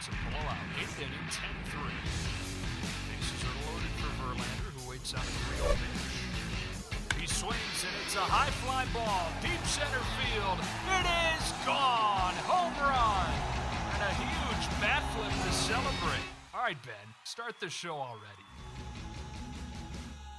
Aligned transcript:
It's 0.00 0.08
a 0.08 0.12
blowout. 0.32 0.56
Eighth 0.80 0.98
inning, 0.98 1.28
10-3. 1.28 1.76
Bases 3.12 3.44
are 3.44 3.56
loaded 3.68 3.92
for 4.00 4.08
Verlander, 4.16 4.72
who 4.72 4.88
waits 4.88 5.12
of 5.12 5.20
the 5.20 5.52
real 5.52 5.76
bench. 5.76 7.20
He 7.20 7.26
swings, 7.26 7.84
and 7.84 7.92
it's 8.06 8.16
a 8.16 8.24
high 8.24 8.48
fly 8.64 8.86
ball, 8.96 9.28
deep 9.42 9.60
center 9.68 10.00
field. 10.16 10.56
It 10.88 11.04
is 11.04 11.52
gone. 11.68 12.32
Home 12.48 12.72
run. 12.80 13.28
And 13.92 14.00
a 14.00 14.12
huge 14.16 14.80
bat 14.80 15.04
flip 15.12 15.28
to 15.28 15.52
celebrate. 15.52 16.24
All 16.54 16.62
right, 16.62 16.82
Ben, 16.82 17.14
start 17.24 17.60
the 17.60 17.68
show 17.68 17.92
already. 17.92 18.46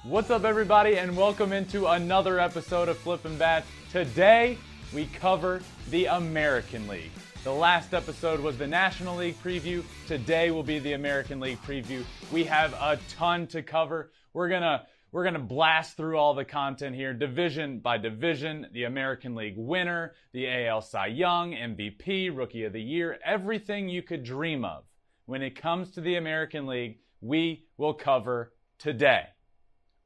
What's 0.02 0.30
up, 0.30 0.42
everybody, 0.42 0.98
and 0.98 1.16
welcome 1.16 1.52
into 1.52 1.86
another 1.86 2.40
episode 2.40 2.88
of 2.88 2.98
Flippin' 2.98 3.38
Bats. 3.38 3.68
Today, 3.92 4.58
we 4.92 5.06
cover 5.06 5.62
the 5.88 6.06
American 6.06 6.88
League. 6.88 7.12
The 7.44 7.52
last 7.52 7.92
episode 7.92 8.38
was 8.38 8.56
the 8.56 8.68
National 8.68 9.16
League 9.16 9.34
preview. 9.42 9.82
Today 10.06 10.52
will 10.52 10.62
be 10.62 10.78
the 10.78 10.92
American 10.92 11.40
League 11.40 11.60
preview. 11.62 12.04
We 12.30 12.44
have 12.44 12.72
a 12.74 13.00
ton 13.08 13.48
to 13.48 13.62
cover. 13.62 14.12
We're 14.32 14.48
gonna 14.48 14.86
we're 15.10 15.24
gonna 15.24 15.40
blast 15.40 15.96
through 15.96 16.18
all 16.18 16.34
the 16.34 16.44
content 16.44 16.94
here, 16.94 17.12
division 17.12 17.80
by 17.80 17.98
division. 17.98 18.68
The 18.72 18.84
American 18.84 19.34
League 19.34 19.56
winner, 19.56 20.14
the 20.32 20.68
AL 20.68 20.82
Cy 20.82 21.08
Young, 21.08 21.50
MVP, 21.50 22.30
Rookie 22.32 22.62
of 22.62 22.72
the 22.72 22.80
Year, 22.80 23.18
everything 23.24 23.88
you 23.88 24.02
could 24.02 24.22
dream 24.22 24.64
of 24.64 24.84
when 25.26 25.42
it 25.42 25.60
comes 25.60 25.90
to 25.92 26.00
the 26.00 26.14
American 26.14 26.68
League, 26.68 27.00
we 27.20 27.64
will 27.76 27.94
cover 27.94 28.52
today. 28.78 29.24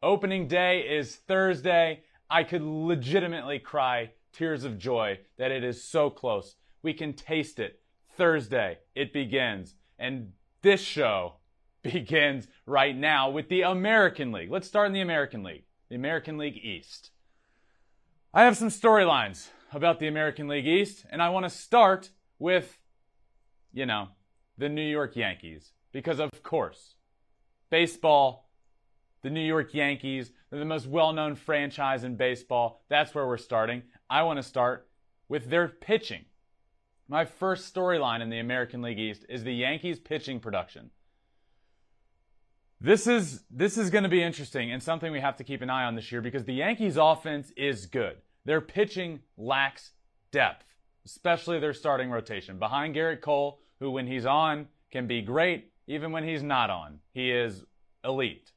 Opening 0.03 0.49
day 0.49 0.81
is 0.89 1.15
Thursday. 1.15 2.03
I 2.31 2.45
could 2.45 2.63
legitimately 2.63 3.59
cry 3.59 4.13
tears 4.33 4.65
of 4.65 4.79
joy 4.79 5.19
that 5.37 5.51
it 5.51 5.65
is 5.65 5.85
so 5.85 6.09
close. 6.09 6.57
We 6.87 6.95
can 6.95 7.15
taste 7.15 7.59
it. 7.59 7.81
Thursday, 8.17 8.79
it 8.95 9.13
begins. 9.13 9.75
And 9.99 10.35
this 10.63 10.81
show 10.81 11.33
begins 11.83 12.47
right 12.65 12.97
now 12.97 13.29
with 13.29 13.49
the 13.49 13.63
American 13.63 14.31
League. 14.31 14.53
Let's 14.53 14.69
start 14.69 14.87
in 14.87 14.93
the 14.93 15.01
American 15.01 15.43
League, 15.43 15.65
the 15.89 15.97
American 15.97 16.39
League 16.39 16.57
East. 16.57 17.11
I 18.33 18.45
have 18.45 18.57
some 18.57 18.69
storylines 18.69 19.49
about 19.73 19.99
the 19.99 20.07
American 20.07 20.47
League 20.47 20.69
East, 20.69 21.05
and 21.11 21.21
I 21.21 21.31
want 21.31 21.45
to 21.45 21.51
start 21.51 22.11
with, 22.39 22.79
you 23.73 23.85
know, 23.85 24.11
the 24.57 24.69
New 24.69 24.89
York 24.89 25.17
Yankees. 25.17 25.73
Because, 25.91 26.21
of 26.21 26.31
course, 26.45 26.95
baseball 27.69 28.49
the 29.23 29.31
New 29.31 29.41
York 29.41 29.75
Yankees. 29.75 30.31
They're 30.51 30.61
the 30.61 30.65
most 30.65 30.87
well 30.87 31.13
known 31.13 31.35
franchise 31.35 32.05
in 32.05 32.15
baseball. 32.15 32.85
That's 32.89 33.13
where 33.13 33.27
we're 33.27 33.39
starting. 33.39 33.83
I 34.09 34.23
want 34.23 34.37
to 34.37 34.45
start 34.45 34.87
with 35.29 35.51
their 35.51 35.67
pitching. 35.67 36.27
My 37.09 37.25
first 37.25 37.73
storyline 37.73 38.21
in 38.21 38.31
the 38.31 38.39
American 38.39 38.83
League 38.83 38.99
East 38.99 39.25
is 39.29 39.45
the 39.45 39.55
Yankees 39.55 39.99
pitching 40.01 40.41
production. 40.41 40.91
This 42.81 43.07
is 43.07 43.45
this 43.51 43.79
is 43.79 43.91
going 43.91 44.05
to 44.05 44.11
be 44.11 44.23
interesting 44.23 44.71
and 44.71 44.83
something 44.83 45.11
we 45.11 45.21
have 45.21 45.37
to 45.37 45.45
keep 45.45 45.63
an 45.63 45.71
eye 45.71 45.85
on 45.85 45.95
this 45.95 46.13
year 46.13 46.21
because 46.21 46.45
the 46.45 46.55
Yankees 46.55 46.97
offense 46.97 47.53
is 47.57 47.87
good. 47.87 48.19
Their 48.45 48.61
pitching 48.61 49.21
lacks 49.39 49.93
depth, 50.31 50.67
especially 51.05 51.59
their 51.59 51.73
starting 51.73 52.11
rotation. 52.11 52.59
Behind 52.59 52.95
Gerrit 52.95 53.23
Cole, 53.23 53.61
who 53.81 53.91
when 53.93 54.07
he's 54.07 54.27
on 54.27 54.67
can 54.91 55.07
be 55.07 55.23
great, 55.23 55.73
even 55.87 56.13
when 56.13 56.25
he's 56.25 56.43
not 56.43 56.71
on. 56.71 56.99
He 57.13 57.31
is 57.31 57.65
elite. 58.05 58.53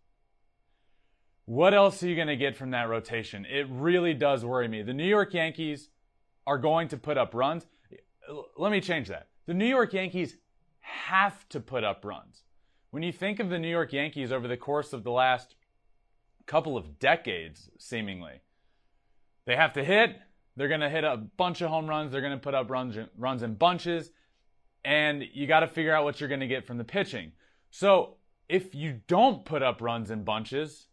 What 1.46 1.74
else 1.74 2.04
are 2.04 2.08
you 2.08 2.16
going 2.16 2.28
to 2.28 2.36
get 2.36 2.56
from 2.56 2.72
that 2.72 2.90
rotation? 2.90 3.46
It 3.46 3.68
really 3.70 4.14
does 4.14 4.46
worry 4.46 4.68
me. 4.68 4.84
The 4.84 4.94
New 4.94 5.08
York 5.08 5.34
Yankees 5.34 5.90
are 6.46 6.60
going 6.60 6.88
to 6.90 6.98
put 6.98 7.18
up 7.18 7.34
runs. 7.34 7.66
Let 8.58 8.72
me 8.72 8.82
change 8.82 9.08
that. 9.08 9.28
The 9.46 9.54
New 9.54 9.66
York 9.66 9.94
Yankees 9.94 10.38
have 10.80 11.48
to 11.50 11.60
put 11.60 11.84
up 11.84 12.06
runs. 12.06 12.44
When 12.92 13.04
you 13.04 13.12
think 13.12 13.40
of 13.40 13.50
the 13.50 13.60
New 13.60 13.70
York 13.70 13.94
Yankees 13.94 14.32
over 14.32 14.48
the 14.48 14.58
course 14.58 14.94
of 14.94 15.04
the 15.04 15.12
last 15.12 15.56
couple 16.46 16.78
of 16.78 17.00
decades, 17.00 17.70
seemingly, 17.78 18.42
they 19.46 19.56
have 19.56 19.74
to 19.74 19.84
hit. 19.84 20.18
They're 20.56 20.68
going 20.68 20.82
to 20.82 20.90
hit 20.90 21.04
a 21.04 21.18
bunch 21.18 21.62
of 21.62 21.70
home 21.70 21.88
runs. 21.88 22.12
They're 22.12 22.22
going 22.22 22.34
to 22.34 22.40
put 22.40 22.54
up 22.54 22.70
runs, 22.70 22.98
runs 23.18 23.44
in 23.44 23.56
bunches. 23.56 24.12
And 24.84 25.24
you 25.34 25.48
got 25.48 25.62
to 25.62 25.68
figure 25.68 25.94
out 25.94 26.04
what 26.04 26.20
you're 26.20 26.30
going 26.30 26.42
to 26.42 26.48
get 26.48 26.66
from 26.66 26.78
the 26.78 26.84
pitching. 26.84 27.32
So 27.72 28.18
if 28.48 28.74
you 28.74 29.02
don't 29.08 29.46
put 29.46 29.62
up 29.62 29.82
runs 29.82 30.12
in 30.12 30.24
bunches, 30.24 30.88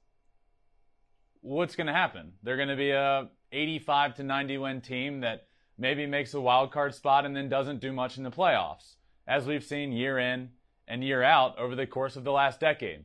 what's 1.41 1.77
going 1.77 1.87
to 1.87 1.93
happen? 1.93 2.33
They're 2.43 2.57
going 2.57 2.69
to 2.69 2.77
be 2.77 2.91
a 2.91 3.29
85 3.53 4.17
to 4.17 4.23
90 4.25 4.59
win 4.59 4.81
team 4.81 5.21
that 5.21 5.46
maybe 5.79 6.07
makes 6.07 6.35
a 6.35 6.41
wild 6.41 6.73
card 6.73 6.95
spot 6.95 7.25
and 7.25 7.37
then 7.37 7.49
doesn't 7.49 7.81
do 7.81 7.93
much 7.93 8.17
in 8.17 8.25
the 8.25 8.31
playoffs, 8.31 8.97
as 9.27 9.47
we've 9.47 9.65
seen 9.65 9.93
year 9.93 10.19
in 10.19 10.51
and 10.89 11.03
year 11.03 11.23
out 11.23 11.59
over 11.59 11.75
the 11.75 11.87
course 11.87 12.17
of 12.17 12.25
the 12.25 12.33
last 12.33 12.61
decade. 12.61 13.05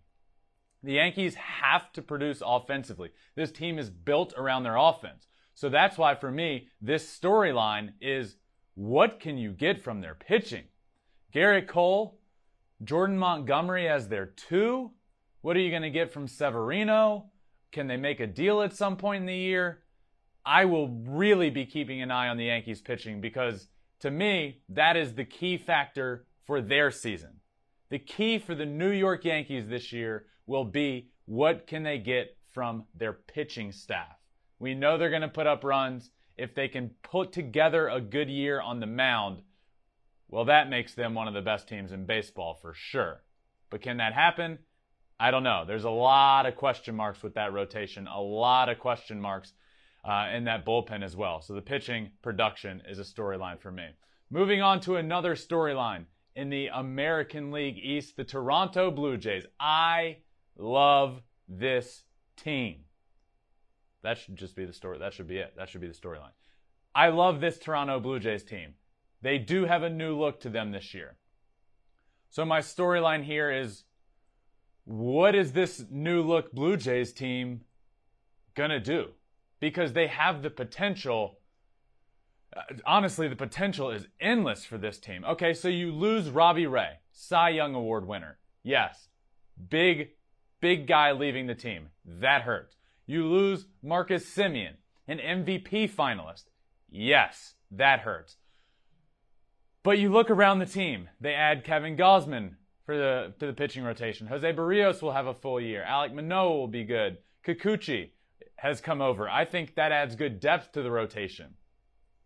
The 0.83 0.93
Yankees 0.93 1.35
have 1.35 1.91
to 1.93 2.01
produce 2.01 2.41
offensively. 2.45 3.11
This 3.35 3.51
team 3.51 3.77
is 3.77 3.89
built 3.89 4.33
around 4.35 4.63
their 4.63 4.77
offense. 4.77 5.27
So 5.53 5.69
that's 5.69 5.97
why 5.97 6.15
for 6.15 6.31
me, 6.31 6.69
this 6.81 7.05
storyline 7.05 7.93
is 8.01 8.37
what 8.75 9.19
can 9.19 9.37
you 9.37 9.51
get 9.51 9.81
from 9.81 10.01
their 10.01 10.15
pitching? 10.15 10.63
Gerrit 11.33 11.67
Cole, 11.67 12.19
Jordan 12.83 13.17
Montgomery 13.17 13.87
as 13.87 14.07
their 14.07 14.25
two. 14.25 14.91
What 15.41 15.55
are 15.55 15.59
you 15.59 15.69
going 15.69 15.81
to 15.83 15.89
get 15.89 16.11
from 16.11 16.27
Severino? 16.27 17.31
Can 17.71 17.87
they 17.87 17.97
make 17.97 18.19
a 18.19 18.27
deal 18.27 18.61
at 18.61 18.75
some 18.75 18.97
point 18.97 19.21
in 19.21 19.27
the 19.27 19.35
year? 19.35 19.83
I 20.45 20.65
will 20.65 20.87
really 20.87 21.49
be 21.49 21.65
keeping 21.65 22.01
an 22.01 22.11
eye 22.11 22.27
on 22.27 22.37
the 22.37 22.45
Yankees 22.45 22.81
pitching 22.81 23.21
because 23.21 23.67
to 23.99 24.09
me, 24.09 24.61
that 24.69 24.97
is 24.97 25.13
the 25.13 25.25
key 25.25 25.57
factor 25.57 26.25
for 26.45 26.61
their 26.61 26.91
season. 26.91 27.39
The 27.89 27.99
key 27.99 28.39
for 28.39 28.55
the 28.55 28.65
New 28.65 28.89
York 28.89 29.25
Yankees 29.25 29.67
this 29.67 29.91
year 29.91 30.25
will 30.47 30.65
be 30.65 31.09
what 31.25 31.67
can 31.67 31.83
they 31.83 31.99
get 31.99 32.37
from 32.49 32.85
their 32.95 33.13
pitching 33.13 33.71
staff. 33.71 34.17
We 34.59 34.73
know 34.73 34.97
they're 34.97 35.09
going 35.09 35.21
to 35.21 35.27
put 35.27 35.47
up 35.47 35.63
runs. 35.63 36.11
If 36.37 36.55
they 36.55 36.67
can 36.67 36.91
put 37.03 37.31
together 37.31 37.87
a 37.87 38.01
good 38.01 38.29
year 38.29 38.59
on 38.59 38.79
the 38.79 38.87
mound, 38.87 39.43
well, 40.29 40.45
that 40.45 40.69
makes 40.69 40.93
them 40.93 41.13
one 41.13 41.27
of 41.27 41.33
the 41.33 41.41
best 41.41 41.67
teams 41.67 41.91
in 41.91 42.05
baseball 42.05 42.57
for 42.59 42.73
sure. 42.73 43.21
But 43.69 43.81
can 43.81 43.97
that 43.97 44.13
happen? 44.13 44.59
I 45.19 45.29
don't 45.29 45.43
know. 45.43 45.65
There's 45.67 45.83
a 45.83 45.89
lot 45.89 46.47
of 46.47 46.55
question 46.55 46.95
marks 46.95 47.21
with 47.21 47.35
that 47.35 47.53
rotation, 47.53 48.07
a 48.07 48.19
lot 48.19 48.69
of 48.69 48.79
question 48.79 49.21
marks 49.21 49.53
uh, 50.03 50.29
in 50.33 50.45
that 50.45 50.65
bullpen 50.65 51.03
as 51.03 51.15
well. 51.15 51.41
So 51.41 51.53
the 51.53 51.61
pitching 51.61 52.11
production 52.21 52.81
is 52.87 52.99
a 52.99 53.03
storyline 53.03 53.59
for 53.59 53.71
me. 53.71 53.87
Moving 54.29 54.61
on 54.61 54.79
to 54.81 54.95
another 54.95 55.35
storyline 55.35 56.05
in 56.35 56.49
the 56.49 56.67
American 56.67 57.51
League 57.51 57.77
East, 57.77 58.15
the 58.15 58.23
Toronto 58.23 58.89
Blue 58.89 59.17
Jays. 59.17 59.45
I 59.59 60.17
love 60.57 61.21
this 61.47 62.03
team. 62.37 62.85
That 64.03 64.17
should 64.17 64.35
just 64.35 64.55
be 64.55 64.65
the 64.65 64.73
story. 64.73 64.97
That 64.99 65.13
should 65.13 65.27
be 65.27 65.37
it. 65.37 65.53
That 65.57 65.69
should 65.69 65.81
be 65.81 65.87
the 65.87 65.93
storyline. 65.93 66.33
I 66.95 67.09
love 67.09 67.39
this 67.39 67.59
Toronto 67.59 67.99
Blue 67.99 68.19
Jays 68.19 68.43
team. 68.43 68.73
They 69.21 69.37
do 69.37 69.65
have 69.65 69.83
a 69.83 69.89
new 69.89 70.17
look 70.17 70.39
to 70.41 70.49
them 70.49 70.71
this 70.71 70.93
year. 70.93 71.17
So 72.29 72.45
my 72.45 72.59
storyline 72.59 73.23
here 73.23 73.51
is 73.51 73.83
what 74.85 75.35
is 75.35 75.51
this 75.51 75.85
new 75.89 76.21
look 76.21 76.51
Blue 76.51 76.77
Jays 76.77 77.13
team 77.13 77.61
going 78.55 78.71
to 78.71 78.79
do? 78.79 79.09
Because 79.61 79.93
they 79.93 80.07
have 80.07 80.41
the 80.41 80.49
potential. 80.49 81.37
Uh, 82.55 82.63
honestly, 82.85 83.29
the 83.29 83.35
potential 83.37 83.89
is 83.89 84.07
endless 84.19 84.65
for 84.65 84.77
this 84.77 84.99
team. 84.99 85.23
Okay, 85.23 85.53
so 85.53 85.69
you 85.69 85.93
lose 85.93 86.29
Robbie 86.29 86.67
Ray, 86.67 86.99
Cy 87.13 87.51
Young 87.51 87.73
Award 87.73 88.05
winner. 88.05 88.39
Yes, 88.61 89.07
big, 89.69 90.09
big 90.59 90.85
guy 90.85 91.13
leaving 91.13 91.47
the 91.47 91.55
team. 91.55 91.87
That 92.03 92.41
hurts. 92.41 92.75
You 93.05 93.25
lose 93.25 93.67
Marcus 93.81 94.25
Semien, 94.25 94.73
an 95.07 95.19
MVP 95.19 95.89
finalist. 95.89 96.45
Yes, 96.89 97.55
that 97.71 98.01
hurts. 98.01 98.35
But 99.83 99.97
you 99.97 100.11
look 100.11 100.29
around 100.29 100.59
the 100.59 100.65
team. 100.65 101.09
They 101.19 101.33
add 101.33 101.63
Kevin 101.63 101.97
Gausman 101.97 102.55
for 102.85 102.97
the 102.97 103.33
to 103.39 103.47
the 103.47 103.53
pitching 103.53 103.83
rotation. 103.83 104.27
Jose 104.27 104.53
Berrios 104.53 105.01
will 105.01 105.13
have 105.13 105.27
a 105.27 105.33
full 105.33 105.59
year. 105.59 105.83
Alek 105.87 106.13
Manoah 106.13 106.57
will 106.57 106.67
be 106.67 106.83
good. 106.83 107.17
Kikuchi 107.45 108.11
has 108.57 108.81
come 108.81 109.01
over. 109.01 109.29
I 109.29 109.45
think 109.45 109.75
that 109.75 109.91
adds 109.91 110.15
good 110.15 110.39
depth 110.39 110.71
to 110.73 110.81
the 110.81 110.91
rotation. 110.91 111.53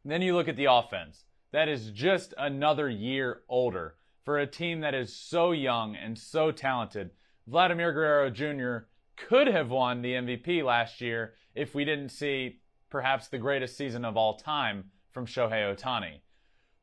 And 0.04 0.12
then 0.12 0.22
you 0.22 0.36
look 0.36 0.48
at 0.48 0.56
the 0.56 0.72
offense. 0.72 1.24
That 1.52 1.68
is 1.68 1.92
just 1.92 2.34
another 2.38 2.90
year 2.90 3.42
older 3.48 3.96
for 4.24 4.40
a 4.40 4.48
team 4.48 4.82
that 4.82 4.94
is 4.94 5.16
so 5.16 5.52
young 5.52 5.96
and 5.96 6.18
so 6.18 6.52
talented. 6.52 7.12
Vladimir 7.48 7.94
Guerrero 7.94 8.30
Jr. 8.30 8.88
could 9.16 9.48
have 9.48 9.70
won 9.70 10.02
the 10.02 10.14
MVP 10.14 10.64
last 10.64 11.00
year 11.00 11.34
if 11.54 11.74
we 11.74 11.86
didn't 11.86 12.10
see 12.10 12.60
perhaps 12.90 13.28
the 13.28 13.38
greatest 13.38 13.78
season 13.78 14.04
of 14.04 14.18
all 14.18 14.36
time 14.36 14.86
from 15.12 15.26
Shohei 15.26 15.74
Ohtani. 15.74 16.20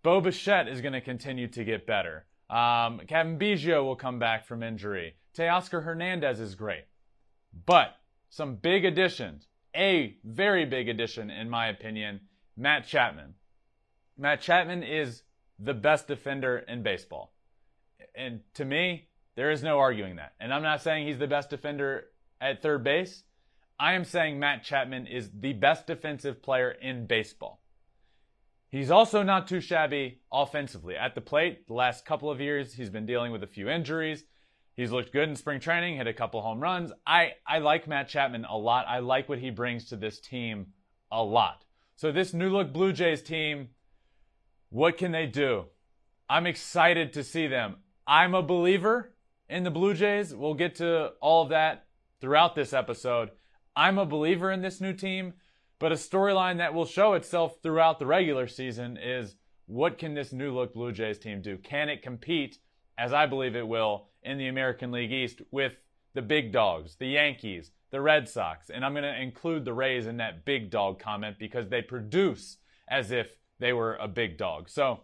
Bo 0.02 0.20
Bichette 0.20 0.68
is 0.68 0.80
going 0.80 0.94
to 0.94 1.00
continue 1.00 1.48
to 1.48 1.64
get 1.64 1.86
better. 1.86 2.26
Um, 2.48 3.00
Cavan 3.06 3.38
Biggio 3.38 3.84
will 3.84 3.96
come 3.96 4.18
back 4.18 4.46
from 4.46 4.62
injury. 4.62 5.14
Teoscar 5.36 5.84
Hernandez 5.84 6.40
is 6.40 6.54
great. 6.54 6.84
But 7.66 7.96
some 8.32 8.54
big 8.54 8.86
additions. 8.86 9.46
A 9.76 10.16
very 10.24 10.64
big 10.64 10.88
addition, 10.88 11.30
in 11.30 11.50
my 11.50 11.68
opinion, 11.68 12.20
Matt 12.56 12.86
Chapman. 12.86 13.34
Matt 14.16 14.40
Chapman 14.40 14.82
is 14.82 15.22
the 15.58 15.74
best 15.74 16.08
defender 16.08 16.64
in 16.66 16.82
baseball. 16.82 17.34
and 18.14 18.40
to 18.54 18.64
me, 18.64 19.08
there 19.36 19.50
is 19.50 19.62
no 19.62 19.78
arguing 19.78 20.16
that. 20.16 20.32
And 20.40 20.52
I'm 20.52 20.62
not 20.62 20.82
saying 20.82 21.06
he's 21.06 21.18
the 21.18 21.26
best 21.26 21.50
defender 21.50 22.04
at 22.40 22.62
third 22.62 22.82
base. 22.82 23.22
I 23.78 23.92
am 23.94 24.04
saying 24.04 24.38
Matt 24.38 24.64
Chapman 24.64 25.06
is 25.06 25.30
the 25.38 25.52
best 25.52 25.86
defensive 25.86 26.42
player 26.42 26.70
in 26.70 27.06
baseball. 27.06 27.60
He's 28.70 28.90
also 28.90 29.22
not 29.22 29.46
too 29.46 29.60
shabby 29.60 30.20
offensively. 30.32 30.96
At 30.96 31.14
the 31.14 31.20
plate, 31.20 31.66
the 31.66 31.74
last 31.74 32.06
couple 32.06 32.30
of 32.30 32.40
years, 32.40 32.74
he's 32.74 32.90
been 32.90 33.06
dealing 33.06 33.30
with 33.30 33.42
a 33.42 33.46
few 33.46 33.68
injuries. 33.68 34.24
He's 34.74 34.90
looked 34.90 35.12
good 35.12 35.28
in 35.28 35.36
spring 35.36 35.60
training, 35.60 35.96
hit 35.96 36.06
a 36.06 36.14
couple 36.14 36.40
home 36.40 36.60
runs. 36.60 36.92
I, 37.06 37.32
I 37.46 37.58
like 37.58 37.86
Matt 37.86 38.08
Chapman 38.08 38.46
a 38.46 38.56
lot. 38.56 38.86
I 38.88 39.00
like 39.00 39.28
what 39.28 39.38
he 39.38 39.50
brings 39.50 39.86
to 39.86 39.96
this 39.96 40.18
team 40.18 40.68
a 41.10 41.22
lot. 41.22 41.64
So, 41.94 42.10
this 42.10 42.32
new 42.32 42.48
look 42.48 42.72
Blue 42.72 42.92
Jays 42.92 43.22
team, 43.22 43.68
what 44.70 44.96
can 44.96 45.12
they 45.12 45.26
do? 45.26 45.66
I'm 46.28 46.46
excited 46.46 47.12
to 47.12 47.22
see 47.22 47.46
them. 47.46 47.76
I'm 48.06 48.34
a 48.34 48.42
believer 48.42 49.12
in 49.48 49.64
the 49.64 49.70
Blue 49.70 49.92
Jays. 49.92 50.34
We'll 50.34 50.54
get 50.54 50.76
to 50.76 51.12
all 51.20 51.42
of 51.42 51.50
that 51.50 51.86
throughout 52.20 52.54
this 52.54 52.72
episode. 52.72 53.30
I'm 53.76 53.98
a 53.98 54.06
believer 54.06 54.50
in 54.50 54.62
this 54.62 54.80
new 54.80 54.94
team, 54.94 55.34
but 55.78 55.92
a 55.92 55.96
storyline 55.96 56.56
that 56.58 56.72
will 56.72 56.86
show 56.86 57.12
itself 57.12 57.56
throughout 57.62 57.98
the 57.98 58.06
regular 58.06 58.48
season 58.48 58.96
is 58.96 59.36
what 59.66 59.98
can 59.98 60.14
this 60.14 60.32
new 60.32 60.54
look 60.54 60.72
Blue 60.72 60.92
Jays 60.92 61.18
team 61.18 61.42
do? 61.42 61.58
Can 61.58 61.88
it 61.88 62.02
compete, 62.02 62.58
as 62.96 63.12
I 63.12 63.26
believe 63.26 63.54
it 63.54 63.68
will, 63.68 64.08
in 64.22 64.38
the 64.38 64.48
American 64.48 64.90
League 64.90 65.12
East 65.12 65.42
with 65.50 65.72
the 66.14 66.22
big 66.22 66.52
dogs, 66.52 66.96
the 66.96 67.06
Yankees, 67.06 67.70
the 67.90 68.00
Red 68.00 68.28
Sox? 68.28 68.70
And 68.70 68.84
I'm 68.84 68.92
going 68.92 69.04
to 69.04 69.20
include 69.20 69.64
the 69.64 69.72
Rays 69.72 70.06
in 70.06 70.18
that 70.18 70.44
big 70.44 70.70
dog 70.70 70.98
comment 70.98 71.36
because 71.38 71.68
they 71.68 71.82
produce 71.82 72.58
as 72.88 73.10
if 73.10 73.36
they 73.58 73.72
were 73.72 73.96
a 73.96 74.08
big 74.08 74.36
dog. 74.38 74.68
So, 74.68 75.00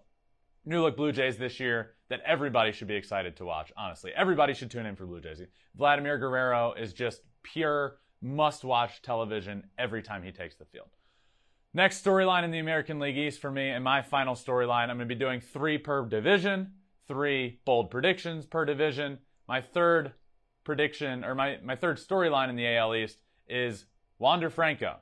new 0.65 0.83
look 0.83 0.97
Blue 0.97 1.13
Jays 1.13 1.39
this 1.39 1.61
year 1.61 1.95
that 2.09 2.21
everybody 2.25 2.73
should 2.73 2.89
be 2.89 2.95
excited 2.95 3.37
to 3.37 3.45
watch, 3.45 3.73
honestly. 3.77 4.13
Everybody 4.17 4.55
should 4.55 4.71
tune 4.71 4.87
in 4.87 4.97
for 4.97 5.07
Blue 5.07 5.21
Jays. 5.21 5.43
Vladimir 5.77 6.19
Guerrero 6.19 6.75
is 6.75 6.93
just 6.93 7.23
pure 7.43 7.99
must 8.21 8.65
watch 8.65 9.03
television 9.03 9.65
every 9.79 10.03
time 10.03 10.23
he 10.23 10.33
takes 10.33 10.57
the 10.57 10.65
field. 10.65 10.89
Next 11.75 12.05
storyline 12.05 12.45
in 12.45 12.51
the 12.51 12.59
American 12.59 12.99
League 12.99 13.19
East 13.19 13.41
for 13.41 13.51
me, 13.51 13.69
and 13.69 13.85
my 13.85 14.03
final 14.03 14.35
storyline, 14.35 14.89
I'm 14.89 14.97
going 14.97 15.01
to 15.01 15.15
be 15.15 15.15
doing 15.15 15.41
three 15.41 15.79
per 15.79 16.05
division, 16.07 16.73
three 17.09 17.61
bold 17.65 17.91
predictions 17.91 18.47
per 18.47 18.65
division. 18.65 19.19
My 19.49 19.61
third 19.61 20.13
prediction, 20.63 21.25
or 21.25 21.35
my, 21.35 21.59
my 21.65 21.75
third 21.75 21.97
storyline 21.97 22.51
in 22.51 22.57
the 22.57 22.77
AL 22.77 22.95
East 22.95 23.23
is 23.49 23.87
Wander 24.19 24.51
Franco. 24.51 24.97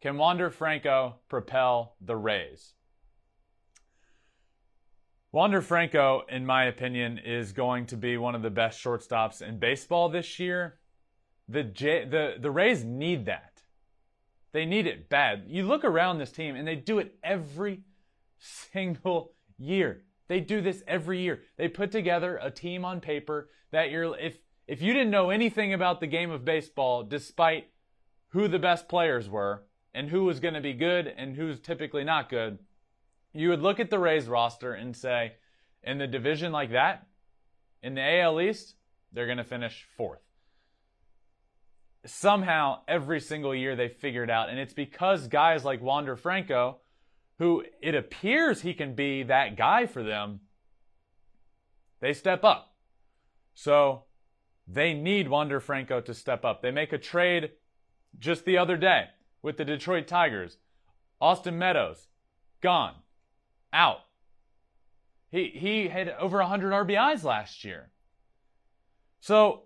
Can 0.00 0.18
Wander 0.18 0.50
Franco 0.50 1.16
propel 1.28 1.94
the 2.00 2.16
Rays? 2.16 2.74
Wander 5.32 5.60
Franco, 5.60 6.22
in 6.28 6.46
my 6.46 6.64
opinion, 6.64 7.18
is 7.18 7.52
going 7.52 7.86
to 7.86 7.96
be 7.96 8.16
one 8.16 8.34
of 8.34 8.42
the 8.42 8.50
best 8.50 8.82
shortstops 8.82 9.42
in 9.42 9.58
baseball 9.58 10.08
this 10.08 10.38
year. 10.38 10.78
The 11.48 11.62
J, 11.62 12.04
the 12.04 12.34
the 12.40 12.50
Rays 12.50 12.84
need 12.84 13.26
that. 13.26 13.62
They 14.52 14.64
need 14.64 14.86
it 14.86 15.08
bad. 15.08 15.44
You 15.46 15.64
look 15.64 15.84
around 15.84 16.18
this 16.18 16.32
team 16.32 16.56
and 16.56 16.66
they 16.66 16.76
do 16.76 16.98
it 16.98 17.16
every 17.22 17.82
single 18.38 19.32
year. 19.58 20.04
They 20.28 20.40
do 20.40 20.60
this 20.60 20.82
every 20.86 21.20
year. 21.20 21.42
They 21.56 21.68
put 21.68 21.90
together 21.90 22.38
a 22.42 22.50
team 22.50 22.84
on 22.84 23.00
paper 23.00 23.50
that 23.70 23.90
you're 23.90 24.16
if 24.18 24.38
if 24.66 24.82
you 24.82 24.92
didn't 24.92 25.10
know 25.10 25.30
anything 25.30 25.72
about 25.72 26.00
the 26.00 26.06
game 26.06 26.30
of 26.30 26.44
baseball 26.44 27.04
despite 27.04 27.68
who 28.28 28.48
the 28.48 28.58
best 28.58 28.88
players 28.88 29.28
were 29.28 29.62
and 29.94 30.10
who 30.10 30.24
was 30.24 30.40
going 30.40 30.54
to 30.54 30.60
be 30.60 30.74
good 30.74 31.06
and 31.06 31.36
who's 31.36 31.60
typically 31.60 32.04
not 32.04 32.28
good, 32.28 32.58
you 33.32 33.48
would 33.50 33.62
look 33.62 33.80
at 33.80 33.90
the 33.90 33.98
Rays 33.98 34.26
roster 34.26 34.74
and 34.74 34.96
say, 34.96 35.34
in 35.82 35.98
the 35.98 36.06
division 36.06 36.52
like 36.52 36.72
that, 36.72 37.06
in 37.82 37.94
the 37.94 38.20
AL 38.20 38.40
East, 38.40 38.74
they're 39.12 39.26
going 39.26 39.38
to 39.38 39.44
finish 39.44 39.86
fourth. 39.96 40.20
Somehow, 42.04 42.80
every 42.86 43.20
single 43.20 43.54
year 43.54 43.74
they 43.74 43.88
figured 43.88 44.30
out, 44.30 44.48
and 44.48 44.58
it's 44.58 44.74
because 44.74 45.28
guys 45.28 45.64
like 45.64 45.80
Wander 45.80 46.16
Franco, 46.16 46.78
who 47.38 47.64
it 47.82 47.94
appears 47.94 48.62
he 48.62 48.74
can 48.74 48.94
be 48.94 49.22
that 49.22 49.56
guy 49.56 49.86
for 49.86 50.02
them, 50.02 50.40
they 52.00 52.12
step 52.12 52.44
up. 52.44 52.74
So 53.54 54.04
they 54.66 54.94
need 54.94 55.28
Wander 55.28 55.60
Franco 55.60 56.00
to 56.00 56.14
step 56.14 56.44
up. 56.44 56.62
They 56.62 56.70
make 56.70 56.92
a 56.92 56.98
trade 56.98 57.52
just 58.18 58.44
the 58.44 58.58
other 58.58 58.76
day 58.76 59.06
with 59.42 59.56
the 59.56 59.64
Detroit 59.64 60.06
Tigers. 60.06 60.58
Austin 61.20 61.58
Meadows, 61.58 62.08
gone 62.60 62.94
out. 63.72 64.00
He, 65.30 65.52
he 65.54 65.88
had 65.88 66.08
over 66.18 66.38
100 66.38 66.72
RBIs 66.72 67.24
last 67.24 67.64
year. 67.64 67.90
So 69.20 69.62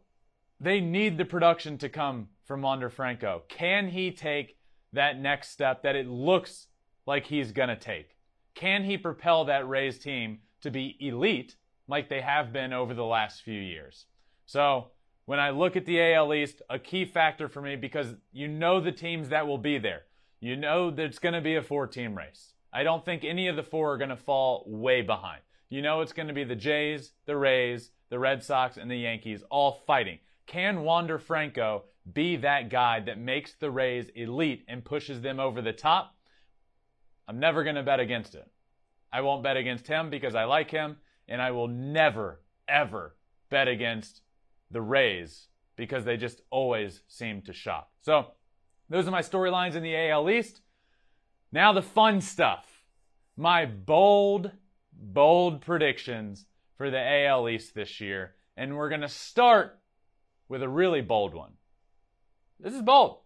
they 0.61 0.81
need 0.81 1.19
the 1.19 1.25
production 1.25 1.79
to 1.79 1.89
come 1.89 2.29
from 2.45 2.63
Wander 2.63 2.91
Franco. 2.91 3.43
Can 3.49 3.89
he 3.89 4.11
take 4.11 4.57
that 4.93 5.19
next 5.19 5.51
step 5.51 5.83
that 5.83 5.97
it 5.97 6.07
looks 6.07 6.67
like 7.07 7.27
he's 7.27 7.53
going 7.53 7.69
to 7.69 7.77
take? 7.77 8.17
Can 8.55 8.85
he 8.85 8.99
propel 8.99 9.45
that 9.47 9.69
Rays 9.69 9.99
team 9.99 10.41
to 10.63 10.71
be 10.71 10.97
elite 11.01 11.57
like 11.89 12.09
they 12.09 12.21
have 12.21 12.53
been 12.53 12.73
over 12.73 12.95
the 12.95 13.05
last 13.05 13.43
few 13.43 13.61
years? 13.61 14.07
So 14.47 14.89
when 15.27 15.39
I 15.39 15.51
look 15.51 15.77
at 15.77 15.87
the 15.87 16.03
AL 16.13 16.35
East, 16.35 16.63
a 16.69 16.79
key 16.79 17.05
factor 17.05 17.49
for 17.49 17.63
me 17.63 17.77
because 17.77 18.17
you 18.33 18.49
know 18.49 18.81
the 18.81 18.93
teams 18.93 19.29
that 19.29 19.47
will 19.47 19.59
be 19.59 19.79
there. 19.79 20.03
You 20.41 20.57
know 20.57 20.91
that 20.91 21.05
it's 21.05 21.19
going 21.19 21.35
to 21.35 21.41
be 21.41 21.57
a 21.57 21.63
four 21.63 21.87
team 21.87 22.17
race. 22.17 22.55
I 22.73 22.83
don't 22.83 23.05
think 23.05 23.25
any 23.25 23.47
of 23.49 23.57
the 23.57 23.63
four 23.63 23.93
are 23.93 23.99
going 23.99 24.11
to 24.11 24.17
fall 24.17 24.65
way 24.67 25.03
behind. 25.03 25.43
You 25.69 25.83
know 25.83 26.01
it's 26.01 26.13
going 26.13 26.29
to 26.29 26.35
be 26.35 26.45
the 26.45 26.57
Jays, 26.57 27.13
the 27.27 27.37
Rays, 27.37 27.91
the 28.09 28.19
Red 28.19 28.43
Sox, 28.43 28.77
and 28.77 28.91
the 28.91 28.97
Yankees 28.97 29.45
all 29.51 29.83
fighting. 29.87 30.19
Can 30.47 30.83
Wander 30.83 31.19
Franco 31.19 31.85
be 32.13 32.37
that 32.37 32.71
guy 32.71 32.99
that 33.01 33.19
makes 33.19 33.55
the 33.55 33.71
Rays 33.71 34.09
elite 34.17 34.65
and 34.67 34.85
pushes 34.85 35.21
them 35.21 35.39
over 35.39 35.63
the 35.63 35.73
top? 35.73 36.17
I'm 37.29 37.39
never 37.39 37.65
going 37.65 37.77
to 37.77 37.83
bet 37.83 38.01
against 38.01 38.35
it. 38.35 38.49
I 39.13 39.21
won't 39.23 39.43
bet 39.43 39.57
against 39.57 39.87
him 39.87 40.11
because 40.11 40.35
I 40.35 40.45
like 40.45 40.71
him, 40.71 40.97
and 41.29 41.41
I 41.43 41.51
will 41.51 41.69
never, 41.69 42.41
ever 42.69 43.17
bet 43.51 43.69
against 43.69 44.23
the 44.71 44.81
Rays 44.81 45.49
because 45.77 46.05
they 46.05 46.17
just 46.17 46.43
always 46.51 47.03
seem 47.09 47.43
to 47.43 47.53
shock. 47.53 47.89
So, 48.03 48.33
those 48.89 49.07
are 49.07 49.13
my 49.13 49.23
storylines 49.23 49.77
in 49.77 49.83
the 49.83 49.97
AL 49.97 50.29
East. 50.29 50.61
Now, 51.53 51.73
the 51.73 51.83
fun 51.83 52.21
stuff. 52.21 52.67
My 53.37 53.65
bold, 53.65 54.51
bold 54.93 55.61
predictions 55.61 56.47
for 56.77 56.91
the 56.91 57.27
AL 57.27 57.49
East 57.49 57.75
this 57.75 58.01
year. 58.01 58.35
And 58.57 58.77
we're 58.77 58.89
going 58.89 59.01
to 59.01 59.09
start 59.09 59.79
with 60.49 60.63
a 60.63 60.69
really 60.69 61.01
bold 61.01 61.35
one. 61.35 61.53
This 62.59 62.75
is 62.75 62.83
bold. 62.83 63.19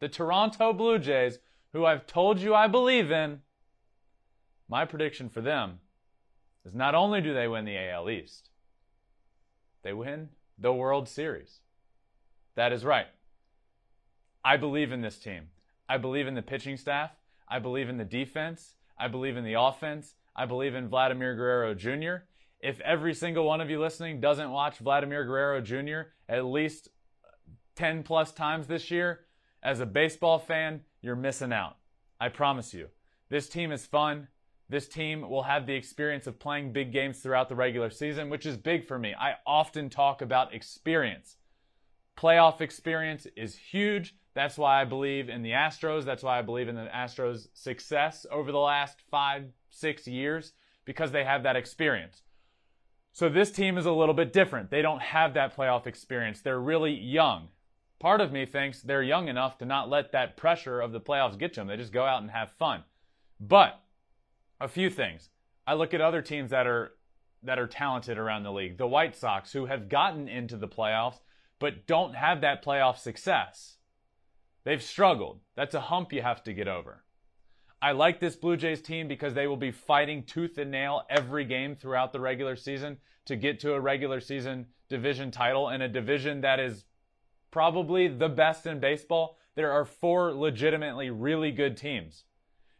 The 0.00 0.08
Toronto 0.08 0.72
Blue 0.72 0.98
Jays, 0.98 1.38
who 1.72 1.84
I've 1.84 2.06
told 2.06 2.40
you 2.40 2.54
I 2.54 2.66
believe 2.66 3.10
in, 3.10 3.40
my 4.68 4.84
prediction 4.84 5.28
for 5.28 5.40
them 5.40 5.80
is 6.64 6.74
not 6.74 6.94
only 6.94 7.20
do 7.20 7.32
they 7.32 7.48
win 7.48 7.64
the 7.64 7.78
AL 7.78 8.10
East, 8.10 8.50
they 9.82 9.92
win 9.92 10.30
the 10.58 10.72
World 10.72 11.08
Series. 11.08 11.60
That 12.56 12.72
is 12.72 12.84
right. 12.84 13.06
I 14.44 14.56
believe 14.56 14.92
in 14.92 15.00
this 15.00 15.18
team. 15.18 15.48
I 15.88 15.98
believe 15.98 16.26
in 16.26 16.34
the 16.34 16.42
pitching 16.42 16.76
staff. 16.76 17.12
I 17.48 17.58
believe 17.58 17.88
in 17.88 17.96
the 17.96 18.04
defense. 18.04 18.74
I 18.98 19.08
believe 19.08 19.36
in 19.36 19.44
the 19.44 19.54
offense. 19.54 20.14
I 20.34 20.44
believe 20.46 20.74
in 20.74 20.88
Vladimir 20.88 21.34
Guerrero 21.34 21.74
Jr. 21.74 22.24
If 22.60 22.80
every 22.80 23.14
single 23.14 23.44
one 23.44 23.60
of 23.60 23.70
you 23.70 23.80
listening 23.80 24.20
doesn't 24.20 24.50
watch 24.50 24.78
Vladimir 24.78 25.24
Guerrero 25.24 25.60
Jr. 25.60 26.10
at 26.28 26.44
least 26.44 26.88
10 27.76 28.02
plus 28.02 28.32
times 28.32 28.66
this 28.66 28.90
year, 28.90 29.20
as 29.62 29.80
a 29.80 29.86
baseball 29.86 30.38
fan, 30.38 30.80
you're 31.00 31.16
missing 31.16 31.52
out. 31.52 31.76
I 32.20 32.28
promise 32.28 32.74
you. 32.74 32.88
This 33.28 33.48
team 33.48 33.72
is 33.72 33.86
fun. 33.86 34.28
This 34.68 34.88
team 34.88 35.28
will 35.28 35.44
have 35.44 35.66
the 35.66 35.74
experience 35.74 36.26
of 36.26 36.38
playing 36.38 36.72
big 36.72 36.92
games 36.92 37.20
throughout 37.20 37.48
the 37.48 37.54
regular 37.54 37.90
season, 37.90 38.28
which 38.28 38.44
is 38.44 38.56
big 38.56 38.86
for 38.86 38.98
me. 38.98 39.14
I 39.18 39.34
often 39.46 39.88
talk 39.88 40.20
about 40.20 40.54
experience. 40.54 41.36
Playoff 42.18 42.60
experience 42.60 43.26
is 43.36 43.56
huge. 43.56 44.14
That's 44.34 44.58
why 44.58 44.80
I 44.80 44.84
believe 44.84 45.28
in 45.28 45.42
the 45.42 45.52
Astros. 45.52 46.04
That's 46.04 46.22
why 46.22 46.38
I 46.38 46.42
believe 46.42 46.68
in 46.68 46.74
the 46.74 46.88
Astros' 46.94 47.48
success 47.54 48.26
over 48.30 48.52
the 48.52 48.58
last 48.58 48.98
five, 49.10 49.44
six 49.70 50.06
years, 50.06 50.52
because 50.84 51.12
they 51.12 51.24
have 51.24 51.44
that 51.44 51.56
experience. 51.56 52.22
So 53.12 53.28
this 53.28 53.50
team 53.50 53.78
is 53.78 53.86
a 53.86 53.92
little 53.92 54.14
bit 54.14 54.32
different. 54.32 54.70
They 54.70 54.82
don't 54.82 55.02
have 55.02 55.34
that 55.34 55.56
playoff 55.56 55.86
experience. 55.86 56.40
They're 56.40 56.60
really 56.60 56.92
young. 56.92 57.48
Part 58.00 58.20
of 58.20 58.32
me 58.32 58.46
thinks 58.46 58.80
they're 58.80 59.02
young 59.02 59.28
enough 59.28 59.58
to 59.58 59.64
not 59.64 59.88
let 59.88 60.12
that 60.12 60.36
pressure 60.36 60.80
of 60.80 60.92
the 60.92 61.00
playoffs 61.00 61.38
get 61.38 61.52
to 61.54 61.60
them. 61.60 61.66
They 61.66 61.76
just 61.76 61.92
go 61.92 62.04
out 62.04 62.22
and 62.22 62.30
have 62.30 62.52
fun. 62.52 62.84
But 63.40 63.80
a 64.60 64.68
few 64.68 64.90
things. 64.90 65.30
I 65.66 65.74
look 65.74 65.94
at 65.94 66.00
other 66.00 66.22
teams 66.22 66.50
that 66.50 66.66
are 66.66 66.92
that 67.42 67.58
are 67.58 67.66
talented 67.66 68.18
around 68.18 68.42
the 68.42 68.52
league. 68.52 68.78
The 68.78 68.86
White 68.86 69.14
Sox 69.14 69.52
who 69.52 69.66
have 69.66 69.88
gotten 69.88 70.28
into 70.28 70.56
the 70.56 70.68
playoffs 70.68 71.20
but 71.60 71.86
don't 71.86 72.14
have 72.14 72.40
that 72.40 72.64
playoff 72.64 72.98
success. 72.98 73.78
They've 74.64 74.82
struggled. 74.82 75.40
That's 75.56 75.74
a 75.74 75.80
hump 75.80 76.12
you 76.12 76.22
have 76.22 76.42
to 76.44 76.52
get 76.52 76.68
over. 76.68 77.04
I 77.80 77.92
like 77.92 78.18
this 78.18 78.36
Blue 78.36 78.56
Jays 78.56 78.82
team 78.82 79.06
because 79.06 79.34
they 79.34 79.46
will 79.46 79.56
be 79.56 79.70
fighting 79.70 80.24
tooth 80.24 80.58
and 80.58 80.70
nail 80.70 81.02
every 81.08 81.44
game 81.44 81.76
throughout 81.76 82.12
the 82.12 82.20
regular 82.20 82.56
season 82.56 82.98
to 83.26 83.36
get 83.36 83.60
to 83.60 83.74
a 83.74 83.80
regular 83.80 84.20
season 84.20 84.66
division 84.88 85.30
title 85.30 85.68
in 85.68 85.82
a 85.82 85.88
division 85.88 86.40
that 86.40 86.58
is 86.58 86.84
probably 87.50 88.08
the 88.08 88.28
best 88.28 88.66
in 88.66 88.80
baseball. 88.80 89.38
There 89.54 89.72
are 89.72 89.84
four 89.84 90.32
legitimately 90.32 91.10
really 91.10 91.50
good 91.50 91.76
teams. 91.76 92.24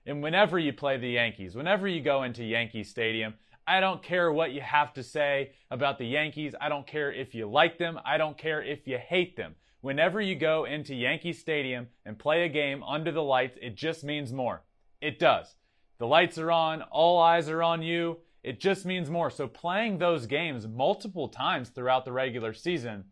And 0.06 0.22
whenever 0.22 0.58
you 0.58 0.72
play 0.72 0.96
the 0.96 1.10
Yankees, 1.10 1.54
whenever 1.54 1.86
you 1.86 2.00
go 2.00 2.22
into 2.22 2.44
Yankee 2.44 2.84
Stadium, 2.84 3.34
I 3.66 3.80
don't 3.80 4.02
care 4.02 4.32
what 4.32 4.52
you 4.52 4.62
have 4.62 4.94
to 4.94 5.02
say 5.02 5.52
about 5.70 5.98
the 5.98 6.06
Yankees. 6.06 6.54
I 6.58 6.70
don't 6.70 6.86
care 6.86 7.12
if 7.12 7.34
you 7.34 7.46
like 7.46 7.76
them. 7.76 8.00
I 8.04 8.16
don't 8.16 8.38
care 8.38 8.62
if 8.62 8.86
you 8.86 8.96
hate 8.96 9.36
them. 9.36 9.54
Whenever 9.82 10.20
you 10.20 10.34
go 10.34 10.64
into 10.64 10.94
Yankee 10.94 11.34
Stadium 11.34 11.88
and 12.06 12.18
play 12.18 12.44
a 12.44 12.48
game 12.48 12.82
under 12.82 13.12
the 13.12 13.22
lights, 13.22 13.58
it 13.60 13.74
just 13.74 14.02
means 14.02 14.32
more. 14.32 14.62
It 15.02 15.18
does. 15.18 15.56
The 15.98 16.06
lights 16.06 16.38
are 16.38 16.50
on, 16.50 16.82
all 16.82 17.20
eyes 17.20 17.48
are 17.48 17.62
on 17.62 17.82
you. 17.82 18.18
It 18.42 18.60
just 18.60 18.86
means 18.86 19.10
more. 19.10 19.30
So 19.30 19.46
playing 19.46 19.98
those 19.98 20.26
games 20.26 20.66
multiple 20.66 21.28
times 21.28 21.68
throughout 21.68 22.04
the 22.04 22.12
regular 22.12 22.54
season 22.54 23.04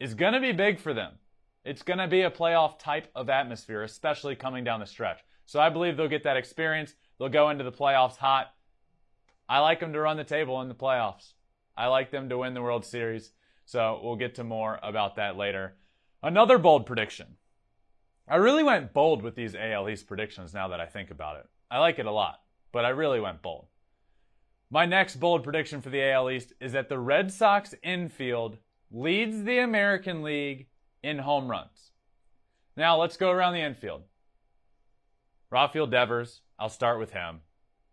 is 0.00 0.14
going 0.14 0.32
to 0.32 0.40
be 0.40 0.52
big 0.52 0.78
for 0.78 0.94
them. 0.94 1.14
It's 1.64 1.82
going 1.82 1.98
to 1.98 2.08
be 2.08 2.22
a 2.22 2.30
playoff 2.30 2.78
type 2.78 3.10
of 3.14 3.28
atmosphere, 3.28 3.82
especially 3.82 4.36
coming 4.36 4.64
down 4.64 4.80
the 4.80 4.86
stretch. 4.86 5.20
So 5.44 5.60
I 5.60 5.70
believe 5.70 5.96
they'll 5.96 6.08
get 6.08 6.24
that 6.24 6.36
experience. 6.36 6.94
They'll 7.18 7.28
go 7.28 7.50
into 7.50 7.64
the 7.64 7.72
playoffs 7.72 8.16
hot. 8.16 8.52
I 9.48 9.60
like 9.60 9.80
them 9.80 9.92
to 9.92 10.00
run 10.00 10.16
the 10.16 10.24
table 10.24 10.60
in 10.60 10.68
the 10.68 10.74
playoffs. 10.74 11.32
I 11.76 11.86
like 11.86 12.10
them 12.10 12.28
to 12.28 12.38
win 12.38 12.54
the 12.54 12.62
World 12.62 12.84
Series. 12.84 13.32
So 13.64 14.00
we'll 14.02 14.16
get 14.16 14.34
to 14.36 14.44
more 14.44 14.78
about 14.82 15.16
that 15.16 15.36
later. 15.36 15.76
Another 16.22 16.58
bold 16.58 16.86
prediction. 16.86 17.36
I 18.28 18.36
really 18.36 18.62
went 18.62 18.92
bold 18.92 19.22
with 19.22 19.34
these 19.34 19.54
AL 19.54 19.88
East 19.88 20.06
predictions 20.06 20.52
now 20.52 20.68
that 20.68 20.80
I 20.80 20.86
think 20.86 21.10
about 21.10 21.36
it. 21.36 21.46
I 21.70 21.78
like 21.78 21.98
it 21.98 22.06
a 22.06 22.12
lot, 22.12 22.40
but 22.72 22.84
I 22.84 22.90
really 22.90 23.20
went 23.20 23.42
bold. 23.42 23.66
My 24.70 24.84
next 24.84 25.16
bold 25.16 25.44
prediction 25.44 25.80
for 25.80 25.88
the 25.88 26.02
AL 26.10 26.30
East 26.30 26.52
is 26.60 26.72
that 26.72 26.88
the 26.88 26.98
Red 26.98 27.32
Sox 27.32 27.74
infield 27.82 28.58
leads 28.90 29.44
the 29.44 29.58
American 29.58 30.22
League 30.22 30.68
in 31.02 31.18
home 31.18 31.48
runs. 31.48 31.90
Now 32.76 32.96
let's 33.00 33.16
go 33.16 33.30
around 33.30 33.54
the 33.54 33.60
infield. 33.60 34.02
Rafael 35.50 35.86
Devers, 35.86 36.42
I'll 36.58 36.68
start 36.68 36.98
with 36.98 37.12
him. 37.12 37.40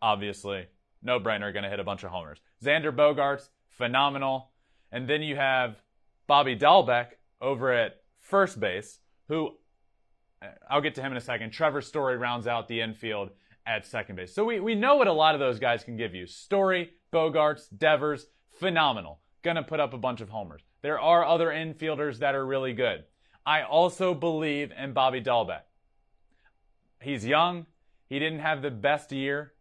Obviously, 0.02 0.68
no 1.02 1.20
brainer, 1.20 1.54
going 1.54 1.64
to 1.64 1.70
hit 1.70 1.80
a 1.80 1.84
bunch 1.84 2.04
of 2.04 2.12
homers. 2.12 2.40
Xander 2.64 2.96
Bogaerts, 2.96 3.50
phenomenal. 3.70 4.52
And 4.92 5.08
then 5.08 5.22
you 5.22 5.36
have 5.36 5.82
Bobby 6.28 6.56
Dalbec 6.56 7.08
over 7.42 7.72
at 7.72 8.02
first 8.20 8.60
base, 8.60 9.00
who 9.28 9.52
uh, 10.42 10.48
I'll 10.70 10.82
get 10.82 10.96
to 10.96 11.02
him 11.02 11.12
in 11.12 11.18
a 11.18 11.22
second. 11.22 11.52
Trevor 11.52 11.82
Story 11.82 12.18
rounds 12.18 12.48
out 12.48 12.68
the 12.68 12.82
infield 12.82 13.30
at 13.66 13.86
second 13.86 14.16
base. 14.16 14.34
So 14.34 14.46
we, 14.46 14.60
we 14.60 14.76
know 14.76 14.96
what 14.96 15.08
a 15.08 15.14
lot 15.14 15.36
of 15.36 15.40
those 15.40 15.60
guys 15.60 15.84
can 15.84 15.98
give 15.98 16.14
you. 16.14 16.28
Story, 16.28 16.92
Bogaerts, 17.12 17.66
Devers, 17.76 18.28
phenomenal. 18.60 19.20
Gonna 19.44 19.64
put 19.64 19.80
up 19.80 19.94
a 19.94 19.98
bunch 19.98 20.22
of 20.22 20.30
homers. 20.30 20.62
There 20.86 21.00
are 21.00 21.26
other 21.26 21.48
infielders 21.48 22.20
that 22.20 22.36
are 22.36 22.46
really 22.46 22.72
good. 22.72 23.06
I 23.44 23.64
also 23.64 24.14
believe 24.14 24.72
in 24.72 24.94
Bobby 24.94 25.20
Dalbec. 25.20 25.62
He's 27.02 27.26
young. 27.26 27.66
He 28.08 28.20
didn't 28.20 28.42
have 28.42 28.62
the 28.62 28.70
best 28.70 29.12
year 29.12 29.54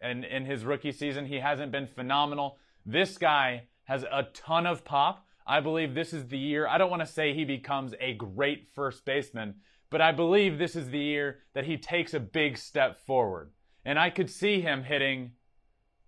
in, 0.00 0.24
in 0.24 0.46
his 0.46 0.64
rookie 0.64 0.92
season. 0.92 1.26
He 1.26 1.40
hasn't 1.40 1.72
been 1.72 1.86
phenomenal. 1.86 2.56
This 2.86 3.18
guy 3.18 3.64
has 3.84 4.04
a 4.04 4.28
ton 4.32 4.66
of 4.66 4.82
pop. 4.82 5.26
I 5.46 5.60
believe 5.60 5.94
this 5.94 6.14
is 6.14 6.28
the 6.28 6.38
year. 6.38 6.66
I 6.66 6.78
don't 6.78 6.88
want 6.88 7.02
to 7.02 7.12
say 7.12 7.34
he 7.34 7.44
becomes 7.44 7.92
a 8.00 8.14
great 8.14 8.66
first 8.74 9.04
baseman, 9.04 9.56
but 9.90 10.00
I 10.00 10.10
believe 10.10 10.56
this 10.56 10.74
is 10.74 10.88
the 10.88 11.00
year 11.00 11.40
that 11.52 11.66
he 11.66 11.76
takes 11.76 12.14
a 12.14 12.18
big 12.18 12.56
step 12.56 12.98
forward. 13.04 13.50
And 13.84 13.98
I 13.98 14.08
could 14.08 14.30
see 14.30 14.62
him 14.62 14.84
hitting 14.84 15.32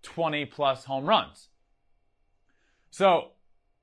20 0.01 0.45
plus 0.45 0.85
home 0.85 1.05
runs. 1.05 1.49
So 2.89 3.33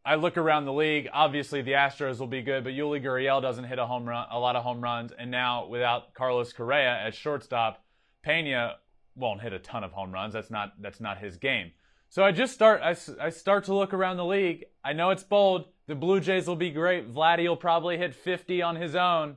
I 0.04 0.14
look 0.14 0.38
around 0.38 0.64
the 0.64 0.72
league. 0.72 1.08
Obviously, 1.12 1.62
the 1.62 1.72
Astros 1.72 2.18
will 2.18 2.26
be 2.26 2.42
good, 2.42 2.64
but 2.64 2.72
Yuli 2.72 3.04
Gurriel 3.04 3.42
doesn't 3.42 3.64
hit 3.64 3.78
a 3.78 3.86
home 3.86 4.06
run, 4.06 4.26
a 4.30 4.38
lot 4.38 4.56
of 4.56 4.62
home 4.62 4.80
runs. 4.80 5.12
And 5.18 5.30
now, 5.30 5.66
without 5.66 6.14
Carlos 6.14 6.52
Correa 6.52 6.98
at 7.04 7.14
shortstop, 7.14 7.84
Pena 8.22 8.76
won't 9.14 9.42
hit 9.42 9.52
a 9.52 9.58
ton 9.58 9.84
of 9.84 9.92
home 9.92 10.12
runs. 10.12 10.32
That's 10.32 10.50
not 10.50 10.80
that's 10.80 11.00
not 11.00 11.18
his 11.18 11.36
game. 11.36 11.72
So 12.08 12.24
I 12.24 12.32
just 12.32 12.54
start 12.54 12.80
I, 12.82 12.96
I 13.20 13.30
start 13.30 13.64
to 13.64 13.74
look 13.74 13.92
around 13.92 14.16
the 14.16 14.24
league. 14.24 14.64
I 14.82 14.94
know 14.94 15.10
it's 15.10 15.22
bold. 15.22 15.66
The 15.86 15.94
Blue 15.94 16.20
Jays 16.20 16.46
will 16.46 16.56
be 16.56 16.70
great. 16.70 17.12
Vladdy 17.12 17.46
will 17.46 17.56
probably 17.56 17.98
hit 17.98 18.14
50 18.14 18.62
on 18.62 18.76
his 18.76 18.94
own. 18.94 19.36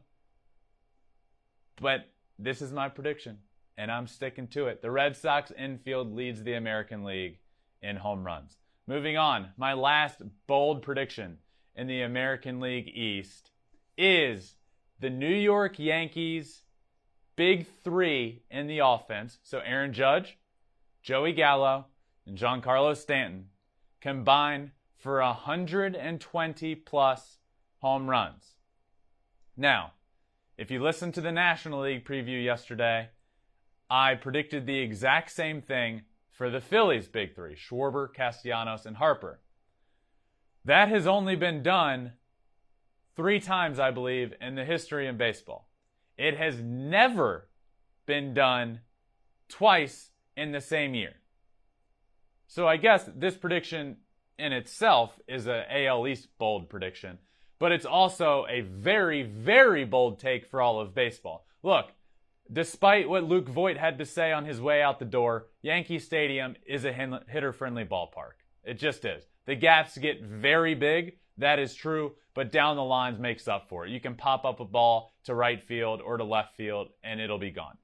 But 1.81 2.09
this 2.39 2.61
is 2.61 2.71
my 2.71 2.89
prediction, 2.89 3.39
and 3.77 3.91
I'm 3.91 4.07
sticking 4.07 4.47
to 4.49 4.67
it. 4.67 4.81
The 4.81 4.91
Red 4.91 5.17
Sox 5.17 5.51
infield 5.51 6.13
leads 6.13 6.43
the 6.43 6.53
American 6.53 7.03
League 7.03 7.39
in 7.81 7.97
home 7.97 8.23
runs. 8.23 8.57
Moving 8.85 9.15
on, 9.15 9.49
my 9.55 9.73
last 9.73 10.21
bold 10.45 10.81
prediction 10.81 11.37
in 11.73 11.87
the 11.87 12.01
American 12.01 12.59
League 12.59 12.89
East 12.89 13.51
is 13.97 14.55
the 14.99 15.09
New 15.09 15.33
York 15.33 15.79
Yankees 15.79 16.63
big 17.37 17.65
three 17.83 18.43
in 18.51 18.67
the 18.67 18.79
offense. 18.79 19.39
So 19.41 19.59
Aaron 19.59 19.93
Judge, 19.93 20.37
Joey 21.01 21.31
Gallo, 21.31 21.85
and 22.27 22.37
Giancarlo 22.37 22.95
Stanton 22.97 23.45
combine 24.01 24.71
for 24.97 25.21
120 25.21 26.75
plus 26.75 27.37
home 27.79 28.09
runs. 28.09 28.55
Now, 29.55 29.93
if 30.57 30.69
you 30.69 30.83
listened 30.83 31.13
to 31.13 31.21
the 31.21 31.31
National 31.31 31.81
League 31.81 32.05
preview 32.05 32.43
yesterday, 32.43 33.09
I 33.89 34.15
predicted 34.15 34.65
the 34.65 34.79
exact 34.79 35.31
same 35.31 35.61
thing 35.61 36.01
for 36.43 36.49
the 36.49 36.59
Phillies' 36.59 37.07
big 37.07 37.33
three 37.33 37.55
Schwarber, 37.55 38.13
Castellanos, 38.13 38.85
and 38.85 38.97
Harper. 38.97 39.39
That 40.65 40.89
has 40.89 41.07
only 41.07 41.37
been 41.37 41.63
done 41.63 42.11
three 43.15 43.39
times, 43.39 43.79
I 43.79 43.91
believe, 43.91 44.33
in 44.41 44.55
the 44.55 44.65
history 44.65 45.07
of 45.07 45.17
baseball. 45.17 45.69
It 46.17 46.35
has 46.35 46.59
never 46.59 47.47
been 48.05 48.33
done 48.33 48.81
twice 49.47 50.09
in 50.35 50.51
the 50.51 50.59
same 50.59 50.93
year. 50.93 51.13
So 52.47 52.67
I 52.67 52.75
guess 52.75 53.09
this 53.15 53.37
prediction 53.37 53.99
in 54.37 54.51
itself 54.51 55.17
is 55.25 55.47
a 55.47 55.85
AL 55.85 56.05
East 56.07 56.27
bold 56.37 56.67
prediction 56.69 57.19
but 57.57 57.71
it's 57.71 57.85
also 57.85 58.45
a 58.49 58.59
very, 58.59 59.23
very 59.23 59.85
bold 59.85 60.19
take 60.19 60.45
for 60.45 60.61
all 60.61 60.81
of 60.81 60.93
baseball. 60.93 61.45
Look, 61.63 61.91
despite 62.51 63.09
what 63.09 63.23
Luke 63.23 63.47
Voit 63.47 63.77
had 63.77 63.97
to 63.97 64.05
say 64.05 64.31
on 64.31 64.45
his 64.45 64.61
way 64.61 64.81
out 64.81 64.99
the 64.99 65.05
door, 65.05 65.47
Yankee 65.61 65.99
Stadium 65.99 66.55
is 66.65 66.85
a 66.85 67.21
hitter 67.27 67.53
friendly 67.53 67.85
ballpark. 67.85 68.33
It 68.63 68.75
just 68.75 69.05
is. 69.05 69.23
The 69.45 69.55
gaps 69.55 69.97
get 69.97 70.21
very 70.21 70.75
big, 70.75 71.17
that 71.37 71.59
is 71.59 71.75
true, 71.75 72.13
but 72.33 72.51
down 72.51 72.75
the 72.75 72.83
lines 72.83 73.19
makes 73.19 73.47
up 73.47 73.67
for 73.69 73.85
it. 73.85 73.91
You 73.91 73.99
can 73.99 74.15
pop 74.15 74.45
up 74.45 74.59
a 74.59 74.65
ball 74.65 75.13
to 75.25 75.35
right 75.35 75.61
field 75.61 76.01
or 76.01 76.17
to 76.17 76.23
left 76.23 76.55
field 76.55 76.89
and 77.03 77.19
it'll 77.19 77.39
be 77.39 77.51
gone. 77.51 77.77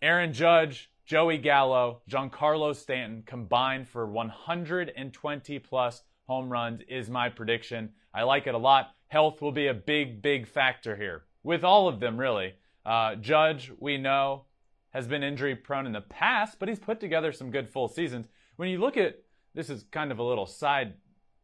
Aaron 0.00 0.32
Judge, 0.32 0.90
Joey 1.04 1.38
Gallo, 1.38 2.02
Giancarlo 2.10 2.74
Stanton 2.74 3.22
combined 3.26 3.88
for 3.88 4.06
120 4.06 5.58
plus 5.58 6.02
home 6.26 6.50
runs 6.50 6.82
is 6.88 7.10
my 7.10 7.28
prediction. 7.28 7.90
I 8.14 8.22
like 8.22 8.46
it 8.46 8.54
a 8.54 8.58
lot 8.58 8.94
health 9.08 9.40
will 9.40 9.52
be 9.52 9.66
a 9.66 9.74
big, 9.74 10.22
big 10.22 10.46
factor 10.46 10.96
here. 10.96 11.24
With 11.42 11.64
all 11.64 11.88
of 11.88 12.00
them, 12.00 12.18
really. 12.18 12.54
Uh, 12.88 13.16
Judge, 13.16 13.70
we 13.78 13.98
know, 13.98 14.46
has 14.94 15.06
been 15.06 15.22
injury 15.22 15.54
prone 15.54 15.84
in 15.84 15.92
the 15.92 16.00
past, 16.00 16.58
but 16.58 16.70
he's 16.70 16.78
put 16.78 17.00
together 17.00 17.32
some 17.32 17.50
good 17.50 17.68
full 17.68 17.86
seasons. 17.86 18.28
When 18.56 18.70
you 18.70 18.78
look 18.78 18.96
at 18.96 19.18
this 19.52 19.68
is 19.68 19.84
kind 19.90 20.10
of 20.10 20.18
a 20.18 20.22
little 20.22 20.46
side 20.46 20.94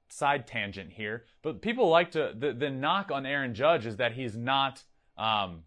side 0.08 0.46
tangent 0.46 0.90
here, 0.92 1.24
but 1.42 1.60
people 1.60 1.90
like 1.90 2.12
to 2.12 2.32
the, 2.34 2.54
the 2.54 2.70
knock 2.70 3.10
on 3.10 3.26
Aaron 3.26 3.54
Judge 3.54 3.84
is 3.84 3.98
that 3.98 4.12
he's 4.12 4.34
not 4.34 4.82
um, 5.18 5.64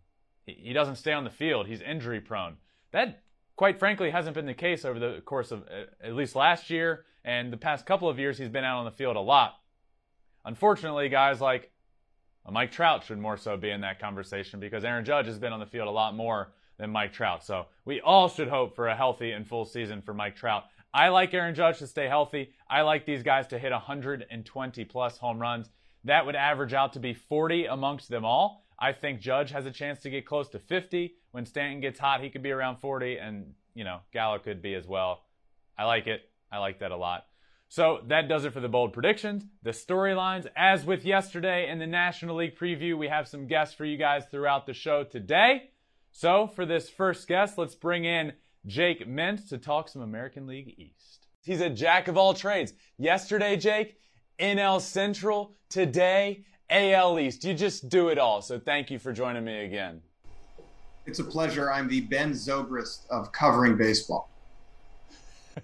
he, 0.48 0.74
doesn't 0.74 0.96
stay 0.96 1.14
on 1.14 1.24
the 1.24 1.30
field. 1.30 1.68
He's 1.68 1.82
injury 1.82 2.22
prone. 2.22 2.58
That 2.92 3.22
quite 3.56 3.78
frankly 3.78 4.10
hasn't 4.10 4.34
been 4.34 4.48
the 4.48 4.56
case 4.56 4.84
over 4.84 4.98
the 4.98 5.22
course 5.26 5.52
of 5.52 5.62
uh, 5.64 5.86
at 6.04 6.16
least 6.16 6.36
last 6.36 6.72
year 6.72 7.06
and 7.24 7.54
the 7.54 7.58
past 7.58 7.86
couple 7.86 8.10
of 8.10 8.18
years. 8.18 8.40
He's 8.40 8.50
been 8.50 8.64
out 8.64 8.80
on 8.80 8.86
the 8.86 8.92
field 8.92 9.16
a 9.16 9.22
lot. 9.22 9.60
Unfortunately, 10.44 11.08
guys 11.08 11.40
like 11.40 11.72
Uh, 12.48 12.52
Mike 12.52 12.72
Trout 12.72 13.04
should 13.04 13.20
more 13.20 13.38
so 13.38 13.58
be 13.58 13.70
in 13.70 13.82
that 13.82 14.00
conversation 14.00 14.60
because 14.60 14.84
Aaron 14.84 15.06
Judge 15.06 15.28
has 15.28 15.40
been 15.40 15.54
on 15.54 15.60
the 15.60 15.66
field 15.66 15.88
a 15.88 15.92
lot 15.92 16.16
more 16.16 16.54
than 16.78 16.92
Mike 16.92 17.14
Trout. 17.14 17.44
So 17.44 17.66
we 17.86 18.02
all 18.02 18.30
should 18.30 18.48
hope 18.48 18.76
for 18.76 18.88
a 18.88 18.96
healthy 18.96 19.32
and 19.32 19.48
full 19.48 19.66
season 19.66 20.02
for 20.02 20.14
Mike 20.14 20.36
Trout. 20.36 20.66
I 20.94 21.10
like 21.10 21.34
Aaron 21.34 21.56
Judge 21.56 21.80
to 21.80 21.88
stay 21.88 22.08
healthy. 22.08 22.52
I 22.70 22.82
like 22.82 23.06
these 23.06 23.24
guys 23.24 23.48
to 23.48 23.60
hit 23.60 23.72
120 23.72 24.86
plus 24.86 25.18
home 25.18 25.40
runs. 25.40 25.70
That 26.04 26.26
would 26.26 26.36
average 26.36 26.74
out 26.74 26.94
to 26.94 27.00
be 27.00 27.14
40 27.14 27.66
amongst 27.66 28.10
them 28.10 28.26
all. 28.26 28.64
I 28.80 28.94
think 28.94 29.20
Judge 29.20 29.52
has 29.52 29.66
a 29.66 29.72
chance 29.72 30.00
to 30.02 30.10
get 30.10 30.26
close 30.26 30.50
to 30.50 30.60
50. 30.60 31.16
When 31.32 31.46
Stanton 31.46 31.82
gets 31.82 32.00
hot, 32.00 32.22
he 32.22 32.30
could 32.30 32.44
be 32.44 32.52
around 32.52 32.78
40, 32.78 33.18
and 33.18 33.54
you 33.74 33.84
know 33.84 34.00
Gallo 34.14 34.40
could 34.40 34.62
be 34.62 34.76
as 34.76 34.88
well. 34.88 35.24
I 35.78 35.86
like 35.86 36.08
it. 36.08 36.22
I 36.52 36.60
like 36.60 36.80
that 36.80 36.92
a 36.92 36.98
lot. 36.98 37.27
So 37.70 38.00
that 38.08 38.30
does 38.30 38.46
it 38.46 38.54
for 38.54 38.60
the 38.60 38.70
bold 38.70 38.94
predictions, 38.94 39.44
the 39.62 39.72
storylines. 39.72 40.48
As 40.56 40.86
with 40.86 41.06
yesterday 41.06 41.70
in 41.70 41.80
the 41.80 41.88
National 41.88 42.38
League 42.38 42.58
preview, 42.58 42.98
we 42.98 43.10
have 43.10 43.28
some 43.28 43.48
guests 43.48 43.76
for 43.76 43.86
you 43.86 43.98
guys 43.98 44.24
throughout 44.32 44.66
the 44.66 44.74
show 44.74 45.04
today. 45.04 45.72
So, 46.12 46.48
for 46.48 46.66
this 46.66 46.90
first 46.90 47.28
guest, 47.28 47.58
let's 47.58 47.76
bring 47.76 48.06
in 48.06 48.34
Jake 48.66 49.08
Mintz 49.08 49.50
to 49.50 49.58
talk 49.58 49.90
some 49.90 50.02
American 50.02 50.48
League 50.48 50.74
East. 50.78 51.28
He's 51.44 51.62
a 51.62 51.70
jack 51.70 52.08
of 52.08 52.18
all 52.18 52.34
trades. 52.34 52.74
Yesterday, 52.98 53.58
Jake, 53.58 53.98
NL 54.40 54.82
Central. 54.82 55.54
Today, 55.70 56.46
AL 56.70 57.20
East. 57.20 57.44
You 57.44 57.54
just 57.54 57.90
do 57.90 58.08
it 58.08 58.18
all. 58.18 58.42
So, 58.42 58.58
thank 58.58 58.90
you 58.90 58.98
for 58.98 59.12
joining 59.12 59.44
me 59.44 59.66
again. 59.66 60.02
It's 61.06 61.20
a 61.20 61.24
pleasure. 61.24 61.72
I'm 61.72 61.88
the 61.88 62.02
Ben 62.02 62.32
Zobrist 62.32 63.08
of 63.10 63.32
covering 63.32 63.78
baseball. 63.78 64.32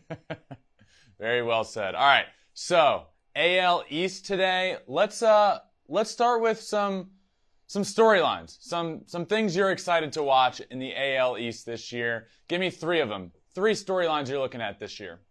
Very 1.19 1.41
well 1.41 1.63
said. 1.63 1.95
All 1.95 2.05
right. 2.05 2.25
So, 2.53 3.07
AL 3.35 3.83
East 3.89 4.25
today. 4.25 4.77
Let's 4.87 5.23
uh 5.23 5.59
let's 5.87 6.11
start 6.11 6.41
with 6.41 6.59
some 6.59 7.09
some 7.67 7.83
storylines, 7.83 8.57
some 8.61 9.01
some 9.05 9.25
things 9.25 9.55
you're 9.55 9.71
excited 9.71 10.11
to 10.13 10.23
watch 10.23 10.59
in 10.59 10.79
the 10.79 10.93
AL 10.95 11.37
East 11.37 11.65
this 11.65 11.91
year. 11.91 12.27
Give 12.47 12.59
me 12.59 12.69
three 12.69 12.99
of 12.99 13.09
them. 13.09 13.31
Three 13.55 13.73
storylines 13.73 14.29
you're 14.29 14.39
looking 14.39 14.61
at 14.61 14.79
this 14.79 14.99
year. 14.99 15.21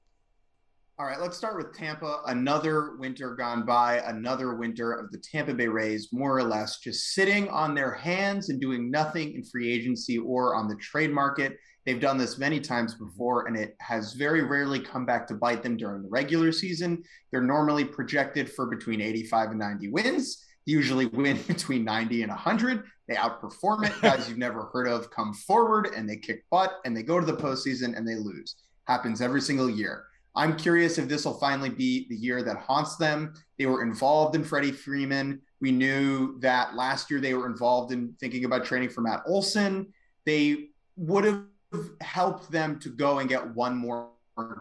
All 0.98 1.06
right, 1.06 1.20
let's 1.20 1.36
start 1.36 1.56
with 1.56 1.74
Tampa. 1.74 2.20
Another 2.26 2.96
winter 2.98 3.34
gone 3.34 3.64
by, 3.64 3.98
another 4.06 4.54
winter 4.54 4.92
of 4.92 5.10
the 5.10 5.18
Tampa 5.18 5.54
Bay 5.54 5.66
Rays, 5.66 6.10
more 6.12 6.36
or 6.36 6.44
less, 6.44 6.78
just 6.80 7.14
sitting 7.14 7.48
on 7.48 7.74
their 7.74 7.92
hands 7.92 8.50
and 8.50 8.60
doing 8.60 8.90
nothing 8.90 9.34
in 9.34 9.42
free 9.42 9.72
agency 9.72 10.18
or 10.18 10.54
on 10.54 10.68
the 10.68 10.76
trade 10.76 11.10
market. 11.10 11.56
They've 11.84 12.00
done 12.00 12.18
this 12.18 12.38
many 12.38 12.60
times 12.60 12.94
before, 12.94 13.46
and 13.46 13.56
it 13.56 13.76
has 13.80 14.12
very 14.12 14.42
rarely 14.42 14.78
come 14.78 15.04
back 15.04 15.26
to 15.28 15.34
bite 15.34 15.62
them 15.62 15.76
during 15.76 16.02
the 16.02 16.08
regular 16.08 16.52
season. 16.52 17.02
They're 17.30 17.42
normally 17.42 17.84
projected 17.84 18.50
for 18.50 18.66
between 18.66 19.00
85 19.00 19.50
and 19.50 19.58
90 19.58 19.88
wins 19.88 20.44
usually 20.64 21.06
win 21.06 21.40
between 21.46 21.84
90 21.84 22.22
and 22.22 22.30
100. 22.30 22.84
They 23.08 23.14
outperform 23.14 23.86
it. 23.86 23.92
Guys 24.00 24.28
you've 24.28 24.38
never 24.38 24.70
heard 24.72 24.88
of 24.88 25.10
come 25.10 25.34
forward 25.34 25.88
and 25.94 26.08
they 26.08 26.16
kick 26.16 26.44
butt 26.50 26.80
and 26.84 26.96
they 26.96 27.02
go 27.02 27.20
to 27.20 27.26
the 27.26 27.36
postseason 27.36 27.96
and 27.96 28.06
they 28.06 28.14
lose. 28.14 28.56
Happens 28.86 29.20
every 29.20 29.40
single 29.40 29.68
year. 29.68 30.04
I'm 30.34 30.56
curious 30.56 30.96
if 30.96 31.08
this 31.08 31.26
will 31.26 31.38
finally 31.38 31.68
be 31.68 32.06
the 32.08 32.16
year 32.16 32.42
that 32.42 32.56
haunts 32.56 32.96
them. 32.96 33.34
They 33.58 33.66
were 33.66 33.82
involved 33.82 34.34
in 34.34 34.44
Freddie 34.44 34.72
Freeman. 34.72 35.42
We 35.60 35.72
knew 35.72 36.38
that 36.40 36.74
last 36.74 37.10
year 37.10 37.20
they 37.20 37.34
were 37.34 37.46
involved 37.46 37.92
in 37.92 38.14
thinking 38.18 38.46
about 38.46 38.64
training 38.64 38.88
for 38.88 39.02
Matt 39.02 39.22
Olson. 39.26 39.92
They 40.24 40.70
would 40.96 41.24
have 41.24 41.42
helped 42.00 42.50
them 42.50 42.78
to 42.80 42.88
go 42.90 43.18
and 43.18 43.28
get 43.28 43.54
one 43.54 43.76
more 43.76 44.10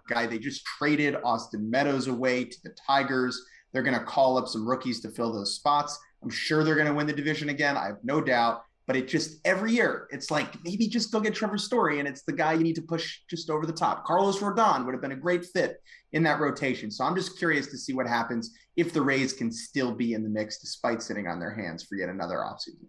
guy. 0.08 0.26
They 0.26 0.40
just 0.40 0.66
traded 0.66 1.16
Austin 1.24 1.70
Meadows 1.70 2.08
away 2.08 2.46
to 2.46 2.58
the 2.64 2.76
Tigers. 2.88 3.42
They're 3.72 3.84
going 3.84 3.98
to 3.98 4.04
call 4.04 4.38
up 4.38 4.48
some 4.48 4.68
rookies 4.68 5.00
to 5.02 5.10
fill 5.10 5.32
those 5.32 5.56
spots. 5.56 5.98
I'm 6.24 6.30
sure 6.30 6.64
they're 6.64 6.76
going 6.76 6.88
to 6.88 6.94
win 6.94 7.08
the 7.08 7.14
division 7.14 7.50
again. 7.50 7.78
I 7.78 7.88
have 7.88 8.04
no 8.04 8.22
doubt. 8.22 8.64
But 8.88 8.96
it 8.96 9.08
just 9.08 9.40
every 9.46 9.72
year, 9.72 10.08
it's 10.12 10.32
like 10.32 10.62
maybe 10.66 10.88
just 10.88 11.12
go 11.12 11.22
get 11.22 11.36
Trevor 11.36 11.58
Story, 11.58 12.00
and 12.00 12.08
it's 12.08 12.24
the 12.24 12.34
guy 12.34 12.54
you 12.54 12.64
need 12.64 12.76
to 12.76 12.82
push 12.82 13.20
just 13.30 13.50
over 13.50 13.66
the 13.66 13.72
top. 13.72 14.04
Carlos 14.04 14.40
Rodon 14.40 14.86
would 14.86 14.94
have 14.94 15.02
been 15.02 15.14
a 15.14 15.16
great 15.16 15.46
fit 15.46 15.82
in 16.12 16.24
that 16.24 16.40
rotation. 16.42 16.92
So 16.92 17.06
I'm 17.06 17.16
just 17.16 17.38
curious 17.38 17.68
to 17.68 17.78
see 17.78 17.94
what 17.94 18.08
happens 18.08 18.54
if 18.76 18.92
the 18.92 19.02
Rays 19.02 19.34
can 19.34 19.52
still 19.52 19.94
be 19.94 20.14
in 20.14 20.24
the 20.24 20.30
mix 20.30 20.58
despite 20.60 21.02
sitting 21.02 21.28
on 21.28 21.40
their 21.40 21.54
hands 21.54 21.84
for 21.84 21.96
yet 21.96 22.10
another 22.10 22.38
offseason. 22.38 22.88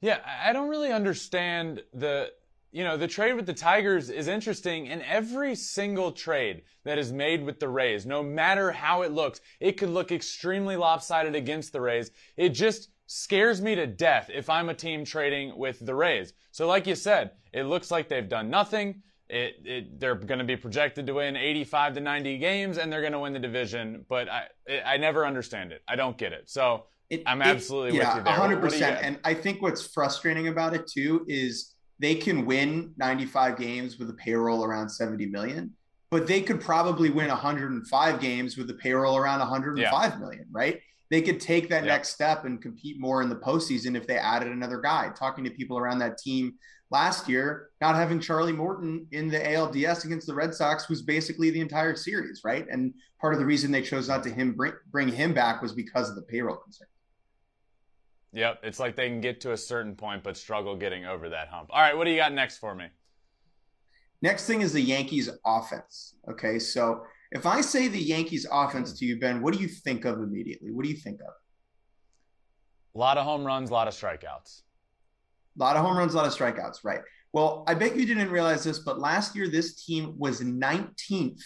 Yeah, 0.00 0.18
I 0.26 0.52
don't 0.52 0.68
really 0.68 0.92
understand 0.92 1.82
the 1.94 2.30
you 2.70 2.84
know, 2.84 2.96
the 2.96 3.08
trade 3.08 3.34
with 3.34 3.46
the 3.46 3.54
Tigers 3.54 4.10
is 4.10 4.28
interesting, 4.28 4.88
and 4.88 5.02
every 5.02 5.54
single 5.54 6.12
trade 6.12 6.62
that 6.84 6.98
is 6.98 7.12
made 7.12 7.44
with 7.44 7.60
the 7.60 7.68
Rays, 7.68 8.04
no 8.04 8.22
matter 8.22 8.70
how 8.70 9.02
it 9.02 9.12
looks, 9.12 9.40
it 9.60 9.72
could 9.72 9.88
look 9.90 10.12
extremely 10.12 10.76
lopsided 10.76 11.34
against 11.34 11.72
the 11.72 11.80
Rays. 11.80 12.10
It 12.36 12.50
just 12.50 12.90
scares 13.06 13.62
me 13.62 13.74
to 13.74 13.86
death 13.86 14.30
if 14.32 14.50
I'm 14.50 14.68
a 14.68 14.74
team 14.74 15.04
trading 15.04 15.56
with 15.56 15.84
the 15.84 15.94
Rays. 15.94 16.34
So, 16.50 16.66
like 16.66 16.86
you 16.86 16.94
said, 16.94 17.32
it 17.52 17.64
looks 17.64 17.90
like 17.90 18.08
they've 18.08 18.28
done 18.28 18.50
nothing. 18.50 19.02
It, 19.30 19.56
it 19.64 20.00
they're 20.00 20.14
going 20.14 20.38
to 20.38 20.44
be 20.44 20.56
projected 20.56 21.06
to 21.06 21.14
win 21.14 21.36
85 21.36 21.94
to 21.94 22.00
90 22.00 22.38
games, 22.38 22.78
and 22.78 22.92
they're 22.92 23.00
going 23.00 23.12
to 23.12 23.18
win 23.18 23.32
the 23.32 23.38
division. 23.38 24.04
But 24.08 24.28
I, 24.28 24.44
it, 24.66 24.82
I 24.84 24.96
never 24.98 25.26
understand 25.26 25.72
it. 25.72 25.82
I 25.88 25.96
don't 25.96 26.18
get 26.18 26.32
it. 26.32 26.50
So 26.50 26.84
it, 27.10 27.22
I'm 27.26 27.40
absolutely 27.40 27.98
yeah, 27.98 28.16
with 28.16 28.26
you 28.26 28.32
there. 28.32 28.80
100%. 28.80 28.98
And 29.02 29.18
I 29.24 29.32
think 29.32 29.62
what's 29.62 29.86
frustrating 29.86 30.48
about 30.48 30.74
it 30.74 30.86
too 30.86 31.24
is 31.28 31.74
they 31.98 32.14
can 32.14 32.46
win 32.46 32.92
95 32.96 33.58
games 33.58 33.98
with 33.98 34.10
a 34.10 34.14
payroll 34.14 34.64
around 34.64 34.88
70 34.88 35.26
million, 35.26 35.74
but 36.10 36.26
they 36.26 36.40
could 36.40 36.60
probably 36.60 37.10
win 37.10 37.28
105 37.28 38.20
games 38.20 38.56
with 38.56 38.70
a 38.70 38.74
payroll 38.74 39.16
around 39.16 39.40
105 39.40 40.12
yeah. 40.12 40.18
million, 40.18 40.46
right? 40.50 40.80
They 41.10 41.22
could 41.22 41.40
take 41.40 41.68
that 41.70 41.84
yeah. 41.84 41.92
next 41.92 42.10
step 42.10 42.44
and 42.44 42.60
compete 42.60 43.00
more 43.00 43.22
in 43.22 43.28
the 43.28 43.36
postseason 43.36 43.96
if 43.96 44.06
they 44.06 44.16
added 44.16 44.52
another 44.52 44.80
guy. 44.80 45.10
Talking 45.16 45.44
to 45.44 45.50
people 45.50 45.78
around 45.78 45.98
that 46.00 46.18
team 46.18 46.54
last 46.90 47.28
year, 47.28 47.70
not 47.80 47.94
having 47.94 48.20
Charlie 48.20 48.52
Morton 48.52 49.06
in 49.12 49.28
the 49.28 49.38
ALDS 49.38 50.04
against 50.04 50.26
the 50.26 50.34
Red 50.34 50.54
Sox 50.54 50.88
was 50.88 51.02
basically 51.02 51.50
the 51.50 51.60
entire 51.60 51.94
series, 51.96 52.42
right? 52.44 52.66
And 52.70 52.94
part 53.20 53.32
of 53.32 53.40
the 53.40 53.46
reason 53.46 53.70
they 53.70 53.82
chose 53.82 54.08
not 54.08 54.22
to 54.24 54.30
him 54.30 54.52
bring, 54.52 54.74
bring 54.90 55.08
him 55.08 55.32
back 55.32 55.62
was 55.62 55.72
because 55.72 56.08
of 56.08 56.16
the 56.16 56.22
payroll 56.22 56.56
concern. 56.56 56.88
Yep, 58.32 58.60
it's 58.62 58.78
like 58.78 58.94
they 58.94 59.08
can 59.08 59.20
get 59.20 59.40
to 59.42 59.52
a 59.52 59.56
certain 59.56 59.94
point 59.94 60.22
but 60.22 60.36
struggle 60.36 60.76
getting 60.76 61.06
over 61.06 61.30
that 61.30 61.48
hump. 61.48 61.70
All 61.72 61.80
right, 61.80 61.96
what 61.96 62.04
do 62.04 62.10
you 62.10 62.16
got 62.18 62.32
next 62.32 62.58
for 62.58 62.74
me? 62.74 62.86
Next 64.20 64.46
thing 64.46 64.60
is 64.60 64.72
the 64.72 64.80
Yankees 64.80 65.30
offense. 65.46 66.16
Okay, 66.28 66.58
so 66.58 67.02
if 67.30 67.46
I 67.46 67.60
say 67.60 67.88
the 67.88 68.00
Yankees 68.00 68.46
offense 68.50 68.98
to 68.98 69.06
you, 69.06 69.18
Ben, 69.18 69.40
what 69.40 69.54
do 69.54 69.60
you 69.60 69.68
think 69.68 70.04
of 70.04 70.18
immediately? 70.18 70.72
What 70.72 70.84
do 70.84 70.90
you 70.90 70.96
think 70.96 71.20
of? 71.20 71.32
A 72.94 72.98
lot 72.98 73.16
of 73.16 73.24
home 73.24 73.44
runs, 73.44 73.70
a 73.70 73.72
lot 73.72 73.86
of 73.86 73.94
strikeouts. 73.94 74.62
A 75.56 75.62
lot 75.62 75.76
of 75.76 75.84
home 75.84 75.96
runs, 75.96 76.14
a 76.14 76.16
lot 76.16 76.26
of 76.26 76.34
strikeouts, 76.34 76.84
right. 76.84 77.00
Well, 77.32 77.64
I 77.66 77.74
bet 77.74 77.96
you 77.96 78.06
didn't 78.06 78.30
realize 78.30 78.64
this, 78.64 78.80
but 78.80 78.98
last 78.98 79.36
year 79.36 79.48
this 79.48 79.84
team 79.84 80.14
was 80.18 80.40
19th 80.40 81.42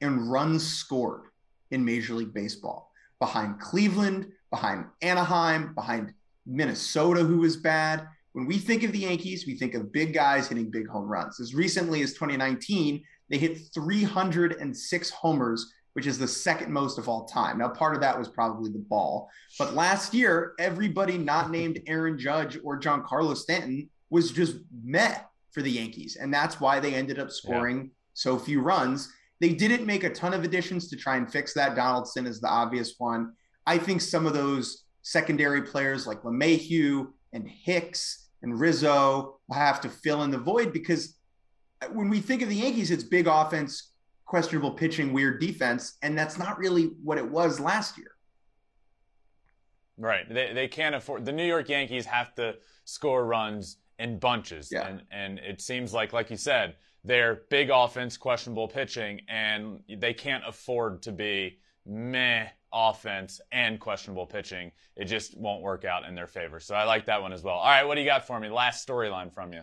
in 0.00 0.28
runs 0.28 0.66
scored 0.66 1.28
in 1.70 1.84
Major 1.84 2.14
League 2.14 2.34
Baseball, 2.34 2.90
behind 3.20 3.60
Cleveland, 3.60 4.32
behind 4.50 4.86
Anaheim, 5.02 5.74
behind 5.74 6.12
Minnesota, 6.46 7.22
who 7.22 7.38
was 7.38 7.56
bad. 7.56 8.06
When 8.32 8.46
we 8.46 8.58
think 8.58 8.82
of 8.82 8.92
the 8.92 9.00
Yankees, 9.00 9.46
we 9.46 9.56
think 9.56 9.74
of 9.74 9.92
big 9.92 10.12
guys 10.12 10.48
hitting 10.48 10.70
big 10.70 10.88
home 10.88 11.06
runs. 11.06 11.40
As 11.40 11.54
recently 11.54 12.02
as 12.02 12.12
2019, 12.12 13.02
they 13.30 13.38
hit 13.38 13.58
306 13.74 15.10
homers, 15.10 15.72
which 15.94 16.06
is 16.06 16.18
the 16.18 16.28
second 16.28 16.72
most 16.72 16.98
of 16.98 17.08
all 17.08 17.24
time. 17.24 17.58
Now, 17.58 17.68
part 17.68 17.94
of 17.94 18.00
that 18.02 18.18
was 18.18 18.28
probably 18.28 18.70
the 18.70 18.78
ball. 18.78 19.30
But 19.58 19.74
last 19.74 20.12
year, 20.12 20.52
everybody 20.58 21.18
not 21.18 21.50
named 21.50 21.80
Aaron 21.86 22.18
Judge 22.18 22.58
or 22.62 22.78
Giancarlo 22.78 23.36
Stanton 23.36 23.88
was 24.10 24.30
just 24.30 24.56
met 24.84 25.28
for 25.52 25.62
the 25.62 25.70
Yankees. 25.70 26.16
And 26.20 26.32
that's 26.32 26.60
why 26.60 26.78
they 26.78 26.94
ended 26.94 27.18
up 27.18 27.30
scoring 27.30 27.78
yeah. 27.78 27.90
so 28.12 28.38
few 28.38 28.60
runs. 28.60 29.10
They 29.40 29.54
didn't 29.54 29.86
make 29.86 30.04
a 30.04 30.12
ton 30.12 30.34
of 30.34 30.44
additions 30.44 30.88
to 30.88 30.96
try 30.96 31.16
and 31.16 31.30
fix 31.30 31.54
that. 31.54 31.74
Donaldson 31.74 32.26
is 32.26 32.40
the 32.40 32.48
obvious 32.48 32.94
one. 32.98 33.32
I 33.66 33.78
think 33.78 34.00
some 34.02 34.26
of 34.26 34.34
those 34.34 34.84
secondary 35.06 35.62
players 35.62 36.04
like 36.04 36.22
LeMahieu 36.22 37.06
and 37.32 37.48
Hicks 37.48 38.26
and 38.42 38.58
Rizzo 38.58 39.38
will 39.46 39.54
have 39.54 39.80
to 39.82 39.88
fill 39.88 40.24
in 40.24 40.32
the 40.32 40.38
void 40.38 40.72
because 40.72 41.14
when 41.92 42.08
we 42.08 42.18
think 42.18 42.42
of 42.42 42.48
the 42.48 42.56
Yankees, 42.56 42.90
it's 42.90 43.04
big 43.04 43.28
offense, 43.28 43.92
questionable 44.24 44.72
pitching, 44.72 45.12
weird 45.12 45.40
defense, 45.40 45.96
and 46.02 46.18
that's 46.18 46.38
not 46.38 46.58
really 46.58 46.86
what 47.04 47.18
it 47.18 47.30
was 47.30 47.60
last 47.60 47.96
year. 47.96 48.10
Right. 49.96 50.28
They, 50.28 50.52
they 50.52 50.66
can't 50.66 50.96
afford 50.96 51.24
the 51.24 51.32
New 51.32 51.46
York 51.46 51.68
Yankees 51.68 52.04
have 52.06 52.34
to 52.34 52.56
score 52.84 53.26
runs 53.26 53.76
in 54.00 54.18
bunches. 54.18 54.70
Yeah. 54.72 54.88
And 54.88 55.02
and 55.12 55.38
it 55.38 55.60
seems 55.60 55.94
like 55.94 56.12
like 56.12 56.32
you 56.32 56.36
said, 56.36 56.74
they're 57.04 57.42
big 57.48 57.70
offense, 57.70 58.16
questionable 58.16 58.66
pitching, 58.66 59.20
and 59.28 59.78
they 59.88 60.14
can't 60.14 60.42
afford 60.44 61.00
to 61.02 61.12
be 61.12 61.60
meh 61.86 62.48
offense 62.76 63.40
and 63.52 63.80
questionable 63.80 64.26
pitching. 64.26 64.70
It 64.96 65.06
just 65.06 65.36
won't 65.36 65.62
work 65.62 65.84
out 65.84 66.04
in 66.04 66.14
their 66.14 66.26
favor. 66.26 66.60
So 66.60 66.74
I 66.74 66.84
like 66.84 67.06
that 67.06 67.22
one 67.22 67.32
as 67.32 67.42
well. 67.42 67.54
All 67.54 67.66
right, 67.66 67.84
what 67.84 67.94
do 67.94 68.02
you 68.02 68.06
got 68.06 68.26
for 68.26 68.38
me? 68.38 68.50
Last 68.50 68.86
storyline 68.86 69.32
from 69.32 69.52
you. 69.54 69.62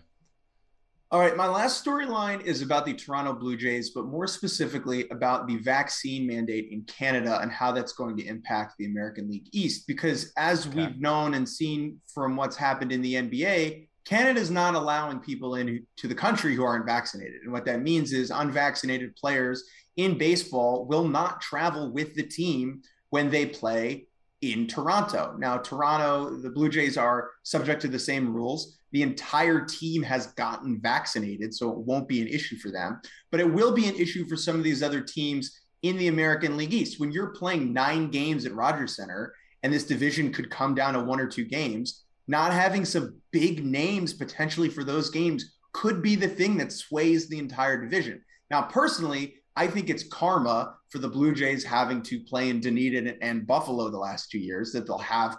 All 1.12 1.20
right, 1.20 1.38
my 1.38 1.48
last 1.48 1.86
storyline 1.86 2.42
is 2.42 2.64
about 2.64 2.88
the 2.88 2.94
Toronto 2.94 3.34
Blue 3.34 3.56
Jays, 3.56 3.92
but 3.92 4.06
more 4.06 4.26
specifically 4.26 5.08
about 5.10 5.48
the 5.48 5.58
vaccine 5.58 6.26
mandate 6.26 6.70
in 6.72 6.82
Canada 6.86 7.40
and 7.40 7.52
how 7.52 7.72
that's 7.72 7.94
going 7.94 8.18
to 8.18 8.26
impact 8.26 8.74
the 8.80 8.88
American 8.88 9.30
League 9.30 9.48
East. 9.52 9.86
Because 9.86 10.34
as 10.38 10.66
okay. 10.66 10.76
we've 10.76 11.00
known 11.00 11.36
and 11.36 11.48
seen 11.48 12.02
from 12.12 12.36
what's 12.36 12.58
happened 12.58 12.92
in 12.92 13.04
the 13.04 13.14
NBA, 13.14 13.90
Canada 14.06 14.40
is 14.40 14.50
not 14.50 14.74
allowing 14.74 15.20
people 15.20 15.54
into 15.54 15.84
the 16.02 16.16
country 16.16 16.56
who 16.56 16.64
aren't 16.64 16.88
vaccinated. 16.88 17.44
And 17.44 17.54
what 17.54 17.66
that 17.66 17.84
means 17.84 18.12
is 18.12 18.32
unvaccinated 18.32 19.16
players 19.16 19.64
in 19.98 20.18
baseball 20.18 20.86
will 20.86 21.08
not 21.08 21.42
travel 21.42 21.94
with 21.94 22.16
the 22.16 22.24
team 22.24 22.82
when 23.14 23.30
they 23.30 23.46
play 23.46 24.08
in 24.42 24.66
Toronto. 24.66 25.36
Now, 25.38 25.58
Toronto, 25.58 26.36
the 26.36 26.50
Blue 26.50 26.68
Jays 26.68 26.98
are 26.98 27.30
subject 27.44 27.80
to 27.84 27.88
the 27.88 28.00
same 28.00 28.34
rules. 28.34 28.80
The 28.92 29.04
entire 29.04 29.64
team 29.66 30.02
has 30.02 30.34
gotten 30.34 30.82
vaccinated, 30.82 31.54
so 31.54 31.70
it 31.70 31.78
won't 31.78 32.08
be 32.08 32.24
an 32.24 32.28
issue 32.28 32.58
for 32.58 32.72
them. 32.72 33.00
But 33.30 33.40
it 33.40 33.54
will 33.54 33.72
be 33.72 33.88
an 33.88 33.94
issue 33.94 34.28
for 34.28 34.36
some 34.36 34.56
of 34.56 34.64
these 34.64 34.82
other 34.82 35.00
teams 35.00 35.62
in 35.84 35.96
the 35.98 36.08
American 36.08 36.58
League 36.58 36.74
East. 36.74 37.00
When 37.00 37.12
you're 37.12 37.36
playing 37.36 37.72
nine 37.72 38.10
games 38.10 38.48
at 38.48 38.56
Rogers 38.56 38.96
Center 38.96 39.36
and 39.62 39.72
this 39.72 39.86
division 39.86 40.34
could 40.34 40.50
come 40.50 40.74
down 40.74 40.96
to 40.96 41.04
one 41.04 41.20
or 41.20 41.28
two 41.28 41.46
games, 41.46 42.06
not 42.28 42.52
having 42.52 42.84
some 42.84 43.22
big 43.30 43.64
names 43.64 44.12
potentially 44.12 44.70
for 44.70 44.84
those 44.84 45.12
games 45.12 45.54
could 45.72 46.02
be 46.02 46.16
the 46.16 46.28
thing 46.28 46.58
that 46.58 46.72
sways 46.72 47.30
the 47.30 47.38
entire 47.38 47.80
division. 47.80 48.24
Now, 48.50 48.64
personally, 48.64 49.36
I 49.56 49.68
think 49.68 49.90
it's 49.90 50.04
karma 50.04 50.76
for 50.90 50.98
the 50.98 51.08
Blue 51.08 51.34
Jays 51.34 51.64
having 51.64 52.02
to 52.04 52.20
play 52.20 52.50
in 52.50 52.60
Dunedin 52.60 53.18
and 53.22 53.46
Buffalo 53.46 53.90
the 53.90 53.98
last 53.98 54.32
two 54.32 54.40
years 54.40 54.72
that 54.72 54.88
they'll 54.88 54.98
have 54.98 55.38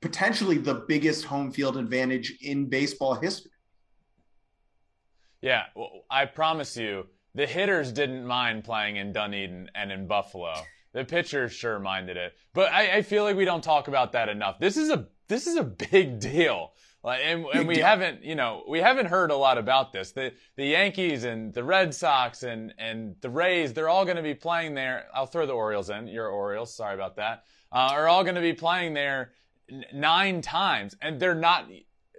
potentially 0.00 0.58
the 0.58 0.84
biggest 0.86 1.24
home 1.24 1.50
field 1.50 1.76
advantage 1.76 2.38
in 2.42 2.68
baseball 2.68 3.14
history. 3.14 3.50
Yeah, 5.40 5.64
well, 5.74 6.04
I 6.10 6.26
promise 6.26 6.76
you, 6.76 7.06
the 7.34 7.46
hitters 7.46 7.92
didn't 7.92 8.26
mind 8.26 8.64
playing 8.64 8.96
in 8.96 9.12
Dunedin 9.12 9.70
and 9.74 9.92
in 9.92 10.06
Buffalo. 10.06 10.54
The 10.92 11.04
pitchers 11.04 11.52
sure 11.52 11.78
minded 11.78 12.16
it, 12.16 12.34
but 12.54 12.72
I, 12.72 12.96
I 12.96 13.02
feel 13.02 13.24
like 13.24 13.36
we 13.36 13.44
don't 13.44 13.62
talk 13.62 13.88
about 13.88 14.12
that 14.12 14.30
enough. 14.30 14.58
This 14.58 14.78
is 14.78 14.88
a 14.90 15.06
this 15.28 15.46
is 15.46 15.56
a 15.56 15.64
big 15.64 16.20
deal. 16.20 16.72
And, 17.06 17.46
and 17.54 17.68
we 17.68 17.78
haven't, 17.78 18.24
you 18.24 18.34
know, 18.34 18.64
we 18.68 18.80
haven't 18.80 19.06
heard 19.06 19.30
a 19.30 19.36
lot 19.36 19.58
about 19.58 19.92
this. 19.92 20.12
The 20.12 20.32
the 20.56 20.66
Yankees 20.66 21.24
and 21.24 21.54
the 21.54 21.62
Red 21.62 21.94
Sox 21.94 22.42
and 22.42 22.74
and 22.78 23.14
the 23.20 23.30
Rays, 23.30 23.72
they're 23.72 23.88
all 23.88 24.04
going 24.04 24.16
to 24.16 24.22
be 24.22 24.34
playing 24.34 24.74
there. 24.74 25.06
I'll 25.14 25.26
throw 25.26 25.46
the 25.46 25.52
Orioles 25.52 25.90
in. 25.90 26.08
Your 26.08 26.28
Orioles, 26.28 26.74
sorry 26.74 26.94
about 26.94 27.16
that. 27.16 27.44
Uh, 27.72 27.90
are 27.92 28.08
all 28.08 28.24
going 28.24 28.34
to 28.34 28.40
be 28.40 28.52
playing 28.52 28.94
there 28.94 29.32
n- 29.70 29.84
nine 29.92 30.40
times, 30.40 30.96
and 31.00 31.20
they're 31.20 31.34
not, 31.34 31.68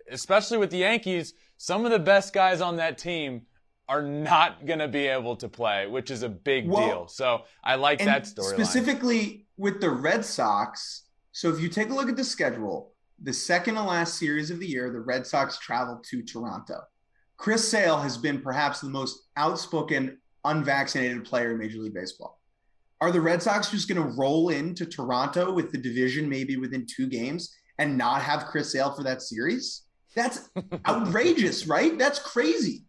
especially 0.09 0.57
with 0.57 0.71
the 0.71 0.77
Yankees. 0.77 1.33
Some 1.57 1.85
of 1.85 1.91
the 1.91 1.99
best 1.99 2.33
guys 2.33 2.61
on 2.61 2.75
that 2.77 2.97
team 2.97 3.41
are 3.89 4.01
not 4.01 4.65
going 4.65 4.79
to 4.79 4.87
be 4.87 5.07
able 5.07 5.35
to 5.37 5.47
play, 5.47 5.87
which 5.87 6.11
is 6.11 6.23
a 6.23 6.29
big 6.29 6.67
well, 6.67 6.87
deal. 6.87 7.07
So 7.07 7.43
I 7.63 7.75
like 7.75 7.99
that 7.99 8.27
story. 8.27 8.53
Specifically 8.53 9.47
with 9.57 9.81
the 9.81 9.89
Red 9.89 10.23
Sox. 10.25 11.03
So 11.31 11.49
if 11.49 11.59
you 11.59 11.69
take 11.69 11.89
a 11.89 11.93
look 11.93 12.09
at 12.09 12.17
the 12.17 12.23
schedule, 12.23 12.93
the 13.21 13.33
second 13.33 13.75
to 13.75 13.83
last 13.83 14.17
series 14.17 14.51
of 14.51 14.59
the 14.59 14.67
year, 14.67 14.91
the 14.91 14.99
Red 14.99 15.25
Sox 15.25 15.57
traveled 15.57 16.03
to 16.05 16.21
Toronto. 16.21 16.81
Chris 17.37 17.67
Sale 17.67 17.97
has 17.97 18.17
been 18.17 18.41
perhaps 18.41 18.81
the 18.81 18.89
most 18.89 19.27
outspoken 19.37 20.17
unvaccinated 20.43 21.25
player 21.25 21.51
in 21.51 21.59
Major 21.59 21.79
League 21.79 21.93
Baseball. 21.93 22.39
Are 22.99 23.11
the 23.11 23.21
Red 23.21 23.43
Sox 23.43 23.69
just 23.69 23.87
going 23.87 24.01
to 24.01 24.15
roll 24.15 24.49
into 24.49 24.85
Toronto 24.85 25.51
with 25.51 25.71
the 25.71 25.77
division 25.77 26.27
maybe 26.27 26.57
within 26.57 26.85
two 26.87 27.07
games 27.07 27.55
and 27.77 27.97
not 27.97 28.23
have 28.23 28.45
Chris 28.45 28.71
Sale 28.71 28.93
for 28.93 29.03
that 29.03 29.21
series? 29.21 29.83
That's 30.15 30.49
outrageous, 30.87 31.67
right? 31.67 31.97
That's 31.97 32.17
crazy. 32.17 32.85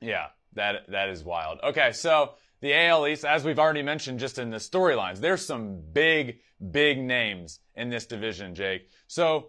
Yeah, 0.00 0.28
that 0.54 0.88
that 0.88 1.10
is 1.10 1.22
wild. 1.22 1.58
Okay, 1.62 1.92
so 1.92 2.32
the 2.60 2.74
AL 2.74 3.06
East, 3.06 3.24
as 3.24 3.44
we've 3.44 3.58
already 3.58 3.82
mentioned 3.82 4.18
just 4.18 4.38
in 4.38 4.50
the 4.50 4.56
storylines, 4.56 5.18
there's 5.18 5.44
some 5.44 5.80
big, 5.92 6.38
big 6.70 6.98
names 6.98 7.60
in 7.74 7.90
this 7.90 8.06
division, 8.06 8.54
Jake. 8.54 8.88
So 9.06 9.48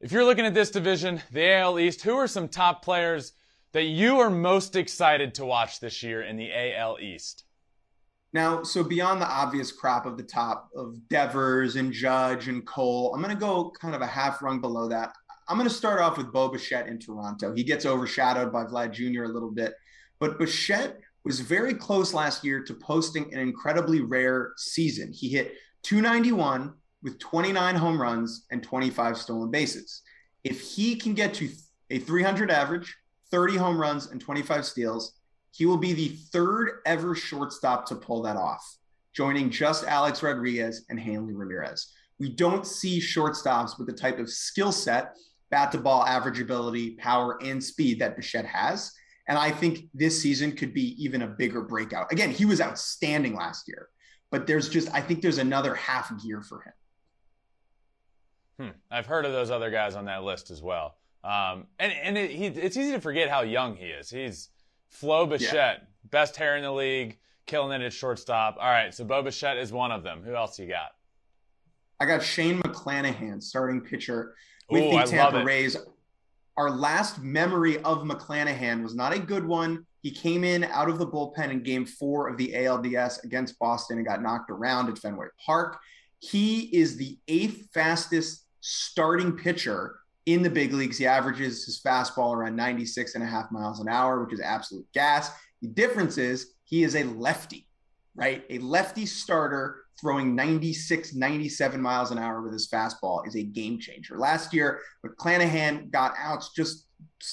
if 0.00 0.12
you're 0.12 0.24
looking 0.24 0.46
at 0.46 0.54
this 0.54 0.70
division, 0.70 1.20
the 1.32 1.52
AL 1.54 1.78
East, 1.78 2.02
who 2.02 2.16
are 2.16 2.28
some 2.28 2.48
top 2.48 2.84
players 2.84 3.32
that 3.72 3.84
you 3.84 4.20
are 4.20 4.30
most 4.30 4.76
excited 4.76 5.34
to 5.34 5.44
watch 5.44 5.80
this 5.80 6.02
year 6.02 6.22
in 6.22 6.36
the 6.36 6.50
AL 6.52 6.98
East? 7.00 7.44
Now, 8.32 8.62
so 8.62 8.84
beyond 8.84 9.20
the 9.20 9.26
obvious 9.26 9.72
crop 9.72 10.04
of 10.04 10.16
the 10.16 10.22
top 10.22 10.68
of 10.76 11.08
Devers 11.08 11.76
and 11.76 11.92
Judge 11.92 12.48
and 12.48 12.66
Cole, 12.66 13.14
I'm 13.14 13.22
going 13.22 13.34
to 13.34 13.40
go 13.40 13.72
kind 13.80 13.94
of 13.94 14.02
a 14.02 14.06
half 14.06 14.42
rung 14.42 14.60
below 14.60 14.88
that. 14.88 15.14
I'm 15.48 15.56
going 15.56 15.68
to 15.68 15.74
start 15.74 16.00
off 16.00 16.18
with 16.18 16.32
Bo 16.32 16.48
Bichette 16.48 16.88
in 16.88 16.98
Toronto. 16.98 17.54
He 17.54 17.62
gets 17.62 17.86
overshadowed 17.86 18.52
by 18.52 18.64
Vlad 18.64 18.92
Jr. 18.92 19.24
a 19.24 19.28
little 19.28 19.50
bit, 19.50 19.74
but 20.18 20.38
Bichette 20.38 21.00
was 21.26 21.40
very 21.40 21.74
close 21.74 22.14
last 22.14 22.44
year 22.44 22.62
to 22.62 22.72
posting 22.72 23.34
an 23.34 23.40
incredibly 23.40 24.00
rare 24.00 24.52
season. 24.56 25.12
He 25.12 25.28
hit 25.28 25.54
291 25.82 26.72
with 27.02 27.18
29 27.18 27.74
home 27.74 28.00
runs 28.00 28.46
and 28.52 28.62
25 28.62 29.18
stolen 29.18 29.50
bases. 29.50 30.02
If 30.44 30.60
he 30.60 30.94
can 30.94 31.14
get 31.14 31.34
to 31.34 31.50
a 31.90 31.98
300 31.98 32.48
average, 32.48 32.94
30 33.32 33.56
home 33.56 33.76
runs, 33.76 34.12
and 34.12 34.20
25 34.20 34.64
steals, 34.64 35.18
he 35.50 35.66
will 35.66 35.76
be 35.76 35.92
the 35.92 36.10
third 36.32 36.80
ever 36.86 37.16
shortstop 37.16 37.86
to 37.86 37.96
pull 37.96 38.22
that 38.22 38.36
off, 38.36 38.64
joining 39.12 39.50
just 39.50 39.84
Alex 39.84 40.22
Rodriguez 40.22 40.84
and 40.90 41.00
Hanley 41.00 41.34
Ramirez. 41.34 41.92
We 42.20 42.28
don't 42.28 42.64
see 42.64 43.00
shortstops 43.00 43.78
with 43.78 43.88
the 43.88 43.92
type 43.92 44.20
of 44.20 44.30
skill 44.30 44.70
set, 44.70 45.16
bat 45.50 45.72
to 45.72 45.78
ball 45.78 46.04
average 46.04 46.40
ability, 46.40 46.92
power, 46.92 47.42
and 47.42 47.62
speed 47.62 47.98
that 47.98 48.14
Bichette 48.14 48.46
has. 48.46 48.92
And 49.28 49.36
I 49.38 49.50
think 49.50 49.88
this 49.92 50.20
season 50.20 50.52
could 50.52 50.72
be 50.72 51.02
even 51.02 51.22
a 51.22 51.26
bigger 51.26 51.62
breakout. 51.62 52.12
Again, 52.12 52.30
he 52.30 52.44
was 52.44 52.60
outstanding 52.60 53.34
last 53.34 53.66
year, 53.66 53.88
but 54.30 54.46
there's 54.46 54.68
just, 54.68 54.92
I 54.94 55.00
think 55.00 55.20
there's 55.20 55.38
another 55.38 55.74
half 55.74 56.12
gear 56.22 56.42
for 56.42 56.62
him. 56.62 56.72
Hmm. 58.58 58.76
I've 58.90 59.06
heard 59.06 59.24
of 59.24 59.32
those 59.32 59.50
other 59.50 59.70
guys 59.70 59.96
on 59.96 60.04
that 60.06 60.22
list 60.22 60.50
as 60.50 60.62
well. 60.62 60.96
Um, 61.24 61.66
and 61.80 61.92
and 61.92 62.16
it, 62.16 62.30
he, 62.30 62.46
it's 62.46 62.76
easy 62.76 62.92
to 62.92 63.00
forget 63.00 63.28
how 63.28 63.42
young 63.42 63.74
he 63.74 63.86
is. 63.86 64.08
He's 64.08 64.50
Flo 64.88 65.26
Bichette, 65.26 65.50
yeah. 65.52 65.78
best 66.04 66.36
hair 66.36 66.56
in 66.56 66.62
the 66.62 66.72
league, 66.72 67.18
killing 67.46 67.80
it 67.80 67.84
at 67.84 67.92
shortstop. 67.92 68.56
All 68.60 68.70
right, 68.70 68.94
so 68.94 69.04
Bo 69.04 69.22
Bichette 69.22 69.56
is 69.56 69.72
one 69.72 69.90
of 69.90 70.04
them. 70.04 70.22
Who 70.24 70.36
else 70.36 70.58
you 70.58 70.68
got? 70.68 70.92
I 71.98 72.06
got 72.06 72.22
Shane 72.22 72.60
McClanahan, 72.60 73.42
starting 73.42 73.80
pitcher 73.80 74.36
with 74.70 74.84
Ooh, 74.84 74.98
the 74.98 75.04
Tampa 75.04 75.42
Rays 75.42 75.76
our 76.56 76.70
last 76.70 77.22
memory 77.22 77.78
of 77.82 78.02
McClanahan 78.02 78.82
was 78.82 78.94
not 78.94 79.14
a 79.14 79.18
good 79.18 79.46
one. 79.46 79.86
He 80.02 80.10
came 80.10 80.44
in 80.44 80.64
out 80.64 80.88
of 80.88 80.98
the 80.98 81.06
bullpen 81.06 81.50
in 81.50 81.62
game 81.62 81.84
four 81.84 82.28
of 82.28 82.36
the 82.36 82.52
ALDS 82.52 83.24
against 83.24 83.58
Boston 83.58 83.98
and 83.98 84.06
got 84.06 84.22
knocked 84.22 84.50
around 84.50 84.88
at 84.88 84.98
Fenway 84.98 85.26
Park. 85.44 85.78
He 86.20 86.60
is 86.76 86.96
the 86.96 87.18
eighth 87.28 87.68
fastest 87.74 88.46
starting 88.60 89.36
pitcher 89.36 89.96
in 90.24 90.42
the 90.42 90.50
big 90.50 90.72
leagues. 90.72 90.98
He 90.98 91.06
averages 91.06 91.64
his 91.64 91.80
fastball 91.80 92.34
around 92.34 92.56
96 92.56 93.14
and 93.14 93.24
a 93.24 93.26
half 93.26 93.50
miles 93.52 93.80
an 93.80 93.88
hour, 93.88 94.22
which 94.22 94.32
is 94.32 94.40
absolute 94.40 94.86
gas. 94.92 95.30
The 95.62 95.68
difference 95.68 96.18
is 96.18 96.54
he 96.64 96.82
is 96.82 96.96
a 96.96 97.04
lefty, 97.04 97.66
right? 98.14 98.44
A 98.50 98.58
lefty 98.58 99.06
starter 99.06 99.85
throwing 100.00 100.34
96, 100.34 101.14
97 101.14 101.80
miles 101.80 102.10
an 102.10 102.18
hour 102.18 102.42
with 102.42 102.52
his 102.52 102.68
fastball 102.68 103.26
is 103.26 103.36
a 103.36 103.42
game 103.42 103.78
changer. 103.78 104.18
Last 104.18 104.52
year, 104.52 104.80
McClanahan 105.04 105.90
got 105.90 106.14
outs 106.18 106.52
just 106.54 106.86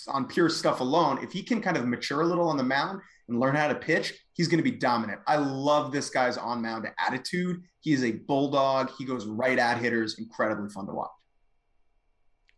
on 0.08 0.26
pure 0.26 0.50
stuff 0.50 0.80
alone. 0.80 1.20
If 1.24 1.32
he 1.32 1.44
can 1.44 1.62
kind 1.62 1.78
of 1.78 1.86
mature 1.86 2.22
a 2.22 2.26
little 2.26 2.48
on 2.48 2.58
the 2.58 2.64
mound 2.64 3.02
and 3.28 3.40
learn 3.40 3.56
how 3.56 3.68
to 3.68 3.76
pitch, 3.76 4.14
he's 4.34 4.48
going 4.48 4.64
to 4.64 4.70
be 4.70 4.78
dominant. 4.78 5.20
I 5.28 5.38
love 5.38 5.92
this 5.92 6.10
guy's 6.10 6.38
on 6.38 6.62
mound 6.62 6.88
attitude. 7.06 7.62
He 7.82 7.94
is 7.94 8.04
a 8.04 8.12
bulldog. 8.12 8.92
He 8.98 9.06
goes 9.06 9.26
right 9.26 9.60
at 9.60 9.80
hitters. 9.80 10.20
Incredibly 10.20 10.70
fun 10.70 10.88
to 10.88 10.94
watch. 10.94 11.12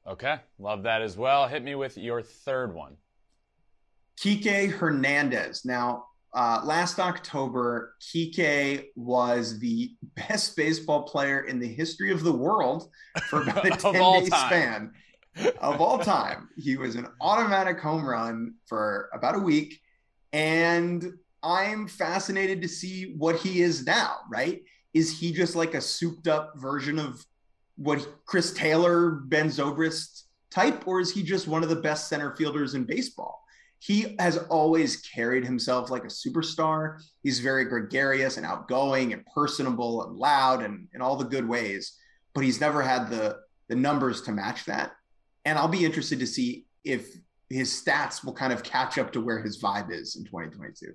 Okay, 0.07 0.39
love 0.59 0.83
that 0.83 1.01
as 1.01 1.17
well. 1.17 1.47
Hit 1.47 1.63
me 1.63 1.73
with 1.73 1.97
your 1.97 2.21
third 2.21 2.75
one. 2.75 2.97
Kike 4.21 4.71
Hernandez. 4.71 5.65
Now, 5.65 6.05
uh, 6.35 6.61
last 6.65 6.99
October, 6.99 7.95
Kike 8.01 8.87
was 8.95 9.57
the 9.59 9.95
best 10.15 10.55
baseball 10.55 11.03
player 11.03 11.45
in 11.45 11.59
the 11.59 11.67
history 11.67 12.11
of 12.11 12.23
the 12.23 12.31
world 12.31 12.89
for 13.29 13.41
about 13.41 13.65
a 13.65 13.69
10 13.77 13.93
day 13.93 14.25
span 14.25 14.91
of 15.59 15.79
all 15.79 15.97
time. 15.97 16.49
He 16.57 16.75
was 16.75 16.95
an 16.95 17.07
automatic 17.21 17.79
home 17.79 18.05
run 18.05 18.55
for 18.67 19.09
about 19.13 19.35
a 19.35 19.39
week. 19.39 19.79
And 20.33 21.13
I'm 21.41 21.87
fascinated 21.87 22.61
to 22.61 22.67
see 22.67 23.13
what 23.17 23.37
he 23.37 23.61
is 23.61 23.85
now, 23.85 24.17
right? 24.29 24.61
Is 24.93 25.17
he 25.17 25.31
just 25.31 25.55
like 25.55 25.73
a 25.73 25.81
souped 25.81 26.27
up 26.27 26.53
version 26.57 26.99
of 26.99 27.25
what 27.77 28.07
Chris 28.25 28.53
Taylor, 28.53 29.11
Ben 29.11 29.47
Zobrist 29.47 30.23
type, 30.51 30.85
or 30.87 30.99
is 30.99 31.11
he 31.11 31.23
just 31.23 31.47
one 31.47 31.63
of 31.63 31.69
the 31.69 31.75
best 31.75 32.09
center 32.09 32.35
fielders 32.35 32.73
in 32.73 32.83
baseball? 32.83 33.44
He 33.79 34.15
has 34.19 34.37
always 34.49 34.97
carried 34.97 35.45
himself 35.45 35.89
like 35.91 36.03
a 36.03 36.07
superstar. 36.07 37.01
He's 37.23 37.39
very 37.39 37.65
gregarious 37.65 38.37
and 38.37 38.45
outgoing 38.45 39.13
and 39.13 39.23
personable 39.33 40.03
and 40.03 40.15
loud 40.15 40.63
and 40.63 40.87
in 40.93 41.01
all 41.01 41.15
the 41.15 41.25
good 41.25 41.47
ways, 41.47 41.97
but 42.33 42.43
he's 42.43 42.59
never 42.59 42.81
had 42.81 43.09
the 43.09 43.39
the 43.67 43.75
numbers 43.75 44.21
to 44.21 44.31
match 44.31 44.65
that. 44.65 44.91
And 45.43 45.57
I'll 45.57 45.67
be 45.67 45.85
interested 45.85 46.19
to 46.19 46.27
see 46.27 46.65
if 46.83 47.15
his 47.49 47.69
stats 47.69 48.23
will 48.23 48.33
kind 48.33 48.53
of 48.53 48.63
catch 48.63 48.97
up 48.97 49.11
to 49.13 49.21
where 49.21 49.39
his 49.39 49.61
vibe 49.61 49.91
is 49.91 50.15
in 50.15 50.25
2022. 50.25 50.93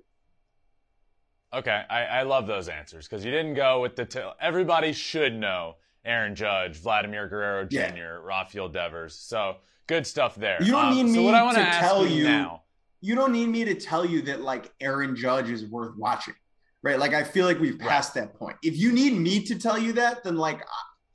Okay, 1.53 1.83
I, 1.89 2.03
I 2.03 2.23
love 2.23 2.47
those 2.47 2.69
answers 2.69 3.07
because 3.07 3.25
you 3.25 3.31
didn't 3.31 3.55
go 3.55 3.81
with 3.81 3.95
the. 3.97 4.05
T- 4.05 4.21
everybody 4.39 4.93
should 4.93 5.33
know 5.33 5.75
Aaron 6.05 6.33
Judge, 6.33 6.77
Vladimir 6.77 7.27
Guerrero 7.27 7.65
Jr., 7.65 7.77
yeah. 7.77 8.01
Rafael 8.21 8.69
Devers. 8.69 9.15
So 9.15 9.57
good 9.87 10.07
stuff 10.07 10.35
there. 10.35 10.61
You 10.63 10.71
don't 10.71 10.85
um, 10.85 10.95
need 10.95 11.03
me 11.03 11.25
so 11.29 11.51
to 11.51 11.71
tell 11.79 12.07
you 12.07 12.23
now 12.23 12.63
you 13.01 13.15
don't 13.15 13.31
need 13.31 13.47
me 13.47 13.65
to 13.65 13.75
tell 13.75 14.05
you 14.05 14.21
that 14.23 14.41
like 14.41 14.73
Aaron 14.79 15.15
Judge 15.15 15.49
is 15.49 15.65
worth 15.65 15.97
watching, 15.97 16.35
right? 16.83 16.99
Like 16.99 17.13
I 17.13 17.23
feel 17.23 17.45
like 17.45 17.59
we've 17.59 17.79
passed 17.79 18.15
right. 18.15 18.25
that 18.25 18.37
point. 18.37 18.57
If 18.63 18.77
you 18.77 18.91
need 18.91 19.13
me 19.13 19.43
to 19.43 19.57
tell 19.57 19.77
you 19.77 19.93
that, 19.93 20.23
then 20.23 20.37
like 20.37 20.61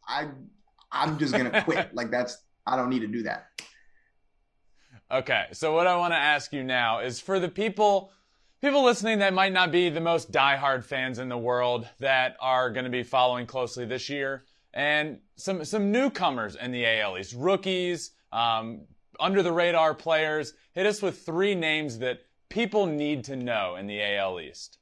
I, 0.07 0.23
I 0.23 0.29
I'm 0.93 1.19
just 1.19 1.33
gonna 1.33 1.63
quit. 1.65 1.95
like 1.95 2.11
that's 2.11 2.39
I 2.67 2.77
don't 2.77 2.91
need 2.91 3.01
to 3.01 3.07
do 3.07 3.23
that. 3.23 3.47
Okay, 5.11 5.45
so 5.53 5.73
what 5.73 5.87
I 5.87 5.97
want 5.97 6.13
to 6.13 6.19
ask 6.19 6.53
you 6.53 6.65
now 6.65 6.99
is 6.99 7.21
for 7.21 7.39
the 7.39 7.49
people 7.49 8.11
people 8.61 8.85
listening 8.85 9.21
that 9.21 9.33
might 9.33 9.53
not 9.53 9.71
be 9.71 9.89
the 9.89 10.01
most 10.01 10.33
diehard 10.33 10.85
fans 10.85 11.21
in 11.21 11.29
the 11.29 11.39
world 11.39 11.89
that 12.01 12.37
are 12.41 12.71
going 12.71 12.85
to 12.85 12.91
be 12.91 13.05
following 13.05 13.47
closely 13.47 13.85
this 13.85 14.09
year 14.09 14.45
and 14.77 15.19
some 15.37 15.65
some 15.65 15.91
newcomers 15.91 16.55
in 16.55 16.71
the 16.71 16.85
AL 16.85 17.19
East, 17.19 17.35
rookies, 17.35 18.11
um, 18.33 18.83
under 19.21 19.43
the 19.43 19.53
radar 19.53 19.95
players. 19.95 20.55
Hit 20.73 20.87
us 20.87 21.03
with 21.03 21.25
three 21.25 21.55
names 21.55 21.99
that 21.99 22.21
people 22.49 22.87
need 22.87 23.25
to 23.25 23.37
know 23.37 23.77
in 23.77 23.87
the 23.87 24.03
AL 24.03 24.41
East. 24.41 24.79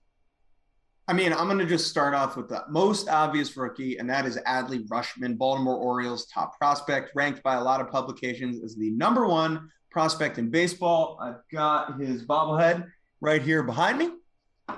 I 1.06 1.12
mean, 1.12 1.34
I'm 1.34 1.46
going 1.46 1.58
to 1.58 1.66
just 1.66 1.88
start 1.88 2.14
off 2.14 2.36
with 2.36 2.48
the 2.48 2.64
most 2.70 3.08
obvious 3.08 3.56
rookie, 3.56 3.98
and 3.98 4.08
that 4.08 4.24
is 4.24 4.38
Adley 4.46 4.86
Rutschman, 4.88 5.36
Baltimore 5.36 5.76
Orioles 5.76 6.26
top 6.26 6.56
prospect, 6.58 7.10
ranked 7.14 7.42
by 7.42 7.56
a 7.56 7.62
lot 7.62 7.82
of 7.82 7.90
publications 7.90 8.64
as 8.64 8.74
the 8.74 8.90
number 8.90 9.26
one 9.26 9.70
prospect 9.90 10.38
in 10.38 10.48
baseball. 10.48 11.18
I've 11.20 11.42
got 11.52 12.00
his 12.00 12.24
bobblehead 12.24 12.86
right 13.20 13.42
here 13.42 13.62
behind 13.62 13.98
me. 13.98 14.12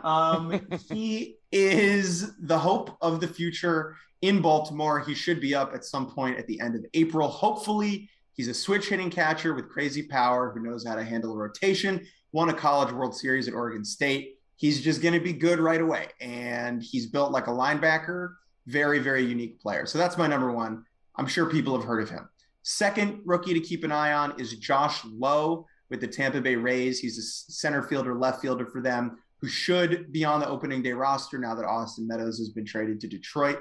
Um, 0.03 0.67
he 0.91 1.37
is 1.53 2.37
the 2.41 2.59
hope 2.59 2.97
of 3.01 3.21
the 3.21 3.29
future 3.29 3.97
in 4.23 4.43
Baltimore. 4.43 4.99
He 4.99 5.15
should 5.15 5.41
be 5.41 5.55
up 5.55 5.75
at 5.75 5.85
some 5.85 6.11
point 6.11 6.39
at 6.39 6.47
the 6.49 6.61
end 6.61 6.75
of 6.75 6.85
April. 6.95 7.29
Hopefully, 7.29 8.11
he's 8.37 8.49
a 8.49 8.55
switch 8.55 8.89
hitting 8.89 9.11
catcher 9.11 9.55
with 9.55 9.69
crazy 9.69 10.03
power 10.03 10.51
who 10.51 10.61
knows 10.61 10.87
how 10.87 10.95
to 10.95 11.05
handle 11.05 11.33
a 11.33 11.37
rotation. 11.37 12.07
Won 12.33 12.51
a 12.51 12.55
college 12.55 12.93
World 12.93 13.17
Series 13.17 13.49
at 13.49 13.55
Oregon 13.55 13.85
State 13.85 14.37
he's 14.57 14.83
just 14.83 15.03
going 15.03 15.15
to 15.15 15.21
be 15.21 15.33
good 15.33 15.61
right 15.61 15.81
away. 15.81 16.09
And 16.21 16.83
he's 16.83 17.07
built 17.07 17.31
like 17.31 17.47
a 17.47 17.51
linebacker, 17.51 18.35
very, 18.67 18.99
very 18.99 19.25
unique 19.25 19.61
player. 19.61 19.87
So 19.87 19.99
that's 19.99 20.19
my 20.19 20.27
number 20.27 20.51
one. 20.51 20.85
I'm 21.17 21.27
sure 21.27 21.47
people 21.47 21.77
have 21.77 21.87
heard 21.87 22.03
of 22.03 22.11
him. 22.11 22.29
Second 22.63 23.21
rookie 23.25 23.55
to 23.55 23.61
keep 23.61 23.85
an 23.85 23.93
eye 23.93 24.13
on 24.13 24.39
is 24.41 24.55
Josh 24.55 25.05
Lowe 25.05 25.67
with 25.89 26.01
the 26.01 26.09
Tampa 26.09 26.41
Bay 26.41 26.57
Rays. 26.57 26.99
He's 26.99 27.19
a 27.19 27.53
center 27.53 27.83
fielder, 27.83 28.15
left 28.15 28.43
fielder 28.43 28.67
for 28.67 28.83
them, 28.83 29.19
who 29.41 29.47
should 29.47 30.11
be 30.11 30.25
on 30.25 30.41
the 30.41 30.49
opening 30.49 30.83
day 30.83 30.93
roster 30.93 31.39
now 31.39 31.55
that 31.55 31.65
Austin 31.65 32.09
Meadows 32.09 32.39
has 32.39 32.49
been 32.49 32.65
traded 32.65 33.01
to 33.01 33.07
Detroit. 33.07 33.61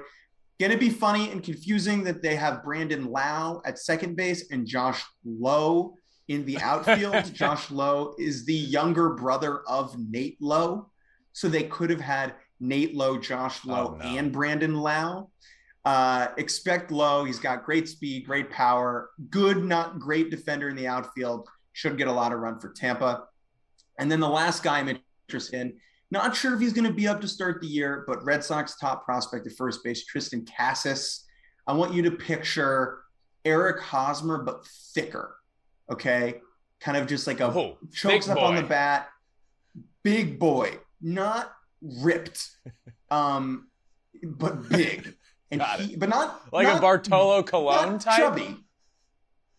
Going 0.59 0.71
to 0.71 0.77
be 0.77 0.89
funny 0.89 1.31
and 1.31 1.43
confusing 1.43 2.03
that 2.05 2.21
they 2.21 2.35
have 2.35 2.63
Brandon 2.63 3.11
Lowe 3.11 3.61
at 3.65 3.77
second 3.77 4.15
base 4.15 4.51
and 4.51 4.65
Josh 4.65 5.03
Lowe 5.25 5.95
in 6.27 6.45
the 6.45 6.57
outfield. 6.59 7.25
Josh 7.33 7.71
Lowe 7.71 8.15
is 8.17 8.45
the 8.45 8.53
younger 8.53 9.09
brother 9.09 9.61
of 9.67 9.97
Nate 9.99 10.41
Lowe. 10.41 10.89
So 11.33 11.49
they 11.49 11.63
could 11.63 11.89
have 11.89 11.99
had 11.99 12.35
Nate 12.61 12.95
Lowe, 12.95 13.17
Josh 13.17 13.59
oh, 13.65 13.69
Lowe, 13.69 13.93
oh, 13.95 13.97
no. 13.97 14.17
and 14.17 14.31
Brandon 14.31 14.75
Lowe. 14.75 15.29
Uh, 15.83 16.27
expect 16.37 16.89
Lowe. 16.89 17.25
He's 17.25 17.39
got 17.39 17.65
great 17.65 17.87
speed, 17.87 18.25
great 18.25 18.49
power, 18.49 19.09
good, 19.29 19.63
not 19.63 19.99
great 19.99 20.31
defender 20.31 20.69
in 20.69 20.75
the 20.75 20.87
outfield. 20.87 21.47
Should 21.73 21.97
get 21.97 22.07
a 22.07 22.11
lot 22.11 22.31
of 22.31 22.39
run 22.39 22.59
for 22.59 22.69
Tampa. 22.69 23.25
And 23.99 24.11
then 24.11 24.19
the 24.19 24.29
last 24.29 24.63
guy 24.63 24.79
I'm 24.79 24.97
interested 25.27 25.61
in, 25.61 25.77
not 26.11 26.35
sure 26.35 26.53
if 26.53 26.59
he's 26.59 26.73
going 26.73 26.87
to 26.87 26.93
be 26.93 27.07
up 27.07 27.21
to 27.21 27.27
start 27.27 27.61
the 27.61 27.67
year, 27.67 28.03
but 28.07 28.23
Red 28.23 28.43
Sox 28.43 28.77
top 28.77 29.05
prospect 29.05 29.47
at 29.47 29.53
first 29.53 29.83
base, 29.83 30.05
Triston 30.05 30.47
Casas. 30.55 31.23
I 31.67 31.73
want 31.73 31.93
you 31.93 32.03
to 32.03 32.11
picture 32.11 32.99
Eric 33.43 33.81
Hosmer, 33.81 34.43
but 34.43 34.65
thicker 34.93 35.35
okay? 35.89 36.41
Kind 36.79 36.97
of 36.97 37.07
just 37.07 37.27
like 37.27 37.39
a 37.39 37.45
oh, 37.45 37.77
chokes 37.93 38.29
up 38.29 38.37
boy. 38.37 38.43
on 38.43 38.55
the 38.55 38.63
bat, 38.63 39.09
big 40.03 40.39
boy, 40.39 40.77
not 41.01 41.51
ripped, 41.81 42.49
um, 43.11 43.67
but 44.23 44.67
big. 44.69 45.15
And 45.51 45.61
he, 45.61 45.95
but 45.95 46.09
not 46.09 46.41
like 46.51 46.67
not, 46.67 46.79
a 46.79 46.81
Bartolo 46.81 47.43
Colon 47.43 47.99
type. 47.99 48.17
Chubby. 48.17 48.57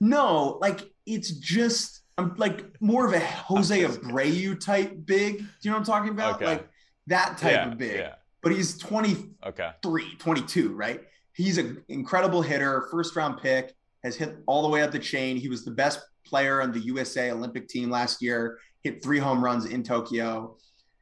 No, 0.00 0.59
like 0.61 0.80
it's 1.06 1.30
just 1.30 1.95
I'm 2.18 2.35
like 2.37 2.64
more 2.81 3.07
of 3.07 3.12
a 3.12 3.20
Jose 3.20 3.79
Abreu 3.79 4.59
type 4.59 4.94
big. 5.05 5.38
Do 5.38 5.44
you 5.62 5.70
know 5.70 5.76
what 5.76 5.81
I'm 5.81 5.85
talking 5.85 6.11
about? 6.11 6.37
Okay. 6.37 6.46
Like 6.46 6.68
that 7.09 7.38
type 7.38 7.52
yeah, 7.52 7.70
of 7.70 7.79
big. 7.79 7.96
Yeah. 7.96 8.14
But 8.42 8.52
he's 8.52 8.79
23, 8.79 9.31
okay. 9.46 9.70
22, 9.83 10.72
right? 10.72 11.02
He's 11.33 11.59
an 11.59 11.83
incredible 11.88 12.42
hitter, 12.42 12.87
first 12.90 13.16
round 13.16 13.40
pick, 13.42 13.74
has 14.05 14.16
hit 14.16 14.37
all 14.46 14.62
the 14.62 14.68
way 14.68 14.83
up 14.83 14.92
the 14.92 14.98
chain. 14.98 15.37
He 15.37 15.48
was 15.48 15.64
the 15.64 15.70
best 15.70 16.00
player 16.24 16.62
on 16.62 16.72
the 16.72 16.81
USA 16.81 17.31
Olympic 17.31 17.68
team 17.68 17.90
last 17.90 18.22
year, 18.22 18.59
hit 18.83 19.02
three 19.02 19.18
home 19.18 19.42
runs 19.44 19.66
in 19.66 19.83
Tokyo. 19.83 20.57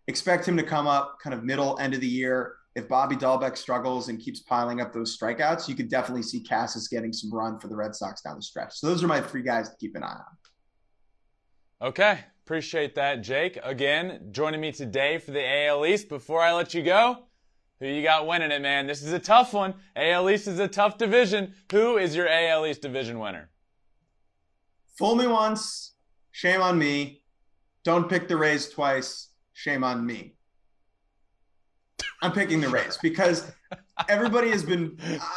Expect 0.08 0.46
him 0.46 0.56
to 0.56 0.62
come 0.62 0.86
up 0.86 1.18
kind 1.22 1.32
of 1.32 1.44
middle 1.44 1.78
end 1.78 1.94
of 1.94 2.00
the 2.00 2.08
year. 2.08 2.56
If 2.74 2.88
Bobby 2.88 3.14
Dalbec 3.14 3.56
struggles 3.56 4.08
and 4.08 4.18
keeps 4.18 4.40
piling 4.40 4.80
up 4.80 4.92
those 4.92 5.16
strikeouts, 5.16 5.68
you 5.68 5.76
could 5.76 5.88
definitely 5.88 6.24
see 6.24 6.42
Casas 6.42 6.88
getting 6.88 7.12
some 7.12 7.32
run 7.32 7.60
for 7.60 7.68
the 7.68 7.76
Red 7.76 7.94
Sox 7.94 8.20
down 8.20 8.36
the 8.36 8.42
stretch. 8.42 8.74
So 8.74 8.88
those 8.88 9.04
are 9.04 9.06
my 9.06 9.20
three 9.20 9.42
guys 9.42 9.68
to 9.68 9.76
keep 9.76 9.94
an 9.94 10.02
eye 10.02 10.08
on. 10.08 10.36
Okay. 11.84 12.18
Appreciate 12.46 12.94
that, 12.94 13.16
Jake. 13.20 13.58
Again, 13.62 14.28
joining 14.30 14.58
me 14.58 14.72
today 14.72 15.18
for 15.18 15.32
the 15.32 15.66
AL 15.66 15.84
East. 15.84 16.08
Before 16.08 16.40
I 16.40 16.54
let 16.54 16.72
you 16.72 16.82
go, 16.82 17.26
who 17.78 17.86
you 17.86 18.02
got 18.02 18.26
winning 18.26 18.50
it, 18.50 18.62
man? 18.62 18.86
This 18.86 19.02
is 19.02 19.12
a 19.12 19.18
tough 19.18 19.52
one. 19.52 19.74
AL 19.94 20.30
East 20.30 20.48
is 20.48 20.58
a 20.58 20.66
tough 20.66 20.96
division. 20.96 21.52
Who 21.72 21.98
is 21.98 22.16
your 22.16 22.26
AL 22.26 22.64
East 22.64 22.80
division 22.80 23.18
winner? 23.18 23.50
Fool 24.96 25.14
me 25.14 25.26
once, 25.26 25.92
shame 26.30 26.62
on 26.62 26.78
me. 26.78 27.20
Don't 27.84 28.08
pick 28.08 28.28
the 28.28 28.36
Rays 28.38 28.70
twice, 28.70 29.28
shame 29.52 29.84
on 29.84 30.06
me. 30.06 30.36
I'm 32.22 32.32
picking 32.32 32.62
the 32.62 32.70
Rays 32.70 32.96
because 33.02 33.52
everybody 34.08 34.48
has 34.48 34.62
been. 34.62 34.96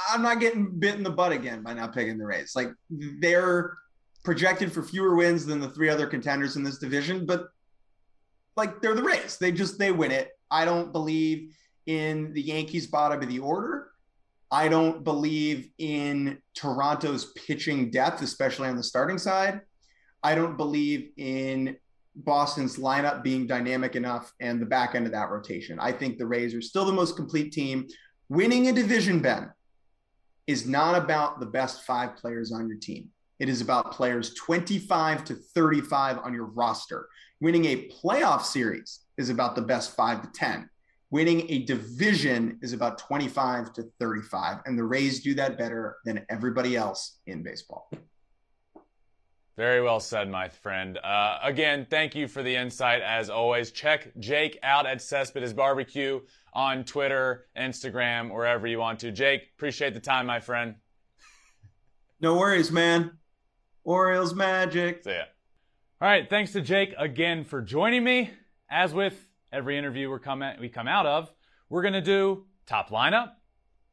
I'm 0.10 0.22
not 0.22 0.40
getting 0.40 0.80
bit 0.80 0.96
in 0.96 1.04
the 1.04 1.10
butt 1.10 1.34
again 1.34 1.62
by 1.62 1.74
not 1.74 1.94
picking 1.94 2.18
the 2.18 2.26
Rays. 2.26 2.54
Like 2.56 2.70
they're 2.90 3.74
projected 4.28 4.70
for 4.74 4.84
fewer 4.84 5.16
wins 5.16 5.46
than 5.46 5.62
the 5.62 5.70
three 5.70 5.88
other 5.88 6.06
contenders 6.06 6.58
in 6.58 6.64
this 6.64 6.80
division, 6.80 7.26
but 7.26 7.48
like 8.58 8.82
they're 8.82 8.94
the 8.94 9.02
Rays. 9.02 9.38
They 9.38 9.54
just 9.54 9.80
they 9.80 9.90
win 9.94 10.12
it. 10.12 10.32
I 10.52 10.66
don't 10.66 10.92
believe 10.92 11.56
in 11.86 12.34
the 12.34 12.42
Yankees 12.42 12.88
bottom 12.88 13.22
of 13.22 13.30
the 13.30 13.40
order. 13.40 13.88
I 14.52 14.68
don't 14.68 15.06
believe 15.06 15.70
in 15.78 16.40
Toronto's 16.56 17.32
pitching 17.48 17.90
depth, 17.90 18.22
especially 18.22 18.68
on 18.68 18.76
the 18.76 18.84
starting 18.84 19.18
side. 19.18 19.62
I 20.22 20.36
don't 20.36 20.58
believe 20.58 21.12
in 21.16 21.78
Boston's 22.14 22.76
lineup 22.76 23.24
being 23.24 23.48
dynamic 23.48 23.96
enough 23.96 24.34
and 24.42 24.62
the 24.62 24.66
back 24.66 24.94
end 24.94 25.06
of 25.06 25.14
that 25.14 25.30
rotation. 25.30 25.80
I 25.80 25.94
think 25.94 26.18
the 26.18 26.28
Rays 26.28 26.54
are 26.54 26.62
still 26.62 26.84
the 26.84 26.92
most 26.92 27.16
complete 27.16 27.54
team. 27.54 27.88
Winning 28.28 28.68
a 28.68 28.74
division, 28.74 29.22
Ben, 29.22 29.54
is 30.48 30.68
not 30.68 31.02
about 31.02 31.40
the 31.40 31.46
best 31.46 31.84
five 31.84 32.18
players 32.18 32.52
on 32.52 32.68
your 32.68 32.78
team. 32.78 33.10
It 33.40 33.50
is 33.50 33.62
about 33.62 33.92
players 33.92 34.34
25 34.34 35.26
to 35.26 35.36
35 35.36 36.20
on 36.20 36.34
your 36.34 36.46
roster. 36.46 37.08
Winning 37.40 37.66
a 37.66 37.90
playoff 37.90 38.44
series 38.44 39.02
is 39.18 39.30
about 39.30 39.56
the 39.56 39.62
best 39.62 39.96
five 39.96 40.22
to 40.22 40.30
10 40.32 40.70
winning 41.10 41.50
a 41.50 41.64
division 41.64 42.60
is 42.62 42.74
about 42.74 42.98
25 42.98 43.74
to 43.74 43.84
35 44.00 44.60
and 44.66 44.78
the 44.78 44.84
rays 44.84 45.22
do 45.22 45.34
that 45.36 45.58
better 45.58 45.98
than 46.06 46.26
everybody 46.30 46.76
else 46.76 47.20
in 47.28 47.44
baseball. 47.44 47.90
Very 49.56 49.82
well 49.82 50.00
said 50.00 50.30
my 50.30 50.50
friend. 50.50 51.00
Uh, 51.04 51.40
again 51.42 51.88
thank 51.90 52.14
you 52.14 52.28
for 52.28 52.44
the 52.44 52.56
insight 52.56 53.02
as 53.02 53.30
always. 53.30 53.72
Check 53.72 54.12
jake 54.20 54.60
out 54.64 54.86
at 54.86 55.02
cespedes 55.02 55.54
barbecue 55.54 56.20
on 56.54 56.84
twitter 56.84 57.46
instagram 57.58 58.34
wherever 58.34 58.68
you 58.68 58.80
want 58.80 59.00
to. 59.00 59.12
Jake 59.12 59.50
appreciate 59.56 59.94
the 59.94 60.00
time 60.00 60.26
my 60.26 60.40
friend. 60.40 60.76
No 62.20 62.38
worries 62.38 62.72
man 62.72 63.18
orioles 63.88 64.36
magic 64.36 65.04
ya 65.06 65.24
all 66.00 66.08
right 66.08 66.30
thanks 66.30 66.52
to 66.52 66.62
jake 66.62 66.94
again 67.00 67.44
for 67.44 67.62
joining 67.62 68.04
me 68.04 68.30
as 68.70 68.94
with 68.94 69.28
every 69.52 69.78
interview 69.78 70.12
we 70.12 70.20
come 70.20 70.42
at, 70.42 70.60
we 70.60 70.70
come 70.70 70.88
out 70.88 71.06
of, 71.06 71.32
we're 71.70 71.82
going 71.82 71.94
to 71.94 72.02
do 72.02 72.46
top 72.66 72.90
lineup, 72.90 73.32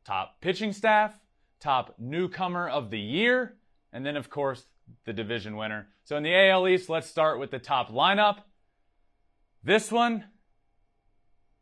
top 0.05 0.41
pitching 0.41 0.73
staff, 0.73 1.19
top 1.61 1.95
newcomer 1.99 2.69
of 2.69 2.91
the 2.91 2.99
year, 2.99 3.57
and 3.93 4.05
then 4.05 4.17
of 4.17 4.31
course 4.31 4.67
the 5.05 5.13
division 5.13 5.57
winner. 5.57 5.89
So 6.05 6.17
in 6.17 6.23
the 6.23 6.35
AL 6.35 6.69
East, 6.69 6.89
let's 6.89 7.09
start 7.09 7.39
with 7.39 7.51
the 7.51 7.59
top 7.59 7.91
lineup. 7.91 8.39
This 9.63 9.91
one 9.91 10.25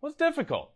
was 0.01 0.15
difficult, 0.15 0.73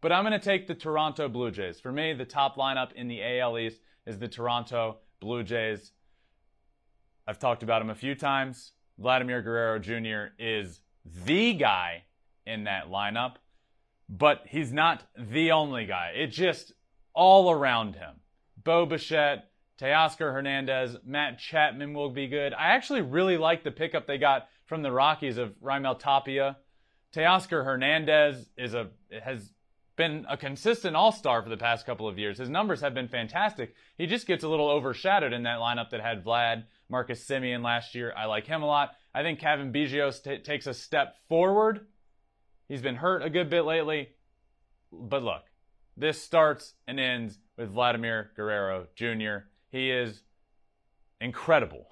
but 0.00 0.10
I'm 0.10 0.24
going 0.24 0.32
to 0.32 0.44
take 0.44 0.66
the 0.66 0.74
Toronto 0.74 1.28
Blue 1.28 1.50
Jays. 1.52 1.78
For 1.78 1.92
me, 1.92 2.12
the 2.14 2.24
top 2.24 2.56
lineup 2.56 2.92
in 2.94 3.06
the 3.06 3.22
AL 3.22 3.58
East 3.58 3.80
is 4.06 4.18
the 4.18 4.26
Toronto 4.26 4.96
Blue 5.20 5.44
Jays. 5.44 5.92
I've 7.28 7.38
talked 7.38 7.62
about 7.62 7.82
him 7.82 7.90
a 7.90 7.94
few 7.94 8.14
times. 8.14 8.72
Vladimir 8.98 9.42
Guerrero 9.42 9.78
Jr. 9.78 10.32
is 10.38 10.80
the 11.04 11.52
guy 11.52 12.04
in 12.46 12.64
that 12.64 12.88
lineup, 12.88 13.34
but 14.08 14.44
he's 14.48 14.72
not 14.72 15.02
the 15.14 15.52
only 15.52 15.84
guy. 15.84 16.12
It's 16.14 16.34
just 16.34 16.72
all 17.12 17.50
around 17.50 17.96
him. 17.96 18.14
Bo 18.64 18.86
Bichette, 18.86 19.50
Teoscar 19.78 20.32
Hernandez, 20.32 20.96
Matt 21.04 21.38
Chapman 21.38 21.92
will 21.92 22.08
be 22.08 22.28
good. 22.28 22.54
I 22.54 22.68
actually 22.68 23.02
really 23.02 23.36
like 23.36 23.62
the 23.62 23.70
pickup 23.72 24.06
they 24.06 24.16
got 24.16 24.48
from 24.64 24.82
the 24.82 24.90
Rockies 24.90 25.36
of 25.36 25.54
Raimel 25.62 25.98
Tapia. 25.98 26.56
Teoscar 27.14 27.62
Hernandez 27.62 28.48
is 28.56 28.72
a 28.72 28.88
has 29.22 29.52
been 29.96 30.24
a 30.30 30.36
consistent 30.36 30.96
all-star 30.96 31.42
for 31.42 31.48
the 31.50 31.56
past 31.58 31.84
couple 31.84 32.08
of 32.08 32.18
years. 32.18 32.38
His 32.38 32.48
numbers 32.48 32.80
have 32.80 32.94
been 32.94 33.08
fantastic. 33.08 33.74
He 33.98 34.06
just 34.06 34.26
gets 34.26 34.44
a 34.44 34.48
little 34.48 34.70
overshadowed 34.70 35.32
in 35.32 35.42
that 35.42 35.58
lineup 35.58 35.90
that 35.90 36.00
had 36.00 36.24
Vlad, 36.24 36.64
Marcus 36.90 37.24
Semien 37.26 37.62
last 37.62 37.94
year. 37.94 38.12
I 38.16 38.26
like 38.26 38.46
him 38.46 38.62
a 38.62 38.66
lot. 38.66 38.90
I 39.14 39.22
think 39.22 39.38
Kevin 39.38 39.72
Biggio 39.72 40.10
t- 40.22 40.38
takes 40.38 40.66
a 40.66 40.74
step 40.74 41.16
forward 41.28 41.86
He's 42.68 42.82
been 42.82 42.96
hurt 42.96 43.22
a 43.22 43.30
good 43.30 43.48
bit 43.48 43.62
lately. 43.62 44.10
But 44.92 45.22
look, 45.22 45.42
this 45.96 46.20
starts 46.20 46.74
and 46.86 47.00
ends 47.00 47.38
with 47.56 47.72
Vladimir 47.72 48.30
Guerrero 48.36 48.86
Jr. 48.94 49.46
He 49.70 49.90
is 49.90 50.22
incredible. 51.20 51.86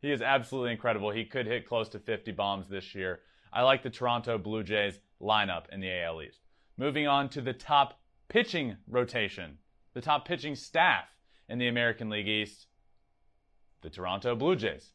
He 0.00 0.12
is 0.12 0.22
absolutely 0.22 0.72
incredible. 0.72 1.10
He 1.10 1.24
could 1.24 1.46
hit 1.46 1.66
close 1.66 1.88
to 1.90 1.98
50 1.98 2.32
bombs 2.32 2.68
this 2.68 2.94
year. 2.94 3.20
I 3.52 3.62
like 3.62 3.82
the 3.82 3.90
Toronto 3.90 4.38
Blue 4.38 4.62
Jays 4.62 5.00
lineup 5.20 5.64
in 5.72 5.80
the 5.80 6.02
AL 6.02 6.22
East. 6.22 6.40
Moving 6.76 7.06
on 7.06 7.28
to 7.30 7.40
the 7.40 7.52
top 7.52 8.00
pitching 8.28 8.76
rotation, 8.88 9.58
the 9.94 10.00
top 10.00 10.26
pitching 10.26 10.54
staff 10.54 11.04
in 11.48 11.58
the 11.58 11.68
American 11.68 12.08
League 12.08 12.28
East, 12.28 12.66
the 13.84 13.90
Toronto 13.90 14.34
Blue 14.34 14.56
Jays. 14.56 14.92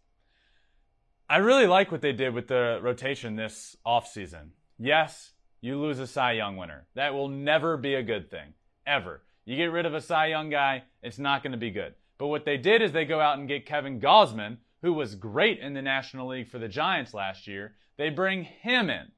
I 1.30 1.38
really 1.38 1.68
like 1.68 1.92
what 1.92 2.02
they 2.02 2.12
did 2.12 2.34
with 2.34 2.48
the 2.48 2.80
rotation 2.82 3.36
this 3.36 3.78
offseason. 3.86 4.50
Yes, 4.80 5.34
you 5.62 5.80
lose 5.80 6.00
a 6.00 6.08
Cy 6.08 6.34
Young 6.34 6.58
winner. 6.58 6.88
That 6.96 7.14
will 7.14 7.28
never 7.28 7.78
be 7.78 7.94
a 7.94 8.04
good 8.04 8.32
thing, 8.32 8.56
ever. 8.88 9.22
You 9.46 9.56
get 9.56 9.72
rid 9.72 9.86
of 9.86 9.94
a 9.94 10.02
Cy 10.02 10.28
Young 10.28 10.50
guy, 10.50 10.84
it's 11.04 11.20
not 11.20 11.44
going 11.44 11.52
to 11.52 11.58
be 11.58 11.70
good. 11.70 11.94
But 12.18 12.28
what 12.28 12.46
they 12.46 12.58
did 12.58 12.82
is 12.82 12.92
they 12.92 13.06
go 13.06 13.22
out 13.22 13.38
and 13.38 13.48
get 13.48 13.68
Kevin 13.68 14.02
Gausman, 14.02 14.58
who 14.82 14.92
was 14.92 15.14
great 15.14 15.60
in 15.60 15.76
the 15.76 15.82
National 15.84 16.28
League 16.28 16.50
for 16.50 16.58
the 16.58 16.68
Giants 16.68 17.14
last 17.14 17.48
year. 17.48 17.76
They 17.98 18.10
bring 18.10 18.44
him 18.44 18.90
in. 18.90 19.12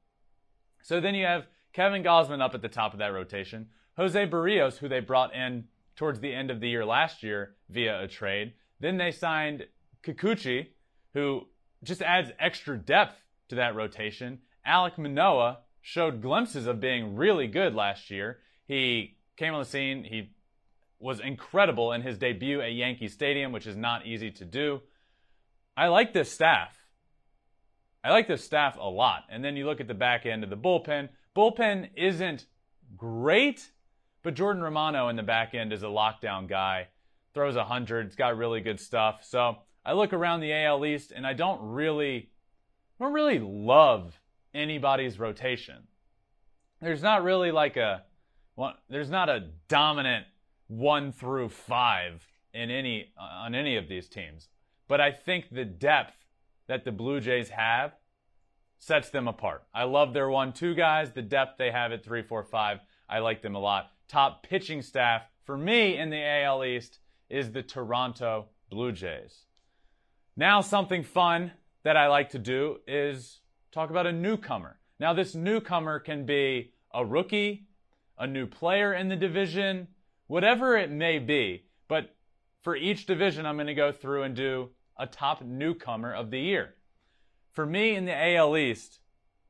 So 0.84 1.00
then 1.00 1.16
you 1.16 1.26
have 1.26 1.48
Kevin 1.72 2.04
Gausman 2.04 2.42
up 2.42 2.54
at 2.54 2.62
the 2.62 2.68
top 2.68 2.92
of 2.92 3.00
that 3.00 3.14
rotation, 3.14 3.70
Jose 3.96 4.28
Berrios, 4.28 4.78
who 4.78 4.90
they 4.90 5.00
brought 5.00 5.34
in 5.34 5.66
towards 5.96 6.20
the 6.20 6.34
end 6.34 6.52
of 6.52 6.60
the 6.60 6.68
year 6.68 6.86
last 6.86 7.24
year 7.24 7.56
via 7.70 8.04
a 8.04 8.08
trade. 8.08 8.54
Then 8.82 8.98
they 8.98 9.12
signed 9.12 9.68
Kikuchi, 10.04 10.68
who 11.14 11.48
just 11.84 12.02
adds 12.02 12.32
extra 12.40 12.78
depth 12.78 13.16
to 13.50 13.56
that 13.56 13.76
rotation. 13.76 14.40
Alek 14.68 14.98
Manoah 14.98 15.60
showed 15.82 16.22
glimpses 16.22 16.68
of 16.68 16.80
being 16.80 17.16
really 17.16 17.48
good 17.48 17.76
last 17.76 18.10
year. 18.12 18.40
He 18.66 19.18
came 19.38 19.54
on 19.54 19.62
the 19.62 19.66
scene. 19.66 20.04
He 20.04 20.32
was 21.00 21.20
incredible 21.20 21.94
in 21.94 22.02
his 22.02 22.18
debut 22.18 22.62
at 22.62 22.74
Yankee 22.74 23.08
Stadium, 23.08 23.52
which 23.52 23.68
is 23.68 23.76
not 23.78 24.06
easy 24.06 24.32
to 24.32 24.46
do. 24.46 24.82
I 25.78 25.88
like 25.88 26.14
this 26.14 26.32
staff. 26.32 26.76
I 28.04 28.12
like 28.12 28.28
this 28.28 28.44
staff 28.44 28.78
a 28.80 28.90
lot. 28.90 29.24
And 29.30 29.44
then 29.44 29.56
you 29.56 29.66
look 29.66 29.80
at 29.80 29.88
the 29.88 29.94
back 29.94 30.26
end 30.26 30.44
of 30.44 30.50
the 30.50 30.58
bullpen. 30.58 31.10
Bullpen 31.36 31.90
isn't 31.96 32.46
great, 32.98 33.72
but 34.24 34.34
Jordan 34.34 34.64
Romano 34.64 35.08
in 35.08 35.16
the 35.16 35.24
back 35.24 35.54
end 35.54 35.72
is 35.72 35.84
a 35.84 35.88
lockdown 35.88 36.48
guy. 36.48 36.88
Throws 37.34 37.56
hundred. 37.56 38.08
It's 38.08 38.16
got 38.16 38.38
really 38.38 38.62
good 38.62 38.80
stuff. 38.80 39.24
So 39.24 39.58
I 39.86 39.94
look 39.94 40.14
around 40.14 40.42
the 40.42 40.54
AL 40.54 40.86
East 40.86 41.12
and 41.16 41.26
I 41.26 41.34
don't 41.34 41.62
really, 41.62 42.30
don't 43.00 43.14
really 43.14 43.40
love 43.40 44.20
anybody's 44.54 45.20
rotation. 45.20 45.88
There's 46.82 47.02
not 47.02 47.24
really 47.24 47.52
like 47.52 47.78
a, 47.78 48.04
well, 48.56 48.74
there's 48.90 49.10
not 49.10 49.30
a 49.30 49.50
dominant 49.68 50.26
one 50.68 51.12
through 51.12 51.50
five 51.50 52.26
in 52.54 52.70
any 52.70 53.14
on 53.18 53.56
any 53.56 53.78
of 53.78 53.88
these 53.88 54.08
teams. 54.08 54.50
But 54.88 55.00
I 55.02 55.12
think 55.12 55.46
the 55.52 55.66
depth 55.66 56.16
that 56.68 56.86
the 56.86 56.92
Blue 56.92 57.20
Jays 57.20 57.50
have 57.50 57.94
sets 58.78 59.10
them 59.10 59.28
apart. 59.28 59.64
I 59.74 59.84
love 59.84 60.14
their 60.14 60.30
one-two 60.30 60.74
guys. 60.74 61.12
The 61.12 61.22
depth 61.22 61.58
they 61.58 61.72
have 61.72 61.92
at 61.92 62.04
three, 62.04 62.24
four, 62.24 62.44
five. 62.44 62.80
I 63.08 63.20
like 63.20 63.42
them 63.42 63.56
a 63.56 63.60
lot. 63.60 63.92
Top 64.08 64.44
pitching 64.44 64.82
staff 64.82 65.24
for 65.46 65.58
me 65.58 65.98
in 65.98 66.10
the 66.10 66.24
AL 66.24 66.64
East 66.64 67.00
is 67.32 67.52
the 67.52 67.64
Toronto 67.64 68.50
Blue 68.70 68.92
Jays. 68.92 69.46
Now, 70.36 70.62
something 70.62 71.04
fun 71.04 71.52
that 71.84 71.96
I 71.98 72.08
like 72.08 72.30
to 72.32 72.40
do 72.40 72.80
is 72.86 73.40
talk 73.72 73.90
about 73.90 74.06
a 74.06 74.12
newcomer. 74.12 74.78
Now, 75.00 75.14
this 75.14 75.34
newcomer 75.34 76.00
can 76.00 76.26
be 76.26 76.74
a 76.94 77.06
rookie, 77.06 77.68
a 78.18 78.28
new 78.28 78.46
player 78.46 78.94
in 78.94 79.08
the 79.08 79.16
division, 79.16 79.88
whatever 80.28 80.78
it 80.78 80.92
may 80.92 81.20
be. 81.20 81.64
But 81.88 82.14
for 82.62 82.76
each 82.76 83.06
division, 83.06 83.46
I'm 83.46 83.56
going 83.56 83.68
to 83.68 83.74
go 83.74 83.92
through 83.92 84.24
and 84.24 84.36
do 84.36 84.70
a 84.98 85.08
top 85.08 85.42
newcomer 85.42 86.14
of 86.14 86.32
the 86.32 86.40
year. 86.40 86.76
For 87.54 87.66
me 87.66 87.96
in 87.96 88.06
the 88.06 88.36
AL 88.36 88.58
East, 88.58 89.00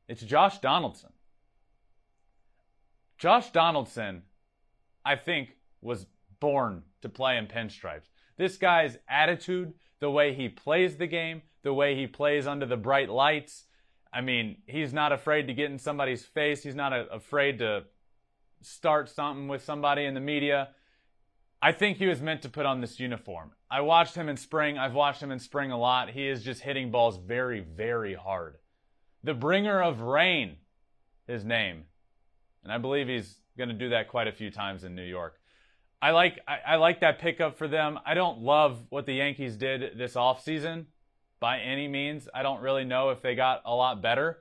it's 0.08 0.22
Josh 0.22 0.60
Donaldson. 0.60 1.12
Josh 3.18 3.52
Donaldson, 3.52 4.24
I 5.04 5.16
think, 5.16 5.58
was 5.82 6.06
born 6.42 6.84
to 7.02 7.08
play 7.08 7.38
in 7.38 7.48
pinstripes. 7.48 8.10
This 8.38 8.58
guy's 8.58 8.98
attitude, 9.08 9.74
the 10.02 10.12
way 10.12 10.34
he 10.34 10.50
plays 10.50 10.98
the 10.98 11.08
game, 11.08 11.44
the 11.64 11.74
way 11.74 11.96
he 11.96 12.08
plays 12.08 12.46
under 12.46 12.66
the 12.66 12.76
bright 12.76 13.10
lights. 13.10 13.66
I 14.12 14.20
mean, 14.20 14.58
he's 14.66 14.92
not 14.92 15.14
afraid 15.14 15.48
to 15.48 15.54
get 15.54 15.72
in 15.72 15.80
somebody's 15.80 16.26
face. 16.26 16.64
He's 16.64 16.76
not 16.76 16.92
a, 16.92 17.08
afraid 17.14 17.60
to 17.60 17.84
start 18.62 19.10
something 19.10 19.48
with 19.48 19.64
somebody 19.64 20.04
in 20.04 20.14
the 20.14 20.20
media. 20.20 20.70
I 21.62 21.72
think 21.72 21.98
he 21.98 22.08
was 22.08 22.22
meant 22.22 22.42
to 22.42 22.50
put 22.50 22.66
on 22.66 22.82
this 22.82 23.00
uniform. 23.00 23.52
I 23.70 23.82
watched 23.82 24.16
him 24.16 24.28
in 24.28 24.36
spring. 24.36 24.78
I've 24.78 24.96
watched 24.96 25.22
him 25.22 25.32
in 25.32 25.40
spring 25.40 25.72
a 25.72 25.78
lot. 25.78 26.10
He 26.10 26.28
is 26.28 26.44
just 26.44 26.62
hitting 26.62 26.92
balls 26.92 27.18
very, 27.18 27.60
very 27.62 28.16
hard. 28.16 28.58
The 29.24 29.36
bringer 29.36 29.82
of 29.82 30.02
rain, 30.02 30.58
his 31.28 31.46
name. 31.46 31.84
And 32.64 32.74
I 32.74 32.80
believe 32.80 33.08
he's 33.08 33.38
going 33.58 33.70
to 33.70 33.76
do 33.76 33.90
that 33.90 34.08
quite 34.08 34.28
a 34.28 34.32
few 34.32 34.50
times 34.50 34.84
in 34.84 34.96
New 34.96 35.04
York. 35.04 35.41
I 36.02 36.12
like 36.12 36.40
I, 36.48 36.74
I, 36.74 36.76
like 36.78 37.02
that 37.02 37.20
pickup 37.20 37.58
for 37.58 37.68
them. 37.68 38.00
I 38.06 38.14
don't 38.14 38.40
love 38.40 38.86
what 38.90 39.06
the 39.06 39.14
Yankees 39.14 39.56
did 39.56 39.98
this 39.98 40.16
offseason 40.16 40.86
by 41.40 41.60
any 41.60 41.88
means. 41.88 42.28
I 42.34 42.44
don't 42.44 42.62
really 42.62 42.86
know 42.86 43.10
if 43.10 43.22
they 43.22 43.36
got 43.36 43.62
a 43.66 43.76
lot 43.76 44.02
better. 44.02 44.40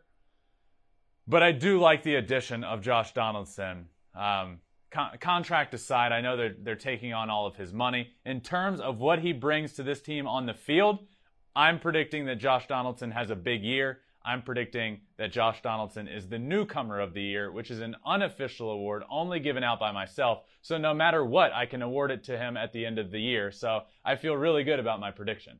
But 1.26 1.42
I 1.42 1.52
do 1.52 1.78
like 1.78 2.02
the 2.02 2.16
addition 2.16 2.64
of 2.64 2.80
Josh 2.80 3.12
Donaldson. 3.12 3.86
Um, 4.14 4.58
con- 4.90 5.16
contract 5.20 5.74
aside, 5.74 6.12
I 6.12 6.20
know 6.20 6.36
they're, 6.36 6.56
they're 6.60 6.74
taking 6.74 7.12
on 7.12 7.30
all 7.30 7.46
of 7.46 7.56
his 7.56 7.72
money. 7.72 8.10
In 8.24 8.40
terms 8.40 8.80
of 8.80 8.98
what 8.98 9.20
he 9.20 9.32
brings 9.32 9.74
to 9.74 9.82
this 9.82 10.00
team 10.00 10.26
on 10.26 10.46
the 10.46 10.54
field, 10.54 10.98
I'm 11.54 11.78
predicting 11.78 12.26
that 12.26 12.36
Josh 12.36 12.66
Donaldson 12.66 13.10
has 13.12 13.30
a 13.30 13.36
big 13.36 13.62
year. 13.62 14.00
I'm 14.24 14.42
predicting 14.42 15.00
that 15.16 15.32
Josh 15.32 15.62
Donaldson 15.62 16.08
is 16.08 16.28
the 16.28 16.38
newcomer 16.38 17.00
of 17.00 17.14
the 17.14 17.22
year, 17.22 17.50
which 17.50 17.70
is 17.70 17.80
an 17.80 17.96
unofficial 18.04 18.70
award 18.70 19.02
only 19.10 19.40
given 19.40 19.64
out 19.64 19.80
by 19.80 19.92
myself. 19.92 20.42
So 20.62 20.76
no 20.76 20.92
matter 20.92 21.24
what, 21.24 21.52
I 21.52 21.66
can 21.66 21.82
award 21.82 22.10
it 22.10 22.24
to 22.24 22.36
him 22.36 22.56
at 22.56 22.72
the 22.72 22.84
end 22.84 22.98
of 22.98 23.10
the 23.10 23.20
year. 23.20 23.50
So 23.50 23.82
I 24.04 24.16
feel 24.16 24.36
really 24.36 24.64
good 24.64 24.78
about 24.78 25.00
my 25.00 25.10
prediction. 25.10 25.58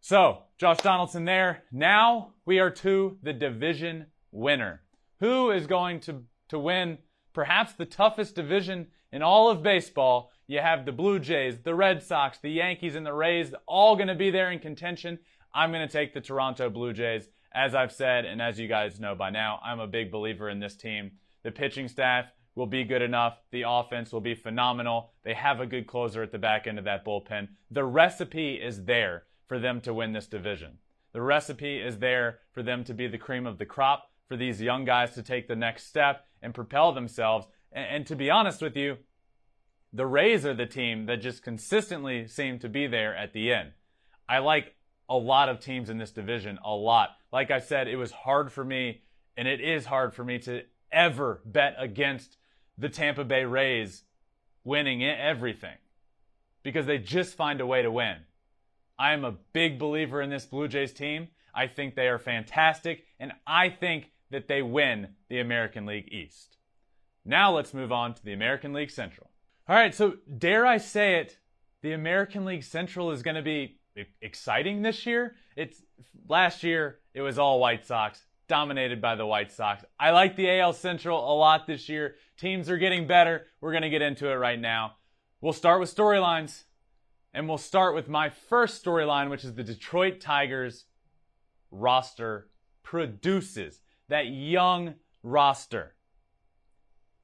So, 0.00 0.42
Josh 0.58 0.78
Donaldson 0.78 1.24
there. 1.24 1.64
Now 1.72 2.34
we 2.44 2.60
are 2.60 2.70
to 2.70 3.18
the 3.22 3.32
division 3.32 4.06
winner. 4.30 4.82
Who 5.20 5.50
is 5.50 5.66
going 5.66 6.00
to, 6.00 6.22
to 6.50 6.58
win 6.58 6.98
perhaps 7.32 7.72
the 7.72 7.86
toughest 7.86 8.34
division 8.34 8.88
in 9.12 9.22
all 9.22 9.48
of 9.48 9.62
baseball. 9.62 10.30
You 10.46 10.60
have 10.60 10.84
the 10.84 10.92
Blue 10.92 11.18
Jays, 11.18 11.60
the 11.60 11.74
Red 11.74 12.02
Sox, 12.02 12.38
the 12.38 12.50
Yankees, 12.50 12.94
and 12.94 13.04
the 13.04 13.12
Rays 13.12 13.54
all 13.66 13.96
going 13.96 14.08
to 14.08 14.14
be 14.14 14.30
there 14.30 14.50
in 14.50 14.58
contention. 14.58 15.18
I'm 15.54 15.70
going 15.70 15.86
to 15.86 15.92
take 15.92 16.14
the 16.14 16.20
Toronto 16.20 16.70
Blue 16.70 16.92
Jays. 16.92 17.28
As 17.54 17.74
I've 17.74 17.92
said, 17.92 18.24
and 18.24 18.42
as 18.42 18.58
you 18.58 18.68
guys 18.68 19.00
know 19.00 19.14
by 19.14 19.30
now, 19.30 19.60
I'm 19.64 19.80
a 19.80 19.86
big 19.86 20.10
believer 20.10 20.48
in 20.48 20.60
this 20.60 20.76
team. 20.76 21.12
The 21.42 21.50
pitching 21.50 21.88
staff 21.88 22.26
will 22.54 22.66
be 22.66 22.84
good 22.84 23.02
enough. 23.02 23.38
The 23.52 23.64
offense 23.66 24.12
will 24.12 24.20
be 24.20 24.34
phenomenal. 24.34 25.12
They 25.24 25.34
have 25.34 25.60
a 25.60 25.66
good 25.66 25.86
closer 25.86 26.22
at 26.22 26.32
the 26.32 26.38
back 26.38 26.66
end 26.66 26.78
of 26.78 26.84
that 26.84 27.04
bullpen. 27.04 27.48
The 27.70 27.84
recipe 27.84 28.54
is 28.54 28.84
there 28.84 29.24
for 29.46 29.58
them 29.58 29.80
to 29.82 29.94
win 29.94 30.12
this 30.12 30.26
division. 30.26 30.78
The 31.12 31.22
recipe 31.22 31.78
is 31.78 31.98
there 31.98 32.40
for 32.52 32.62
them 32.62 32.84
to 32.84 32.92
be 32.92 33.06
the 33.06 33.16
cream 33.16 33.46
of 33.46 33.58
the 33.58 33.64
crop, 33.66 34.10
for 34.26 34.36
these 34.36 34.60
young 34.60 34.84
guys 34.84 35.14
to 35.14 35.22
take 35.22 35.48
the 35.48 35.56
next 35.56 35.86
step 35.86 36.26
and 36.42 36.54
propel 36.54 36.92
themselves. 36.92 37.46
And, 37.72 37.86
and 37.86 38.06
to 38.06 38.16
be 38.16 38.30
honest 38.30 38.60
with 38.60 38.76
you, 38.76 38.98
the 39.92 40.06
Rays 40.06 40.44
are 40.44 40.54
the 40.54 40.66
team 40.66 41.06
that 41.06 41.22
just 41.22 41.42
consistently 41.42 42.28
seem 42.28 42.58
to 42.58 42.68
be 42.68 42.86
there 42.86 43.16
at 43.16 43.32
the 43.32 43.52
end. 43.52 43.72
I 44.28 44.38
like 44.38 44.74
a 45.08 45.16
lot 45.16 45.48
of 45.48 45.60
teams 45.60 45.88
in 45.88 45.96
this 45.96 46.10
division, 46.10 46.58
a 46.62 46.74
lot. 46.74 47.10
Like 47.32 47.50
I 47.50 47.58
said, 47.58 47.88
it 47.88 47.96
was 47.96 48.10
hard 48.10 48.52
for 48.52 48.64
me, 48.64 49.02
and 49.36 49.46
it 49.46 49.60
is 49.60 49.86
hard 49.86 50.14
for 50.14 50.24
me 50.24 50.38
to 50.40 50.62
ever 50.90 51.42
bet 51.44 51.74
against 51.78 52.36
the 52.76 52.88
Tampa 52.88 53.24
Bay 53.24 53.44
Rays 53.44 54.04
winning 54.64 55.04
everything 55.04 55.76
because 56.62 56.86
they 56.86 56.98
just 56.98 57.34
find 57.34 57.60
a 57.60 57.66
way 57.66 57.82
to 57.82 57.90
win. 57.90 58.16
I 58.98 59.12
am 59.12 59.24
a 59.24 59.36
big 59.52 59.78
believer 59.78 60.20
in 60.20 60.30
this 60.30 60.46
Blue 60.46 60.68
Jays 60.68 60.92
team. 60.92 61.28
I 61.54 61.66
think 61.66 61.94
they 61.94 62.08
are 62.08 62.18
fantastic, 62.18 63.04
and 63.18 63.32
I 63.46 63.68
think 63.68 64.10
that 64.30 64.48
they 64.48 64.62
win 64.62 65.08
the 65.28 65.40
American 65.40 65.86
League 65.86 66.12
East. 66.12 66.56
Now 67.24 67.54
let's 67.54 67.74
move 67.74 67.92
on 67.92 68.14
to 68.14 68.24
the 68.24 68.32
American 68.32 68.72
League 68.72 68.90
Central. 68.90 69.30
All 69.68 69.76
right, 69.76 69.94
so 69.94 70.14
dare 70.38 70.66
I 70.66 70.78
say 70.78 71.16
it, 71.16 71.38
the 71.82 71.92
American 71.92 72.44
League 72.44 72.64
Central 72.64 73.10
is 73.10 73.22
going 73.22 73.36
to 73.36 73.42
be 73.42 73.78
exciting 74.20 74.82
this 74.82 75.06
year. 75.06 75.36
It's 75.56 75.82
last 76.28 76.62
year 76.62 77.00
it 77.18 77.22
was 77.22 77.36
all 77.36 77.58
White 77.58 77.84
Sox, 77.84 78.22
dominated 78.46 79.02
by 79.02 79.16
the 79.16 79.26
White 79.26 79.50
Sox. 79.50 79.84
I 79.98 80.12
like 80.12 80.36
the 80.36 80.48
AL 80.60 80.72
Central 80.74 81.18
a 81.18 81.34
lot 81.34 81.66
this 81.66 81.88
year. 81.88 82.14
Teams 82.36 82.70
are 82.70 82.78
getting 82.78 83.08
better. 83.08 83.46
We're 83.60 83.72
going 83.72 83.82
to 83.82 83.90
get 83.90 84.02
into 84.02 84.28
it 84.28 84.36
right 84.36 84.58
now. 84.58 84.94
We'll 85.40 85.52
start 85.52 85.80
with 85.80 85.92
storylines. 85.92 86.62
And 87.34 87.48
we'll 87.48 87.58
start 87.58 87.96
with 87.96 88.08
my 88.08 88.28
first 88.28 88.84
storyline, 88.84 89.30
which 89.30 89.44
is 89.44 89.54
the 89.54 89.64
Detroit 89.64 90.20
Tigers 90.20 90.84
roster 91.72 92.50
produces 92.84 93.80
that 94.08 94.28
young 94.28 94.94
roster. 95.24 95.96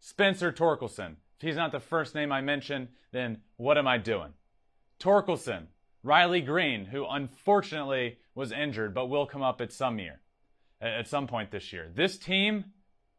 Spencer 0.00 0.50
Torkelson, 0.52 1.14
If 1.36 1.42
he's 1.42 1.56
not 1.56 1.70
the 1.70 1.78
first 1.78 2.16
name 2.16 2.32
I 2.32 2.40
mention, 2.40 2.88
then 3.12 3.42
what 3.58 3.78
am 3.78 3.86
I 3.86 3.98
doing? 3.98 4.32
Torkelson, 4.98 5.66
Riley 6.04 6.42
Greene, 6.42 6.84
who 6.84 7.06
unfortunately 7.08 8.18
was 8.34 8.52
injured 8.52 8.94
but 8.94 9.06
will 9.06 9.26
come 9.26 9.42
up 9.42 9.60
at 9.60 9.72
some 9.72 9.98
year, 9.98 10.20
at 10.80 11.08
some 11.08 11.26
point 11.26 11.50
this 11.50 11.72
year. 11.72 11.90
This 11.92 12.18
team 12.18 12.66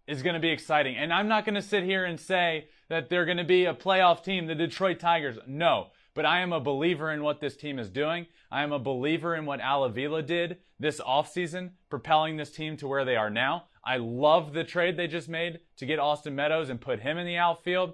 is 0.07 0.21
going 0.21 0.35
to 0.35 0.39
be 0.39 0.51
exciting. 0.51 0.95
And 0.95 1.11
I'm 1.11 1.27
not 1.27 1.45
going 1.45 1.55
to 1.55 1.61
sit 1.61 1.83
here 1.83 2.05
and 2.05 2.19
say 2.19 2.67
that 2.89 3.09
they're 3.09 3.25
going 3.25 3.37
to 3.37 3.43
be 3.43 3.65
a 3.65 3.73
playoff 3.73 4.23
team, 4.23 4.45
the 4.45 4.55
Detroit 4.55 4.99
Tigers. 4.99 5.37
No. 5.47 5.87
But 6.13 6.25
I 6.25 6.41
am 6.41 6.53
a 6.53 6.59
believer 6.59 7.11
in 7.11 7.23
what 7.23 7.41
this 7.41 7.57
team 7.57 7.79
is 7.79 7.89
doing. 7.89 8.27
I 8.51 8.61
am 8.63 8.71
a 8.71 8.79
believer 8.79 9.35
in 9.35 9.45
what 9.45 9.59
Al 9.59 9.83
Avila 9.83 10.21
did 10.21 10.59
this 10.79 11.01
offseason, 11.01 11.71
propelling 11.89 12.37
this 12.37 12.51
team 12.51 12.77
to 12.77 12.87
where 12.87 13.03
they 13.03 13.15
are 13.15 13.29
now. 13.29 13.65
I 13.83 13.97
love 13.97 14.53
the 14.53 14.63
trade 14.63 14.95
they 14.95 15.07
just 15.07 15.27
made 15.27 15.59
to 15.77 15.85
get 15.85 15.99
Austin 15.99 16.35
Meadows 16.35 16.69
and 16.69 16.79
put 16.79 16.99
him 16.99 17.17
in 17.17 17.25
the 17.25 17.37
outfield. 17.37 17.93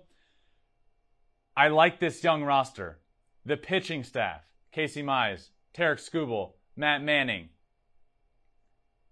I 1.55 1.69
like 1.69 1.99
this 1.99 2.23
young 2.23 2.43
roster. 2.43 2.99
The 3.45 3.57
pitching 3.57 4.03
staff, 4.03 4.41
Casey 4.71 5.03
Mize, 5.03 5.49
Tarik 5.73 5.99
Skubal, 5.99 6.53
Matt 6.77 7.03
Manning. 7.03 7.49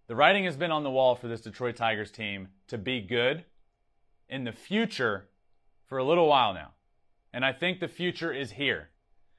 The 0.07 0.15
writing 0.15 0.45
has 0.45 0.55
been 0.55 0.71
on 0.71 0.83
the 0.83 0.89
wall 0.89 1.15
for 1.15 1.27
this 1.27 1.41
Detroit 1.41 1.75
Tigers 1.75 2.11
team 2.11 2.47
to 2.67 2.77
be 2.77 3.01
good 3.01 3.43
in 4.29 4.45
the 4.45 4.51
future 4.51 5.27
for 5.85 5.97
a 5.97 6.03
little 6.03 6.27
while 6.27 6.53
now. 6.53 6.71
And 7.33 7.43
I 7.43 7.51
think 7.51 7.79
the 7.79 7.87
future 7.87 8.31
is 8.31 8.51
here. 8.51 8.89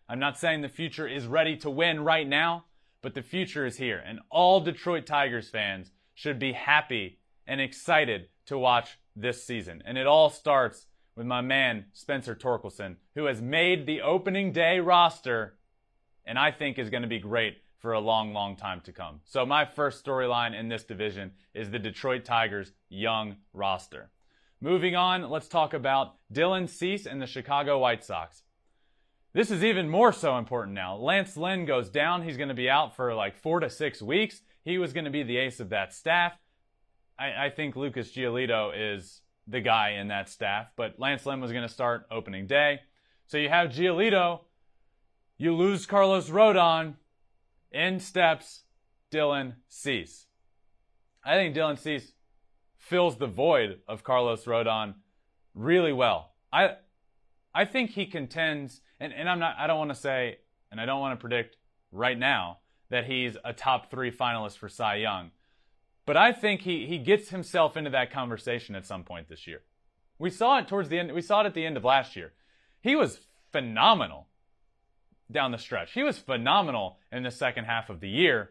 I'm 0.08 0.18
not 0.18 0.38
saying 0.38 0.60
the 0.60 0.68
future 0.68 1.08
is 1.08 1.26
ready 1.26 1.56
to 1.58 1.70
win 1.70 2.04
right 2.04 2.28
now, 2.28 2.66
but 3.00 3.14
the 3.14 3.22
future 3.22 3.64
is 3.64 3.78
here. 3.78 4.02
And 4.04 4.20
all 4.30 4.60
Detroit 4.60 5.06
Tigers 5.06 5.48
fans 5.48 5.90
should 6.14 6.38
be 6.38 6.52
happy 6.52 7.18
and 7.46 7.60
excited 7.60 8.28
to 8.46 8.58
watch 8.58 8.98
this 9.16 9.44
season. 9.44 9.82
And 9.86 9.96
it 9.96 10.06
all 10.06 10.28
starts 10.28 10.86
with 11.16 11.26
my 11.26 11.40
man, 11.40 11.86
Spencer 11.92 12.34
Torkelson, 12.34 12.96
who 13.14 13.24
has 13.24 13.40
made 13.40 13.86
the 13.86 14.02
opening 14.02 14.52
day 14.52 14.80
roster 14.80 15.56
and 16.24 16.38
I 16.38 16.50
think 16.50 16.78
is 16.78 16.90
going 16.90 17.02
to 17.02 17.08
be 17.08 17.18
great 17.18 17.58
for 17.78 17.92
a 17.92 18.00
long, 18.00 18.32
long 18.32 18.56
time 18.56 18.80
to 18.82 18.92
come. 18.92 19.20
So 19.24 19.46
my 19.46 19.64
first 19.64 20.04
storyline 20.04 20.58
in 20.58 20.68
this 20.68 20.84
division 20.84 21.32
is 21.54 21.70
the 21.70 21.78
Detroit 21.78 22.24
Tigers 22.24 22.72
young 22.88 23.36
roster. 23.52 24.10
Moving 24.60 24.94
on, 24.94 25.30
let's 25.30 25.48
talk 25.48 25.72
about 25.72 26.16
Dylan 26.32 26.68
Cease 26.68 27.06
and 27.06 27.22
the 27.22 27.26
Chicago 27.26 27.78
White 27.78 28.04
Sox. 28.04 28.42
This 29.32 29.50
is 29.50 29.64
even 29.64 29.88
more 29.88 30.12
so 30.12 30.36
important 30.36 30.74
now. 30.74 30.96
Lance 30.96 31.36
Lynn 31.36 31.64
goes 31.64 31.88
down. 31.88 32.22
He's 32.22 32.36
going 32.36 32.48
to 32.48 32.54
be 32.54 32.68
out 32.68 32.96
for 32.96 33.14
like 33.14 33.36
four 33.36 33.60
to 33.60 33.70
six 33.70 34.02
weeks. 34.02 34.42
He 34.64 34.76
was 34.76 34.92
going 34.92 35.04
to 35.06 35.10
be 35.10 35.22
the 35.22 35.38
ace 35.38 35.60
of 35.60 35.70
that 35.70 35.94
staff. 35.94 36.36
I, 37.18 37.46
I 37.46 37.50
think 37.50 37.76
Lucas 37.76 38.12
Giolito 38.12 38.72
is 38.74 39.22
the 39.46 39.60
guy 39.60 39.90
in 39.90 40.08
that 40.08 40.28
staff, 40.28 40.66
but 40.76 40.98
Lance 40.98 41.24
Lynn 41.24 41.40
was 41.40 41.52
going 41.52 41.66
to 41.66 41.72
start 41.72 42.06
opening 42.10 42.46
day. 42.46 42.80
So 43.26 43.38
you 43.38 43.48
have 43.48 43.70
Giolito. 43.70 44.40
You 45.40 45.56
lose 45.56 45.86
Carlos 45.86 46.28
Rodon. 46.28 46.96
In 47.72 47.98
steps 47.98 48.64
Dylan 49.10 49.54
Cease. 49.68 50.26
I 51.24 51.34
think 51.36 51.56
Dylan 51.56 51.78
Cease 51.78 52.12
fills 52.76 53.16
the 53.16 53.26
void 53.26 53.78
of 53.88 54.04
Carlos 54.04 54.44
Rodon 54.44 54.96
really 55.54 55.94
well. 55.94 56.32
I 56.52 56.72
I 57.54 57.64
think 57.64 57.92
he 57.92 58.04
contends 58.04 58.82
and, 58.98 59.14
and 59.14 59.30
I'm 59.30 59.38
not 59.38 59.54
I 59.58 59.66
don't 59.66 59.78
want 59.78 59.92
to 59.92 59.94
say 59.94 60.40
and 60.70 60.78
I 60.78 60.84
don't 60.84 61.00
want 61.00 61.18
to 61.18 61.22
predict 61.22 61.56
right 61.90 62.18
now 62.18 62.58
that 62.90 63.06
he's 63.06 63.38
a 63.42 63.54
top 63.54 63.90
three 63.90 64.10
finalist 64.10 64.58
for 64.58 64.68
Cy 64.68 64.96
Young. 64.96 65.30
But 66.04 66.18
I 66.18 66.32
think 66.32 66.62
he, 66.62 66.86
he 66.86 66.98
gets 66.98 67.30
himself 67.30 67.78
into 67.78 67.90
that 67.90 68.12
conversation 68.12 68.74
at 68.74 68.84
some 68.84 69.04
point 69.04 69.28
this 69.28 69.46
year. 69.46 69.62
We 70.18 70.28
saw 70.28 70.58
it 70.58 70.68
towards 70.68 70.90
the 70.90 70.98
end 70.98 71.12
we 71.12 71.22
saw 71.22 71.40
it 71.40 71.46
at 71.46 71.54
the 71.54 71.64
end 71.64 71.78
of 71.78 71.84
last 71.84 72.14
year. 72.14 72.34
He 72.82 72.94
was 72.94 73.20
phenomenal 73.52 74.26
down 75.32 75.52
the 75.52 75.58
stretch. 75.58 75.92
He 75.92 76.02
was 76.02 76.18
phenomenal 76.18 76.98
in 77.12 77.22
the 77.22 77.30
second 77.30 77.64
half 77.64 77.90
of 77.90 78.00
the 78.00 78.08
year. 78.08 78.50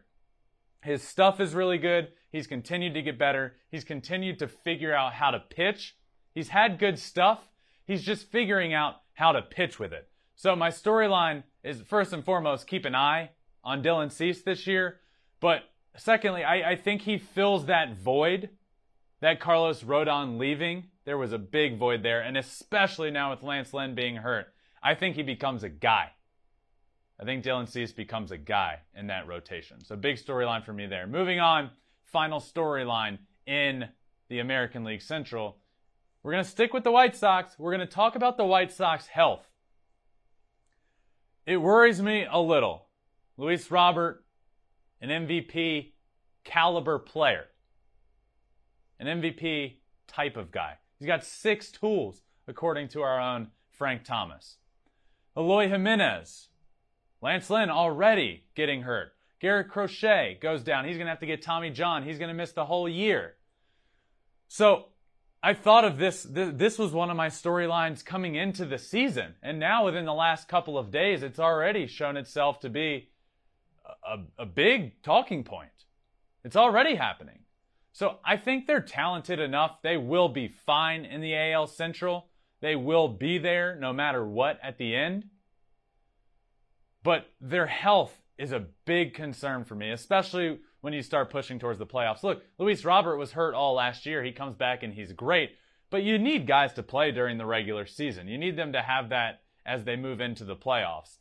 His 0.81 1.03
stuff 1.03 1.39
is 1.39 1.53
really 1.53 1.77
good. 1.77 2.09
He's 2.31 2.47
continued 2.47 2.93
to 2.93 3.01
get 3.01 3.19
better. 3.19 3.55
He's 3.69 3.83
continued 3.83 4.39
to 4.39 4.47
figure 4.47 4.93
out 4.93 5.13
how 5.13 5.31
to 5.31 5.39
pitch. 5.39 5.97
He's 6.33 6.49
had 6.49 6.79
good 6.79 6.99
stuff. 6.99 7.39
He's 7.85 8.03
just 8.03 8.31
figuring 8.31 8.73
out 8.73 8.95
how 9.13 9.31
to 9.31 9.41
pitch 9.41 9.79
with 9.79 9.91
it. 9.91 10.07
So 10.35 10.55
my 10.55 10.69
storyline 10.69 11.43
is 11.63 11.81
first 11.81 12.13
and 12.13 12.23
foremost 12.23 12.67
keep 12.67 12.85
an 12.85 12.95
eye 12.95 13.31
on 13.63 13.83
Dylan 13.83 14.11
Cease 14.11 14.41
this 14.41 14.67
year. 14.67 14.99
But 15.41 15.63
secondly, 15.97 16.43
I, 16.43 16.71
I 16.71 16.75
think 16.75 17.01
he 17.01 17.17
fills 17.17 17.65
that 17.65 17.97
void 17.97 18.49
that 19.21 19.39
Carlos 19.39 19.83
Rodon 19.83 20.37
leaving. 20.37 20.85
There 21.05 21.17
was 21.17 21.33
a 21.33 21.37
big 21.37 21.77
void 21.77 22.03
there, 22.03 22.21
and 22.21 22.37
especially 22.37 23.11
now 23.11 23.31
with 23.31 23.43
Lance 23.43 23.73
Lynn 23.73 23.95
being 23.95 24.17
hurt, 24.17 24.47
I 24.81 24.95
think 24.95 25.15
he 25.15 25.23
becomes 25.23 25.63
a 25.63 25.69
guy. 25.69 26.11
I 27.19 27.25
think 27.25 27.43
Dylan 27.43 27.67
Cease 27.67 27.91
becomes 27.91 28.31
a 28.31 28.37
guy 28.37 28.79
in 28.95 29.07
that 29.07 29.27
rotation. 29.27 29.83
So 29.83 29.95
big 29.97 30.15
storyline 30.15 30.63
for 30.63 30.71
me 30.71 30.87
there. 30.87 31.05
Moving 31.05 31.39
on, 31.39 31.69
final 32.05 32.39
storyline 32.39 33.19
in 33.45 33.89
the 34.29 34.39
American 34.39 34.85
League 34.85 35.01
Central. 35.01 35.57
We're 36.23 36.31
going 36.31 36.43
to 36.43 36.49
stick 36.49 36.73
with 36.73 36.83
the 36.83 36.91
White 36.91 37.15
Sox. 37.15 37.59
We're 37.59 37.75
going 37.75 37.85
to 37.85 37.93
talk 37.93 38.15
about 38.15 38.37
the 38.37 38.45
White 38.45 38.71
Sox 38.71 39.07
health. 39.07 39.47
It 41.45 41.57
worries 41.57 42.01
me 42.01 42.25
a 42.29 42.39
little. 42.39 42.85
Luis 43.37 43.69
Robert, 43.71 44.23
an 45.01 45.09
MVP 45.09 45.93
caliber 46.43 46.99
player, 46.99 47.45
an 48.99 49.21
MVP 49.21 49.77
type 50.07 50.37
of 50.37 50.51
guy. 50.51 50.75
He's 50.99 51.07
got 51.07 51.23
six 51.23 51.71
tools, 51.71 52.21
according 52.47 52.89
to 52.89 53.01
our 53.01 53.19
own 53.19 53.47
Frank 53.71 54.03
Thomas. 54.03 54.57
Eloy 55.37 55.69
Jimenez, 55.69 56.49
Lance 57.21 57.49
Lynn 57.49 57.69
already 57.69 58.43
getting 58.55 58.83
hurt. 58.83 59.13
Garrett 59.39 59.69
Crochet 59.69 60.37
goes 60.41 60.63
down. 60.63 60.85
He's 60.85 60.97
going 60.97 61.05
to 61.05 61.11
have 61.11 61.19
to 61.19 61.25
get 61.25 61.41
Tommy 61.41 61.69
John. 61.69 62.03
He's 62.03 62.17
going 62.17 62.29
to 62.29 62.33
miss 62.33 62.51
the 62.51 62.65
whole 62.65 62.89
year. 62.89 63.35
So 64.47 64.85
I 65.41 65.53
thought 65.53 65.85
of 65.85 65.97
this. 65.97 66.25
This 66.29 66.77
was 66.77 66.91
one 66.91 67.09
of 67.09 67.15
my 67.15 67.27
storylines 67.27 68.03
coming 68.03 68.35
into 68.35 68.65
the 68.65 68.77
season. 68.77 69.35
And 69.41 69.59
now 69.59 69.85
within 69.85 70.05
the 70.05 70.13
last 70.13 70.47
couple 70.47 70.77
of 70.77 70.91
days, 70.91 71.23
it's 71.23 71.39
already 71.39 71.87
shown 71.87 72.17
itself 72.17 72.59
to 72.61 72.69
be 72.69 73.09
a, 74.05 74.17
a 74.41 74.45
big 74.45 75.01
talking 75.01 75.43
point. 75.43 75.69
It's 76.43 76.55
already 76.55 76.95
happening. 76.95 77.39
So 77.93 78.17
I 78.23 78.37
think 78.37 78.67
they're 78.67 78.81
talented 78.81 79.39
enough. 79.39 79.81
They 79.81 79.97
will 79.97 80.29
be 80.29 80.47
fine 80.65 81.05
in 81.05 81.21
the 81.21 81.35
AL 81.35 81.67
Central. 81.67 82.27
They 82.61 82.75
will 82.75 83.07
be 83.07 83.37
there 83.37 83.75
no 83.75 83.93
matter 83.93 84.25
what 84.25 84.59
at 84.61 84.77
the 84.77 84.95
end. 84.95 85.25
But 87.09 87.27
their 87.41 87.65
health 87.65 88.21
is 88.37 88.51
a 88.51 88.67
big 88.85 89.15
concern 89.15 89.63
for 89.63 89.73
me, 89.73 89.89
especially 89.89 90.59
when 90.81 90.93
you 90.93 91.01
start 91.01 91.31
pushing 91.31 91.57
towards 91.57 91.79
the 91.79 91.87
playoffs. 91.87 92.21
Look, 92.21 92.43
Luis 92.59 92.85
Robert 92.85 93.17
was 93.17 93.31
hurt 93.31 93.55
all 93.55 93.73
last 93.73 94.05
year. 94.05 94.23
He 94.23 94.31
comes 94.31 94.53
back 94.53 94.83
and 94.83 94.93
he's 94.93 95.11
great. 95.11 95.55
But 95.89 96.03
you 96.03 96.19
need 96.19 96.45
guys 96.45 96.71
to 96.73 96.83
play 96.83 97.11
during 97.11 97.39
the 97.39 97.47
regular 97.47 97.87
season. 97.87 98.27
You 98.27 98.37
need 98.37 98.57
them 98.57 98.73
to 98.73 98.83
have 98.83 99.09
that 99.09 99.41
as 99.65 99.85
they 99.85 99.95
move 99.95 100.21
into 100.21 100.45
the 100.45 100.55
playoffs. 100.55 101.17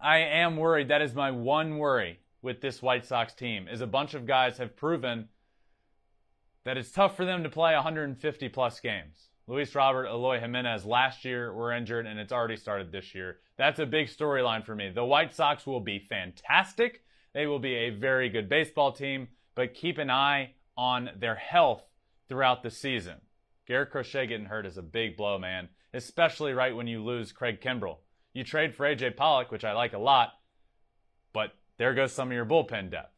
I 0.00 0.20
am 0.20 0.56
worried. 0.56 0.88
That 0.88 1.02
is 1.02 1.14
my 1.14 1.30
one 1.30 1.76
worry 1.76 2.20
with 2.40 2.62
this 2.62 2.80
White 2.80 3.04
Sox 3.04 3.34
team 3.34 3.68
is 3.68 3.82
a 3.82 3.86
bunch 3.86 4.14
of 4.14 4.24
guys 4.24 4.56
have 4.56 4.76
proven 4.76 5.28
that 6.64 6.78
it's 6.78 6.90
tough 6.90 7.18
for 7.18 7.26
them 7.26 7.42
to 7.42 7.50
play 7.50 7.74
150 7.74 8.48
plus 8.48 8.80
games. 8.80 9.28
Luis 9.50 9.74
Robert, 9.74 10.06
Eloy 10.06 10.38
Jimenez 10.38 10.84
last 10.84 11.24
year 11.24 11.52
were 11.52 11.72
injured, 11.72 12.06
and 12.06 12.20
it's 12.20 12.32
already 12.32 12.54
started 12.54 12.92
this 12.92 13.16
year. 13.16 13.38
That's 13.58 13.80
a 13.80 13.84
big 13.84 14.06
storyline 14.06 14.64
for 14.64 14.76
me. 14.76 14.90
The 14.90 15.04
White 15.04 15.34
Sox 15.34 15.66
will 15.66 15.80
be 15.80 15.98
fantastic. 15.98 17.02
They 17.34 17.48
will 17.48 17.58
be 17.58 17.74
a 17.74 17.90
very 17.90 18.28
good 18.28 18.48
baseball 18.48 18.92
team, 18.92 19.26
but 19.56 19.74
keep 19.74 19.98
an 19.98 20.08
eye 20.08 20.52
on 20.76 21.10
their 21.18 21.34
health 21.34 21.82
throughout 22.28 22.62
the 22.62 22.70
season. 22.70 23.16
Garrett 23.66 23.90
Crochet 23.90 24.28
getting 24.28 24.46
hurt 24.46 24.66
is 24.66 24.78
a 24.78 24.82
big 24.82 25.16
blow, 25.16 25.36
man, 25.36 25.68
especially 25.92 26.52
right 26.52 26.76
when 26.76 26.86
you 26.86 27.02
lose 27.02 27.32
Craig 27.32 27.60
Kimbrel. 27.60 27.96
You 28.32 28.44
trade 28.44 28.72
for 28.72 28.86
AJ 28.86 29.16
Pollock, 29.16 29.50
which 29.50 29.64
I 29.64 29.72
like 29.72 29.94
a 29.94 29.98
lot, 29.98 30.34
but 31.32 31.54
there 31.76 31.92
goes 31.94 32.12
some 32.12 32.28
of 32.28 32.34
your 32.34 32.46
bullpen 32.46 32.92
depth. 32.92 33.16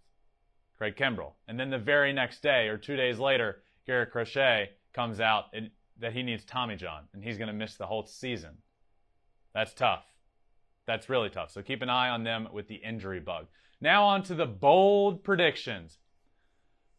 Craig 0.78 0.96
Kimbrel. 0.96 1.32
And 1.46 1.60
then 1.60 1.68
the 1.68 1.76
very 1.76 2.14
next 2.14 2.42
day 2.42 2.68
or 2.68 2.78
two 2.78 2.96
days 2.96 3.18
later, 3.18 3.58
Garrett 3.86 4.12
Crochet 4.12 4.70
comes 4.94 5.20
out 5.20 5.44
and 5.52 5.70
that 6.02 6.12
he 6.12 6.22
needs 6.22 6.44
Tommy 6.44 6.76
John 6.76 7.04
and 7.14 7.24
he's 7.24 7.38
going 7.38 7.48
to 7.48 7.54
miss 7.54 7.76
the 7.76 7.86
whole 7.86 8.04
season. 8.04 8.58
That's 9.54 9.72
tough. 9.72 10.04
That's 10.86 11.08
really 11.08 11.30
tough. 11.30 11.50
So 11.50 11.62
keep 11.62 11.80
an 11.80 11.88
eye 11.88 12.10
on 12.10 12.24
them 12.24 12.48
with 12.52 12.68
the 12.68 12.74
injury 12.74 13.20
bug. 13.20 13.46
Now 13.80 14.04
on 14.04 14.22
to 14.24 14.34
the 14.34 14.46
bold 14.46 15.24
predictions. 15.24 15.98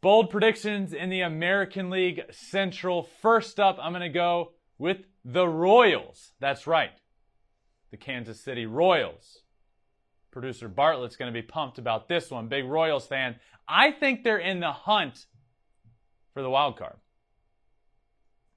Bold 0.01 0.29
predictions 0.29 0.93
in 0.93 1.09
the 1.09 1.21
American 1.21 1.89
League 1.89 2.21
Central. 2.31 3.07
First 3.21 3.59
up, 3.59 3.77
I'm 3.81 3.91
going 3.91 4.01
to 4.01 4.09
go 4.09 4.51
with 4.77 4.97
the 5.23 5.47
Royals. 5.47 6.33
That's 6.39 6.67
right. 6.67 6.91
The 7.91 7.97
Kansas 7.97 8.43
City 8.43 8.65
Royals. 8.65 9.39
Producer 10.31 10.67
Bartlett's 10.67 11.15
going 11.15 11.31
to 11.31 11.41
be 11.41 11.45
pumped 11.45 11.77
about 11.77 12.07
this 12.07 12.31
one. 12.31 12.47
Big 12.47 12.65
Royals 12.65 13.05
fan. 13.05 13.35
I 13.67 13.91
think 13.91 14.23
they're 14.23 14.37
in 14.37 14.59
the 14.59 14.71
hunt 14.71 15.25
for 16.33 16.41
the 16.41 16.49
wild 16.49 16.77
card. 16.77 16.95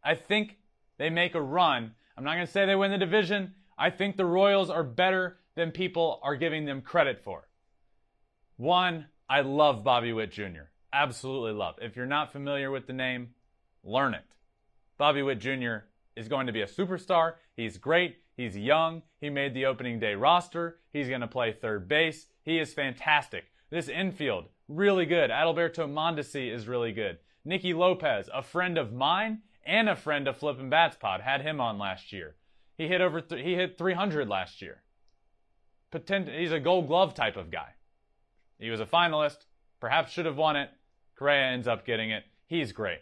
I 0.06 0.14
think 0.14 0.58
they 0.98 1.10
make 1.10 1.34
a 1.34 1.42
run. 1.42 1.92
I'm 2.16 2.22
not 2.22 2.34
going 2.34 2.46
to 2.46 2.52
say 2.52 2.64
they 2.64 2.76
win 2.76 2.92
the 2.92 2.96
division. 2.96 3.54
I 3.76 3.90
think 3.90 4.16
the 4.16 4.24
Royals 4.24 4.70
are 4.70 4.84
better 4.84 5.38
than 5.56 5.72
people 5.72 6.20
are 6.22 6.36
giving 6.36 6.64
them 6.64 6.80
credit 6.80 7.24
for. 7.24 7.48
One, 8.56 9.06
I 9.28 9.40
love 9.40 9.82
Bobby 9.82 10.12
Witt 10.12 10.30
Jr. 10.30 10.70
Absolutely 10.92 11.52
love. 11.52 11.74
If 11.82 11.96
you're 11.96 12.06
not 12.06 12.30
familiar 12.30 12.70
with 12.70 12.86
the 12.86 12.92
name, 12.92 13.30
learn 13.82 14.14
it. 14.14 14.22
Bobby 14.96 15.22
Witt 15.22 15.40
Jr. 15.40 15.78
is 16.14 16.28
going 16.28 16.46
to 16.46 16.52
be 16.52 16.62
a 16.62 16.68
superstar. 16.68 17.34
He's 17.56 17.76
great. 17.76 18.18
He's 18.36 18.56
young. 18.56 19.02
He 19.20 19.28
made 19.28 19.54
the 19.54 19.66
opening 19.66 19.98
day 19.98 20.14
roster. 20.14 20.78
He's 20.92 21.08
going 21.08 21.20
to 21.22 21.26
play 21.26 21.52
third 21.52 21.88
base. 21.88 22.26
He 22.44 22.60
is 22.60 22.72
fantastic. 22.72 23.46
This 23.70 23.88
infield, 23.88 24.44
really 24.68 25.04
good. 25.04 25.30
Adalberto 25.30 25.92
Mondesi 25.92 26.54
is 26.54 26.68
really 26.68 26.92
good. 26.92 27.18
Nicky 27.44 27.74
Lopez, 27.74 28.30
a 28.32 28.42
friend 28.42 28.78
of 28.78 28.92
mine 28.92 29.40
and 29.66 29.88
a 29.88 29.96
friend 29.96 30.28
of 30.28 30.36
Flippin' 30.36 30.70
Bats 30.70 30.96
Pod, 30.96 31.20
had 31.20 31.42
him 31.42 31.60
on 31.60 31.78
last 31.78 32.12
year. 32.12 32.36
He 32.76 32.88
hit 32.88 33.00
over 33.00 33.20
th- 33.20 33.44
he 33.44 33.54
hit 33.54 33.78
300 33.78 34.28
last 34.28 34.62
year. 34.62 34.82
Potent- 35.90 36.28
he's 36.28 36.52
a 36.52 36.60
Gold 36.60 36.88
Glove 36.88 37.14
type 37.14 37.36
of 37.36 37.50
guy. 37.50 37.74
He 38.58 38.70
was 38.70 38.80
a 38.80 38.86
finalist, 38.86 39.46
perhaps 39.80 40.12
should 40.12 40.26
have 40.26 40.36
won 40.36 40.56
it. 40.56 40.70
Correa 41.16 41.46
ends 41.46 41.68
up 41.68 41.86
getting 41.86 42.10
it. 42.10 42.24
He's 42.46 42.72
great. 42.72 43.00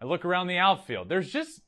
I 0.00 0.04
look 0.04 0.24
around 0.24 0.46
the 0.46 0.58
outfield. 0.58 1.08
There's 1.08 1.32
just 1.32 1.62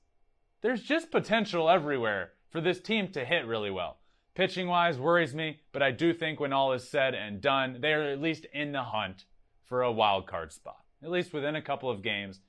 there's 0.61 0.83
just 0.83 1.11
potential 1.11 1.71
everywhere 1.71 2.33
for 2.51 2.61
this 2.61 2.81
team 2.81 3.09
to 3.13 3.25
hit 3.25 3.47
really 3.47 3.71
well. 3.71 3.99
Pitching 4.35 4.69
wise 4.69 4.99
worries 4.99 5.35
me, 5.35 5.61
but 5.73 5.83
I 5.83 5.91
do 5.91 6.13
think 6.13 6.39
when 6.39 6.53
all 6.53 6.73
is 6.73 6.89
said 6.89 7.15
and 7.15 7.41
done, 7.41 7.79
they 7.81 7.93
are 7.93 8.11
at 8.11 8.21
least 8.21 8.47
in 8.53 8.73
the 8.73 8.83
hunt 8.83 9.25
for 9.65 9.83
a 9.83 9.93
wild 9.93 10.27
card 10.27 10.53
spot. 10.53 10.85
At 11.03 11.11
least 11.11 11.33
within 11.33 11.57
a 11.57 11.63
couple 11.63 11.91
of 11.91 12.03
games 12.03 12.41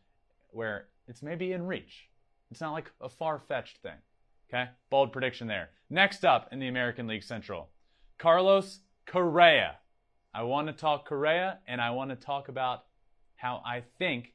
where 0.51 0.87
it's 1.09 1.23
maybe 1.23 1.51
in 1.51 1.65
reach. 1.65 2.07
It's 2.51 2.61
not 2.61 2.71
like 2.71 2.91
a 3.01 3.09
far 3.09 3.39
fetched 3.39 3.79
thing. 3.79 3.97
Okay? 4.49 4.69
Bold 4.89 5.11
prediction 5.11 5.47
there. 5.47 5.69
Next 5.89 6.23
up 6.23 6.49
in 6.51 6.59
the 6.59 6.67
American 6.67 7.07
League 7.07 7.23
Central, 7.23 7.69
Carlos 8.17 8.79
Correa. 9.05 9.77
I 10.33 10.43
want 10.43 10.67
to 10.67 10.73
talk 10.73 11.07
Correa 11.07 11.59
and 11.67 11.81
I 11.81 11.89
want 11.91 12.11
to 12.11 12.15
talk 12.15 12.47
about 12.47 12.83
how 13.35 13.61
I 13.65 13.83
think 13.97 14.33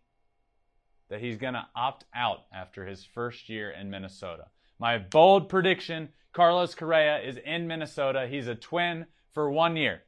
that 1.09 1.21
he's 1.21 1.37
going 1.37 1.55
to 1.55 1.67
opt 1.77 2.05
out 2.15 2.45
after 2.53 2.87
his 2.87 3.05
first 3.05 3.49
year 3.49 3.71
in 3.71 3.91
Minnesota. 3.91 4.47
My 4.79 4.99
bold 4.99 5.49
prediction 5.49 6.09
Carlos 6.33 6.75
Correa 6.75 7.21
is 7.21 7.37
in 7.37 7.69
Minnesota. 7.69 8.27
He's 8.29 8.49
a 8.49 8.57
twin 8.57 9.07
for 9.33 9.51
one 9.51 9.77
year. 9.77 10.03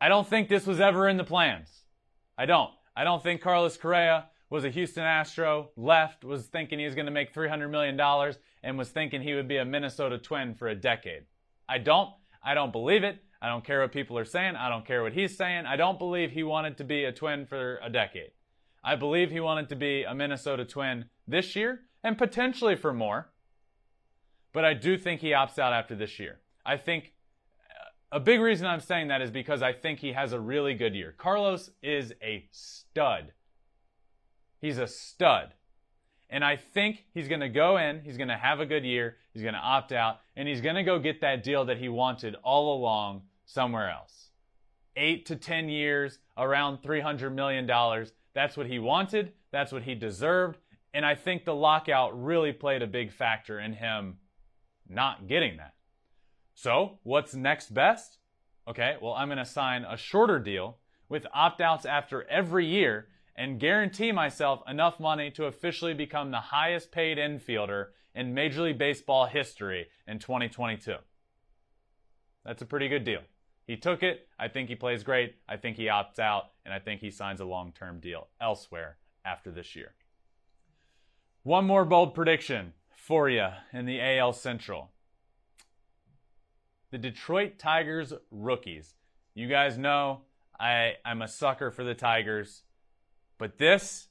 I 0.00 0.08
don't 0.08 0.26
think 0.26 0.48
this 0.48 0.66
was 0.66 0.80
ever 0.80 1.08
in 1.08 1.18
the 1.18 1.24
plans. 1.24 1.82
I 2.38 2.46
don't. 2.46 2.70
I 2.96 3.04
don't 3.04 3.22
think 3.22 3.42
Carlos 3.42 3.76
Correa 3.76 4.26
was 4.50 4.64
a 4.64 4.70
Houston 4.70 5.04
Astro, 5.04 5.70
left, 5.76 6.24
was 6.24 6.46
thinking 6.46 6.78
he 6.78 6.84
was 6.84 6.94
going 6.94 7.06
to 7.06 7.12
make 7.12 7.34
$300 7.34 7.70
million, 7.70 8.00
and 8.62 8.78
was 8.78 8.88
thinking 8.88 9.22
he 9.22 9.34
would 9.34 9.48
be 9.48 9.58
a 9.58 9.64
Minnesota 9.64 10.18
twin 10.18 10.54
for 10.54 10.68
a 10.68 10.74
decade. 10.74 11.24
I 11.68 11.78
don't. 11.78 12.10
I 12.42 12.54
don't 12.54 12.72
believe 12.72 13.04
it. 13.04 13.22
I 13.40 13.48
don't 13.48 13.64
care 13.64 13.80
what 13.80 13.92
people 13.92 14.18
are 14.18 14.24
saying. 14.24 14.56
I 14.56 14.68
don't 14.68 14.86
care 14.86 15.02
what 15.02 15.12
he's 15.12 15.36
saying. 15.36 15.66
I 15.66 15.76
don't 15.76 15.98
believe 15.98 16.30
he 16.30 16.42
wanted 16.42 16.76
to 16.78 16.84
be 16.84 17.04
a 17.04 17.12
twin 17.12 17.46
for 17.46 17.78
a 17.82 17.90
decade. 17.90 18.30
I 18.82 18.96
believe 18.96 19.30
he 19.30 19.40
wanted 19.40 19.68
to 19.68 19.76
be 19.76 20.04
a 20.04 20.14
Minnesota 20.14 20.64
twin 20.64 21.06
this 21.26 21.54
year 21.54 21.82
and 22.02 22.16
potentially 22.16 22.74
for 22.74 22.92
more. 22.92 23.30
But 24.52 24.64
I 24.64 24.74
do 24.74 24.96
think 24.96 25.20
he 25.20 25.30
opts 25.30 25.58
out 25.58 25.72
after 25.72 25.94
this 25.94 26.18
year. 26.18 26.40
I 26.64 26.76
think 26.76 27.12
uh, 27.68 28.16
a 28.16 28.20
big 28.20 28.40
reason 28.40 28.66
I'm 28.66 28.80
saying 28.80 29.08
that 29.08 29.20
is 29.20 29.30
because 29.30 29.62
I 29.62 29.72
think 29.72 30.00
he 30.00 30.12
has 30.12 30.32
a 30.32 30.40
really 30.40 30.74
good 30.74 30.94
year. 30.94 31.14
Carlos 31.16 31.70
is 31.82 32.12
a 32.22 32.48
stud. 32.50 33.32
He's 34.60 34.78
a 34.78 34.86
stud. 34.86 35.54
And 36.30 36.44
I 36.44 36.56
think 36.56 37.04
he's 37.14 37.28
going 37.28 37.40
to 37.40 37.48
go 37.48 37.78
in, 37.78 38.02
he's 38.02 38.18
going 38.18 38.28
to 38.28 38.36
have 38.36 38.60
a 38.60 38.66
good 38.66 38.84
year, 38.84 39.16
he's 39.32 39.42
going 39.42 39.54
to 39.54 39.60
opt 39.60 39.92
out, 39.92 40.20
and 40.36 40.46
he's 40.46 40.60
going 40.60 40.74
to 40.74 40.82
go 40.82 40.98
get 40.98 41.22
that 41.22 41.42
deal 41.42 41.64
that 41.64 41.78
he 41.78 41.88
wanted 41.88 42.36
all 42.42 42.76
along 42.76 43.22
somewhere 43.46 43.90
else. 43.90 44.28
Eight 44.94 45.24
to 45.26 45.36
10 45.36 45.70
years, 45.70 46.18
around 46.36 46.82
$300 46.82 47.32
million. 47.32 47.66
That's 48.34 48.56
what 48.56 48.66
he 48.66 48.78
wanted, 48.78 49.32
that's 49.52 49.72
what 49.72 49.84
he 49.84 49.94
deserved, 49.94 50.58
and 50.92 51.06
I 51.06 51.14
think 51.14 51.44
the 51.44 51.54
lockout 51.54 52.22
really 52.22 52.52
played 52.52 52.82
a 52.82 52.86
big 52.86 53.12
factor 53.12 53.58
in 53.58 53.72
him 53.74 54.18
not 54.88 55.26
getting 55.28 55.58
that. 55.58 55.74
So, 56.54 56.98
what's 57.04 57.34
next 57.34 57.72
best? 57.72 58.18
Okay, 58.66 58.96
well, 59.00 59.12
I'm 59.12 59.28
going 59.28 59.38
to 59.38 59.44
sign 59.44 59.84
a 59.84 59.96
shorter 59.96 60.38
deal 60.38 60.78
with 61.08 61.26
opt 61.32 61.60
outs 61.60 61.86
after 61.86 62.28
every 62.28 62.66
year 62.66 63.06
and 63.38 63.60
guarantee 63.60 64.10
myself 64.10 64.60
enough 64.68 64.98
money 64.98 65.30
to 65.30 65.44
officially 65.44 65.94
become 65.94 66.32
the 66.32 66.40
highest 66.40 66.90
paid 66.90 67.18
infielder 67.18 67.86
in 68.12 68.34
Major 68.34 68.62
League 68.62 68.78
Baseball 68.78 69.26
history 69.26 69.86
in 70.08 70.18
2022. 70.18 70.96
That's 72.44 72.62
a 72.62 72.66
pretty 72.66 72.88
good 72.88 73.04
deal. 73.04 73.20
He 73.64 73.76
took 73.76 74.02
it. 74.02 74.26
I 74.40 74.48
think 74.48 74.68
he 74.68 74.74
plays 74.74 75.04
great. 75.04 75.36
I 75.48 75.56
think 75.56 75.76
he 75.76 75.84
opts 75.84 76.18
out, 76.18 76.46
and 76.64 76.74
I 76.74 76.80
think 76.80 77.00
he 77.00 77.12
signs 77.12 77.40
a 77.40 77.44
long 77.44 77.72
term 77.72 78.00
deal 78.00 78.26
elsewhere 78.40 78.96
after 79.24 79.52
this 79.52 79.76
year. 79.76 79.92
One 81.44 81.64
more 81.64 81.84
bold 81.84 82.14
prediction 82.14 82.72
for 82.90 83.28
you 83.30 83.46
in 83.72 83.86
the 83.86 84.00
AL 84.00 84.32
Central. 84.32 84.90
The 86.90 86.98
Detroit 86.98 87.58
Tigers 87.58 88.12
rookies. 88.32 88.94
You 89.34 89.46
guys 89.46 89.78
know 89.78 90.22
I, 90.58 90.94
I'm 91.04 91.22
a 91.22 91.28
sucker 91.28 91.70
for 91.70 91.84
the 91.84 91.94
Tigers. 91.94 92.62
But 93.38 93.58
this, 93.58 94.08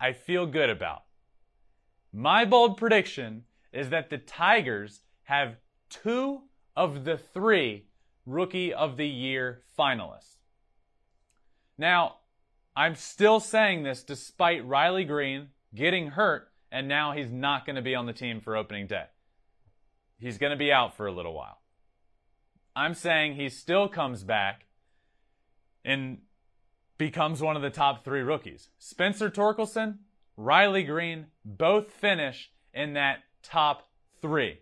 I 0.00 0.12
feel 0.12 0.46
good 0.46 0.70
about. 0.70 1.02
My 2.12 2.44
bold 2.44 2.76
prediction 2.76 3.44
is 3.72 3.90
that 3.90 4.10
the 4.10 4.18
Tigers 4.18 5.02
have 5.24 5.56
two 5.90 6.42
of 6.76 7.04
the 7.04 7.18
three 7.18 7.86
Rookie 8.26 8.72
of 8.72 8.96
the 8.96 9.06
Year 9.06 9.62
finalists. 9.78 10.36
Now, 11.76 12.16
I'm 12.76 12.94
still 12.94 13.40
saying 13.40 13.82
this 13.82 14.02
despite 14.02 14.66
Riley 14.66 15.04
Greene 15.04 15.48
getting 15.74 16.08
hurt, 16.08 16.48
and 16.72 16.88
now 16.88 17.12
he's 17.12 17.30
not 17.30 17.66
going 17.66 17.76
to 17.76 17.82
be 17.82 17.94
on 17.94 18.06
the 18.06 18.12
team 18.12 18.40
for 18.40 18.56
opening 18.56 18.86
day. 18.86 19.06
He's 20.18 20.38
going 20.38 20.52
to 20.52 20.56
be 20.56 20.72
out 20.72 20.96
for 20.96 21.06
a 21.06 21.12
little 21.12 21.34
while. 21.34 21.60
I'm 22.74 22.94
saying 22.94 23.34
he 23.34 23.48
still 23.48 23.88
comes 23.88 24.24
back 24.24 24.66
and 25.84 26.18
becomes 26.98 27.42
one 27.42 27.56
of 27.56 27.62
the 27.62 27.70
top 27.70 28.04
three 28.04 28.20
rookies. 28.20 28.68
Spencer 28.78 29.30
Torkelson, 29.30 29.98
Riley 30.36 30.84
Greene, 30.84 31.26
both 31.44 31.90
finish 31.90 32.50
in 32.72 32.94
that 32.94 33.20
top 33.42 33.88
three. 34.20 34.60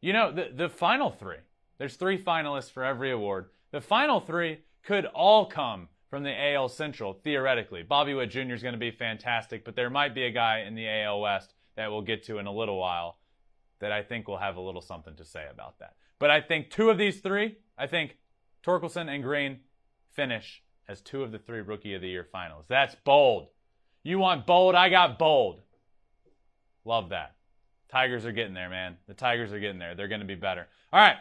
You 0.00 0.12
know, 0.12 0.32
the, 0.32 0.50
the 0.54 0.68
final 0.68 1.10
three, 1.10 1.38
there's 1.78 1.96
three 1.96 2.22
finalists 2.22 2.70
for 2.70 2.84
every 2.84 3.10
award. 3.10 3.50
The 3.70 3.80
final 3.80 4.20
three 4.20 4.60
could 4.82 5.06
all 5.06 5.46
come 5.46 5.88
from 6.08 6.24
the 6.24 6.52
AL 6.54 6.68
Central, 6.68 7.12
theoretically. 7.12 7.82
Bobby 7.82 8.14
Witt 8.14 8.30
Jr. 8.30 8.52
is 8.52 8.62
going 8.62 8.74
to 8.74 8.78
be 8.78 8.90
fantastic, 8.90 9.64
but 9.64 9.76
there 9.76 9.90
might 9.90 10.14
be 10.14 10.24
a 10.24 10.30
guy 10.30 10.60
in 10.66 10.74
the 10.74 10.88
AL 10.88 11.20
West 11.20 11.54
that 11.76 11.90
we'll 11.90 12.02
get 12.02 12.24
to 12.24 12.38
in 12.38 12.46
a 12.46 12.52
little 12.52 12.78
while 12.78 13.18
that 13.78 13.92
I 13.92 14.02
think 14.02 14.26
will 14.26 14.38
have 14.38 14.56
a 14.56 14.60
little 14.60 14.80
something 14.80 15.14
to 15.16 15.24
say 15.24 15.46
about 15.50 15.78
that. 15.78 15.94
But 16.18 16.30
I 16.30 16.40
think 16.40 16.70
two 16.70 16.90
of 16.90 16.98
these 16.98 17.20
three, 17.20 17.56
I 17.78 17.86
think 17.86 18.18
Torkelson 18.64 19.08
and 19.08 19.22
Greene 19.22 19.60
finish 20.12 20.62
as 20.90 21.00
two 21.00 21.22
of 21.22 21.30
the 21.30 21.38
three 21.38 21.60
Rookie 21.60 21.94
of 21.94 22.02
the 22.02 22.08
Year 22.08 22.26
finals. 22.32 22.64
That's 22.66 22.96
bold. 23.04 23.46
You 24.02 24.18
want 24.18 24.44
bold? 24.44 24.74
I 24.74 24.88
got 24.88 25.20
bold. 25.20 25.60
Love 26.84 27.10
that. 27.10 27.36
Tigers 27.88 28.26
are 28.26 28.32
getting 28.32 28.54
there, 28.54 28.68
man. 28.68 28.96
The 29.06 29.14
Tigers 29.14 29.52
are 29.52 29.60
getting 29.60 29.78
there. 29.78 29.94
They're 29.94 30.08
going 30.08 30.20
to 30.20 30.26
be 30.26 30.34
better. 30.34 30.66
All 30.92 31.00
right. 31.00 31.16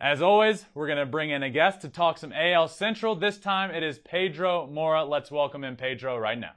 As 0.00 0.22
always, 0.22 0.64
we're 0.74 0.86
going 0.86 0.98
to 0.98 1.04
bring 1.04 1.28
in 1.28 1.42
a 1.42 1.50
guest 1.50 1.82
to 1.82 1.90
talk 1.90 2.16
some 2.16 2.32
AL 2.32 2.68
Central. 2.68 3.14
This 3.14 3.36
time 3.36 3.70
it 3.70 3.82
is 3.82 3.98
Pedro 3.98 4.66
Moura. 4.66 5.06
Let's 5.06 5.30
welcome 5.30 5.62
in 5.62 5.76
Pedro 5.76 6.18
right 6.18 6.38
now. 6.38 6.52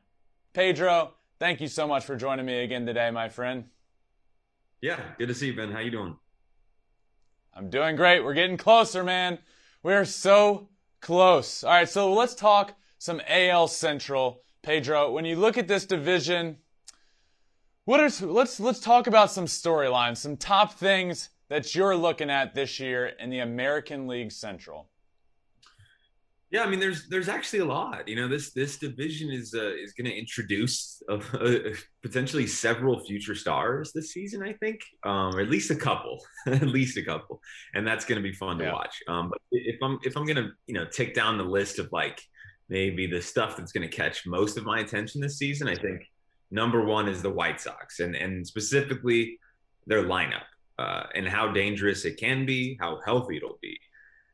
Pedro, 0.53 1.15
thank 1.39 1.59
you 1.59 1.67
so 1.67 1.87
much 1.87 2.05
for 2.05 2.15
joining 2.15 2.45
me 2.45 2.63
again 2.63 2.85
today, 2.85 3.11
my 3.11 3.27
friend. 3.27 3.65
Yeah, 4.81 4.99
good 5.17 5.27
to 5.27 5.33
see 5.33 5.47
you, 5.47 5.55
Ben. 5.55 5.71
How 5.73 5.79
you 5.79 5.91
doing? 5.91 6.15
I'm 7.53 7.69
doing 7.69 7.97
great. 7.97 8.21
We're 8.21 8.33
getting 8.33 8.57
closer, 8.57 9.03
man. 9.03 9.39
We're 9.83 10.05
so 10.05 10.69
Close. 11.01 11.63
All 11.63 11.71
right, 11.71 11.89
so 11.89 12.13
let's 12.13 12.35
talk 12.35 12.75
some 12.97 13.21
AL 13.27 13.67
Central. 13.67 14.43
Pedro, 14.61 15.11
when 15.11 15.25
you 15.25 15.35
look 15.35 15.57
at 15.57 15.67
this 15.67 15.85
division, 15.85 16.57
what 17.85 17.99
are 17.99 18.27
let's 18.27 18.59
let's 18.59 18.79
talk 18.79 19.07
about 19.07 19.31
some 19.31 19.45
storylines, 19.45 20.17
some 20.17 20.37
top 20.37 20.73
things 20.73 21.29
that 21.47 21.73
you're 21.73 21.95
looking 21.95 22.29
at 22.29 22.53
this 22.53 22.79
year 22.79 23.07
in 23.07 23.29
the 23.29 23.39
American 23.39 24.07
League 24.07 24.31
Central. 24.31 24.89
Yeah, 26.51 26.63
I 26.63 26.69
mean, 26.69 26.79
there's 26.79 27.07
there's 27.09 27.29
actually 27.29 27.59
a 27.59 27.65
lot. 27.65 28.07
You 28.07 28.15
know, 28.15 28.27
this 28.27 28.51
this 28.53 28.77
division 28.77 29.29
is 29.29 29.53
uh, 29.53 29.75
is 29.75 29.93
going 29.93 30.05
to 30.05 30.17
introduce 30.17 31.01
uh, 31.07 31.19
uh, 31.33 31.59
potentially 32.01 32.47
several 32.47 32.99
future 33.05 33.35
stars 33.35 33.91
this 33.93 34.13
season. 34.13 34.41
I 34.41 34.53
think, 34.53 34.79
um, 35.05 35.35
or 35.35 35.41
at 35.41 35.49
least 35.49 35.69
a 35.69 35.75
couple, 35.75 36.19
at 36.47 36.63
least 36.63 36.97
a 36.97 37.03
couple, 37.03 37.39
and 37.75 37.85
that's 37.85 38.03
going 38.03 38.17
to 38.17 38.27
be 38.27 38.33
fun 38.33 38.59
yeah. 38.59 38.65
to 38.65 38.71
watch. 38.71 38.95
Um, 39.07 39.29
but 39.29 39.39
if 39.51 39.77
I'm 39.83 39.99
if 40.03 40.17
I'm 40.17 40.25
going 40.25 40.37
to 40.37 40.49
you 40.65 40.73
know 40.73 40.85
take 40.85 41.13
down 41.13 41.37
the 41.37 41.43
list 41.43 41.77
of 41.77 41.87
like 41.91 42.19
maybe 42.67 43.05
the 43.05 43.21
stuff 43.21 43.55
that's 43.55 43.71
going 43.71 43.87
to 43.87 43.95
catch 43.95 44.25
most 44.25 44.57
of 44.57 44.65
my 44.65 44.79
attention 44.79 45.21
this 45.21 45.37
season, 45.37 45.67
I 45.67 45.75
think 45.75 46.01
number 46.49 46.83
one 46.83 47.07
is 47.07 47.21
the 47.21 47.29
White 47.29 47.61
Sox, 47.61 47.99
and 47.99 48.15
and 48.15 48.45
specifically 48.45 49.37
their 49.85 50.03
lineup 50.03 50.49
uh, 50.79 51.03
and 51.13 51.27
how 51.27 51.51
dangerous 51.51 52.05
it 52.05 52.17
can 52.17 52.45
be, 52.45 52.75
how 52.81 52.99
healthy 53.05 53.37
it'll 53.37 53.59
be. 53.61 53.77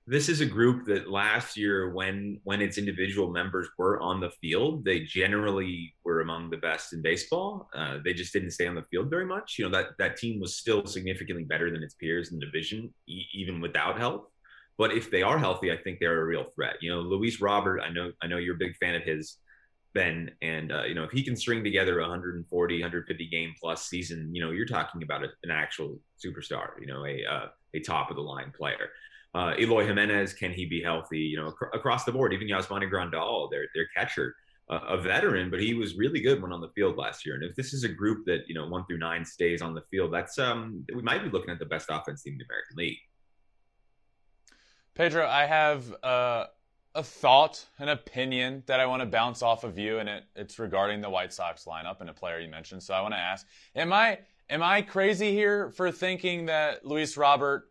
This 0.08 0.30
is 0.30 0.40
a 0.40 0.46
group 0.46 0.86
that 0.86 1.10
last 1.10 1.58
year, 1.58 1.90
when 1.90 2.40
when 2.44 2.62
its 2.62 2.78
individual 2.78 3.32
members 3.32 3.68
were 3.76 4.00
on 4.02 4.20
the 4.20 4.30
field, 4.30 4.86
they 4.86 5.00
generally 5.00 5.96
were 6.04 6.22
among 6.22 6.52
the 6.52 6.58
best 6.58 6.94
in 6.94 7.02
baseball. 7.02 7.70
Uh, 7.74 7.98
they 8.04 8.14
just 8.14 8.32
didn't 8.32 8.52
stay 8.52 8.68
on 8.68 8.76
the 8.76 8.86
field 8.92 9.10
very 9.10 9.26
much. 9.26 9.56
You 9.58 9.66
know 9.66 9.72
that 9.72 9.98
that 9.98 10.18
team 10.18 10.40
was 10.40 10.58
still 10.58 10.86
significantly 10.86 11.44
better 11.44 11.72
than 11.72 11.82
its 11.82 11.96
peers 11.96 12.32
in 12.32 12.38
the 12.38 12.46
division, 12.46 12.94
e- 13.08 13.26
even 13.34 13.60
without 13.60 13.98
health. 13.98 14.28
But 14.78 14.92
if 14.92 15.10
they 15.10 15.24
are 15.24 15.40
healthy, 15.40 15.72
I 15.72 15.78
think 15.78 16.00
they're 16.00 16.22
a 16.22 16.26
real 16.26 16.52
threat. 16.54 16.76
You 16.82 16.92
know, 16.92 17.02
Luis 17.02 17.42
Robert, 17.42 17.80
I 17.80 17.90
know 17.90 18.12
I 18.22 18.28
know 18.28 18.38
you're 18.38 18.56
a 18.56 18.60
big 18.60 18.76
fan 18.78 18.94
of 18.96 19.04
his. 19.04 19.38
Ben. 19.96 20.30
And, 20.42 20.74
uh, 20.74 20.84
you 20.84 20.94
know, 20.94 21.06
if 21.06 21.12
he 21.12 21.24
can 21.24 21.38
string 21.38 21.64
together 21.64 22.02
140, 22.02 22.82
150 22.82 23.28
game 23.30 23.54
plus 23.58 23.88
season, 23.88 24.30
you 24.36 24.44
know, 24.44 24.52
you're 24.52 24.66
talking 24.66 25.04
about 25.04 25.24
a, 25.24 25.30
an 25.44 25.52
actual 25.52 25.98
superstar, 26.24 26.72
you 26.82 26.86
know, 26.86 27.06
a, 27.06 27.24
uh, 27.26 27.48
a 27.74 27.80
top 27.80 28.10
of 28.10 28.18
the 28.18 28.22
line 28.22 28.52
player. 28.56 28.90
Uh, 29.36 29.54
Eloy 29.60 29.86
Jimenez, 29.86 30.34
can 30.34 30.54
he 30.54 30.66
be 30.66 30.82
healthy? 30.82 31.20
You 31.20 31.38
know, 31.38 31.48
ac- 31.48 31.72
across 31.74 32.06
the 32.06 32.12
board, 32.14 32.32
even 32.32 32.48
Yasmani 32.48 32.90
Grandal, 32.90 33.52
their, 33.52 33.66
their 33.76 33.86
catcher, 33.94 34.34
uh, 34.70 34.80
a 34.88 34.98
veteran, 34.98 35.50
but 35.50 35.60
he 35.60 35.74
was 35.74 35.98
really 35.98 36.22
good 36.22 36.42
when 36.42 36.54
on 36.54 36.62
the 36.62 36.70
field 36.70 36.96
last 36.98 37.26
year. 37.26 37.36
And 37.36 37.44
if 37.44 37.54
this 37.54 37.74
is 37.74 37.84
a 37.84 37.90
group 37.90 38.26
that, 38.28 38.48
you 38.48 38.56
know, 38.56 38.66
one 38.66 38.86
through 38.86 39.00
nine 39.00 39.26
stays 39.26 39.62
on 39.62 39.76
the 39.76 39.82
field, 39.92 40.14
that's, 40.14 40.40
um, 40.40 40.86
we 40.96 41.02
might 41.02 41.22
be 41.22 41.30
looking 41.30 41.50
at 41.50 41.60
the 41.60 41.66
best 41.66 41.88
offense 41.90 42.24
team 42.24 42.34
in 42.34 42.40
the 42.40 42.46
American 42.46 42.78
League. 42.78 42.98
Pedro, 44.96 45.28
I 45.28 45.46
have 45.46 45.94
uh, 46.02 46.46
a 46.96 47.04
thought, 47.04 47.66
an 47.78 47.90
opinion 47.90 48.64
that 48.68 48.80
I 48.80 48.86
want 48.86 49.02
to 49.02 49.06
bounce 49.06 49.42
off 49.42 49.66
of 49.66 49.78
you, 49.78 50.00
and 50.00 50.08
it, 50.08 50.24
it's 50.38 50.58
regarding 50.58 51.02
the 51.02 51.10
White 51.10 51.34
Sox 51.34 51.66
lineup 51.66 52.00
and 52.00 52.10
a 52.10 52.14
player 52.14 52.40
you 52.40 52.50
mentioned. 52.50 52.82
So 52.82 52.94
I 52.94 53.02
want 53.02 53.14
to 53.14 53.20
ask: 53.20 53.46
Am 53.76 53.92
I 53.92 54.20
am 54.50 54.64
I 54.64 54.82
crazy 54.82 55.34
here 55.34 55.70
for 55.72 55.92
thinking 55.92 56.46
that 56.46 56.86
Luis 56.86 57.18
Robert 57.18 57.70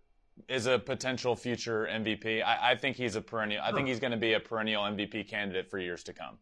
is 0.48 0.66
a 0.66 0.78
potential 0.78 1.36
future 1.36 1.88
MVP? 1.90 2.42
I, 2.42 2.72
I 2.72 2.74
think 2.76 2.96
he's 2.96 3.16
a 3.16 3.20
perennial. 3.20 3.62
I 3.62 3.72
think 3.72 3.88
he's 3.88 4.00
going 4.00 4.12
to 4.12 4.16
be 4.16 4.34
a 4.34 4.40
perennial 4.40 4.82
MVP 4.84 5.28
candidate 5.28 5.70
for 5.70 5.78
years 5.78 6.02
to 6.04 6.12
come. 6.12 6.38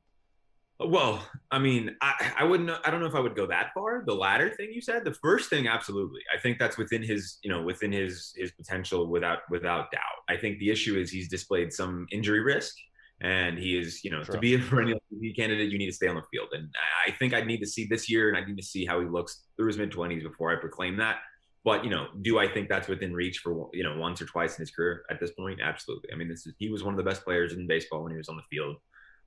Well, 0.80 1.24
I 1.50 1.58
mean, 1.58 1.96
I, 2.00 2.32
I 2.40 2.44
wouldn't. 2.44 2.70
I 2.84 2.90
don't 2.90 3.00
know 3.00 3.06
if 3.06 3.14
I 3.14 3.20
would 3.20 3.36
go 3.36 3.46
that 3.46 3.70
far. 3.74 4.02
The 4.04 4.14
latter 4.14 4.50
thing 4.50 4.70
you 4.72 4.80
said, 4.80 5.04
the 5.04 5.14
first 5.14 5.48
thing, 5.48 5.68
absolutely. 5.68 6.20
I 6.34 6.40
think 6.40 6.58
that's 6.58 6.76
within 6.76 7.02
his, 7.02 7.38
you 7.42 7.50
know, 7.50 7.62
within 7.62 7.92
his 7.92 8.34
his 8.36 8.50
potential 8.52 9.06
without 9.06 9.40
without 9.50 9.90
doubt. 9.90 10.00
I 10.28 10.36
think 10.36 10.58
the 10.58 10.70
issue 10.70 10.98
is 10.98 11.10
he's 11.10 11.28
displayed 11.28 11.72
some 11.72 12.06
injury 12.10 12.40
risk, 12.40 12.74
and 13.20 13.58
he 13.58 13.78
is, 13.78 14.02
you 14.02 14.10
know, 14.10 14.24
True. 14.24 14.34
to 14.34 14.40
be 14.40 14.54
a 14.54 14.58
perennial 14.70 15.00
MVP 15.14 15.36
candidate, 15.36 15.70
you 15.70 15.78
need 15.78 15.86
to 15.86 15.92
stay 15.92 16.08
on 16.08 16.16
the 16.16 16.24
field. 16.32 16.48
And 16.52 16.68
I 17.06 17.12
think 17.12 17.34
I'd 17.34 17.46
need 17.46 17.60
to 17.60 17.66
see 17.66 17.86
this 17.86 18.10
year, 18.10 18.28
and 18.28 18.36
I 18.36 18.44
need 18.44 18.56
to 18.56 18.64
see 18.64 18.84
how 18.84 19.00
he 19.00 19.06
looks 19.06 19.44
through 19.56 19.68
his 19.68 19.78
mid 19.78 19.92
twenties 19.92 20.22
before 20.22 20.50
I 20.50 20.56
proclaim 20.56 20.96
that. 20.96 21.18
But 21.64 21.84
you 21.84 21.90
know, 21.90 22.08
do 22.22 22.38
I 22.38 22.48
think 22.48 22.68
that's 22.68 22.88
within 22.88 23.14
reach 23.14 23.38
for 23.38 23.70
you 23.72 23.84
know 23.84 23.96
once 23.96 24.20
or 24.20 24.26
twice 24.26 24.58
in 24.58 24.62
his 24.62 24.70
career 24.70 25.04
at 25.10 25.20
this 25.20 25.30
point? 25.32 25.60
Absolutely. 25.62 26.12
I 26.12 26.16
mean, 26.16 26.28
this 26.28 26.46
is 26.46 26.54
he 26.58 26.70
was 26.70 26.82
one 26.82 26.94
of 26.94 26.98
the 26.98 27.08
best 27.08 27.24
players 27.24 27.52
in 27.52 27.66
baseball 27.66 28.02
when 28.02 28.12
he 28.12 28.18
was 28.18 28.28
on 28.28 28.36
the 28.36 28.42
field 28.50 28.76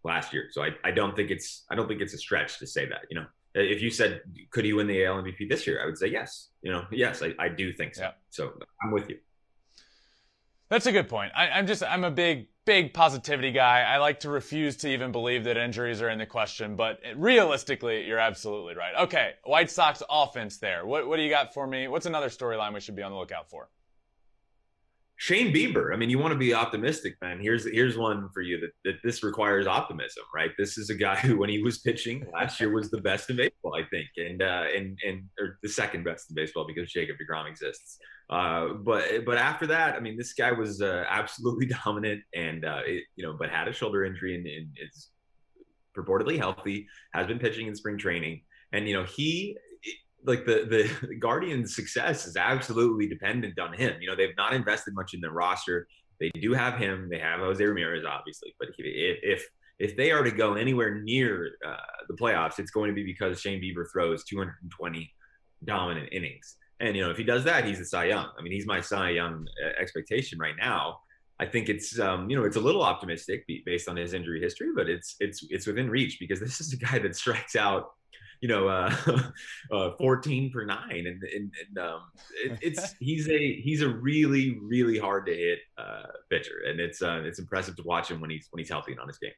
last 0.04 0.34
year. 0.34 0.48
So 0.52 0.62
I, 0.62 0.70
I 0.84 0.92
don't 0.92 1.16
think 1.16 1.32
it's 1.32 1.64
I 1.70 1.76
don't 1.76 1.88
think 1.88 2.02
it's 2.02 2.14
a 2.14 2.18
stretch 2.18 2.60
to 2.60 2.68
say 2.68 2.86
that. 2.88 3.06
You 3.10 3.20
know, 3.20 3.26
if 3.54 3.82
you 3.82 3.90
said 3.90 4.22
could 4.52 4.66
he 4.66 4.74
win 4.74 4.88
the 4.88 5.06
AL 5.06 5.24
MVP 5.24 5.50
this 5.50 5.66
year, 5.66 5.82
I 5.82 5.86
would 5.86 5.98
say 5.98 6.08
yes. 6.08 6.50
You 6.62 6.72
know, 6.72 6.86
yes, 6.92 7.24
I, 7.24 7.34
I 7.40 7.48
do 7.48 7.74
think 7.74 7.96
so. 7.96 8.04
Yeah. 8.04 8.12
So 8.30 8.54
I'm 8.84 8.92
with 8.92 9.10
you. 9.10 9.18
That's 10.70 10.86
a 10.86 10.92
good 10.92 11.08
point. 11.08 11.32
I, 11.36 11.50
I'm 11.50 11.68
just 11.68 11.84
I'm 11.84 12.04
a 12.04 12.12
big 12.12 12.48
big 12.66 12.94
positivity 12.94 13.52
guy. 13.52 13.82
I 13.82 13.98
like 13.98 14.22
to 14.22 14.30
refuse 14.30 14.78
to 14.78 14.90
even 14.90 15.12
believe 15.12 15.44
that 15.44 15.58
injuries 15.58 16.02
are 16.02 16.10
in 16.10 16.18
the 16.18 16.26
question, 16.26 16.76
but 16.76 17.00
realistically, 17.16 18.06
you're 18.08 18.20
absolutely 18.20 18.76
right. 18.76 18.94
Okay, 19.02 19.34
White 19.44 19.70
Sox 19.70 20.02
offense 20.10 20.58
there. 20.58 20.86
What 20.86 21.08
what 21.08 21.18
do 21.18 21.24
you 21.24 21.30
got 21.30 21.54
for 21.54 21.68
me? 21.68 21.88
What's 21.88 22.08
another 22.08 22.30
storyline 22.30 22.74
we 22.74 22.80
should 22.80 22.96
be 22.96 23.04
on 23.04 23.12
the 23.12 23.18
lookout 23.18 23.50
for? 23.50 23.70
Shane 25.18 25.54
Bieber. 25.54 25.94
I 25.94 25.98
mean, 25.98 26.10
you 26.10 26.20
want 26.20 26.34
to 26.34 26.38
be 26.38 26.54
optimistic, 26.54 27.16
man. 27.22 27.40
Here's 27.40 27.66
here's 27.72 27.98
one 27.98 28.30
for 28.34 28.42
you 28.42 28.60
that, 28.60 28.72
that 28.84 28.96
this 29.04 29.24
requires 29.24 29.66
optimism, 29.66 30.24
right? 30.34 30.52
This 30.58 30.78
is 30.78 30.90
a 30.90 30.96
guy 30.96 31.16
who, 31.22 31.38
when 31.38 31.50
he 31.50 31.62
was 31.62 31.78
pitching 31.78 32.26
last 32.34 32.60
year, 32.60 32.74
was 32.74 32.90
the 32.92 33.02
best 33.02 33.30
in 33.30 33.38
baseball, 33.38 33.76
I 33.76 33.84
think, 33.90 34.08
and 34.18 34.42
uh, 34.42 34.64
and 34.76 34.98
and 35.08 35.24
or 35.40 35.58
the 35.64 35.70
second 35.70 36.04
best 36.04 36.30
in 36.30 36.36
baseball 36.36 36.66
because 36.68 36.92
Jacob 36.92 37.16
Degrom 37.18 37.50
exists. 37.50 37.98
Uh, 38.30 38.74
but 38.74 39.26
but 39.26 39.38
after 39.38 39.68
that, 39.68 39.96
I 39.96 40.00
mean, 40.00 40.18
this 40.18 40.34
guy 40.34 40.52
was 40.52 40.82
uh, 40.82 41.04
absolutely 41.10 41.68
dominant, 41.86 42.22
and 42.34 42.66
uh, 42.66 42.82
it, 42.86 43.04
you 43.16 43.26
know, 43.26 43.36
but 43.38 43.50
had 43.50 43.68
a 43.68 43.74
shoulder 43.74 44.04
injury 44.04 44.36
and, 44.36 44.48
and 44.48 44.68
is 44.82 45.10
purportedly 45.96 46.38
healthy. 46.38 46.88
Has 47.14 47.28
been 47.28 47.40
pitching 47.40 47.68
in 47.68 47.76
spring 47.76 47.98
training, 47.98 48.42
and 48.72 48.88
you 48.88 48.96
know, 48.96 49.04
he 49.04 49.58
like 50.26 50.46
the 50.46 50.90
the 51.08 51.16
Guardians' 51.20 51.76
success 51.76 52.26
is 52.26 52.36
absolutely 52.36 53.08
dependent 53.08 53.60
on 53.60 53.74
him. 53.74 53.96
You 54.02 54.10
know, 54.10 54.16
they've 54.16 54.36
not 54.38 54.54
invested 54.54 54.94
much 54.96 55.14
in 55.14 55.22
their 55.22 55.32
roster. 55.32 55.88
They 56.20 56.30
do 56.42 56.54
have 56.54 56.80
him. 56.80 57.10
They 57.10 57.20
have 57.20 57.40
Jose 57.40 57.64
Ramirez, 57.64 58.06
obviously. 58.06 58.56
But 58.60 58.70
if 58.78 59.20
if 59.22 59.48
if 59.78 59.98
they 59.98 60.12
are 60.12 60.24
to 60.24 60.32
go 60.32 60.54
anywhere 60.54 61.02
near 61.02 61.52
uh, 61.66 61.76
the 62.08 62.16
playoffs, 62.16 62.60
it's 62.60 62.72
going 62.72 62.90
to 62.90 62.96
be 62.96 63.04
because 63.04 63.42
Shane 63.42 63.62
Bieber 63.62 63.86
throws 63.92 64.24
220 64.24 65.14
dominant 65.66 66.10
innings. 66.12 66.58
And 66.80 66.96
you 66.96 67.04
know, 67.04 67.12
if 67.12 67.18
he 67.18 67.24
does 67.24 67.44
that, 67.46 67.66
he's 67.66 67.80
a 67.80 67.86
Cy 67.86 68.06
Young. 68.06 68.28
I 68.38 68.42
mean, 68.42 68.52
he's 68.52 68.66
my 68.66 68.82
Cy 68.82 69.12
Young 69.12 69.48
uh, 69.64 69.82
expectation 69.82 70.40
right 70.40 70.56
now. 70.58 71.00
I 71.40 71.46
think 71.46 71.68
it's 71.68 72.00
um, 72.00 72.30
you 72.30 72.38
know 72.38 72.46
it's 72.46 72.56
a 72.56 72.62
little 72.62 72.84
optimistic 72.84 73.46
based 73.66 73.90
on 73.90 73.96
his 73.96 74.14
injury 74.14 74.42
history, 74.42 74.70
but 74.76 74.90
it's 74.90 75.16
it's 75.20 75.46
it's 75.50 75.68
within 75.68 75.90
reach 75.90 76.18
because 76.20 76.40
this 76.46 76.60
is 76.62 76.74
a 76.74 76.78
guy 76.78 77.00
that 77.00 77.16
strikes 77.16 77.56
out 77.56 77.92
you 78.42 78.48
know, 78.48 78.68
uh, 78.68 78.94
uh, 79.72 79.92
14 79.98 80.52
per 80.52 80.66
nine. 80.66 81.06
And, 81.08 81.24
and, 81.24 81.52
and 81.68 81.78
um, 81.80 82.02
it, 82.44 82.60
it's, 82.62 82.96
he's 83.00 83.28
a, 83.30 83.56
he's 83.62 83.82
a 83.82 83.90
really, 83.90 84.60
really 84.62 84.98
hard 84.98 85.26
to 85.28 85.36
hit 85.36 85.60
uh, 85.78 86.04
pitcher. 86.30 86.64
And 86.68 86.80
it's, 86.80 87.02
uh, 87.02 87.22
it's 87.24 87.40
impressive 87.40 87.76
to 87.78 87.84
watch 87.84 88.12
him 88.12 88.22
when 88.22 88.30
he's, 88.30 88.48
when 88.52 88.60
he's 88.60 88.70
healthy 88.70 88.92
and 88.92 89.02
on 89.02 89.08
his 89.08 89.18
game. 89.18 89.32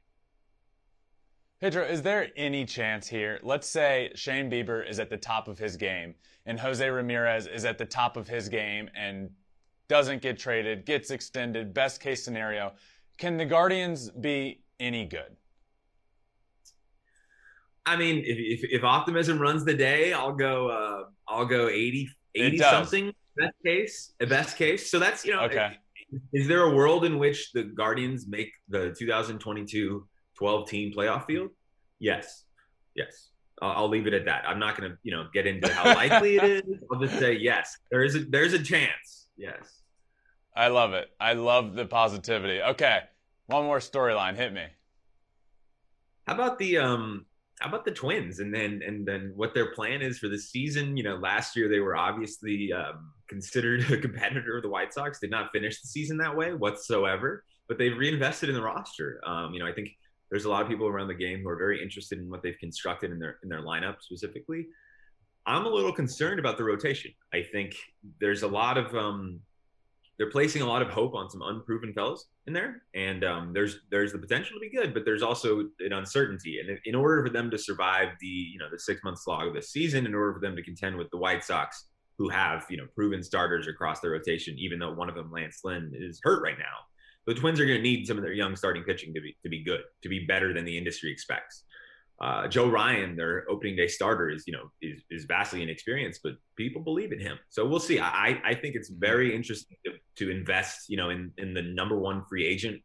Pedro, 1.60 1.84
is 1.84 2.04
there 2.04 2.30
any 2.36 2.66
chance 2.66 3.08
here? 3.08 3.40
Let's 3.42 3.68
say 3.68 4.12
Shane 4.14 4.50
Bieber 4.50 4.88
is 4.88 5.00
at 5.00 5.10
the 5.10 5.18
top 5.18 5.48
of 5.48 5.58
his 5.58 5.76
game 5.76 6.14
and 6.46 6.60
Jose 6.60 6.88
Ramirez 6.88 7.48
is 7.48 7.66
at 7.66 7.80
the 7.80 7.86
top 7.86 8.16
of 8.16 8.28
his 8.28 8.48
game 8.48 8.90
and 8.96 9.30
doesn't 9.88 10.22
get 10.22 10.38
traded, 10.38 10.86
gets 10.86 11.10
extended, 11.10 11.74
best 11.74 12.00
case 12.00 12.24
scenario. 12.24 12.74
Can 13.18 13.38
the 13.38 13.46
Guardians 13.46 14.12
be 14.12 14.62
any 14.80 15.06
good? 15.06 15.36
I 17.88 17.96
mean, 17.96 18.20
if, 18.20 18.38
if, 18.38 18.70
if, 18.70 18.84
optimism 18.84 19.40
runs 19.40 19.64
the 19.64 19.74
day, 19.74 20.12
I'll 20.12 20.36
go. 20.36 20.68
Uh, 20.70 21.04
I'll 21.28 21.46
go 21.46 21.70
80, 21.70 22.10
80 22.36 22.58
something. 22.58 23.14
Best 23.38 23.54
case, 23.66 24.14
best 24.20 24.58
case. 24.58 24.92
So 24.92 25.00
that's 25.00 25.24
you 25.24 25.34
know. 25.34 25.44
Okay. 25.44 25.78
Is 26.34 26.48
there 26.48 26.64
a 26.64 26.76
world 26.76 27.06
in 27.06 27.18
which 27.18 27.54
the 27.54 27.64
Guardians 27.64 28.28
make 28.28 28.52
the 28.68 28.94
2022 28.98 30.06
12 30.38 30.70
team 30.70 30.94
playoff 30.96 31.26
field? 31.26 31.50
Yes. 32.00 32.44
Yes. 32.96 33.30
I'll, 33.62 33.72
I'll 33.72 33.90
leave 33.90 34.08
it 34.08 34.14
at 34.14 34.26
that. 34.26 34.44
I'm 34.48 34.60
not 34.60 34.78
going 34.78 34.92
to 34.92 34.98
you 35.04 35.12
know 35.12 35.28
get 35.34 35.48
into 35.48 35.72
how 35.74 35.86
likely 35.96 36.38
it 36.38 36.44
is. 36.44 36.64
I'll 36.92 37.00
just 37.00 37.18
say 37.20 37.34
yes. 37.34 37.78
There 37.92 38.04
is 38.04 38.16
a 38.16 38.20
there's 38.20 38.54
a 38.54 38.62
chance. 38.62 39.28
Yes. 39.38 39.82
I 40.56 40.70
love 40.70 40.94
it. 40.94 41.10
I 41.20 41.34
love 41.34 41.76
the 41.76 41.86
positivity. 41.86 42.62
Okay. 42.62 43.02
One 43.48 43.66
more 43.66 43.80
storyline. 43.80 44.36
Hit 44.36 44.54
me. 44.54 44.66
How 46.26 46.34
about 46.34 46.60
the 46.60 46.78
um 46.78 47.26
how 47.60 47.70
about 47.70 47.86
the 47.86 47.92
Twins 47.92 48.40
and 48.40 48.54
then 48.54 48.82
and 48.86 49.08
then 49.08 49.34
what 49.36 49.54
their 49.54 49.72
plan 49.74 50.02
is 50.02 50.20
for 50.20 50.28
the 50.28 50.38
season? 50.38 50.98
You 50.98 51.04
know, 51.04 51.16
last 51.16 51.56
year 51.56 51.70
they 51.70 51.80
were 51.80 51.96
obviously 51.96 52.72
um, 52.74 53.12
considered 53.28 53.90
a 53.92 53.98
competitor 53.98 54.58
of 54.58 54.64
the 54.64 54.70
White 54.70 54.94
Sox. 54.94 55.20
Did 55.20 55.32
not 55.32 55.52
finish 55.52 55.82
the 55.82 55.88
season 55.88 56.18
that 56.18 56.36
way 56.36 56.54
whatsoever, 56.54 57.44
but 57.68 57.78
they've 57.78 57.98
reinvested 57.98 58.50
in 58.50 58.56
the 58.56 58.62
roster. 58.62 59.22
Um, 59.26 59.54
you 59.54 59.60
know, 59.60 59.68
I 59.68 59.72
think 59.72 59.90
there's 60.30 60.46
a 60.46 60.50
lot 60.50 60.62
of 60.62 60.68
people 60.68 60.88
around 60.88 61.08
the 61.08 61.16
game 61.16 61.42
who 61.42 61.50
are 61.50 61.58
very 61.58 61.82
interested 61.82 62.20
in 62.20 62.30
what 62.30 62.44
they've 62.44 62.58
constructed 62.60 63.12
in 63.12 63.20
their 63.20 63.38
in 63.44 63.50
their 63.50 63.62
lineup 63.62 63.96
specifically. 64.02 64.68
I'm 65.46 65.66
a 65.66 65.70
little 65.70 65.94
concerned 65.94 66.40
about 66.40 66.58
the 66.58 66.66
rotation. 66.66 67.12
I 67.34 67.42
think 67.42 67.76
there's 68.20 68.44
a 68.44 68.48
lot 68.48 68.78
of 68.78 68.94
um, 68.96 69.40
they're 70.18 70.30
placing 70.30 70.62
a 70.62 70.68
lot 70.68 70.82
of 70.82 70.90
hope 70.90 71.14
on 71.14 71.30
some 71.30 71.42
unproven 71.42 71.94
fellows 71.94 72.28
in 72.48 72.54
there, 72.54 72.82
and 72.96 73.24
um, 73.24 73.54
there's 73.54 73.80
there's 73.92 74.12
the 74.12 74.20
potential 74.20 74.58
to 74.58 74.60
be 74.60 74.76
good, 74.76 74.94
but 74.94 75.06
there's 75.06 75.22
also 75.22 75.60
an 75.80 75.94
uncertainty. 75.94 76.60
And 76.60 76.78
in 76.86 76.96
order 76.96 77.26
for 77.26 77.32
them 77.32 77.52
to 77.52 77.58
survive 77.58 78.10
the 78.20 78.28
you 78.28 78.60
know 78.60 78.68
the 78.70 78.80
six 78.80 79.02
month 79.04 79.20
slog 79.22 79.48
of 79.48 79.54
the 79.54 79.62
season, 79.62 80.06
in 80.06 80.16
order 80.16 80.34
for 80.34 80.40
them 80.40 80.56
to 80.56 80.64
contend 80.64 80.98
with 80.98 81.10
the 81.12 81.18
White 81.18 81.44
Sox, 81.44 81.88
who 82.18 82.30
have 82.30 82.66
you 82.70 82.78
know 82.78 82.88
proven 82.96 83.24
starters 83.24 83.68
across 83.68 84.00
their 84.02 84.12
rotation, 84.12 84.56
even 84.58 84.80
though 84.80 84.94
one 84.94 85.08
of 85.08 85.16
them, 85.16 85.32
Lance 85.32 85.62
Lynn, 85.64 85.92
is 85.94 86.20
hurt 86.24 86.42
right 86.42 86.58
now, 86.58 86.66
the 87.28 87.36
Twins 87.36 87.60
are 87.60 87.66
going 87.66 87.78
to 87.78 87.84
need 87.84 88.08
some 88.08 88.18
of 88.18 88.24
their 88.24 88.34
young 88.34 88.56
starting 88.56 88.84
pitching 88.84 89.14
to 89.14 89.22
be 89.22 89.38
to 89.44 89.50
be 89.50 89.64
good, 89.64 89.82
to 90.02 90.10
be 90.10 90.26
better 90.26 90.54
than 90.54 90.66
the 90.66 90.78
industry 90.78 91.12
expects 91.12 91.64
uh, 92.20 92.48
Joe 92.48 92.68
Ryan, 92.68 93.16
their 93.16 93.46
opening 93.50 93.76
day 93.76 93.88
starter, 93.88 94.30
is 94.30 94.46
you 94.48 94.54
know 94.54 94.72
is, 94.82 95.02
is 95.12 95.26
vastly 95.26 95.62
inexperienced, 95.62 96.22
but 96.24 96.34
people 96.56 96.82
believe 96.82 97.12
in 97.12 97.20
him. 97.20 97.38
So 97.50 97.66
we'll 97.66 97.80
see. 97.80 98.00
I 98.00 98.42
I 98.44 98.56
think 98.56 98.76
it's 98.76 98.90
very 98.90 99.36
interesting 99.36 99.78
to, 99.86 99.92
to 100.18 100.32
invest 100.32 100.90
you 100.90 100.98
know 100.98 101.10
in 101.10 101.32
in 101.38 101.54
the 101.54 101.62
number 101.62 101.98
one 101.98 102.24
free 102.28 102.46
agent 102.46 102.82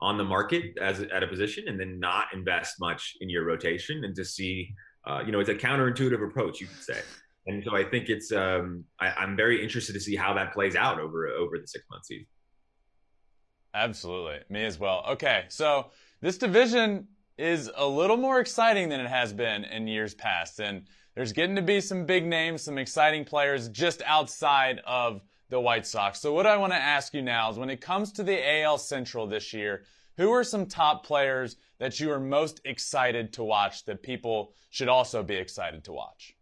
on 0.00 0.18
the 0.18 0.24
market 0.24 0.78
as 0.80 1.00
at 1.00 1.22
a 1.22 1.26
position, 1.26 1.64
and 1.66 1.80
then 1.80 1.98
not 1.98 2.26
invest 2.32 2.76
much 2.78 3.16
in 3.20 3.28
your 3.28 3.44
rotation, 3.44 4.04
and 4.04 4.14
to 4.14 4.24
see 4.24 4.72
uh, 5.06 5.20
you 5.26 5.32
know 5.32 5.40
it's 5.40 5.50
a 5.50 5.54
counterintuitive 5.54 6.24
approach 6.24 6.60
you 6.60 6.68
could 6.68 6.82
say. 6.82 7.00
and 7.48 7.64
so 7.64 7.74
I 7.74 7.82
think 7.82 8.08
it's 8.08 8.30
um, 8.30 8.84
I, 9.00 9.24
am 9.24 9.36
very 9.36 9.64
interested 9.64 9.94
to 9.94 10.00
see 10.00 10.14
how 10.14 10.32
that 10.34 10.52
plays 10.52 10.76
out 10.76 11.00
over 11.00 11.26
over 11.26 11.58
the 11.58 11.66
six 11.66 11.84
month 11.90 12.06
season. 12.06 12.26
Absolutely, 13.76 14.38
me 14.48 14.64
as 14.64 14.80
well. 14.80 15.04
Okay, 15.06 15.44
so 15.48 15.90
this 16.22 16.38
division 16.38 17.06
is 17.36 17.70
a 17.76 17.86
little 17.86 18.16
more 18.16 18.40
exciting 18.40 18.88
than 18.88 19.00
it 19.00 19.06
has 19.06 19.34
been 19.34 19.64
in 19.64 19.86
years 19.86 20.14
past, 20.14 20.60
and 20.60 20.86
there's 21.14 21.30
getting 21.30 21.54
to 21.56 21.62
be 21.62 21.82
some 21.82 22.06
big 22.06 22.24
names, 22.24 22.62
some 22.62 22.78
exciting 22.78 23.22
players 23.22 23.68
just 23.68 24.00
outside 24.06 24.80
of 24.86 25.20
the 25.50 25.60
White 25.60 25.86
Sox. 25.86 26.20
So 26.20 26.32
what 26.32 26.46
I 26.46 26.56
want 26.56 26.72
to 26.72 26.78
ask 26.78 27.12
you 27.12 27.20
now 27.20 27.50
is 27.50 27.58
when 27.58 27.68
it 27.68 27.82
comes 27.82 28.12
to 28.12 28.22
the 28.22 28.62
AL 28.62 28.78
Central 28.78 29.26
this 29.26 29.52
year, 29.52 29.84
who 30.16 30.32
are 30.32 30.42
some 30.42 30.64
top 30.64 31.04
players 31.04 31.56
that 31.78 32.00
you 32.00 32.10
are 32.10 32.18
most 32.18 32.62
excited 32.64 33.30
to 33.34 33.44
watch 33.44 33.84
that 33.84 34.02
people 34.02 34.54
should 34.70 34.88
also 34.88 35.22
be 35.22 35.34
excited 35.34 35.84
to 35.84 35.92
watch? 35.92 36.35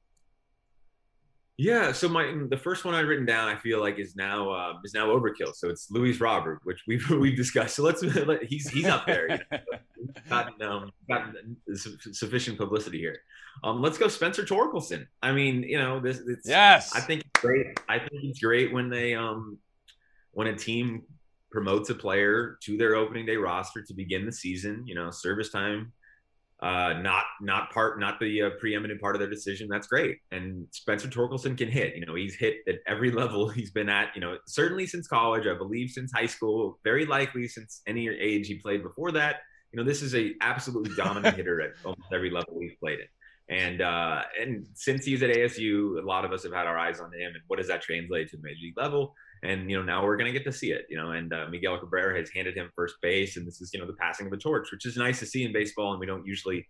Yeah, 1.57 1.93
so 1.93 2.09
my 2.09 2.35
the 2.49 2.57
first 2.57 2.85
one 2.85 2.95
I've 2.95 3.07
written 3.07 3.27
down, 3.27 3.49
I 3.49 3.57
feel 3.57 3.79
like 3.79 4.01
is 4.01 4.17
now 4.17 4.51
uh, 4.51 4.73
is 4.85 4.93
now 4.93 5.07
overkill. 5.07 5.55
So 5.55 5.71
it's 5.71 5.89
Luis 5.89 6.21
Robert, 6.21 6.61
which 6.65 6.83
we've 6.89 7.09
we've 7.11 7.37
discussed. 7.37 7.77
So 7.77 7.85
let's 7.85 8.03
let, 8.27 8.43
he's 8.43 8.69
he's 8.69 8.87
up 8.87 9.07
there. 9.07 9.31
You 9.31 9.39
know? 9.53 9.59
gotten, 10.29 10.63
um, 10.63 10.93
gotten 11.09 11.57
sufficient 11.77 12.59
publicity 12.59 12.99
here. 12.99 13.19
Um, 13.63 13.81
let's 13.81 13.99
go 13.99 14.09
Spencer 14.09 14.43
Torkelson. 14.43 15.07
I 15.23 15.31
mean, 15.31 15.63
you 15.63 15.79
know, 15.79 16.01
this. 16.01 16.21
It's, 16.27 16.49
yes, 16.49 16.93
I 16.93 17.01
think 17.01 17.23
it's 17.23 17.41
great. 17.41 17.67
I 17.89 18.01
think 18.01 18.25
it's 18.25 18.41
great 18.41 18.73
when 18.73 18.91
they 18.91 19.15
um 19.15 19.59
when 20.33 20.49
a 20.49 20.57
team 20.57 21.03
promotes 21.53 21.89
a 21.89 21.95
player 21.95 22.59
to 22.63 22.77
their 22.77 22.97
opening 22.97 23.27
day 23.27 23.37
roster 23.37 23.81
to 23.81 23.95
begin 23.95 24.27
the 24.27 24.33
season. 24.33 24.83
You 24.89 24.97
know, 24.97 25.13
service 25.13 25.51
time 25.51 25.93
uh, 26.65 26.95
not 26.95 27.25
not 27.43 27.71
part 27.71 28.01
not 28.01 28.19
the 28.19 28.41
uh, 28.41 28.51
preeminent 28.59 28.99
part 28.99 29.15
of 29.15 29.21
their 29.21 29.29
decision. 29.29 29.69
That's 29.69 29.87
great. 29.87 30.17
And 30.31 30.67
Spencer 30.71 31.09
Torkelson 31.09 31.59
can 31.59 31.69
hit. 31.69 31.95
You 31.95 32.07
know, 32.07 32.15
he's 32.15 32.37
hit 32.37 32.57
at 32.67 32.77
every 32.87 33.11
level 33.21 33.51
he's 33.51 33.71
been 33.71 33.91
at. 33.91 34.15
You 34.15 34.23
know, 34.23 34.39
certainly 34.47 34.87
since 34.87 35.07
college, 35.07 35.47
I 35.47 35.53
believe 35.53 35.91
since 35.91 36.11
high 36.11 36.25
school, 36.25 36.79
very 36.83 37.05
likely 37.05 37.49
since 37.49 37.83
any 37.87 38.09
age 38.09 38.47
he 38.47 38.55
played 38.55 38.83
before 38.83 39.12
that. 39.12 39.41
You 39.73 39.79
know, 39.79 39.85
this 39.85 40.01
is 40.01 40.15
a 40.15 40.33
absolutely 40.41 40.95
dominant 40.97 41.37
hitter 41.37 41.61
at 41.61 41.73
almost 41.85 42.11
every 42.11 42.31
level 42.31 42.59
he's 42.59 42.77
played 42.81 43.01
at. 43.01 43.09
And 43.55 43.83
uh, 43.83 44.23
and 44.41 44.67
since 44.73 45.05
he's 45.05 45.23
at 45.23 45.29
ASU, 45.29 46.03
a 46.03 46.07
lot 46.07 46.25
of 46.25 46.33
us 46.33 46.45
have 46.45 46.55
had 46.55 46.67
our 46.67 46.79
eyes 46.79 46.99
on 46.99 47.12
him. 47.12 47.33
And 47.35 47.43
what 47.47 47.59
does 47.59 47.69
that 47.69 47.83
translate 47.83 48.31
to 48.31 48.39
the 48.39 48.43
major 48.43 48.61
league 48.62 48.79
level? 48.79 49.15
And 49.45 49.71
you 49.71 49.77
know 49.77 49.83
now 49.83 50.05
we're 50.05 50.17
going 50.17 50.33
to 50.33 50.37
get 50.37 50.45
to 50.45 50.53
see 50.53 50.73
it 50.73 50.87
you 50.89 50.97
know 50.97 51.13
and 51.13 51.33
uh, 51.33 51.47
miguel 51.51 51.79
cabrera 51.79 52.19
has 52.19 52.31
handed 52.31 52.57
him 52.57 52.71
first 52.75 52.97
base 53.03 53.37
and 53.37 53.47
this 53.47 53.61
is 53.61 53.73
you 53.73 53.79
know 53.79 53.87
the 53.87 53.93
passing 53.95 54.27
of 54.27 54.33
a 54.33 54.37
torch 54.37 54.73
which 54.73 54.87
is 54.87 54.97
nice 54.97 55.19
to 55.19 55.27
see 55.27 55.45
in 55.45 55.53
baseball 55.53 55.93
and 55.93 56.01
we 56.01 56.07
don't 56.07 56.27
usually 56.27 56.67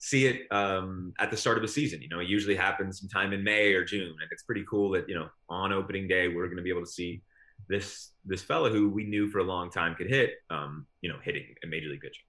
see 0.00 0.26
it 0.26 0.42
um, 0.52 1.12
at 1.18 1.28
the 1.30 1.36
start 1.36 1.56
of 1.56 1.62
the 1.62 1.68
season 1.68 2.00
you 2.00 2.08
know 2.08 2.20
it 2.20 2.28
usually 2.28 2.54
happens 2.54 3.00
sometime 3.00 3.32
in 3.32 3.42
may 3.42 3.72
or 3.72 3.84
june 3.84 4.14
and 4.20 4.28
it's 4.30 4.42
pretty 4.42 4.64
cool 4.70 4.90
that 4.90 5.08
you 5.08 5.14
know 5.14 5.28
on 5.48 5.72
opening 5.72 6.06
day 6.06 6.28
we're 6.28 6.46
going 6.46 6.56
to 6.56 6.62
be 6.62 6.70
able 6.70 6.84
to 6.84 6.90
see 6.90 7.22
this 7.68 8.10
this 8.24 8.42
fella 8.42 8.70
who 8.70 8.88
we 8.88 9.04
knew 9.04 9.28
for 9.28 9.38
a 9.38 9.44
long 9.44 9.70
time 9.70 9.94
could 9.96 10.08
hit 10.08 10.34
um, 10.50 10.86
you 11.00 11.08
know 11.08 11.18
hitting 11.22 11.46
a 11.64 11.66
major 11.66 11.88
league 11.88 12.00
pitcher 12.00 12.22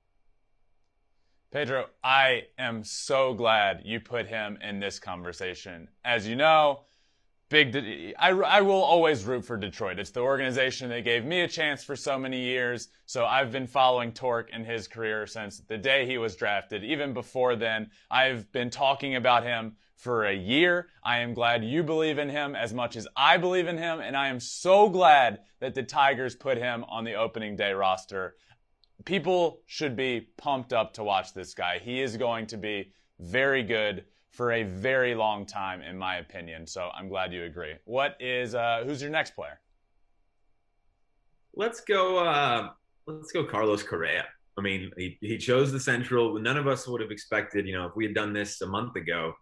Pedro, 1.52 1.88
I 2.04 2.43
am 2.60 2.84
so 2.84 3.34
glad 3.34 3.82
you 3.84 4.00
put 4.00 4.28
him 4.28 4.60
in 4.62 4.80
this 4.80 5.00
conversation. 5.00 5.88
As 6.06 6.28
you 6.28 6.36
know, 6.36 6.82
big. 7.50 7.72
De- 7.72 8.16
I, 8.16 8.30
I 8.30 8.62
will 8.62 8.82
always 8.82 9.26
root 9.26 9.43
for 9.43 9.58
Detroit. 9.58 10.00
It's 10.00 10.12
the 10.12 10.22
organization 10.22 10.89
that 10.89 11.04
gave 11.04 11.26
me 11.26 11.41
a 11.41 11.47
chance 11.47 11.84
for 11.84 11.95
so 11.95 12.18
many 12.18 12.39
years. 12.39 12.89
So 13.06 13.26
I've 13.26 13.52
been 13.52 13.68
following 13.68 14.12
Tork 14.12 14.50
and 14.54 14.66
his 14.66 14.88
career 14.88 15.28
since 15.28 15.60
the 15.68 15.78
day 15.78 16.06
he 16.06 16.18
was 16.18 16.36
drafted. 16.36 16.84
Even 16.84 17.14
before 17.14 17.56
then, 17.56 17.89
I've 18.10 18.52
been 18.52 18.70
talking 18.70 19.16
about 19.16 19.43
him 19.43 19.76
for 19.95 20.26
a 20.26 20.34
year. 20.34 20.88
I 21.04 21.20
am 21.20 21.34
glad 21.34 21.66
you 21.66 21.84
believe 21.84 22.20
in 22.20 22.30
him 22.30 22.56
as 22.56 22.74
much 22.74 22.95
as 22.95 23.08
I 23.18 23.38
believe 23.38 23.68
in 23.68 23.78
him. 23.78 24.00
And 24.00 24.16
I 24.16 24.30
am 24.30 24.39
so 24.39 24.88
glad 24.88 25.39
that 25.60 25.76
the 25.76 25.84
Tigers 25.84 26.36
put 26.36 26.58
him 26.58 26.86
on 26.88 27.04
the 27.04 27.16
opening 27.16 27.56
day 27.58 27.74
roster. 27.74 28.36
People 29.04 29.62
should 29.66 29.95
be 29.95 30.30
pumped 30.38 30.72
up 30.72 30.93
to 30.93 31.04
watch 31.04 31.34
this 31.34 31.54
guy. 31.54 31.80
He 31.80 32.02
is 32.02 32.16
going 32.16 32.47
to 32.47 32.58
be 32.58 32.93
very 33.20 33.64
good 33.64 34.06
for 34.32 34.53
a 34.53 34.63
very 34.63 35.15
long 35.15 35.45
time, 35.45 35.82
in 35.82 35.97
my 35.97 36.17
opinion. 36.17 36.67
So 36.67 36.89
I'm 36.95 37.09
glad 37.09 37.34
you 37.34 37.43
agree. 37.43 37.73
What 37.86 38.15
is 38.19 38.55
uh, 38.55 38.84
who's 38.86 39.01
your 39.01 39.11
next 39.11 39.36
player? 39.36 39.59
Let's 41.55 41.82
go. 41.82 42.19
Uh, 42.19 42.69
let's 43.07 43.32
go, 43.32 43.43
Carlos 43.43 43.84
Correa. 43.84 44.25
I 44.57 44.61
mean, 44.61 44.91
he, 44.97 45.17
he 45.21 45.38
chose 45.38 45.71
the 45.71 45.80
Central. 45.80 46.38
None 46.39 46.57
of 46.57 46.67
us 46.67 46.88
would 46.88 47.01
have 47.01 47.11
expected, 47.11 47.65
you 47.65 47.73
know, 47.73 47.88
if 47.88 47.95
we 47.95 48.05
had 48.05 48.13
done 48.13 48.34
this 48.34 48.61
a 48.61 48.67
month 48.67 48.95
ago, 48.95 49.34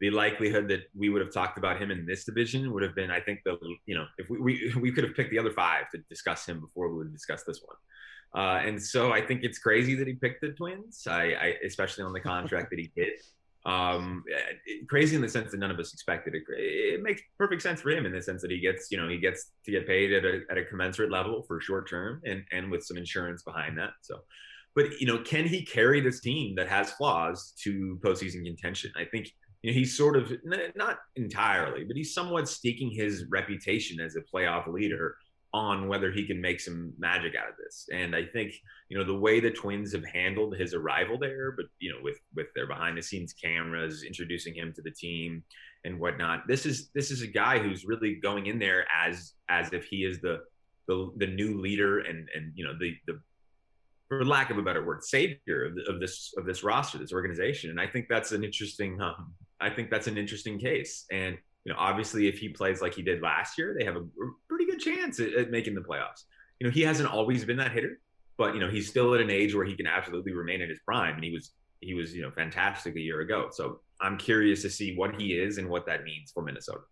the 0.00 0.10
likelihood 0.10 0.68
that 0.68 0.82
we 0.94 1.08
would 1.08 1.22
have 1.22 1.32
talked 1.32 1.56
about 1.56 1.80
him 1.80 1.90
in 1.90 2.04
this 2.04 2.24
division 2.24 2.72
would 2.72 2.82
have 2.82 2.94
been, 2.94 3.10
I 3.10 3.20
think, 3.20 3.40
the 3.44 3.56
you 3.86 3.94
know, 3.94 4.04
if 4.18 4.28
we 4.28 4.38
we, 4.38 4.74
we 4.80 4.92
could 4.92 5.04
have 5.04 5.14
picked 5.14 5.30
the 5.30 5.38
other 5.38 5.52
five 5.52 5.90
to 5.94 5.98
discuss 6.10 6.46
him 6.46 6.60
before 6.60 6.90
we 6.90 6.98
would 6.98 7.12
discuss 7.12 7.42
this 7.44 7.60
one. 7.64 7.76
Uh, 8.34 8.60
and 8.60 8.82
so 8.82 9.12
I 9.12 9.20
think 9.26 9.44
it's 9.44 9.58
crazy 9.58 9.94
that 9.94 10.06
he 10.06 10.14
picked 10.14 10.42
the 10.42 10.50
Twins. 10.50 11.06
I, 11.08 11.22
I 11.22 11.54
especially 11.64 12.04
on 12.04 12.12
the 12.12 12.20
contract 12.20 12.70
that 12.70 12.78
he 12.78 12.92
did. 12.94 13.14
Um, 13.66 14.22
crazy 14.88 15.16
in 15.16 15.22
the 15.22 15.28
sense 15.28 15.50
that 15.50 15.58
none 15.58 15.72
of 15.72 15.78
us 15.80 15.92
expected 15.92 16.36
it. 16.36 16.44
It 16.48 17.02
makes 17.02 17.20
perfect 17.36 17.62
sense 17.62 17.80
for 17.80 17.90
him 17.90 18.06
in 18.06 18.12
the 18.12 18.22
sense 18.22 18.40
that 18.42 18.50
he 18.52 18.60
gets, 18.60 18.92
you 18.92 18.96
know, 18.96 19.08
he 19.08 19.18
gets 19.18 19.50
to 19.64 19.72
get 19.72 19.88
paid 19.88 20.12
at 20.12 20.24
a, 20.24 20.42
at 20.48 20.56
a 20.56 20.64
commensurate 20.64 21.10
level 21.10 21.42
for 21.42 21.60
short 21.60 21.90
term 21.90 22.22
and, 22.24 22.44
and 22.52 22.70
with 22.70 22.84
some 22.84 22.96
insurance 22.96 23.42
behind 23.42 23.76
that. 23.76 23.90
So, 24.02 24.20
but 24.76 25.00
you 25.00 25.06
know, 25.08 25.18
can 25.18 25.48
he 25.48 25.64
carry 25.64 26.00
this 26.00 26.20
team 26.20 26.54
that 26.54 26.68
has 26.68 26.92
flaws 26.92 27.54
to 27.64 27.98
postseason 28.04 28.44
contention? 28.44 28.92
I 28.96 29.04
think 29.04 29.32
you 29.62 29.72
know, 29.72 29.74
he's 29.74 29.96
sort 29.96 30.16
of 30.16 30.32
not 30.76 30.98
entirely, 31.16 31.82
but 31.82 31.96
he's 31.96 32.14
somewhat 32.14 32.48
staking 32.48 32.92
his 32.92 33.24
reputation 33.30 33.98
as 33.98 34.14
a 34.14 34.20
playoff 34.20 34.72
leader 34.72 35.16
on 35.56 35.88
whether 35.88 36.12
he 36.12 36.26
can 36.26 36.38
make 36.38 36.60
some 36.60 36.92
magic 36.98 37.34
out 37.34 37.48
of 37.48 37.56
this. 37.56 37.88
And 37.90 38.14
I 38.14 38.26
think, 38.26 38.52
you 38.90 38.98
know, 38.98 39.04
the 39.04 39.18
way 39.18 39.40
the 39.40 39.50
Twins 39.50 39.90
have 39.94 40.04
handled 40.04 40.54
his 40.54 40.74
arrival 40.74 41.18
there, 41.18 41.52
but 41.52 41.64
you 41.78 41.90
know, 41.90 41.98
with 42.02 42.18
with 42.34 42.48
their 42.54 42.66
behind 42.66 42.98
the 42.98 43.02
scenes 43.02 43.32
cameras, 43.32 44.04
introducing 44.04 44.54
him 44.54 44.74
to 44.74 44.82
the 44.82 44.90
team 44.90 45.42
and 45.84 45.98
whatnot, 45.98 46.46
this 46.46 46.66
is 46.66 46.90
this 46.94 47.10
is 47.10 47.22
a 47.22 47.26
guy 47.26 47.58
who's 47.58 47.86
really 47.86 48.16
going 48.16 48.46
in 48.46 48.58
there 48.58 48.86
as 48.94 49.32
as 49.48 49.72
if 49.72 49.86
he 49.86 50.04
is 50.04 50.20
the 50.20 50.40
the, 50.88 51.10
the 51.16 51.26
new 51.26 51.58
leader 51.58 52.00
and 52.00 52.28
and 52.34 52.52
you 52.54 52.64
know 52.64 52.74
the 52.78 52.94
the 53.06 53.18
for 54.08 54.24
lack 54.24 54.50
of 54.50 54.58
a 54.58 54.62
better 54.62 54.84
word, 54.84 55.02
savior 55.02 55.64
of, 55.66 55.94
of 55.94 56.00
this 56.00 56.34
of 56.36 56.44
this 56.44 56.62
roster, 56.62 56.98
this 56.98 57.12
organization. 57.12 57.70
And 57.70 57.80
I 57.80 57.86
think 57.86 58.08
that's 58.08 58.32
an 58.32 58.44
interesting. 58.44 59.00
Um, 59.00 59.32
I 59.58 59.70
think 59.70 59.90
that's 59.90 60.06
an 60.06 60.18
interesting 60.18 60.58
case. 60.58 61.06
And 61.10 61.38
you 61.66 61.72
know, 61.72 61.78
obviously, 61.80 62.28
if 62.28 62.38
he 62.38 62.48
plays 62.48 62.80
like 62.80 62.94
he 62.94 63.02
did 63.02 63.20
last 63.20 63.58
year, 63.58 63.74
they 63.76 63.84
have 63.84 63.96
a 63.96 64.04
pretty 64.48 64.66
good 64.66 64.78
chance 64.78 65.18
at, 65.18 65.32
at 65.32 65.50
making 65.50 65.74
the 65.74 65.80
playoffs. 65.80 66.22
You 66.60 66.68
know, 66.68 66.70
he 66.70 66.82
hasn't 66.82 67.12
always 67.12 67.44
been 67.44 67.56
that 67.56 67.72
hitter, 67.72 67.98
but 68.38 68.54
you 68.54 68.60
know, 68.60 68.70
he's 68.70 68.88
still 68.88 69.12
at 69.16 69.20
an 69.20 69.30
age 69.30 69.52
where 69.52 69.64
he 69.64 69.74
can 69.74 69.88
absolutely 69.88 70.32
remain 70.32 70.62
in 70.62 70.68
his 70.68 70.78
prime, 70.86 71.16
and 71.16 71.24
he 71.24 71.32
was 71.32 71.50
he 71.80 71.92
was 71.92 72.14
you 72.14 72.22
know 72.22 72.30
fantastic 72.30 72.94
a 72.94 73.00
year 73.00 73.20
ago. 73.20 73.48
So 73.50 73.80
I'm 74.00 74.16
curious 74.16 74.62
to 74.62 74.70
see 74.70 74.94
what 74.94 75.20
he 75.20 75.32
is 75.32 75.58
and 75.58 75.68
what 75.68 75.86
that 75.86 76.04
means 76.04 76.30
for 76.30 76.44
Minnesota. 76.44 76.82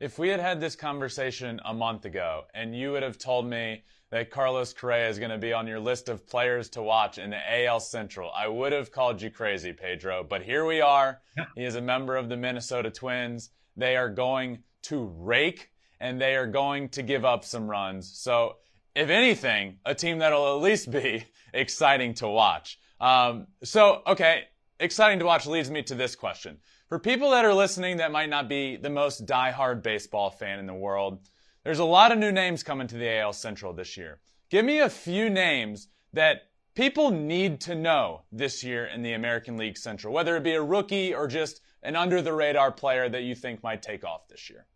If 0.00 0.18
we 0.18 0.30
had 0.30 0.40
had 0.40 0.58
this 0.58 0.74
conversation 0.74 1.60
a 1.66 1.74
month 1.74 2.06
ago, 2.06 2.44
and 2.54 2.74
you 2.74 2.90
would 2.92 3.02
have 3.02 3.18
told 3.18 3.44
me 3.44 3.84
that 4.10 4.30
Carlos 4.30 4.72
Correa 4.72 5.08
is 5.08 5.18
going 5.18 5.30
to 5.30 5.38
be 5.38 5.52
on 5.52 5.66
your 5.66 5.78
list 5.78 6.08
of 6.08 6.26
players 6.26 6.68
to 6.70 6.82
watch 6.82 7.18
in 7.18 7.30
the 7.30 7.64
AL 7.66 7.80
Central. 7.80 8.30
I 8.36 8.48
would 8.48 8.72
have 8.72 8.90
called 8.90 9.22
you 9.22 9.30
crazy, 9.30 9.72
Pedro, 9.72 10.24
but 10.24 10.42
here 10.42 10.64
we 10.64 10.80
are. 10.80 11.20
Yeah. 11.36 11.44
He 11.54 11.64
is 11.64 11.76
a 11.76 11.80
member 11.80 12.16
of 12.16 12.28
the 12.28 12.36
Minnesota 12.36 12.90
Twins. 12.90 13.50
They 13.76 13.96
are 13.96 14.08
going 14.08 14.64
to 14.84 15.12
rake 15.16 15.70
and 16.00 16.20
they 16.20 16.34
are 16.34 16.46
going 16.46 16.88
to 16.90 17.02
give 17.02 17.24
up 17.24 17.44
some 17.44 17.68
runs. 17.68 18.10
So, 18.18 18.56
if 18.96 19.08
anything, 19.08 19.78
a 19.86 19.94
team 19.94 20.18
that'll 20.18 20.56
at 20.56 20.62
least 20.62 20.90
be 20.90 21.24
exciting 21.54 22.14
to 22.14 22.28
watch. 22.28 22.80
Um, 23.00 23.46
so, 23.62 24.02
okay, 24.06 24.44
exciting 24.80 25.20
to 25.20 25.24
watch 25.24 25.46
leads 25.46 25.70
me 25.70 25.82
to 25.84 25.94
this 25.94 26.16
question. 26.16 26.58
For 26.88 26.98
people 26.98 27.30
that 27.30 27.44
are 27.44 27.54
listening 27.54 27.98
that 27.98 28.10
might 28.10 28.30
not 28.30 28.48
be 28.48 28.76
the 28.76 28.90
most 28.90 29.24
diehard 29.24 29.82
baseball 29.82 30.30
fan 30.30 30.58
in 30.58 30.66
the 30.66 30.74
world, 30.74 31.20
there's 31.64 31.78
a 31.78 31.84
lot 31.84 32.12
of 32.12 32.18
new 32.18 32.32
names 32.32 32.62
coming 32.62 32.86
to 32.86 32.96
the 32.96 33.18
AL 33.18 33.32
Central 33.34 33.72
this 33.72 33.96
year. 33.96 34.20
Give 34.50 34.64
me 34.64 34.80
a 34.80 34.90
few 34.90 35.30
names 35.30 35.88
that 36.12 36.48
people 36.74 37.10
need 37.10 37.60
to 37.62 37.74
know 37.74 38.22
this 38.32 38.64
year 38.64 38.86
in 38.86 39.02
the 39.02 39.12
American 39.12 39.56
League 39.56 39.76
Central, 39.76 40.12
whether 40.12 40.36
it 40.36 40.42
be 40.42 40.54
a 40.54 40.62
rookie 40.62 41.14
or 41.14 41.28
just 41.28 41.60
an 41.82 41.96
under 41.96 42.22
the 42.22 42.32
radar 42.32 42.72
player 42.72 43.08
that 43.08 43.22
you 43.22 43.34
think 43.34 43.62
might 43.62 43.82
take 43.82 44.04
off 44.04 44.28
this 44.28 44.50
year. 44.50 44.66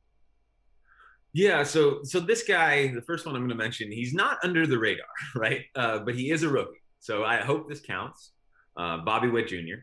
Yeah, 1.33 1.65
so 1.65 2.01
so 2.05 2.21
this 2.21 2.45
guy, 2.45 2.95
the 2.95 3.03
first 3.03 3.27
one 3.27 3.35
I'm 3.35 3.41
going 3.41 3.49
to 3.49 3.57
mention, 3.57 3.91
he's 3.91 4.15
not 4.15 4.39
under 4.45 4.67
the 4.67 4.79
radar, 4.79 5.07
right? 5.35 5.63
Uh, 5.75 5.99
but 5.99 6.15
he 6.15 6.31
is 6.31 6.45
a 6.45 6.49
rookie, 6.49 6.83
so 7.01 7.25
I 7.25 7.39
hope 7.39 7.69
this 7.69 7.81
counts. 7.81 8.31
Uh, 8.77 8.99
Bobby 8.99 9.29
Witt 9.29 9.49
Jr. 9.49 9.83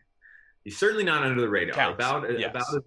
He's 0.63 0.77
certainly 0.77 1.03
not 1.03 1.23
under 1.23 1.41
the 1.41 1.49
radar. 1.49 1.75
Counts. 1.75 1.95
About 1.95 2.39
yes. 2.39 2.51
about 2.51 2.83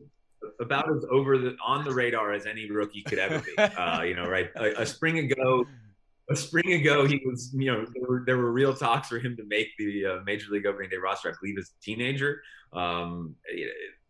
about 0.60 0.90
as 0.94 1.04
over 1.10 1.38
the 1.38 1.56
on 1.64 1.84
the 1.84 1.92
radar 1.92 2.32
as 2.32 2.46
any 2.46 2.70
rookie 2.70 3.02
could 3.02 3.18
ever 3.18 3.40
be. 3.40 3.56
Uh, 3.58 4.02
you 4.02 4.14
know, 4.14 4.28
right? 4.28 4.50
A, 4.56 4.82
a, 4.82 4.86
spring 4.86 5.18
ago, 5.18 5.64
a 6.30 6.36
spring 6.36 6.72
ago, 6.72 7.06
he 7.06 7.20
was, 7.24 7.52
you 7.54 7.72
know, 7.72 7.84
there 7.94 8.08
were, 8.08 8.22
there 8.26 8.38
were 8.38 8.52
real 8.52 8.74
talks 8.74 9.08
for 9.08 9.18
him 9.18 9.36
to 9.36 9.44
make 9.44 9.68
the 9.78 10.06
uh, 10.06 10.16
Major 10.24 10.46
League 10.50 10.66
Opening 10.66 10.90
Day 10.90 10.96
roster. 10.96 11.30
I 11.30 11.34
believe 11.40 11.58
as 11.58 11.70
a 11.78 11.82
teenager. 11.82 12.42
Um, 12.72 13.34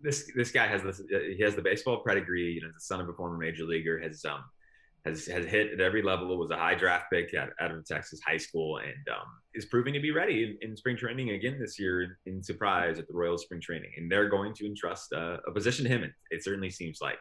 this 0.00 0.30
this 0.34 0.50
guy 0.50 0.66
has 0.66 0.82
this. 0.82 1.00
He 1.08 1.42
has 1.42 1.54
the 1.54 1.62
baseball 1.62 2.02
pedigree. 2.06 2.52
You 2.52 2.62
know, 2.62 2.68
the 2.68 2.80
son 2.80 3.00
of 3.00 3.08
a 3.08 3.12
former 3.12 3.38
major 3.38 3.64
leaguer. 3.64 3.98
Has 3.98 4.24
um 4.24 4.44
has 5.04 5.26
has 5.26 5.44
hit 5.44 5.72
at 5.72 5.80
every 5.80 6.02
level. 6.02 6.32
It 6.32 6.38
was 6.38 6.50
a 6.50 6.56
high 6.56 6.74
draft 6.74 7.06
pick 7.12 7.34
out, 7.34 7.50
out 7.60 7.70
of 7.70 7.84
Texas 7.84 8.20
high 8.26 8.38
school, 8.38 8.78
and 8.78 9.08
um, 9.10 9.26
is 9.54 9.66
proving 9.66 9.92
to 9.94 10.00
be 10.00 10.10
ready 10.10 10.56
in, 10.62 10.70
in, 10.70 10.76
spring 10.76 10.96
training 10.96 11.30
again 11.30 11.58
this 11.60 11.78
year 11.78 12.18
in 12.26 12.42
surprise 12.42 12.98
at 12.98 13.06
the 13.06 13.14
Royals 13.14 13.42
spring 13.42 13.60
training. 13.60 13.90
And 13.96 14.10
they're 14.10 14.28
going 14.28 14.54
to 14.54 14.66
entrust 14.66 15.12
uh, 15.12 15.38
a 15.46 15.52
position 15.52 15.84
to 15.84 15.90
him. 15.90 16.14
It 16.30 16.42
certainly 16.42 16.70
seems 16.70 17.00
like, 17.02 17.18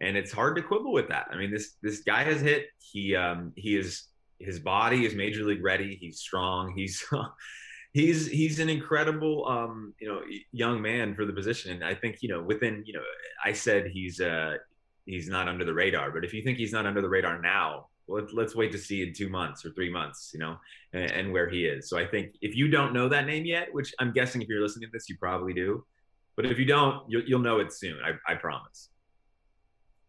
and 0.00 0.16
it's 0.16 0.32
hard 0.32 0.56
to 0.56 0.62
quibble 0.62 0.92
with 0.92 1.08
that. 1.08 1.26
I 1.32 1.36
mean, 1.36 1.50
this 1.50 1.74
this 1.82 2.00
guy 2.00 2.22
has 2.22 2.40
hit. 2.40 2.66
He 2.78 3.16
um 3.16 3.52
he 3.56 3.76
is 3.76 4.04
his 4.38 4.60
body 4.60 5.04
is 5.04 5.14
major 5.14 5.44
league 5.44 5.64
ready. 5.64 5.96
He's 6.00 6.20
strong. 6.20 6.74
He's 6.76 7.04
he's 7.92 8.28
he's 8.28 8.60
an 8.60 8.68
incredible 8.68 9.48
um 9.48 9.94
you 9.98 10.06
know 10.06 10.20
young 10.52 10.80
man 10.80 11.16
for 11.16 11.24
the 11.24 11.32
position. 11.32 11.72
And 11.72 11.84
I 11.84 11.94
think 11.94 12.18
you 12.20 12.28
know 12.28 12.42
within 12.42 12.84
you 12.86 12.92
know 12.92 13.02
I 13.44 13.52
said 13.52 13.88
he's 13.88 14.20
uh 14.20 14.58
he's 15.06 15.28
not 15.28 15.48
under 15.48 15.64
the 15.64 15.74
radar. 15.74 16.10
But 16.10 16.24
if 16.24 16.34
you 16.34 16.42
think 16.42 16.58
he's 16.58 16.72
not 16.72 16.86
under 16.86 17.00
the 17.00 17.08
radar 17.08 17.40
now, 17.40 17.86
let's 18.08 18.32
let's 18.32 18.54
wait 18.54 18.72
to 18.72 18.78
see 18.78 19.02
in 19.02 19.12
two 19.12 19.28
months 19.28 19.64
or 19.64 19.70
three 19.72 19.90
months, 19.90 20.30
you 20.34 20.40
know, 20.40 20.56
and, 20.92 21.10
and, 21.10 21.32
where 21.32 21.48
he 21.48 21.64
is. 21.64 21.88
So 21.88 21.98
I 21.98 22.06
think 22.06 22.34
if 22.40 22.54
you 22.54 22.68
don't 22.68 22.92
know 22.92 23.08
that 23.08 23.26
name 23.26 23.44
yet, 23.44 23.68
which 23.72 23.94
I'm 23.98 24.12
guessing 24.12 24.42
if 24.42 24.48
you're 24.48 24.60
listening 24.60 24.88
to 24.88 24.92
this, 24.92 25.08
you 25.08 25.16
probably 25.18 25.52
do, 25.52 25.84
but 26.36 26.46
if 26.46 26.58
you 26.58 26.66
don't, 26.66 27.02
you'll, 27.08 27.22
you'll 27.22 27.40
know 27.40 27.58
it 27.58 27.72
soon. 27.72 27.98
I, 28.04 28.32
I 28.32 28.36
promise. 28.36 28.90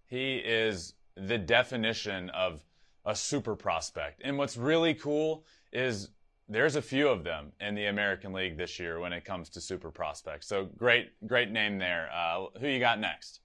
He 0.07 0.35
is 0.37 0.93
the 1.15 1.37
definition 1.37 2.29
of 2.29 2.63
a 3.05 3.15
super 3.15 3.55
prospect. 3.55 4.21
And 4.23 4.37
what's 4.37 4.57
really 4.57 4.93
cool 4.93 5.45
is 5.71 6.09
there's 6.49 6.75
a 6.75 6.81
few 6.81 7.07
of 7.09 7.23
them 7.23 7.51
in 7.59 7.75
the 7.75 7.85
American 7.85 8.31
League 8.31 8.57
this 8.57 8.79
year 8.79 8.99
when 8.99 9.11
it 9.11 9.25
comes 9.25 9.49
to 9.49 9.61
super 9.61 9.91
prospects. 9.91 10.47
So 10.47 10.65
great, 10.77 11.09
great 11.25 11.51
name 11.51 11.77
there. 11.77 12.09
Uh, 12.13 12.45
who 12.59 12.67
you 12.67 12.79
got 12.79 12.99
next? 12.99 13.41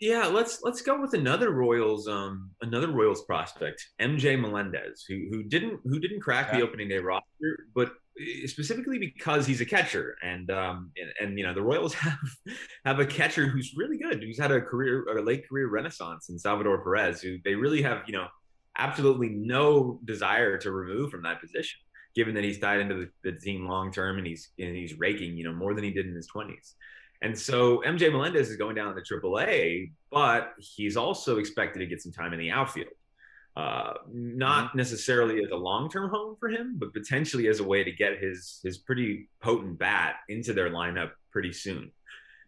Yeah, 0.00 0.26
let's 0.26 0.62
let's 0.62 0.82
go 0.82 1.00
with 1.00 1.14
another 1.14 1.50
Royals 1.50 2.06
um 2.06 2.50
another 2.60 2.88
Royals 2.88 3.24
prospect, 3.24 3.82
MJ 4.00 4.38
Melendez, 4.38 5.04
who 5.08 5.26
who 5.30 5.42
didn't 5.42 5.80
who 5.84 5.98
didn't 5.98 6.20
crack 6.20 6.48
yeah. 6.48 6.58
the 6.58 6.64
opening 6.64 6.88
day 6.88 6.98
roster, 6.98 7.66
but 7.74 7.92
eh, 8.20 8.46
specifically 8.46 8.98
because 8.98 9.46
he's 9.46 9.62
a 9.62 9.64
catcher 9.64 10.16
and 10.22 10.50
um 10.50 10.92
and, 10.98 11.10
and, 11.20 11.38
you 11.38 11.46
know 11.46 11.54
the 11.54 11.62
Royals 11.62 11.94
have 11.94 12.18
have 12.84 12.98
a 12.98 13.06
catcher 13.06 13.46
who's 13.46 13.72
really 13.74 13.96
good, 13.96 14.22
who's 14.22 14.38
had 14.38 14.50
a 14.50 14.60
career 14.60 15.06
a 15.16 15.22
late 15.22 15.48
career 15.48 15.68
renaissance 15.68 16.28
in 16.28 16.38
Salvador 16.38 16.82
Perez, 16.82 17.22
who 17.22 17.38
they 17.44 17.54
really 17.54 17.80
have, 17.80 18.02
you 18.06 18.12
know, 18.12 18.26
absolutely 18.76 19.30
no 19.30 19.98
desire 20.04 20.58
to 20.58 20.72
remove 20.72 21.10
from 21.10 21.22
that 21.22 21.40
position, 21.40 21.80
given 22.14 22.34
that 22.34 22.44
he's 22.44 22.58
tied 22.58 22.80
into 22.80 22.94
the, 22.94 23.30
the 23.30 23.38
team 23.38 23.66
long 23.66 23.90
term 23.90 24.18
and 24.18 24.26
he's 24.26 24.50
and 24.58 24.76
he's 24.76 24.98
raking, 24.98 25.38
you 25.38 25.44
know, 25.44 25.54
more 25.54 25.72
than 25.72 25.84
he 25.84 25.90
did 25.90 26.04
in 26.04 26.14
his 26.14 26.26
twenties. 26.26 26.74
And 27.22 27.38
so 27.38 27.82
MJ 27.86 28.10
Melendez 28.12 28.50
is 28.50 28.56
going 28.56 28.74
down 28.74 28.94
to 28.94 29.00
the 29.00 29.02
AAA, 29.02 29.92
but 30.10 30.52
he's 30.58 30.96
also 30.96 31.38
expected 31.38 31.80
to 31.80 31.86
get 31.86 32.02
some 32.02 32.12
time 32.12 32.32
in 32.32 32.38
the 32.38 32.50
outfield. 32.50 32.88
Uh, 33.56 33.94
not 34.12 34.68
mm-hmm. 34.68 34.78
necessarily 34.78 35.42
as 35.42 35.50
a 35.50 35.56
long-term 35.56 36.10
home 36.10 36.36
for 36.38 36.50
him, 36.50 36.76
but 36.78 36.92
potentially 36.92 37.48
as 37.48 37.60
a 37.60 37.64
way 37.64 37.82
to 37.82 37.90
get 37.90 38.18
his 38.20 38.60
his 38.62 38.76
pretty 38.76 39.30
potent 39.40 39.78
bat 39.78 40.16
into 40.28 40.52
their 40.52 40.68
lineup 40.68 41.12
pretty 41.32 41.52
soon. 41.52 41.90